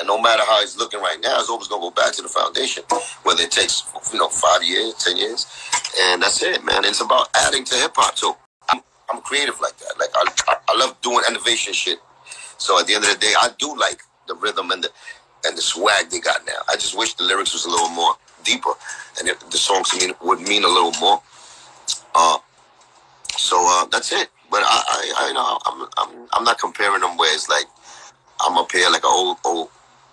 And 0.00 0.08
no 0.08 0.20
matter 0.20 0.42
how 0.46 0.62
it's 0.62 0.78
looking 0.78 1.00
right 1.00 1.18
now, 1.22 1.38
it's 1.38 1.50
always 1.50 1.68
gonna 1.68 1.82
go 1.82 1.90
back 1.90 2.12
to 2.14 2.22
the 2.22 2.28
foundation. 2.28 2.82
Whether 3.22 3.42
it 3.42 3.50
takes 3.50 3.84
you 4.12 4.18
know 4.18 4.28
five 4.28 4.64
years, 4.64 4.94
ten 4.94 5.18
years, 5.18 5.46
and 6.00 6.22
that's 6.22 6.42
it, 6.42 6.64
man. 6.64 6.86
It's 6.86 7.02
about 7.02 7.28
adding 7.34 7.64
to 7.64 7.74
hip 7.76 7.92
hop. 7.94 8.16
So 8.16 8.38
I'm, 8.70 8.80
I'm 9.12 9.20
creative 9.20 9.60
like 9.60 9.76
that. 9.76 9.94
Like 9.98 10.08
I, 10.14 10.52
I, 10.52 10.56
I 10.68 10.78
love 10.78 10.98
doing 11.02 11.22
innovation 11.28 11.74
shit. 11.74 11.98
So 12.56 12.80
at 12.80 12.86
the 12.86 12.94
end 12.94 13.04
of 13.04 13.10
the 13.10 13.18
day, 13.18 13.34
I 13.38 13.50
do 13.58 13.76
like 13.76 14.00
the 14.26 14.34
rhythm 14.36 14.70
and 14.70 14.82
the 14.82 14.90
and 15.44 15.56
the 15.56 15.62
swag 15.62 16.08
they 16.08 16.20
got 16.20 16.46
now. 16.46 16.60
I 16.68 16.76
just 16.76 16.96
wish 16.96 17.14
the 17.14 17.24
lyrics 17.24 17.52
was 17.52 17.66
a 17.66 17.70
little 17.70 17.90
more 17.90 18.14
deeper, 18.42 18.72
and 19.18 19.28
it, 19.28 19.38
the 19.50 19.58
songs 19.58 19.94
mean, 19.98 20.12
would 20.22 20.40
mean 20.40 20.64
a 20.64 20.68
little 20.68 20.92
more. 20.98 21.20
Uh, 22.14 22.38
so 23.36 23.56
uh, 23.68 23.86
that's 23.86 24.12
it. 24.12 24.28
But 24.50 24.62
I, 24.64 24.82
I, 24.88 25.12
I 25.18 25.28
you 25.28 25.34
know, 25.34 25.58
I'm, 25.66 25.88
I'm, 25.98 26.28
I'm 26.32 26.44
not 26.44 26.58
comparing 26.58 27.00
them 27.00 27.16
where 27.16 27.32
it's 27.34 27.48
like 27.48 27.66
I'm 28.40 28.56
up 28.58 28.72
here 28.72 28.88
like 28.90 29.04
an 29.04 29.10
old, 29.12 29.36
old, 29.44 29.68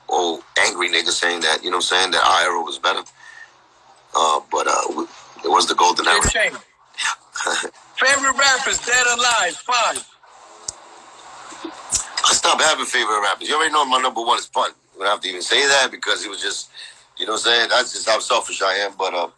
old 0.09 0.41
angry 0.59 0.89
nigga 0.89 1.09
saying 1.09 1.41
that. 1.41 1.63
You 1.63 1.69
know 1.71 1.77
what 1.77 1.91
I'm 1.91 1.97
saying? 1.99 2.11
That 2.11 2.23
our 2.23 2.41
era 2.51 2.61
was 2.61 2.79
better. 2.79 3.03
Uh, 4.15 4.39
but 4.51 4.67
uh, 4.67 5.05
it 5.43 5.49
was 5.49 5.67
the 5.67 5.75
golden 5.75 6.07
era. 6.07 6.21
Favorite 7.97 8.37
rappers, 8.37 8.79
dead 8.85 9.05
or 9.07 9.13
alive? 9.13 9.55
Five. 9.55 10.07
I 12.25 12.33
stopped 12.33 12.61
having 12.61 12.85
favorite 12.85 13.21
rappers. 13.21 13.47
You 13.47 13.55
already 13.55 13.71
know 13.73 13.85
my 13.85 13.99
number 14.01 14.21
one 14.21 14.37
is 14.37 14.47
Pun. 14.47 14.71
You 14.93 14.99
don't 15.01 15.07
have 15.09 15.21
to 15.21 15.29
even 15.29 15.41
say 15.41 15.65
that 15.67 15.89
because 15.91 16.23
he 16.23 16.29
was 16.29 16.41
just, 16.41 16.69
you 17.17 17.25
know 17.25 17.33
what 17.33 17.39
I'm 17.47 17.53
saying? 17.53 17.69
That's 17.69 17.93
just 17.93 18.07
how 18.09 18.19
selfish 18.19 18.61
I 18.61 18.73
am. 18.75 18.91
But, 18.97 19.13
uh, 19.13 19.29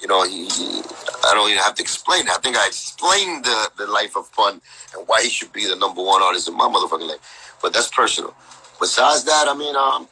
you 0.00 0.08
know, 0.08 0.24
he, 0.24 0.46
he- 0.46 0.82
I 1.26 1.32
don't 1.34 1.48
even 1.50 1.62
have 1.62 1.74
to 1.76 1.82
explain. 1.82 2.28
I 2.28 2.36
think 2.42 2.56
I 2.56 2.66
explained 2.66 3.44
the, 3.44 3.70
the 3.78 3.86
life 3.86 4.16
of 4.16 4.30
Pun 4.32 4.60
and 4.96 5.06
why 5.08 5.22
he 5.22 5.28
should 5.28 5.52
be 5.52 5.66
the 5.66 5.76
number 5.76 6.02
one 6.02 6.22
artist 6.22 6.48
in 6.48 6.54
my 6.56 6.66
motherfucking 6.66 7.08
life. 7.08 7.56
But 7.62 7.72
that's 7.72 7.88
personal. 7.88 8.34
Besides 8.80 9.24
that, 9.24 9.46
I 9.48 9.54
mean, 9.54 9.74
um, 9.76 10.08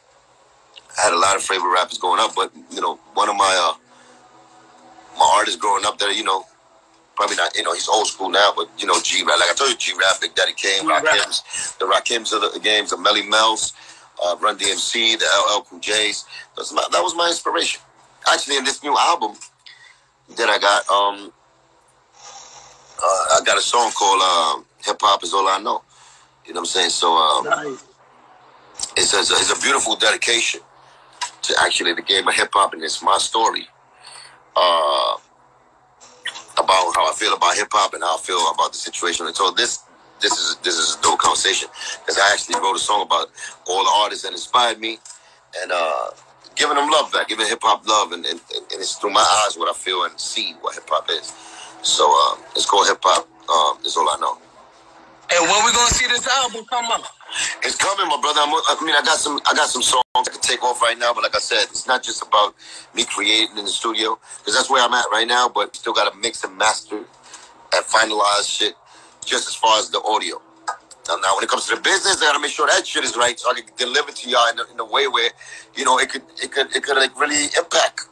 I 0.98 1.02
had 1.02 1.12
a 1.12 1.18
lot 1.18 1.36
of 1.36 1.42
favorite 1.42 1.72
rappers 1.72 1.98
growing 1.98 2.20
up, 2.20 2.34
but 2.34 2.52
you 2.70 2.80
know, 2.80 2.96
one 3.14 3.28
of 3.28 3.36
my 3.36 3.72
uh, 3.72 5.18
my 5.18 5.32
artists 5.36 5.58
growing 5.58 5.84
up 5.84 5.98
there, 5.98 6.12
you 6.12 6.24
know, 6.24 6.44
probably 7.16 7.36
not, 7.36 7.54
you 7.56 7.62
know, 7.62 7.72
he's 7.72 7.88
old 7.88 8.06
school 8.06 8.28
now, 8.28 8.52
but 8.54 8.68
you 8.78 8.86
know, 8.86 9.00
G 9.02 9.22
Rap, 9.22 9.38
like 9.38 9.50
I 9.50 9.54
told 9.54 9.70
you, 9.70 9.76
G 9.76 9.92
Rap, 9.92 10.20
Big 10.20 10.34
Daddy 10.34 10.52
Kane, 10.52 10.84
Rakims, 10.88 11.78
the 11.78 11.86
Rakims 11.86 12.32
of 12.32 12.52
the 12.52 12.60
games, 12.60 12.90
the 12.90 12.96
Melle 12.96 13.28
Mels, 13.28 13.72
uh, 14.22 14.36
Run 14.40 14.58
DMC, 14.58 15.18
the 15.18 15.24
LL 15.24 15.62
Cool 15.62 15.78
J's. 15.80 16.24
My, 16.72 16.84
that 16.92 17.02
was 17.02 17.14
my 17.14 17.28
inspiration. 17.28 17.80
Actually, 18.30 18.56
in 18.58 18.64
this 18.64 18.82
new 18.82 18.96
album 18.96 19.36
that 20.36 20.48
I 20.48 20.58
got, 20.58 20.88
um, 20.88 21.32
uh, 22.98 23.36
I 23.36 23.40
got 23.44 23.58
a 23.58 23.62
song 23.62 23.90
called 23.92 24.20
uh, 24.22 24.62
"Hip 24.84 24.98
Hop 25.00 25.24
Is 25.24 25.34
All 25.34 25.48
I 25.48 25.58
Know." 25.58 25.82
You 26.46 26.54
know 26.54 26.60
what 26.60 26.66
I'm 26.66 26.66
saying? 26.66 26.90
So 26.90 27.12
um, 27.14 27.44
nice. 27.44 27.84
It's, 28.96 29.14
a, 29.14 29.20
it's 29.20 29.56
a 29.56 29.60
beautiful 29.60 29.96
dedication 29.96 30.60
to 31.42 31.54
actually 31.60 31.92
the 31.92 32.02
game 32.02 32.26
of 32.28 32.34
hip 32.34 32.50
hop, 32.52 32.72
and 32.72 32.82
it's 32.82 33.02
my 33.02 33.18
story 33.18 33.66
uh, 34.56 35.16
about 36.58 36.94
how 36.94 37.10
I 37.10 37.14
feel 37.16 37.34
about 37.34 37.56
hip 37.56 37.68
hop 37.72 37.94
and 37.94 38.02
how 38.02 38.16
I 38.16 38.20
feel 38.20 38.50
about 38.54 38.72
the 38.72 38.78
situation. 38.78 39.26
And 39.26 39.34
so 39.34 39.50
this 39.50 39.84
this 40.20 40.32
is 40.32 40.56
this 40.62 40.78
is 40.78 40.96
a 40.96 41.02
dope 41.02 41.18
conversation 41.18 41.68
because 42.00 42.18
I 42.18 42.32
actually 42.32 42.60
wrote 42.60 42.76
a 42.76 42.78
song 42.78 43.02
about 43.02 43.28
all 43.66 43.82
the 43.84 43.90
artists 44.02 44.24
that 44.24 44.32
inspired 44.32 44.78
me 44.78 44.98
and 45.60 45.72
uh, 45.72 46.10
giving 46.54 46.76
them 46.76 46.88
love 46.90 47.12
back, 47.12 47.28
giving 47.28 47.46
hip 47.46 47.60
hop 47.62 47.86
love, 47.86 48.12
and, 48.12 48.24
and, 48.24 48.40
and, 48.54 48.64
it's 48.72 48.96
through 48.96 49.10
my 49.10 49.44
eyes 49.44 49.56
what 49.56 49.68
I 49.68 49.78
feel 49.78 50.04
and 50.04 50.18
see 50.18 50.54
what 50.60 50.74
hip 50.74 50.88
hop 50.88 51.10
is. 51.10 51.32
So 51.82 52.06
uh, 52.06 52.36
it's 52.54 52.66
called 52.66 52.86
hip 52.86 53.00
hop. 53.02 53.28
Um, 53.50 53.82
that's 53.82 53.96
all 53.96 54.08
I 54.08 54.16
know. 54.20 54.38
And 55.34 55.48
when 55.48 55.64
we 55.64 55.72
gonna 55.72 55.90
see 55.90 56.06
this 56.08 56.26
album 56.28 56.64
come 56.66 56.86
up? 56.92 57.04
It's 57.62 57.76
coming, 57.76 58.06
my 58.06 58.20
brother. 58.20 58.40
I'm, 58.42 58.52
i 58.52 58.84
mean, 58.84 58.94
I 58.94 59.02
got 59.02 59.16
some, 59.16 59.40
I 59.46 59.54
got 59.54 59.68
some 59.68 59.82
songs 59.82 60.04
I 60.14 60.22
can 60.24 60.40
take 60.40 60.62
off 60.62 60.82
right 60.82 60.98
now. 60.98 61.14
But 61.14 61.22
like 61.22 61.34
I 61.34 61.38
said, 61.40 61.64
it's 61.70 61.86
not 61.86 62.02
just 62.02 62.22
about 62.22 62.54
me 62.94 63.04
creating 63.04 63.56
in 63.56 63.64
the 63.64 63.70
studio 63.70 64.18
because 64.38 64.54
that's 64.54 64.68
where 64.68 64.84
I'm 64.84 64.92
at 64.92 65.06
right 65.10 65.26
now. 65.26 65.48
But 65.48 65.74
still 65.74 65.94
got 65.94 66.12
to 66.12 66.18
mix 66.18 66.44
and 66.44 66.56
master 66.58 66.98
and 66.98 67.84
finalize 67.86 68.48
shit 68.48 68.74
just 69.24 69.48
as 69.48 69.54
far 69.54 69.78
as 69.78 69.88
the 69.90 70.02
audio. 70.02 70.40
Now, 71.08 71.16
now, 71.16 71.34
when 71.34 71.44
it 71.44 71.50
comes 71.50 71.66
to 71.66 71.76
the 71.76 71.80
business, 71.80 72.22
I 72.22 72.26
gotta 72.26 72.38
make 72.40 72.52
sure 72.52 72.66
that 72.66 72.86
shit 72.86 73.02
is 73.02 73.16
right, 73.16 73.38
so 73.38 73.50
I 73.50 73.54
can 73.54 73.64
deliver 73.76 74.12
to 74.12 74.30
y'all 74.30 74.48
in 74.52 74.58
a, 74.60 74.64
in 74.72 74.78
a 74.78 74.84
way 74.84 75.08
where, 75.08 75.30
you 75.74 75.84
know, 75.84 75.98
it 75.98 76.08
could, 76.10 76.22
it 76.40 76.52
could, 76.52 76.74
it 76.76 76.84
could 76.84 76.96
like 76.96 77.18
really 77.18 77.46
impact. 77.58 78.02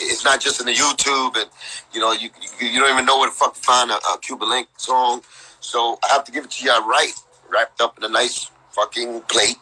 It's 0.00 0.24
not 0.24 0.40
just 0.40 0.60
in 0.60 0.66
the 0.66 0.72
YouTube, 0.74 1.36
and 1.36 1.50
you 1.92 2.00
know, 2.00 2.12
you 2.12 2.30
you, 2.60 2.68
you 2.68 2.80
don't 2.80 2.92
even 2.92 3.04
know 3.04 3.18
where 3.18 3.28
to 3.28 3.34
fuck 3.34 3.56
find 3.56 3.90
a, 3.90 3.94
a 3.94 4.18
Cuban 4.22 4.48
Link 4.48 4.68
song. 4.76 5.22
So 5.60 5.98
I 6.02 6.12
have 6.12 6.24
to 6.24 6.32
give 6.32 6.44
it 6.44 6.50
to 6.52 6.64
y'all 6.64 6.86
right, 6.86 7.12
wrapped 7.50 7.80
up 7.80 7.98
in 7.98 8.04
a 8.04 8.08
nice 8.08 8.50
fucking 8.70 9.22
plate, 9.22 9.56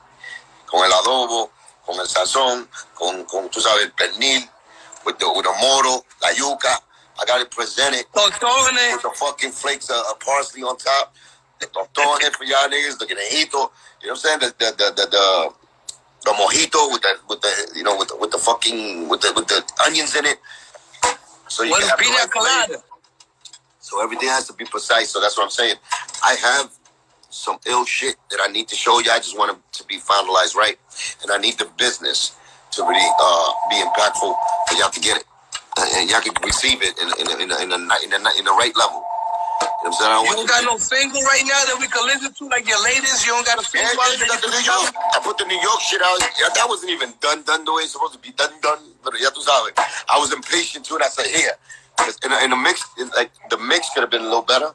con 0.66 0.84
el 0.84 0.92
adobo, 0.92 1.50
con 1.86 1.98
el 1.98 2.06
sazón, 2.06 2.68
con, 2.94 3.24
con 3.24 3.48
tú 3.48 3.60
sabes, 3.60 3.84
el 3.84 3.92
pernil, 3.92 4.48
with 5.06 5.18
the, 5.18 5.30
with 5.34 5.44
the 5.44 5.54
moro, 5.60 6.04
la 6.22 6.30
yuca. 6.30 6.78
I 7.20 7.24
got 7.26 7.40
it 7.40 7.50
presented 7.50 8.04
with 8.12 9.02
the 9.02 9.10
fucking 9.14 9.52
flakes 9.52 9.88
of, 9.88 10.02
of 10.10 10.18
parsley 10.20 10.62
on 10.62 10.76
top. 10.76 11.14
I'm 11.62 11.86
for 11.86 12.44
y'all 12.44 12.68
niggas, 12.68 12.98
the 12.98 13.06
guinejito. 13.06 13.70
You 14.02 14.08
know 14.08 14.10
what 14.10 14.10
I'm 14.10 14.16
saying? 14.16 14.38
The 14.40 14.46
the 14.58 14.70
the 14.76 14.92
the, 14.96 15.06
the, 15.10 15.54
the 16.24 16.30
mojito 16.32 16.92
with 16.92 17.02
the 17.02 17.16
with 17.28 17.40
the 17.40 17.72
you 17.74 17.82
know 17.84 17.96
with 17.96 18.08
the, 18.08 18.16
with 18.16 18.30
the 18.32 18.38
fucking 18.38 19.08
with 19.08 19.20
the 19.20 19.32
with 19.34 19.46
the 19.46 19.62
onions 19.86 20.14
in 20.16 20.26
it. 20.26 20.38
So 21.48 21.62
you 21.62 21.74
can 21.74 21.88
have 21.88 21.98
pina 21.98 22.26
colada. 22.28 22.82
So 23.84 24.00
everything 24.00 24.32
has 24.32 24.48
to 24.48 24.54
be 24.54 24.64
precise. 24.64 25.12
So 25.12 25.20
that's 25.20 25.36
what 25.36 25.44
I'm 25.44 25.52
saying. 25.52 25.76
I 26.24 26.40
have 26.40 26.72
some 27.28 27.58
ill 27.66 27.84
shit 27.84 28.16
that 28.30 28.40
I 28.40 28.48
need 28.48 28.66
to 28.68 28.74
show 28.74 28.98
you. 28.98 29.10
I 29.12 29.20
just 29.20 29.36
want 29.36 29.52
it 29.52 29.60
to 29.76 29.84
be 29.84 30.00
finalized 30.00 30.56
right, 30.56 30.80
and 31.20 31.28
I 31.30 31.36
need 31.36 31.60
the 31.60 31.68
business 31.76 32.32
to 32.72 32.82
really 32.82 33.04
uh, 33.20 33.48
be 33.68 33.76
impactful 33.76 34.32
for 34.32 34.74
y'all 34.80 34.88
to 34.88 35.00
get 35.04 35.20
it, 35.20 35.28
and 36.00 36.08
y'all 36.08 36.24
can 36.24 36.32
receive 36.40 36.80
it 36.80 36.96
in 36.96 37.12
in 37.20 37.28
in, 37.28 37.52
in, 37.52 37.76
in, 37.76 37.76
in, 37.76 38.20
in 38.40 38.44
the 38.48 38.56
right 38.56 38.72
level. 38.72 39.04
You 39.84 39.92
know 39.92 39.92
what 39.92 40.00
I'm 40.00 40.00
saying? 40.00 40.32
You 40.32 40.32
don't 40.32 40.48
got 40.48 40.64
no 40.64 40.76
single 40.80 41.20
right 41.20 41.44
now 41.44 41.60
that 41.68 41.76
we 41.76 41.84
can 41.84 42.08
listen 42.08 42.32
to, 42.32 42.44
like 42.48 42.64
your 42.64 42.80
latest. 42.88 43.28
You 43.28 43.36
don't 43.36 43.44
got 43.44 43.60
a 43.60 43.64
single. 43.68 43.84
Yeah, 43.84 44.32
yeah, 44.32 44.40
the 44.40 44.48
New 44.48 44.64
York. 44.64 44.96
I 44.96 45.20
put 45.20 45.36
the 45.36 45.44
New 45.44 45.60
York 45.60 45.80
shit 45.84 46.00
out. 46.00 46.24
Yeah, 46.40 46.48
that 46.56 46.64
wasn't 46.72 46.88
even 46.88 47.12
done, 47.20 47.44
done 47.44 47.68
the 47.68 47.72
way 47.76 47.84
it's 47.84 47.92
supposed 47.92 48.16
to 48.16 48.22
be 48.24 48.32
done, 48.32 48.56
done. 48.64 48.80
But 49.04 49.12
I 49.20 50.16
was 50.16 50.32
impatient 50.32 50.88
too, 50.88 50.96
and 50.96 51.04
I 51.04 51.12
said, 51.12 51.28
here. 51.28 51.52
In, 52.24 52.32
in 52.44 52.50
the 52.50 52.56
mix, 52.56 52.84
like 53.16 53.30
the 53.50 53.58
mix 53.58 53.90
could 53.90 54.00
have 54.00 54.10
been 54.10 54.22
a 54.22 54.24
little 54.24 54.42
better. 54.42 54.70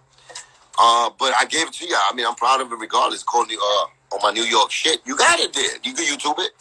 Uh, 0.80 1.09
but 1.20 1.34
I 1.39 1.45
gave 1.45 1.67
it 1.67 1.74
to 1.74 1.86
you. 1.86 1.95
I 1.95 2.15
mean, 2.15 2.26
I'm 2.26 2.36
proud 2.36 2.61
of 2.61 2.72
it 2.72 2.76
regardless. 2.76 3.24
The 3.24 3.57
uh 3.61 4.15
on 4.15 4.20
my 4.24 4.32
New 4.32 4.43
York 4.43 4.72
shit. 4.72 5.01
You 5.05 5.15
got 5.15 5.39
it 5.39 5.53
there. 5.53 5.76
You 5.84 5.93
can 5.93 6.05
YouTube 6.05 6.39
it. 6.39 6.51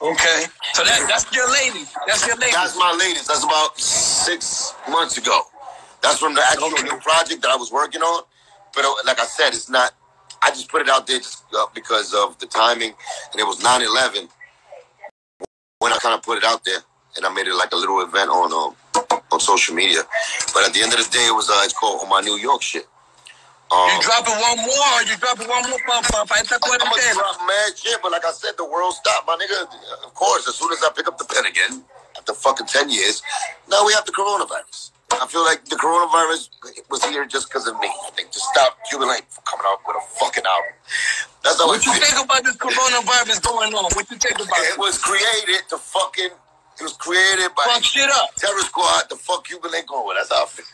Okay. 0.00 0.44
So 0.74 0.84
that 0.84 1.06
that's 1.08 1.34
your 1.34 1.50
lady. 1.50 1.84
That's 2.06 2.26
your 2.26 2.36
lady. 2.36 2.52
That's 2.52 2.76
my 2.76 2.96
latest. 2.98 3.28
That's 3.28 3.44
about 3.44 3.78
six 3.78 4.74
months 4.88 5.18
ago. 5.18 5.42
That's 6.02 6.18
from 6.18 6.34
the 6.34 6.42
actual 6.42 6.68
okay. 6.68 6.82
new 6.82 6.98
project 7.00 7.42
that 7.42 7.50
I 7.50 7.56
was 7.56 7.72
working 7.72 8.02
on. 8.02 8.24
But 8.74 8.84
uh, 8.84 8.94
like 9.06 9.20
I 9.20 9.24
said, 9.24 9.48
it's 9.48 9.70
not. 9.70 9.92
I 10.42 10.50
just 10.50 10.68
put 10.68 10.82
it 10.82 10.88
out 10.88 11.06
there 11.06 11.18
just 11.18 11.44
uh, 11.56 11.66
because 11.74 12.14
of 12.14 12.38
the 12.38 12.46
timing, 12.46 12.92
and 13.32 13.40
it 13.40 13.44
was 13.44 13.60
9/11 13.60 14.28
when 15.78 15.92
I 15.92 15.96
kind 15.96 16.14
of 16.14 16.22
put 16.22 16.38
it 16.38 16.44
out 16.44 16.64
there, 16.64 16.80
and 17.16 17.24
I 17.24 17.32
made 17.32 17.46
it 17.46 17.54
like 17.54 17.72
a 17.72 17.76
little 17.76 18.00
event 18.02 18.30
on 18.30 18.52
um, 18.52 18.76
on 19.36 19.40
social 19.40 19.76
media. 19.76 20.00
But 20.56 20.64
at 20.64 20.72
the 20.72 20.80
end 20.80 20.96
of 20.96 21.00
the 21.04 21.10
day, 21.12 21.28
it 21.28 21.36
was 21.36 21.52
uh, 21.52 21.60
it's 21.68 21.76
called 21.76 22.00
on 22.00 22.08
my 22.08 22.24
New 22.24 22.40
York 22.40 22.64
shit. 22.64 22.88
Um, 23.68 23.90
you 23.92 24.00
dropping 24.00 24.38
one 24.40 24.58
more, 24.64 24.88
or 24.96 25.02
you 25.04 25.16
dropping 25.18 25.48
one 25.50 25.68
more 25.68 25.82
pump 25.84 26.06
up? 26.14 26.30
I 26.32 26.40
I'm 26.40 26.46
gonna 26.46 27.12
drop 27.12 27.36
mad 27.44 27.76
shit, 27.76 27.98
but 28.00 28.12
like 28.12 28.24
I 28.24 28.32
said, 28.32 28.56
the 28.56 28.64
world 28.64 28.94
stopped, 28.94 29.26
my 29.26 29.36
nigga. 29.36 29.68
Of 30.06 30.14
course, 30.14 30.48
as 30.48 30.54
soon 30.54 30.72
as 30.72 30.80
I 30.86 30.90
pick 30.96 31.08
up 31.08 31.18
the 31.18 31.26
pen 31.26 31.44
again, 31.44 31.82
after 32.16 32.32
fucking 32.32 32.66
ten 32.66 32.88
years, 32.88 33.20
now 33.68 33.84
we 33.84 33.92
have 33.92 34.06
the 34.06 34.12
coronavirus. 34.12 34.92
I 35.18 35.26
feel 35.26 35.44
like 35.44 35.64
the 35.66 35.76
coronavirus 35.76 36.50
was 36.90 37.04
here 37.04 37.24
just 37.26 37.48
because 37.48 37.66
of 37.66 37.78
me. 37.80 37.88
I 37.88 38.10
think 38.10 38.30
to 38.30 38.40
stop 38.40 38.78
Cuban 38.88 39.08
Link 39.08 39.24
from 39.28 39.44
coming 39.44 39.66
out 39.66 39.78
with 39.86 39.96
a 39.96 40.04
fucking 40.18 40.44
album. 40.46 40.74
That's 41.42 41.58
how 41.58 41.66
what 41.66 41.82
I 41.82 41.90
you 41.90 41.98
think 41.98 42.18
about 42.22 42.42
this 42.44 42.56
coronavirus 42.56 43.42
going 43.42 43.74
on? 43.74 43.84
What 43.94 44.10
you 44.10 44.16
think 44.16 44.34
about 44.34 44.62
it? 44.62 44.74
It 44.74 44.78
was 44.78 44.98
created 44.98 45.68
to 45.70 45.78
fucking. 45.78 46.30
It 46.78 46.82
was 46.82 46.92
created 46.94 47.54
by 47.56 47.64
fuck 47.66 47.82
shit 47.82 48.08
up. 48.10 48.34
Terror 48.36 48.60
Squad. 48.60 49.08
The 49.08 49.16
fuck 49.16 49.46
Cuban 49.46 49.70
Link 49.70 49.88
going. 49.88 50.06
With. 50.06 50.16
That's 50.18 50.32
how 50.32 50.44
I 50.44 50.48
feel. 50.48 50.66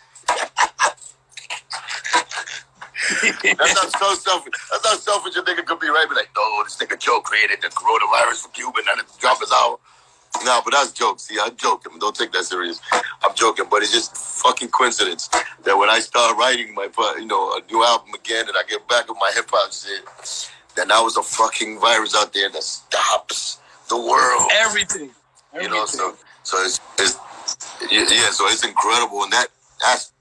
That's 3.57 3.79
how 3.79 3.89
so 3.89 4.15
selfish. 4.15 4.55
That's 4.71 4.87
how 4.87 4.95
selfish 4.97 5.37
a 5.37 5.43
nigga 5.43 5.65
could 5.65 5.81
be, 5.81 5.89
right? 5.89 6.07
Be 6.09 6.15
like, 6.15 6.31
no, 6.37 6.65
this 6.65 6.77
nigga 6.77 6.99
Joe 6.99 7.21
created 7.21 7.61
the 7.63 7.69
coronavirus 7.69 8.43
for 8.43 8.49
Cuban 8.51 8.85
and 8.91 9.01
it's 9.01 9.17
drop 9.17 9.41
his 9.41 9.53
album. 9.53 9.79
No, 10.45 10.61
but 10.65 10.73
that's 10.73 10.93
jokes. 10.93 11.25
See, 11.25 11.37
I'm 11.41 11.55
joking. 11.57 11.93
Don't 12.01 12.17
take 12.17 12.33
that 12.33 12.45
serious. 12.45 12.81
I'm 12.93 13.35
joking, 13.35 13.67
but 13.71 13.83
it's 13.83 13.93
just 13.93 14.17
fucking 14.17 14.69
coincidence 14.69 15.29
that 15.29 15.77
when 15.77 15.91
I 15.91 16.01
start 16.01 16.37
writing 16.37 16.75
my, 16.75 16.89
you 17.19 17.27
know, 17.27 17.57
a 17.57 17.61
new 17.71 17.85
album 17.85 18.15
again, 18.15 18.49
and 18.49 18.57
I 18.57 18.63
get 18.69 18.89
back 18.89 19.09
with 19.09 19.19
my 19.21 19.31
hip 19.35 19.47
hop 19.51 19.73
shit, 19.73 20.03
then 20.75 20.89
that 20.89 21.01
was 21.01 21.17
a 21.17 21.23
fucking 21.23 21.79
virus 21.81 22.17
out 22.17 22.33
there 22.33 22.49
that 22.49 22.63
stops 22.63 23.59
the 23.89 23.97
world. 23.97 24.51
Everything. 24.55 25.11
You 25.61 25.69
know, 25.69 25.85
so 25.87 26.17
so 26.43 26.63
it's, 26.63 26.81
it's 26.99 27.19
yeah, 27.91 28.31
so 28.31 28.47
it's 28.49 28.65
incredible, 28.65 29.23
and 29.25 29.33
that 29.33 29.49
that's 29.81 30.13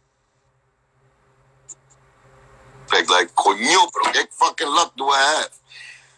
like, 2.91 3.09
like 3.09 3.33
coño, 3.35 3.89
pero 3.93 4.11
qué 4.13 4.27
fucking 4.31 4.67
luck 4.67 4.95
do 4.97 5.07
I 5.07 5.41
have? 5.41 5.49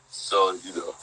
So 0.09 0.57
you 0.66 0.76
know. 0.76 0.95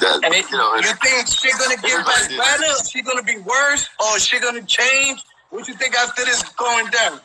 That, 0.00 0.24
and 0.24 0.34
it, 0.34 0.50
you, 0.50 0.56
know, 0.56 0.74
you 0.76 0.94
think 0.94 1.26
she 1.26 1.50
gonna 1.58 1.76
get 1.76 2.06
back 2.06 2.28
better? 2.30 2.84
She 2.90 3.02
gonna 3.02 3.22
be 3.22 3.36
worse, 3.38 3.86
or 4.00 4.18
she 4.18 4.40
gonna 4.40 4.62
change? 4.62 5.22
What 5.50 5.68
you 5.68 5.74
think 5.74 5.94
after 5.94 6.24
this 6.24 6.42
going 6.54 6.86
down? 6.86 7.20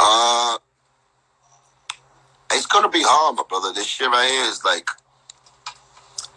Uh, 0.00 0.58
it's 2.50 2.66
gonna 2.66 2.88
be 2.88 3.02
hard, 3.02 3.36
my 3.36 3.44
brother. 3.48 3.72
This 3.72 3.86
shit 3.86 4.08
right 4.08 4.28
here 4.28 4.44
is 4.50 4.64
like, 4.64 4.88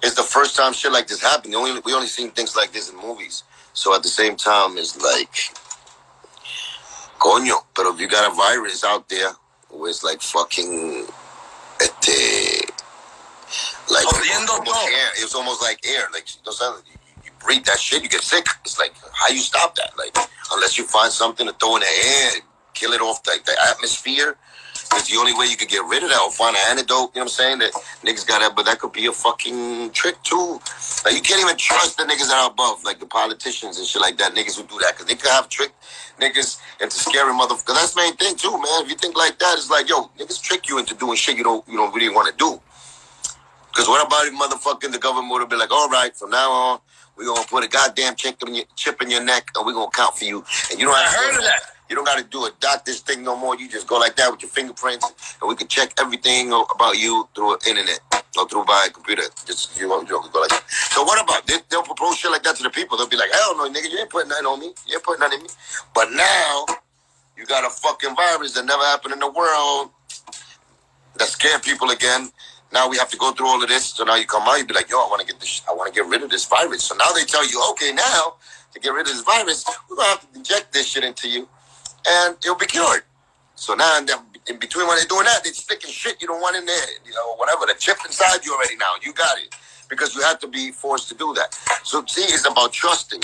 it's 0.03 0.15
the 0.15 0.23
first 0.23 0.55
time 0.55 0.73
shit 0.73 0.91
like 0.91 1.07
this 1.07 1.21
happened. 1.21 1.53
We 1.53 1.59
only 1.59 1.81
we 1.85 1.93
only 1.93 2.07
seen 2.07 2.31
things 2.31 2.55
like 2.55 2.71
this 2.71 2.91
in 2.91 2.97
movies. 2.97 3.43
So 3.73 3.95
at 3.95 4.03
the 4.03 4.09
same 4.09 4.35
time, 4.35 4.77
it's 4.77 4.99
like, 5.01 5.33
coño. 7.19 7.63
But 7.75 7.85
if 7.87 7.99
you 7.99 8.07
got 8.07 8.31
a 8.31 8.35
virus 8.35 8.83
out 8.83 9.07
there, 9.09 9.31
where 9.69 9.89
it's 9.89 10.03
like 10.03 10.21
fucking, 10.21 11.05
este 11.79 12.67
like 13.89 14.03
it 14.03 14.49
was, 14.67 14.89
air. 14.91 15.09
it 15.23 15.35
almost 15.35 15.61
like 15.61 15.79
air. 15.85 16.07
Like 16.11 16.27
you, 16.29 16.41
know, 16.45 16.77
you 17.23 17.31
breathe 17.39 17.65
that 17.65 17.79
shit, 17.79 18.03
you 18.03 18.09
get 18.09 18.21
sick. 18.21 18.45
It's 18.65 18.79
like 18.79 18.93
how 19.13 19.29
you 19.29 19.39
stop 19.39 19.75
that? 19.75 19.91
Like 19.97 20.15
unless 20.51 20.77
you 20.77 20.85
find 20.85 21.11
something 21.11 21.47
to 21.47 21.53
throw 21.53 21.75
in 21.75 21.81
the 21.81 21.87
air, 21.87 22.31
kill 22.73 22.91
it 22.91 23.01
off 23.01 23.25
like 23.27 23.45
the 23.45 23.55
atmosphere. 23.69 24.35
It's 24.93 25.09
the 25.09 25.17
only 25.17 25.33
way 25.33 25.45
you 25.45 25.57
could 25.57 25.69
get 25.69 25.83
rid 25.85 26.03
of 26.03 26.09
that 26.09 26.21
or 26.21 26.31
find 26.31 26.55
an 26.55 26.61
antidote. 26.69 27.11
You 27.13 27.21
know 27.21 27.21
what 27.21 27.21
I'm 27.23 27.27
saying? 27.29 27.59
That 27.59 27.71
niggas 28.03 28.25
got 28.27 28.39
that, 28.39 28.55
but 28.55 28.65
that 28.65 28.79
could 28.79 28.93
be 28.93 29.05
a 29.05 29.11
fucking 29.11 29.91
trick 29.91 30.21
too. 30.23 30.59
Like 31.05 31.15
you 31.15 31.21
can't 31.21 31.41
even 31.41 31.57
trust 31.57 31.97
the 31.97 32.03
niggas 32.03 32.27
that 32.27 32.43
are 32.43 32.51
above, 32.51 32.83
like 32.83 32.99
the 32.99 33.05
politicians 33.05 33.77
and 33.77 33.87
shit 33.87 34.01
like 34.01 34.17
that. 34.17 34.33
Niggas 34.33 34.57
who 34.57 34.63
do 34.63 34.79
that 34.79 34.93
because 34.93 35.05
they 35.05 35.15
could 35.15 35.31
have 35.31 35.49
trick 35.49 35.71
niggas 36.19 36.59
into 36.81 36.95
scary 36.95 37.33
motherfuckers. 37.33 37.75
That's 37.75 37.93
the 37.93 38.01
main 38.01 38.15
thing 38.15 38.35
too, 38.35 38.51
man. 38.51 38.83
If 38.83 38.89
you 38.89 38.95
think 38.95 39.15
like 39.15 39.37
that, 39.39 39.55
it's 39.57 39.69
like 39.69 39.89
yo, 39.89 40.09
niggas 40.19 40.41
trick 40.41 40.67
you 40.69 40.79
into 40.79 40.95
doing 40.95 41.17
shit 41.17 41.37
you 41.37 41.43
don't 41.43 41.67
you 41.67 41.77
don't 41.77 41.93
really 41.93 42.09
want 42.09 42.29
to 42.29 42.35
do. 42.37 42.59
Because 43.69 43.87
what 43.87 44.05
about 44.05 44.25
if 44.25 44.33
motherfucking 44.33 44.91
the 44.91 44.97
government 44.97 45.31
would 45.31 45.41
have 45.41 45.49
been 45.49 45.59
like, 45.59 45.71
all 45.71 45.89
right, 45.89 46.15
from 46.15 46.31
now 46.31 46.51
on, 46.51 46.79
we're 47.15 47.25
gonna 47.25 47.45
put 47.47 47.63
a 47.63 47.67
goddamn 47.67 48.15
chip 48.15 48.41
in 48.47 48.55
your, 48.55 48.65
chip 48.75 49.01
in 49.01 49.11
your 49.11 49.23
neck 49.23 49.49
and 49.55 49.65
we're 49.65 49.73
gonna 49.73 49.91
count 49.91 50.17
for 50.17 50.25
you. 50.25 50.43
And 50.71 50.79
you 50.79 50.85
don't 50.85 50.95
I 50.95 51.03
have 51.03 51.11
to 51.11 51.17
heard 51.17 51.37
of 51.37 51.43
that. 51.43 51.61
You 51.89 51.95
don't 51.95 52.05
got 52.05 52.17
to 52.17 52.23
do 52.25 52.45
a 52.45 52.51
doctor's 52.59 52.99
thing 52.99 53.23
no 53.23 53.35
more. 53.37 53.57
You 53.57 53.69
just 53.69 53.87
go 53.87 53.97
like 53.97 54.15
that 54.17 54.31
with 54.31 54.41
your 54.41 54.49
fingerprints, 54.49 55.35
and 55.41 55.47
we 55.47 55.55
can 55.55 55.67
check 55.67 55.93
everything 55.99 56.51
about 56.51 56.97
you 56.97 57.27
through 57.33 57.57
the 57.61 57.69
internet 57.69 57.99
or 58.37 58.47
through 58.47 58.65
by 58.65 58.89
computer. 58.93 59.23
Just 59.45 59.79
you 59.79 59.87
know, 59.87 60.01
you 60.01 60.07
go 60.07 60.39
like 60.41 60.49
that. 60.49 60.63
So 60.67 61.03
what 61.03 61.21
about 61.21 61.47
they, 61.47 61.57
they'll 61.69 61.83
propose 61.83 62.17
shit 62.17 62.31
like 62.31 62.43
that 62.43 62.55
to 62.57 62.63
the 62.63 62.69
people? 62.69 62.97
They'll 62.97 63.07
be 63.07 63.17
like, 63.17 63.31
hell 63.31 63.57
no, 63.57 63.69
nigga, 63.69 63.89
you 63.89 63.99
ain't 63.99 64.09
putting 64.09 64.29
nothing 64.29 64.45
on 64.45 64.59
me. 64.59 64.73
You 64.85 64.95
ain't 64.95 65.03
putting 65.03 65.21
nothing 65.21 65.39
in 65.39 65.43
me. 65.43 65.49
But 65.93 66.11
now 66.11 66.65
you 67.37 67.45
got 67.45 67.65
a 67.65 67.69
fucking 67.69 68.15
virus 68.15 68.53
that 68.53 68.65
never 68.65 68.83
happened 68.83 69.13
in 69.13 69.19
the 69.19 69.31
world 69.31 69.91
that 71.17 71.27
scared 71.27 71.63
people 71.63 71.91
again. 71.91 72.29
Now 72.73 72.89
we 72.89 72.97
have 72.97 73.09
to 73.09 73.17
go 73.17 73.31
through 73.31 73.47
all 73.47 73.61
of 73.61 73.69
this. 73.69 73.85
So 73.85 74.03
now 74.03 74.15
you 74.15 74.25
come 74.25 74.43
out, 74.43 74.57
you 74.57 74.65
be 74.65 74.73
like, 74.73 74.89
yo, 74.89 74.97
I 74.97 75.07
want 75.09 75.21
to 75.21 75.27
get 75.27 75.39
this. 75.39 75.61
I 75.69 75.73
want 75.73 75.93
to 75.93 75.97
get 75.97 76.09
rid 76.09 76.21
of 76.21 76.29
this 76.29 76.45
virus. 76.45 76.83
So 76.83 76.95
now 76.95 77.11
they 77.13 77.23
tell 77.23 77.47
you, 77.47 77.63
okay, 77.71 77.93
now 77.93 78.35
to 78.73 78.79
get 78.79 78.89
rid 78.93 79.07
of 79.07 79.13
this 79.13 79.21
virus, 79.21 79.65
we're 79.89 79.95
gonna 79.95 80.09
have 80.09 80.31
to 80.31 80.37
inject 80.37 80.73
this 80.73 80.87
shit 80.87 81.03
into 81.03 81.29
you, 81.29 81.47
and 82.05 82.35
it'll 82.43 82.55
be 82.55 82.65
cured. 82.65 83.03
So 83.55 83.73
now, 83.73 83.97
in, 83.97 84.07
in 84.47 84.59
between 84.59 84.87
when 84.87 84.97
they're 84.97 85.07
doing 85.07 85.25
that, 85.25 85.43
they're 85.43 85.53
sticking 85.53 85.91
shit 85.91 86.21
you 86.21 86.27
don't 86.27 86.41
want 86.41 86.55
in 86.55 86.65
there, 86.65 86.87
you 87.05 87.13
know, 87.13 87.35
whatever. 87.35 87.65
The 87.65 87.75
chip 87.79 87.97
inside 88.05 88.45
you 88.45 88.53
already 88.53 88.75
now. 88.77 88.93
You 89.01 89.13
got 89.13 89.37
it 89.39 89.53
because 89.89 90.15
you 90.15 90.21
have 90.21 90.39
to 90.39 90.47
be 90.47 90.71
forced 90.71 91.09
to 91.09 91.15
do 91.15 91.33
that. 91.33 91.57
So 91.83 92.03
see, 92.07 92.21
it's 92.21 92.47
about 92.47 92.73
trusting 92.73 93.21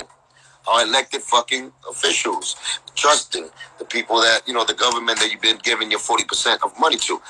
our 0.66 0.82
elected 0.82 1.22
fucking 1.22 1.72
officials, 1.88 2.56
trusting 2.94 3.48
the 3.78 3.84
people 3.84 4.16
that 4.20 4.42
you 4.46 4.54
know, 4.54 4.64
the 4.64 4.74
government 4.74 5.20
that 5.20 5.30
you've 5.30 5.42
been 5.42 5.58
giving 5.62 5.90
your 5.90 6.00
forty 6.00 6.24
percent 6.24 6.62
of 6.62 6.78
money 6.78 6.96
to. 6.96 7.20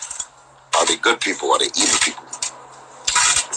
Are 0.79 0.87
they 0.87 0.97
good 0.97 1.21
people? 1.21 1.51
Are 1.53 1.59
they 1.59 1.67
evil 1.67 1.99
people? 2.03 2.25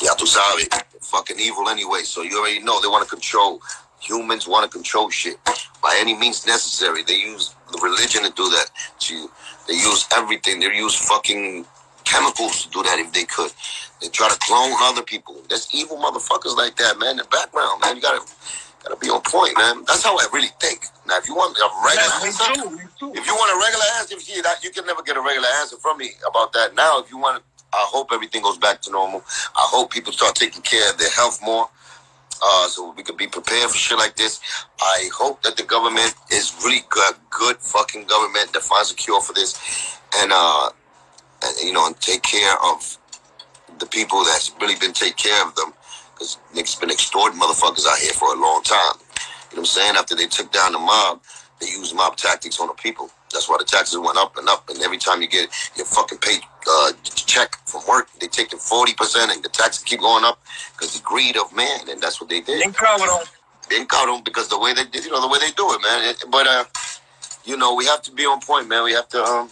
Ya 0.01 0.13
tu 0.13 0.25
they're 0.25 0.79
fucking 1.01 1.39
evil 1.39 1.69
anyway. 1.69 2.01
So 2.03 2.21
you 2.21 2.39
already 2.39 2.59
know 2.59 2.79
they 2.81 2.87
want 2.87 3.03
to 3.03 3.09
control. 3.09 3.61
Humans 4.01 4.47
want 4.47 4.69
to 4.69 4.75
control 4.75 5.09
shit 5.09 5.37
by 5.81 5.97
any 5.99 6.15
means 6.15 6.45
necessary. 6.45 7.03
They 7.03 7.15
use 7.15 7.55
religion 7.81 8.23
to 8.23 8.31
do 8.31 8.49
that. 8.49 8.67
To, 8.99 9.15
you. 9.15 9.31
they 9.67 9.75
use 9.75 10.07
everything. 10.15 10.59
They 10.59 10.67
use 10.75 10.95
fucking 10.95 11.65
chemicals 12.05 12.65
to 12.65 12.69
do 12.71 12.83
that 12.83 12.99
if 12.99 13.13
they 13.13 13.25
could. 13.25 13.51
They 14.01 14.09
try 14.09 14.29
to 14.29 14.39
clone 14.39 14.73
other 14.81 15.03
people. 15.03 15.41
There's 15.49 15.67
evil 15.73 15.97
motherfuckers 15.97 16.55
like 16.57 16.75
that, 16.77 16.99
man. 16.99 17.11
In 17.11 17.17
the 17.17 17.25
background, 17.25 17.81
man. 17.81 17.95
You 17.95 18.01
gotta 18.01 18.21
gotta 18.83 18.97
be 18.97 19.09
on 19.09 19.21
point, 19.21 19.57
man. 19.57 19.83
That's 19.87 20.03
how 20.03 20.17
I 20.17 20.27
really 20.33 20.49
think. 20.61 20.85
Now, 21.07 21.17
if 21.17 21.27
you 21.27 21.35
want 21.35 21.57
a 21.57 21.69
regular 21.85 22.09
Yeah, 22.09 22.19
me 22.21 22.27
answer, 22.27 22.53
too. 22.53 22.69
Me 22.71 22.83
too. 22.99 23.11
if 23.19 23.27
you 23.27 23.35
want 23.35 23.51
a 23.51 23.59
regular 23.59 23.85
answer, 23.99 24.15
if 24.15 24.29
you, 24.29 24.41
that, 24.43 24.63
you 24.63 24.71
can 24.71 24.85
never 24.85 25.03
get 25.03 25.17
a 25.17 25.21
regular 25.21 25.47
answer 25.61 25.77
from 25.77 25.97
me 25.97 26.11
about 26.27 26.53
that. 26.53 26.75
Now, 26.75 26.99
if 26.99 27.09
you 27.11 27.17
want, 27.17 27.43
I 27.73 27.85
hope 27.89 28.09
everything 28.13 28.43
goes 28.43 28.57
back 28.57 28.81
to 28.83 28.91
normal. 28.91 29.21
I 29.55 29.65
hope 29.71 29.91
people 29.91 30.13
start 30.13 30.35
taking 30.35 30.61
care 30.63 30.89
of 30.91 30.97
their 30.97 31.11
health 31.11 31.39
more, 31.43 31.69
uh, 32.43 32.67
so 32.67 32.93
we 32.95 33.03
could 33.03 33.17
be 33.17 33.27
prepared 33.27 33.69
for 33.69 33.77
shit 33.77 33.97
like 33.97 34.15
this. 34.15 34.39
I 34.81 35.09
hope 35.13 35.41
that 35.43 35.57
the 35.57 35.63
government 35.63 36.13
is 36.31 36.55
really 36.63 36.81
good, 36.89 37.15
good 37.29 37.57
fucking 37.57 38.05
government 38.05 38.53
that 38.53 38.61
finds 38.61 38.91
a 38.91 38.95
cure 38.95 39.21
for 39.21 39.33
this, 39.33 39.99
and 40.17 40.31
uh, 40.33 40.69
and 41.43 41.57
you 41.63 41.73
know, 41.73 41.87
and 41.87 41.99
take 41.99 42.23
care 42.23 42.55
of 42.63 42.97
the 43.79 43.85
people 43.85 44.23
that's 44.23 44.51
really 44.61 44.75
been 44.75 44.93
take 44.93 45.17
care 45.17 45.45
of 45.45 45.55
them, 45.55 45.73
because 46.13 46.37
niggas 46.53 46.79
been 46.79 46.91
extorting 46.91 47.39
motherfuckers 47.39 47.85
out 47.87 47.99
here 47.99 48.13
for 48.13 48.33
a 48.33 48.39
long 48.39 48.63
time. 48.63 48.97
You 49.51 49.57
know 49.57 49.59
what 49.59 49.59
I'm 49.59 49.65
saying? 49.65 49.95
After 49.95 50.15
they 50.15 50.27
took 50.27 50.51
down 50.51 50.71
the 50.73 50.79
mob, 50.79 51.21
they 51.59 51.67
used 51.67 51.95
mob 51.95 52.17
tactics 52.17 52.59
on 52.59 52.67
the 52.67 52.73
people. 52.73 53.09
That's 53.33 53.49
why 53.49 53.57
the 53.59 53.65
taxes 53.65 53.97
went 53.99 54.17
up 54.17 54.37
and 54.37 54.47
up. 54.49 54.69
And 54.69 54.81
every 54.81 54.97
time 54.97 55.21
you 55.21 55.27
get 55.27 55.49
your 55.75 55.85
fucking 55.85 56.19
pay 56.19 56.37
uh, 56.69 56.91
check 57.03 57.57
from 57.67 57.81
work, 57.87 58.07
they 58.19 58.27
take 58.27 58.49
the 58.49 58.57
forty 58.57 58.93
percent, 58.93 59.31
and 59.31 59.43
the 59.43 59.49
taxes 59.49 59.83
keep 59.83 59.99
going 59.99 60.23
up 60.23 60.39
because 60.73 60.95
the 60.97 61.03
greed 61.03 61.37
of 61.37 61.53
man, 61.55 61.89
and 61.89 62.01
that's 62.01 62.19
what 62.21 62.29
they 62.29 62.41
did. 62.41 62.73
Cover 62.73 63.05
them. 63.05 63.25
They 63.69 63.83
caught 63.85 64.07
them 64.07 64.23
because 64.23 64.47
the 64.47 64.57
way 64.59 64.73
they 64.73 64.85
did, 64.85 65.03
you 65.05 65.11
know, 65.11 65.21
the 65.21 65.27
way 65.27 65.39
they 65.39 65.51
do 65.51 65.67
it, 65.73 65.81
man. 65.81 66.03
It- 66.09 66.23
but 66.31 66.47
uh, 66.47 66.63
you 67.45 67.57
know, 67.57 67.73
we 67.75 67.85
have 67.85 68.01
to 68.03 68.11
be 68.11 68.25
on 68.25 68.39
point, 68.41 68.67
man. 68.67 68.83
We 68.83 68.93
have 68.93 69.07
to, 69.09 69.23
um, 69.23 69.49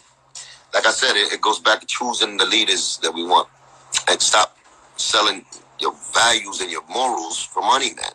like 0.73 0.85
I 0.85 0.91
said, 0.91 1.15
it, 1.15 1.33
it 1.33 1.41
goes 1.41 1.59
back 1.59 1.79
to 1.81 1.85
choosing 1.85 2.37
the 2.37 2.45
leaders 2.45 2.99
that 3.03 3.13
we 3.13 3.23
want, 3.25 3.49
and 4.09 4.21
stop 4.21 4.57
selling 4.97 5.45
your 5.79 5.93
values 6.13 6.61
and 6.61 6.71
your 6.71 6.83
morals 6.87 7.43
for 7.43 7.61
money, 7.61 7.93
man. 7.95 8.11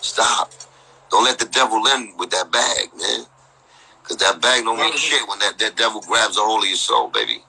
Stop. 0.00 0.52
Don't 1.10 1.24
let 1.24 1.38
the 1.38 1.46
devil 1.46 1.84
in 1.86 2.14
with 2.18 2.30
that 2.30 2.50
bag, 2.52 2.88
man. 2.98 3.26
Cause 4.06 4.18
that 4.18 4.40
bag 4.40 4.62
don't 4.62 4.78
mean 4.78 4.96
shit 4.96 5.28
when 5.28 5.40
that, 5.40 5.58
that 5.58 5.76
devil 5.76 6.00
grabs 6.00 6.36
a 6.38 6.40
hold 6.40 6.62
of 6.62 6.68
your 6.68 6.76
soul, 6.76 7.08
baby. 7.08 7.42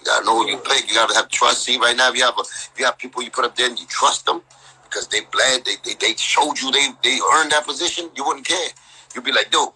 You 0.00 0.06
gotta 0.06 0.26
know 0.26 0.42
who 0.42 0.50
you 0.50 0.58
pick. 0.58 0.88
You 0.88 0.94
gotta 0.94 1.14
have 1.14 1.28
trust. 1.28 1.62
See, 1.62 1.78
right 1.78 1.96
now, 1.96 2.10
if 2.10 2.16
you 2.16 2.24
have 2.24 2.36
a, 2.36 2.40
if 2.40 2.72
you 2.76 2.84
have 2.84 2.98
people 2.98 3.22
you 3.22 3.30
put 3.30 3.44
up 3.44 3.54
there 3.54 3.68
and 3.68 3.78
you 3.78 3.86
trust 3.86 4.26
them 4.26 4.42
because 4.82 5.06
they 5.06 5.20
bled, 5.30 5.64
they, 5.64 5.76
they, 5.84 5.94
they 6.00 6.14
showed 6.16 6.58
you 6.60 6.72
they, 6.72 6.88
they 7.04 7.20
earned 7.34 7.52
that 7.52 7.64
position, 7.64 8.10
you 8.16 8.24
wouldn't 8.24 8.46
care. 8.46 8.68
You'd 9.14 9.24
be 9.24 9.30
like, 9.30 9.52
dude, 9.52 9.68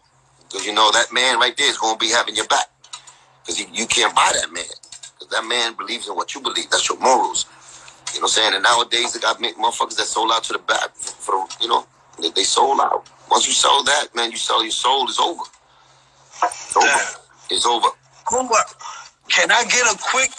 because 0.48 0.66
you 0.66 0.74
know 0.74 0.90
that 0.92 1.12
man 1.12 1.38
right 1.38 1.56
there 1.56 1.70
is 1.70 1.78
gonna 1.78 1.96
be 1.96 2.08
having 2.08 2.34
your 2.34 2.48
back. 2.48 2.66
Because 3.42 3.60
you, 3.60 3.66
you 3.72 3.86
can't 3.86 4.14
buy 4.16 4.32
that 4.34 4.52
man. 4.52 4.64
Because 4.64 5.28
that 5.30 5.46
man 5.46 5.74
believes 5.76 6.08
in 6.08 6.16
what 6.16 6.34
you 6.34 6.40
believe. 6.40 6.68
That's 6.70 6.88
your 6.88 6.98
morals. 6.98 7.46
You 8.12 8.18
know 8.18 8.24
what 8.24 8.30
I'm 8.30 8.42
saying? 8.42 8.54
And 8.54 8.64
nowadays, 8.64 9.12
they 9.12 9.20
got 9.20 9.38
motherfuckers 9.38 9.96
that 9.96 10.06
sold 10.06 10.32
out 10.32 10.42
to 10.44 10.54
the 10.54 10.58
back 10.58 10.92
for, 10.96 11.46
for 11.46 11.62
you 11.62 11.68
know, 11.68 11.86
they, 12.20 12.30
they 12.30 12.42
sold 12.42 12.80
out. 12.80 13.08
Once 13.30 13.46
you 13.46 13.52
sell 13.52 13.84
that, 13.84 14.08
man, 14.16 14.32
you 14.32 14.36
sell 14.36 14.62
your 14.62 14.72
soul, 14.72 15.04
it's 15.04 15.20
over. 15.20 15.42
It's 16.42 16.76
over. 16.76 16.86
Damn. 16.86 17.14
It's 17.50 17.66
over. 17.66 17.88
Kumba, 18.26 18.60
can 19.28 19.50
I 19.50 19.64
get 19.64 19.86
a 19.94 19.98
quick 19.98 20.30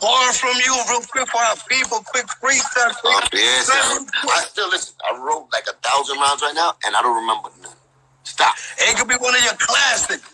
bar 0.00 0.32
from 0.32 0.54
you 0.64 0.74
real 0.88 1.00
quick 1.02 1.28
for 1.28 1.40
our 1.40 1.56
people? 1.68 1.98
Quick 2.12 2.26
freestyle. 2.42 2.94
Uh, 3.04 3.20
yes, 3.32 3.70
I, 3.70 3.96
real 3.96 4.06
quick. 4.06 4.32
I 4.32 4.40
still 4.42 4.68
listen. 4.68 4.94
I 5.08 5.16
wrote 5.18 5.48
like 5.52 5.64
a 5.68 5.76
thousand 5.86 6.18
rounds 6.18 6.42
right 6.42 6.54
now, 6.54 6.74
and 6.84 6.96
I 6.96 7.02
don't 7.02 7.16
remember 7.16 7.50
none. 7.62 7.74
Stop. 8.24 8.54
It 8.78 8.96
could 8.96 9.08
be 9.08 9.16
one 9.16 9.34
of 9.34 9.42
your 9.44 9.54
classics. 9.58 10.28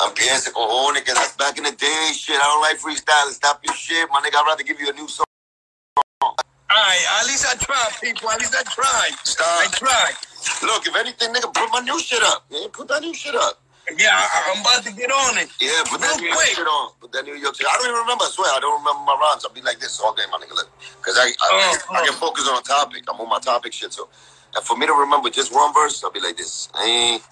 I'm 0.00 0.14
pienso 0.14 0.50
cojones, 0.52 0.96
nigga. 0.96 1.14
That's 1.14 1.36
back 1.36 1.58
in 1.58 1.64
the 1.64 1.72
day. 1.72 2.10
Shit, 2.14 2.36
I 2.36 2.44
don't 2.44 2.62
like 2.62 2.78
freestyling. 2.78 3.32
Stop 3.32 3.60
your 3.64 3.74
shit, 3.74 4.08
my 4.10 4.20
nigga. 4.20 4.36
I'd 4.36 4.46
rather 4.46 4.62
give 4.62 4.80
you 4.80 4.88
a 4.88 4.92
new 4.92 5.06
song. 5.08 5.26
All 6.22 6.34
right, 6.70 7.04
at 7.20 7.26
least 7.26 7.44
I 7.46 7.56
tried, 7.56 7.90
people. 8.00 8.30
At 8.30 8.40
least 8.40 8.54
I 8.56 8.62
tried. 8.62 9.12
I 9.12 9.24
Stop. 9.24 9.72
tried. 9.72 10.14
Look, 10.62 10.86
if 10.86 10.96
anything, 10.96 11.32
nigga, 11.34 11.52
put 11.52 11.68
my 11.72 11.80
new 11.80 11.98
shit 12.00 12.22
up. 12.22 12.44
Man, 12.50 12.68
put 12.70 12.88
that 12.88 13.02
new 13.02 13.14
shit 13.14 13.34
up. 13.34 13.60
Yeah, 13.98 14.14
I, 14.14 14.54
I'm 14.54 14.60
about 14.60 14.84
to 14.84 14.92
get 14.92 15.10
on 15.10 15.38
it. 15.38 15.48
Yeah, 15.58 15.82
put 15.90 16.00
that 16.00 16.14
Real 16.20 16.30
New 16.30 16.30
York 16.30 16.46
shit 16.54 16.66
on. 16.66 16.92
Put 17.00 17.10
that 17.12 17.24
New 17.24 17.34
York 17.34 17.56
shit. 17.56 17.66
I 17.66 17.74
don't 17.76 17.88
even 17.90 18.00
remember. 18.06 18.24
I 18.24 18.30
swear, 18.30 18.46
I 18.54 18.60
don't 18.60 18.78
remember 18.78 19.02
my 19.02 19.16
rhymes. 19.18 19.42
I'll 19.44 19.52
be 19.52 19.62
like 19.62 19.80
this 19.80 19.98
all 19.98 20.14
day, 20.14 20.22
my 20.30 20.38
nigga. 20.38 20.54
Because 21.02 21.18
I, 21.18 21.26
I, 21.26 21.48
Oh, 21.90 21.96
I 21.96 22.00
oh. 22.00 22.04
can 22.06 22.14
focus 22.14 22.46
on 22.46 22.58
a 22.58 22.62
topic. 22.62 23.02
I'm 23.10 23.18
on 23.20 23.28
my 23.28 23.40
topic 23.40 23.72
shit. 23.72 23.92
So, 23.92 24.08
and 24.54 24.62
for 24.64 24.76
me 24.76 24.86
to 24.86 24.92
remember 24.94 25.28
just 25.30 25.52
one 25.52 25.74
verse, 25.74 26.04
I'll 26.04 26.12
be 26.12 26.20
like 26.20 26.36
this. 26.36 26.68
I 26.74 26.84
ain't. 26.86 27.22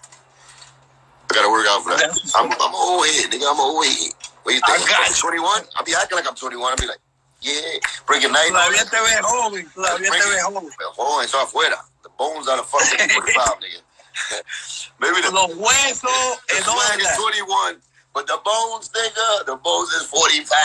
I 1.30 1.34
gotta 1.34 1.50
work 1.50 1.66
out 1.68 1.84
for 1.84 1.90
that. 1.94 2.10
I'm, 2.34 2.50
I'm 2.50 2.74
old 2.74 3.06
head, 3.06 3.30
nigga. 3.30 3.46
I'm 3.46 3.60
old 3.60 3.84
head. 3.86 4.12
What 4.42 4.54
you 4.54 4.60
I 4.66 4.76
think? 4.78 4.88
got 4.90 5.06
I'm 5.06 5.14
you. 5.14 5.38
21. 5.38 5.62
I'll 5.76 5.84
be 5.84 5.94
acting 5.94 6.16
like 6.16 6.26
I'm 6.26 6.34
21. 6.34 6.58
I'll 6.58 6.76
be 6.76 6.86
like, 6.88 6.98
yeah, 7.40 7.78
bring 8.06 8.22
it 8.22 8.32
night. 8.32 8.50
Todavía 8.50 8.82
te 8.90 8.98
ves 8.98 9.20
joven. 9.22 9.70
Todavía 9.76 10.10
te 10.10 10.26
ves 10.26 10.42
joven. 10.42 10.70
Oh, 10.98 11.20
it's 11.22 11.34
afuera. 11.34 11.78
Bones 12.18 12.48
are 12.48 12.56
the 12.58 12.62
fucking 12.64 13.08
45, 13.14 13.46
nigga. 13.62 13.80
Maybe 15.00 15.20
the 15.22 15.30
Los 15.30 15.52
huesos, 15.52 16.46
the 16.48 16.62
swag 16.64 17.00
is 17.00 17.08
21, 17.16 17.76
but 18.14 18.26
the 18.26 18.38
bones, 18.44 18.90
nigga, 18.90 19.46
the 19.46 19.56
bones 19.56 19.90
is 19.90 20.02
45, 20.04 20.58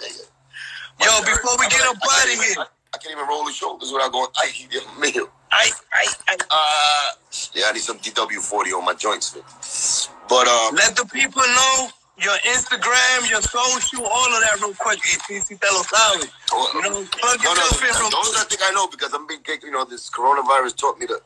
nigga. 0.00 0.24
Yo, 1.00 1.06
My 1.06 1.20
before 1.30 1.56
we 1.58 1.64
God, 1.64 1.70
get 1.72 1.82
I 1.82 1.90
up 1.90 1.96
out 2.02 2.24
of 2.24 2.44
here. 2.44 2.54
I, 2.58 2.66
I 2.94 2.98
can't 2.98 3.12
even 3.14 3.28
roll 3.28 3.44
the 3.44 3.52
shoulders 3.52 3.92
without 3.92 4.12
going, 4.12 4.28
ay, 4.38 4.50
Dios 4.70 4.84
mío. 4.98 5.28
I, 5.52 5.70
I, 5.92 6.06
I, 6.28 6.36
Uh, 6.50 7.12
yeah, 7.54 7.66
I 7.68 7.72
need 7.72 7.82
some 7.82 7.98
DW40 7.98 8.72
on 8.78 8.84
my 8.84 8.94
joints, 8.94 9.34
man. 9.34 9.44
But, 10.28 10.48
um, 10.48 10.74
let 10.74 10.96
the 10.96 11.04
people 11.06 11.42
know 11.42 11.88
your 12.18 12.36
Instagram, 12.48 13.30
your 13.30 13.42
social, 13.42 14.06
all 14.06 14.34
of 14.34 14.40
that 14.40 14.58
real 14.60 14.74
quick. 14.74 14.98
Y 15.04 15.16
si, 15.26 15.40
si 15.40 15.56
te 15.56 15.66
lo 15.70 15.82
sabes. 15.82 16.32
You 16.74 16.82
know, 16.82 17.04
plug 17.04 17.38
no, 17.42 17.52
no, 17.52 17.60
yourself 17.60 17.82
in 17.82 17.88
real 18.00 18.10
those 18.10 18.36
I 18.36 18.44
think 18.48 18.62
I 18.64 18.72
know 18.72 18.88
because 18.88 19.12
I'm 19.12 19.26
being, 19.26 19.40
you 19.62 19.70
know, 19.70 19.84
this 19.84 20.08
coronavirus 20.10 20.76
taught 20.76 20.98
me 20.98 21.06
that 21.06 21.20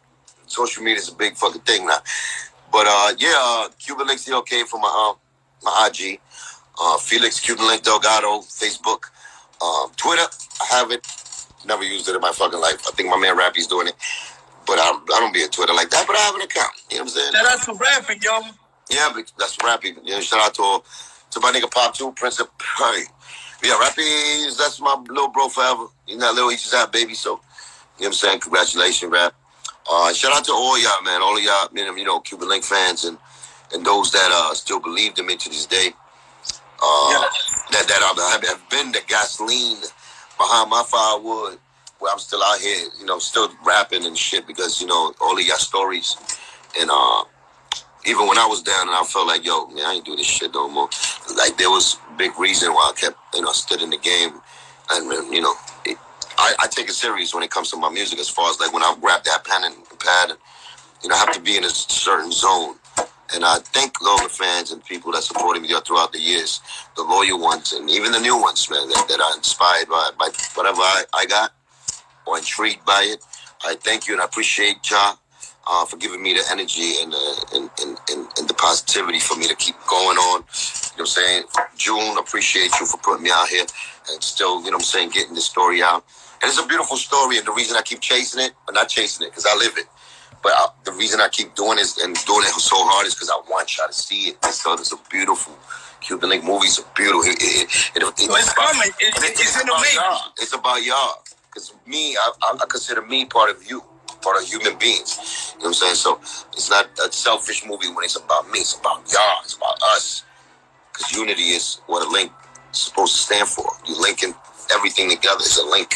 social 0.47 0.83
media 0.83 0.99
is 0.99 1.09
a 1.09 1.15
big 1.15 1.37
fucking 1.37 1.62
thing 1.62 1.87
now. 1.87 1.99
But 2.73 2.87
uh, 2.89 3.15
yeah, 3.19 3.35
uh, 3.37 3.69
Cuban 3.79 4.07
Links 4.07 4.29
DLK 4.29 4.65
for 4.65 4.81
my 4.81 4.89
uh, 4.89 5.19
my 5.62 5.89
IG, 5.89 6.21
uh, 6.81 6.99
Felix 6.99 7.39
Cuban 7.41 7.67
Link 7.67 7.83
Delgado 7.83 8.41
Facebook, 8.41 9.11
um, 9.62 9.91
Twitter. 9.97 10.27
I 10.61 10.67
have 10.77 10.91
it. 10.91 11.07
Never 11.67 11.85
used 11.85 12.09
it 12.09 12.15
in 12.15 12.21
my 12.21 12.33
fucking 12.33 12.61
life. 12.61 12.87
I 12.89 12.93
think 12.93 13.11
my 13.11 13.19
man 13.19 13.37
Rappy's 13.37 13.67
doing 13.67 13.87
it, 13.87 13.95
but 14.67 14.79
I, 14.79 14.91
I 14.91 15.21
don't 15.21 15.35
be 15.35 15.43
at 15.43 15.53
Twitter 15.53 15.75
like 15.75 15.91
that. 15.91 16.07
But 16.07 16.17
I 16.17 16.21
have 16.21 16.35
an 16.35 16.43
account. 16.43 16.73
You 16.91 16.99
know 16.99 17.05
what 17.05 17.12
I'm 17.12 17.19
saying? 17.19 17.33
Shout 17.33 17.47
out 17.47 17.62
to 17.65 17.85
Rappy, 17.85 18.25
yo. 18.25 18.41
Yeah, 18.91 19.11
but 19.15 19.31
that's 19.39 19.57
Rappy. 19.59 19.97
You 20.05 20.15
know, 20.15 20.21
shout 20.21 20.41
out 20.41 20.55
to 20.55 20.81
to 21.33 21.41
my 21.41 21.53
nigga 21.53 21.71
Pop 21.71 21.95
Two 21.95 22.12
Prince 22.12 22.41
of. 22.41 22.49
Yeah, 23.62 23.75
Rappy 23.83 24.47
is 24.47 24.57
that's 24.57 24.81
my 24.81 24.95
little 25.09 25.29
bro 25.29 25.49
forever. 25.49 25.87
He's 26.07 26.17
not 26.19 26.35
little, 26.35 26.51
he's 26.51 26.62
just 26.62 26.75
out 26.75 26.93
baby. 26.93 27.15
So 27.15 27.31
you 27.31 27.37
know 27.37 27.41
what 27.99 28.07
I'm 28.09 28.12
saying? 28.15 28.41
Congratulations, 28.41 29.12
rap. 29.12 29.35
Uh, 29.91 30.12
shout 30.12 30.33
out 30.37 30.45
to 30.45 30.53
all 30.53 30.79
y'all, 30.81 31.03
man. 31.03 31.23
All 31.23 31.37
of 31.37 31.43
y'all, 31.43 31.69
you 31.75 31.85
know, 31.85 31.95
you 31.95 32.05
know, 32.05 32.21
Cuban 32.21 32.49
Link 32.49 32.65
fans 32.65 33.05
and 33.05 33.19
and 33.73 33.85
those 33.85 34.11
that 34.12 34.31
uh 34.33 34.55
still 34.55 34.81
believed 34.81 35.19
in 35.19 35.27
me 35.27 35.37
to 35.37 35.49
this 35.49 35.67
day. 35.67 35.91
Uh, 36.83 37.11
Yeah. 37.12 37.29
that 37.73 37.89
that 37.89 38.03
have 38.03 38.45
have 38.45 38.71
been 38.71 38.93
the 38.93 39.01
gasoline 39.07 39.79
behind 40.39 40.71
my 40.71 40.83
firewood, 40.89 41.59
where 41.99 42.12
I'm 42.12 42.19
still 42.19 42.43
out 42.43 42.59
here, 42.61 42.89
you 42.99 43.05
know, 43.05 43.19
still 43.19 43.51
rapping 43.65 44.07
and 44.07 44.17
shit 44.17 44.47
because 44.47 44.81
you 44.81 44.87
know 44.87 45.12
all 45.21 45.39
of 45.39 45.45
your 45.45 45.59
stories, 45.59 46.17
and 46.79 46.91
uh, 46.91 47.25
even 48.06 48.27
when 48.27 48.39
I 48.39 48.47
was 48.47 48.62
down 48.62 48.89
and 48.89 48.97
I 48.97 49.05
felt 49.05 49.27
like, 49.27 49.44
yo, 49.44 49.66
man, 49.68 49.85
I 49.85 49.93
ain't 49.94 50.05
do 50.05 50.16
this 50.16 50.27
shit 50.27 50.55
no 50.55 50.68
more. 50.68 50.89
Like 51.36 51.56
there 51.59 51.70
was 51.70 51.98
big 52.16 52.39
reason 52.39 52.72
why 52.72 52.93
I 52.94 52.98
kept, 52.98 53.16
you 53.35 53.43
know, 53.43 53.52
stood 53.52 53.82
in 53.82 53.90
the 53.90 53.98
game, 53.98 54.40
and 54.90 55.12
um, 55.12 55.32
you 55.32 55.40
know, 55.43 55.55
it, 55.85 55.98
I, 56.39 56.55
I 56.60 56.66
take 56.68 56.89
it 56.89 56.93
serious 56.93 57.35
when 57.35 57.43
it 57.43 57.51
comes 57.51 57.70
to 57.70 57.77
my 57.77 57.90
music. 57.90 58.18
As 58.18 58.28
far 58.28 58.51
as 58.51 58.59
like 58.59 58.72
when 58.72 58.82
I 58.82 58.97
grab 59.01 59.24
that 59.24 59.44
pen 59.44 59.64
and 59.64 59.74
pad, 59.98 60.31
and 60.31 60.39
you 61.02 61.09
know, 61.09 61.14
I 61.14 61.18
have 61.18 61.32
to 61.32 61.40
be 61.40 61.56
in 61.56 61.64
a 61.64 61.70
certain 61.70 62.32
zone. 62.32 62.77
And 63.32 63.44
I 63.44 63.59
thank 63.59 64.02
all 64.02 64.20
the 64.20 64.28
fans 64.28 64.72
and 64.72 64.85
people 64.85 65.12
that 65.12 65.22
supported 65.22 65.62
me 65.62 65.68
throughout 65.86 66.12
the 66.12 66.18
years, 66.18 66.60
the 66.97 67.05
loyal 67.05 67.39
ones 67.39 67.72
and 67.72 67.89
even 67.89 68.10
the 68.10 68.18
new 68.18 68.36
ones, 68.36 68.68
man, 68.68 68.89
that, 68.89 69.06
that 69.09 69.20
are 69.20 69.36
inspired 69.36 69.89
by, 69.89 70.10
by 70.18 70.31
whatever 70.56 70.81
I, 70.81 71.05
I 71.14 71.27
got 71.27 71.52
or 72.27 72.39
intrigued 72.39 72.85
by 72.85 73.06
it. 73.06 73.24
I 73.64 73.77
thank 73.77 74.09
you 74.09 74.14
and 74.14 74.20
I 74.20 74.24
appreciate 74.24 74.90
y'all 74.90 75.19
uh, 75.70 75.84
for 75.84 75.97
giving 75.97 76.22
me 76.22 76.34
the 76.34 76.42
energy 76.51 77.01
and, 77.01 77.14
uh, 77.14 77.34
and, 77.55 77.70
and, 77.80 77.98
and, 78.10 78.26
and, 78.38 78.48
the 78.48 78.55
positivity 78.55 79.20
for 79.20 79.36
me 79.36 79.47
to 79.47 79.55
keep 79.55 79.76
going 79.88 80.18
on. 80.18 80.42
You 80.42 80.42
know 80.42 80.90
what 80.92 81.01
I'm 81.01 81.06
saying? 81.06 81.44
June, 81.76 82.18
appreciate 82.18 82.72
you 82.80 82.86
for 82.86 82.98
putting 82.98 83.22
me 83.22 83.30
out 83.32 83.48
here 83.48 83.64
and 84.10 84.22
still, 84.22 84.59
you 84.64 84.70
know 84.70 84.78
what 84.78 84.82
I'm 84.82 84.94
saying, 84.94 85.10
getting 85.10 85.34
this 85.34 85.44
story 85.44 85.80
out. 85.82 86.05
And 86.42 86.48
it's 86.48 86.59
a 86.59 86.66
beautiful 86.66 86.97
story, 86.97 87.38
and 87.38 87.47
the 87.47 87.52
reason 87.52 87.76
I 87.76 87.82
keep 87.82 88.01
chasing 88.01 88.42
it, 88.42 88.52
but 88.66 88.74
not 88.74 88.88
chasing 88.88 89.26
it, 89.26 89.30
because 89.30 89.47
I 89.47 89.55
live 89.56 89.76
it. 89.76 89.86
But 90.42 90.52
I, 90.56 90.68
the 90.84 90.92
reason 90.92 91.20
I 91.20 91.28
keep 91.28 91.55
doing 91.55 91.78
it 91.78 91.86
and 92.02 92.16
doing 92.24 92.42
it 92.42 92.52
so 92.56 92.76
hard 92.76 93.06
is 93.06 93.14
because 93.14 93.30
I 93.30 93.38
want 93.48 93.76
y'all 93.76 93.88
to 93.88 93.92
see 93.92 94.30
it. 94.30 94.38
It's, 94.44 94.64
it's 94.66 94.92
a 94.92 94.97
beautiful 95.10 95.55
Cuban 96.01 96.30
Link 96.30 96.44
movie. 96.44 96.66
It's 96.66 96.78
a 96.78 96.84
beautiful. 96.97 97.22
It, 97.30 97.36
it, 97.40 97.68
it, 97.94 98.02
it, 98.02 98.14
it's 98.18 98.52
coming. 98.55 98.90
It, 99.01 99.14
it's, 99.20 99.60
in 99.60 99.66
the 99.66 99.90
Y'all. 99.94 100.32
It's 100.38 100.55
about 100.55 100.82
y'all. 100.82 101.22
Because 101.52 101.74
me, 101.86 102.16
I, 102.16 102.32
I, 102.42 102.66
consider 102.68 103.02
me 103.02 103.24
part 103.24 103.51
of 103.51 103.68
you, 103.68 103.82
part 104.22 104.42
of 104.42 104.48
human 104.48 104.78
beings. 104.78 105.55
You 105.56 105.64
know 105.64 105.68
what 105.68 105.68
I'm 105.68 105.74
saying? 105.74 105.94
So 105.94 106.18
it's 106.52 106.70
not 106.70 106.88
a 107.05 107.12
selfish 107.12 107.66
movie 107.66 107.88
when 107.88 108.05
it's 108.05 108.16
about 108.16 108.51
me. 108.51 108.60
It's 108.60 108.78
about 108.78 109.10
y'all. 109.12 109.40
It's 109.44 109.55
about 109.56 109.80
us. 109.94 110.24
Because 110.92 111.12
unity 111.12 111.55
is 111.55 111.80
what 111.86 112.06
a 112.06 112.10
link 112.10 112.32
is 112.72 112.78
supposed 112.80 113.14
to 113.16 113.22
stand 113.22 113.48
for. 113.48 113.66
You 113.86 114.01
linking 114.01 114.34
everything 114.72 115.10
together. 115.10 115.40
It's 115.40 115.59
a 115.59 115.66
link, 115.66 115.94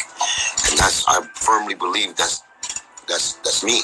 and 0.69 0.79
that's 0.79 1.05
I 1.07 1.21
firmly 1.35 1.75
believe 1.75 2.15
that's 2.15 2.43
that's 3.07 3.33
that's 3.33 3.63
me 3.63 3.81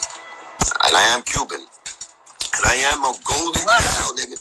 and 0.85 0.95
I 0.95 1.01
am 1.15 1.22
Cuban, 1.23 1.59
and 1.59 2.63
I 2.65 2.76
am 2.93 3.03
a 3.03 3.13
golden 3.23 3.61
cow, 3.61 4.11
nigga. 4.18 4.38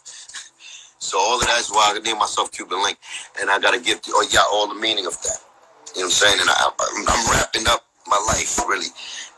So 0.99 1.19
all 1.19 1.41
of 1.41 1.47
that 1.47 1.59
is 1.59 1.71
why 1.71 1.93
I 1.95 1.99
name 2.01 2.19
myself 2.19 2.53
Cuban 2.53 2.83
Link, 2.83 2.99
and 3.41 3.51
I 3.51 3.59
gotta 3.59 3.81
give 3.81 4.01
oh 4.09 4.27
yeah 4.31 4.45
all 4.53 4.69
the 4.69 4.75
meaning 4.75 5.07
of 5.07 5.21
that. 5.23 5.39
You 5.95 6.03
know 6.03 6.07
what 6.07 6.07
I'm 6.07 6.11
saying? 6.11 6.39
And 6.41 6.51
I, 6.51 6.71
I'm, 6.71 7.05
I'm 7.09 7.31
wrapping 7.33 7.67
up 7.69 7.87
my 8.07 8.21
life 8.29 8.59
really, 8.69 8.89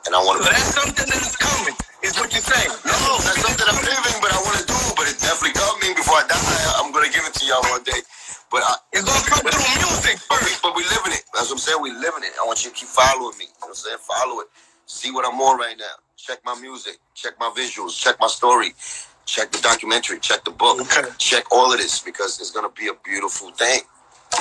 and 0.06 0.12
I 0.14 0.20
want 0.22 0.40
to. 0.40 0.46
So 0.46 0.50
that's 0.50 0.72
something 0.74 1.08
that 1.08 1.22
is 1.22 1.36
coming. 1.36 1.76
Is 2.02 2.18
what 2.18 2.30
you're 2.34 2.44
saying? 2.44 2.72
No, 2.86 2.96
that's 3.22 3.40
something 3.42 3.66
I'm 3.66 3.80
living, 3.82 4.16
but 4.22 4.30
I 4.34 4.38
want 4.42 4.58
to 4.60 4.66
do. 4.66 4.78
But 4.98 5.06
it's 5.10 5.22
definitely 5.22 5.54
coming 5.56 5.94
before 5.94 6.22
I 6.22 6.26
die. 6.26 6.74
I'm 6.82 6.90
gonna 6.90 7.10
give 7.12 7.24
it 7.26 7.34
to 7.38 7.44
y'all 7.46 7.64
one 7.70 7.84
day. 7.86 8.02
But 8.50 8.62
I, 8.66 8.76
it's 8.92 9.06
gonna 9.06 9.26
come 9.26 9.42
through 9.48 9.68
music 9.80 10.20
But 10.28 10.42
we, 10.44 10.52
but 10.62 10.72
we 10.76 10.82
living 10.90 11.14
it. 11.16 11.24
That's 11.32 11.48
what 11.48 11.58
I'm 11.58 11.64
saying. 11.64 11.80
We 11.80 11.92
living 11.94 12.26
it. 12.26 12.34
I 12.36 12.44
want 12.46 12.62
you 12.64 12.70
to 12.70 12.76
keep 12.76 12.90
following 12.90 13.36
me. 13.38 13.48
You 13.48 13.56
know 13.64 13.72
what 13.72 13.80
I'm 13.80 13.98
saying? 13.98 14.02
Follow 14.02 14.40
it. 14.44 14.48
See 14.86 15.10
what 15.10 15.24
I'm 15.24 15.40
on 15.40 15.58
right 15.58 15.78
now 15.78 16.02
check 16.22 16.38
my 16.44 16.54
music, 16.60 16.98
check 17.14 17.32
my 17.40 17.52
visuals, 17.56 17.98
check 17.98 18.16
my 18.20 18.28
story, 18.28 18.74
check 19.26 19.50
the 19.50 19.58
documentary, 19.60 20.20
check 20.20 20.44
the 20.44 20.52
book, 20.52 20.80
okay. 20.80 21.08
check 21.18 21.44
all 21.50 21.72
of 21.72 21.78
this 21.78 22.00
because 22.00 22.38
it's 22.40 22.50
gonna 22.52 22.70
be 22.70 22.88
a 22.88 22.94
beautiful 23.04 23.50
thing. 23.50 23.80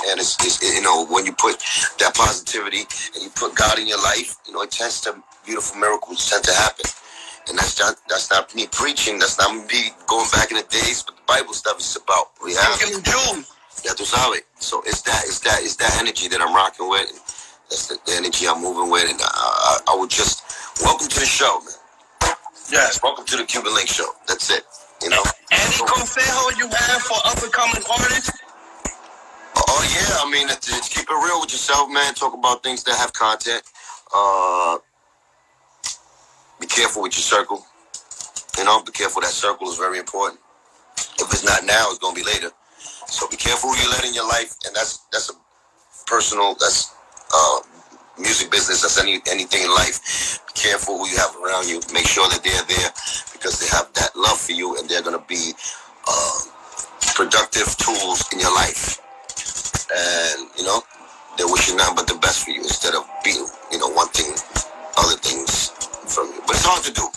And 0.08 0.20
it's, 0.20 0.38
it's 0.46 0.62
you 0.64 0.82
know 0.82 1.06
when 1.08 1.26
you 1.26 1.34
put 1.34 1.58
that 2.00 2.14
positivity 2.16 2.82
and 3.16 3.24
you 3.24 3.30
put 3.32 3.56
God 3.56 3.80
in 3.80 3.88
your 3.88 4.02
life, 4.02 4.38
you 4.46 4.54
know 4.54 4.62
it 4.62 4.72
tends 4.72 5.02
to 5.02 5.16
beautiful 5.46 5.80
miracles 5.80 6.30
tend 6.30 6.44
to 6.46 6.54
happen. 6.54 6.86
And 7.50 7.58
that's 7.58 7.80
not 7.80 7.96
that's 8.08 8.30
not 8.30 8.54
me 8.56 8.68
preaching. 8.72 9.20
That's 9.20 9.38
not 9.38 9.54
me 9.56 9.92
going 10.08 10.30
back 10.32 10.52
in 10.52 10.58
the 10.58 10.68
days. 10.70 11.04
But 11.04 11.16
the 11.18 11.24
Bible 11.28 11.54
stuff 11.54 11.80
is 11.80 11.98
about 11.98 12.32
reality. 12.42 13.02
Yeah, 13.84 13.94
tú 13.94 14.06
sabes. 14.06 14.44
So 14.60 14.84
it's 14.86 15.02
that 15.04 15.24
it's 15.26 15.40
that 15.40 15.62
it's 15.62 15.76
that 15.78 15.98
energy 16.00 16.28
that 16.28 16.42
I'm 16.42 16.54
rocking 16.54 16.88
with. 16.88 17.10
That's 17.70 17.88
the, 17.88 17.98
the 18.06 18.14
energy 18.14 18.48
I'm 18.48 18.62
moving 18.62 18.92
with, 18.92 19.10
and 19.10 19.20
I, 19.20 19.26
I, 19.88 19.94
I 19.94 19.96
would 19.98 20.10
just 20.10 20.44
welcome 20.84 21.08
to 21.08 21.20
the 21.20 21.26
show, 21.26 21.62
man. 21.66 22.36
Yes. 22.72 23.00
Welcome 23.02 23.26
to 23.26 23.38
the 23.38 23.46
Cuban 23.46 23.74
Link 23.74 23.88
Show. 23.88 24.12
That's 24.28 24.50
it. 24.52 24.64
You 25.02 25.10
know. 25.10 25.24
Any 25.52 25.76
consejo 25.82 26.58
you 26.58 26.68
have 26.68 27.02
for 27.02 27.18
up 27.26 27.42
and 27.42 27.52
coming 27.52 27.82
artists? 27.90 28.32
Oh 29.58 29.82
yeah, 29.90 30.28
I 30.28 30.30
mean, 30.32 30.48
it's, 30.50 30.70
it's 30.70 30.90
keep 30.90 31.10
it 31.10 31.14
real 31.14 31.42
with 31.42 31.52
yourself, 31.52 31.90
man. 31.90 32.14
Talk 32.14 32.34
about 32.34 32.62
things 32.62 32.84
that 32.84 32.96
have 32.98 33.14
content. 33.14 33.64
Uh, 34.14 34.78
be 36.62 36.68
careful 36.68 37.02
with 37.02 37.14
your 37.18 37.26
circle. 37.26 37.66
You 38.58 38.66
know, 38.66 38.84
be 38.84 38.92
careful. 38.92 39.22
That 39.22 39.32
circle 39.32 39.70
is 39.70 39.78
very 39.78 39.98
important. 39.98 40.40
If 41.20 41.28
it's 41.34 41.44
not 41.44 41.66
now, 41.66 41.88
it's 41.90 41.98
gonna 41.98 42.16
be 42.16 42.24
later. 42.24 42.52
So 43.08 43.28
be 43.28 43.38
careful 43.38 43.74
who 43.74 43.82
you 43.82 43.90
let 43.90 44.06
in 44.06 44.14
your 44.14 44.28
life, 44.28 44.56
and 44.66 44.76
that's 44.76 45.00
that's 45.12 45.30
a 45.32 45.34
personal. 46.06 46.54
That's 46.60 46.94
uh, 47.34 47.60
music 48.20 48.52
business, 48.52 48.82
that's 48.82 49.02
any 49.02 49.20
anything 49.32 49.64
in 49.64 49.72
life. 49.72 50.40
Be 50.48 50.54
careful 50.54 51.00
who 51.00 51.10
you 51.10 51.18
have 51.18 51.36
around 51.38 51.68
you. 51.68 51.82
Make 51.94 52.08
sure 52.08 52.30
that 52.30 52.44
they're 52.44 52.66
there 52.70 52.92
because 53.34 53.60
they 53.60 53.68
have 53.76 53.92
that 53.94 54.16
love 54.16 54.40
for 54.40 54.52
you 54.54 54.78
and 54.78 54.88
they're 54.88 55.02
gonna 55.02 55.26
be 55.28 55.54
uh, 56.08 56.40
productive 57.16 57.76
tools 57.78 58.32
in 58.34 58.40
your 58.40 58.54
life. 58.54 59.02
And 59.90 60.50
you 60.58 60.64
know, 60.64 60.82
they're 61.38 61.50
wishing 61.50 61.78
nothing 61.78 61.96
but 61.96 62.08
the 62.08 62.20
best 62.22 62.46
for 62.46 62.52
you 62.52 62.62
instead 62.62 62.94
of 62.94 63.08
being, 63.24 63.48
you 63.72 63.80
know, 63.80 63.90
wanting 63.90 64.34
other 64.98 65.18
things 65.18 65.81
from 66.12 66.28
you. 66.36 66.42
But 66.46 66.60
it's 66.60 66.68
hard 66.68 66.84
to 66.84 66.92
do. 66.92 67.08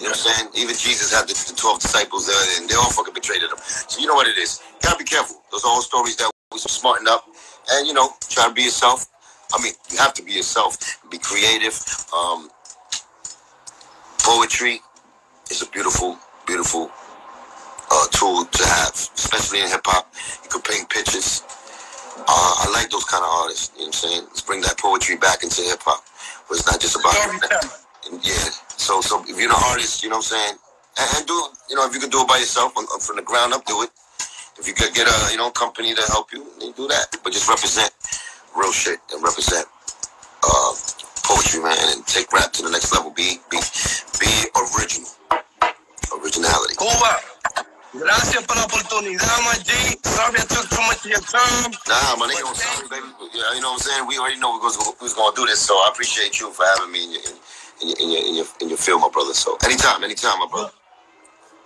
You 0.00 0.08
know 0.08 0.16
what 0.16 0.24
I'm 0.24 0.32
saying? 0.32 0.46
Even 0.56 0.74
Jesus 0.76 1.12
had 1.12 1.28
the, 1.28 1.36
the 1.36 1.56
12 1.56 1.80
disciples 1.80 2.26
there, 2.26 2.36
and 2.56 2.68
they 2.68 2.74
all 2.74 2.90
fucking 2.90 3.14
betrayed 3.14 3.42
him. 3.44 3.52
So 3.88 4.00
you 4.00 4.06
know 4.06 4.14
what 4.14 4.28
it 4.28 4.36
is. 4.36 4.60
You 4.64 4.88
gotta 4.88 4.98
be 4.98 5.08
careful. 5.08 5.40
Those 5.52 5.64
are 5.64 5.70
all 5.70 5.82
stories 5.82 6.16
that 6.16 6.30
we 6.52 6.58
smarten 6.58 7.08
up. 7.08 7.28
And, 7.70 7.86
you 7.86 7.94
know, 7.94 8.10
try 8.28 8.48
to 8.48 8.54
be 8.54 8.62
yourself. 8.62 9.06
I 9.54 9.62
mean, 9.62 9.72
you 9.90 9.98
have 9.98 10.14
to 10.14 10.22
be 10.22 10.32
yourself, 10.32 10.76
be 11.10 11.18
creative. 11.18 11.76
Um, 12.12 12.50
poetry 14.18 14.80
is 15.50 15.62
a 15.62 15.66
beautiful, 15.70 16.18
beautiful 16.46 16.90
uh, 17.90 18.06
tool 18.10 18.44
to 18.44 18.64
have, 18.66 18.92
especially 18.92 19.60
in 19.60 19.68
hip 19.68 19.82
hop. 19.84 20.12
You 20.42 20.50
can 20.50 20.62
paint 20.62 20.88
pictures. 20.88 21.42
Uh, 22.18 22.24
I 22.26 22.70
like 22.72 22.90
those 22.90 23.04
kind 23.04 23.22
of 23.22 23.30
artists. 23.30 23.70
You 23.74 23.82
know 23.82 23.86
what 23.86 24.02
I'm 24.04 24.10
saying? 24.10 24.22
Let's 24.24 24.42
bring 24.42 24.60
that 24.62 24.78
poetry 24.78 25.16
back 25.16 25.42
into 25.42 25.62
hip 25.62 25.82
hop, 25.82 26.02
where 26.48 26.58
it's 26.58 26.66
not 26.66 26.80
just 26.80 26.96
about. 26.96 27.14
Yeah. 28.12 28.50
So, 28.76 29.00
so 29.00 29.22
if 29.26 29.38
you're 29.38 29.50
an 29.50 29.56
artist, 29.70 30.02
you 30.02 30.08
know 30.08 30.16
what 30.16 30.30
I'm 30.32 30.38
saying, 30.38 30.54
and, 30.98 31.08
and 31.18 31.26
do 31.26 31.34
you 31.68 31.76
know 31.76 31.86
if 31.86 31.94
you 31.94 32.00
can 32.00 32.10
do 32.10 32.22
it 32.22 32.28
by 32.28 32.38
yourself 32.38 32.72
from 32.72 33.16
the 33.16 33.22
ground 33.22 33.52
up, 33.52 33.64
do 33.66 33.82
it. 33.82 33.90
If 34.58 34.66
you 34.66 34.74
could 34.74 34.94
get 34.94 35.06
a 35.08 35.32
you 35.32 35.36
know 35.36 35.50
company 35.50 35.94
to 35.94 36.02
help 36.08 36.32
you, 36.32 36.46
then 36.60 36.72
do 36.72 36.86
that. 36.88 37.16
But 37.22 37.32
just 37.32 37.48
represent 37.48 37.90
real 38.56 38.72
shit 38.72 39.00
and 39.12 39.22
represent 39.22 39.66
uh, 40.44 40.72
poetry, 41.24 41.62
man, 41.62 41.76
and 41.92 42.06
take 42.06 42.32
rap 42.32 42.52
to 42.54 42.62
the 42.62 42.70
next 42.70 42.92
level. 42.94 43.10
Be 43.10 43.38
be 43.50 43.58
be 44.20 44.30
original. 44.54 45.10
Originality. 46.14 46.76
Cuba. 46.78 47.20
Gracias 47.98 48.44
por 48.44 48.56
la 48.56 48.64
oportunidad, 48.64 49.40
my 49.40 49.56
G. 49.64 49.72
Sorry 50.04 50.36
I 50.38 50.44
took 50.44 50.68
too 50.68 50.82
much 50.82 51.00
of 51.00 51.06
your 51.06 51.20
time. 51.20 51.72
Nah, 51.88 52.16
my 52.16 52.28
nigga, 52.28 52.44
was 52.44 52.60
sorry, 52.62 52.88
baby. 52.88 53.08
Yeah, 53.32 53.54
you 53.54 53.62
know 53.62 53.72
what 53.72 53.80
I'm 53.80 53.88
saying? 53.88 54.06
We 54.06 54.18
already 54.18 54.38
know 54.38 54.52
we 54.52 54.60
was, 54.60 54.76
we 55.00 55.04
was 55.04 55.14
going 55.14 55.32
to 55.34 55.40
do 55.40 55.46
this, 55.46 55.60
so 55.60 55.74
I 55.74 55.88
appreciate 55.90 56.38
you 56.38 56.50
for 56.52 56.64
having 56.76 56.92
me 56.92 57.04
in 57.04 57.12
your, 57.12 57.22
in 57.22 57.36
in 57.82 57.88
your 57.88 57.98
in 57.98 58.10
your 58.10 58.22
in 58.26 58.34
your, 58.34 58.46
in 58.60 58.68
your 58.68 58.78
field, 58.78 59.00
my 59.00 59.10
brother. 59.12 59.34
So 59.34 59.56
anytime, 59.64 60.02
anytime, 60.04 60.38
my 60.38 60.48
brother. 60.50 60.72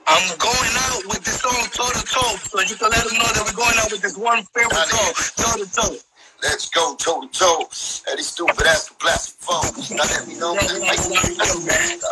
I'm 0.06 0.26
going 0.38 0.74
out 0.90 1.06
with 1.06 1.22
this 1.22 1.38
song 1.38 1.54
toe 1.70 1.92
to 1.92 2.02
toe, 2.04 2.34
so 2.42 2.60
you 2.62 2.74
can 2.74 2.90
let 2.90 3.04
them 3.04 3.14
know 3.18 3.30
that 3.30 3.44
we're 3.46 3.54
going 3.54 3.78
out 3.78 3.92
with 3.92 4.02
this 4.02 4.16
one 4.16 4.42
favorite 4.54 4.74
song 4.90 5.14
toe 5.38 5.64
to 5.64 5.70
toe. 5.70 5.96
Let's 6.42 6.68
go 6.70 6.96
toe 6.96 7.20
to 7.20 7.28
toe. 7.28 7.68
And 8.08 8.18
these 8.18 8.28
stupid 8.28 8.66
ass 8.66 8.88
can 8.88 8.96
blast 8.98 9.38
the 9.38 9.44
phone. 9.44 9.96
Now 9.96 10.04
let 10.04 10.26
me 10.26 10.38
know. 10.38 10.54
Let 10.54 10.80
me 10.80 10.88
know. 10.88 12.10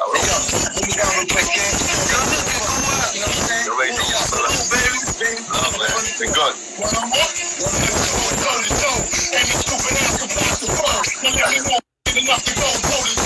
Enough 12.18 12.44
to 12.44 12.54
go 12.54 12.66
toe 12.82 13.04
to 13.06 13.18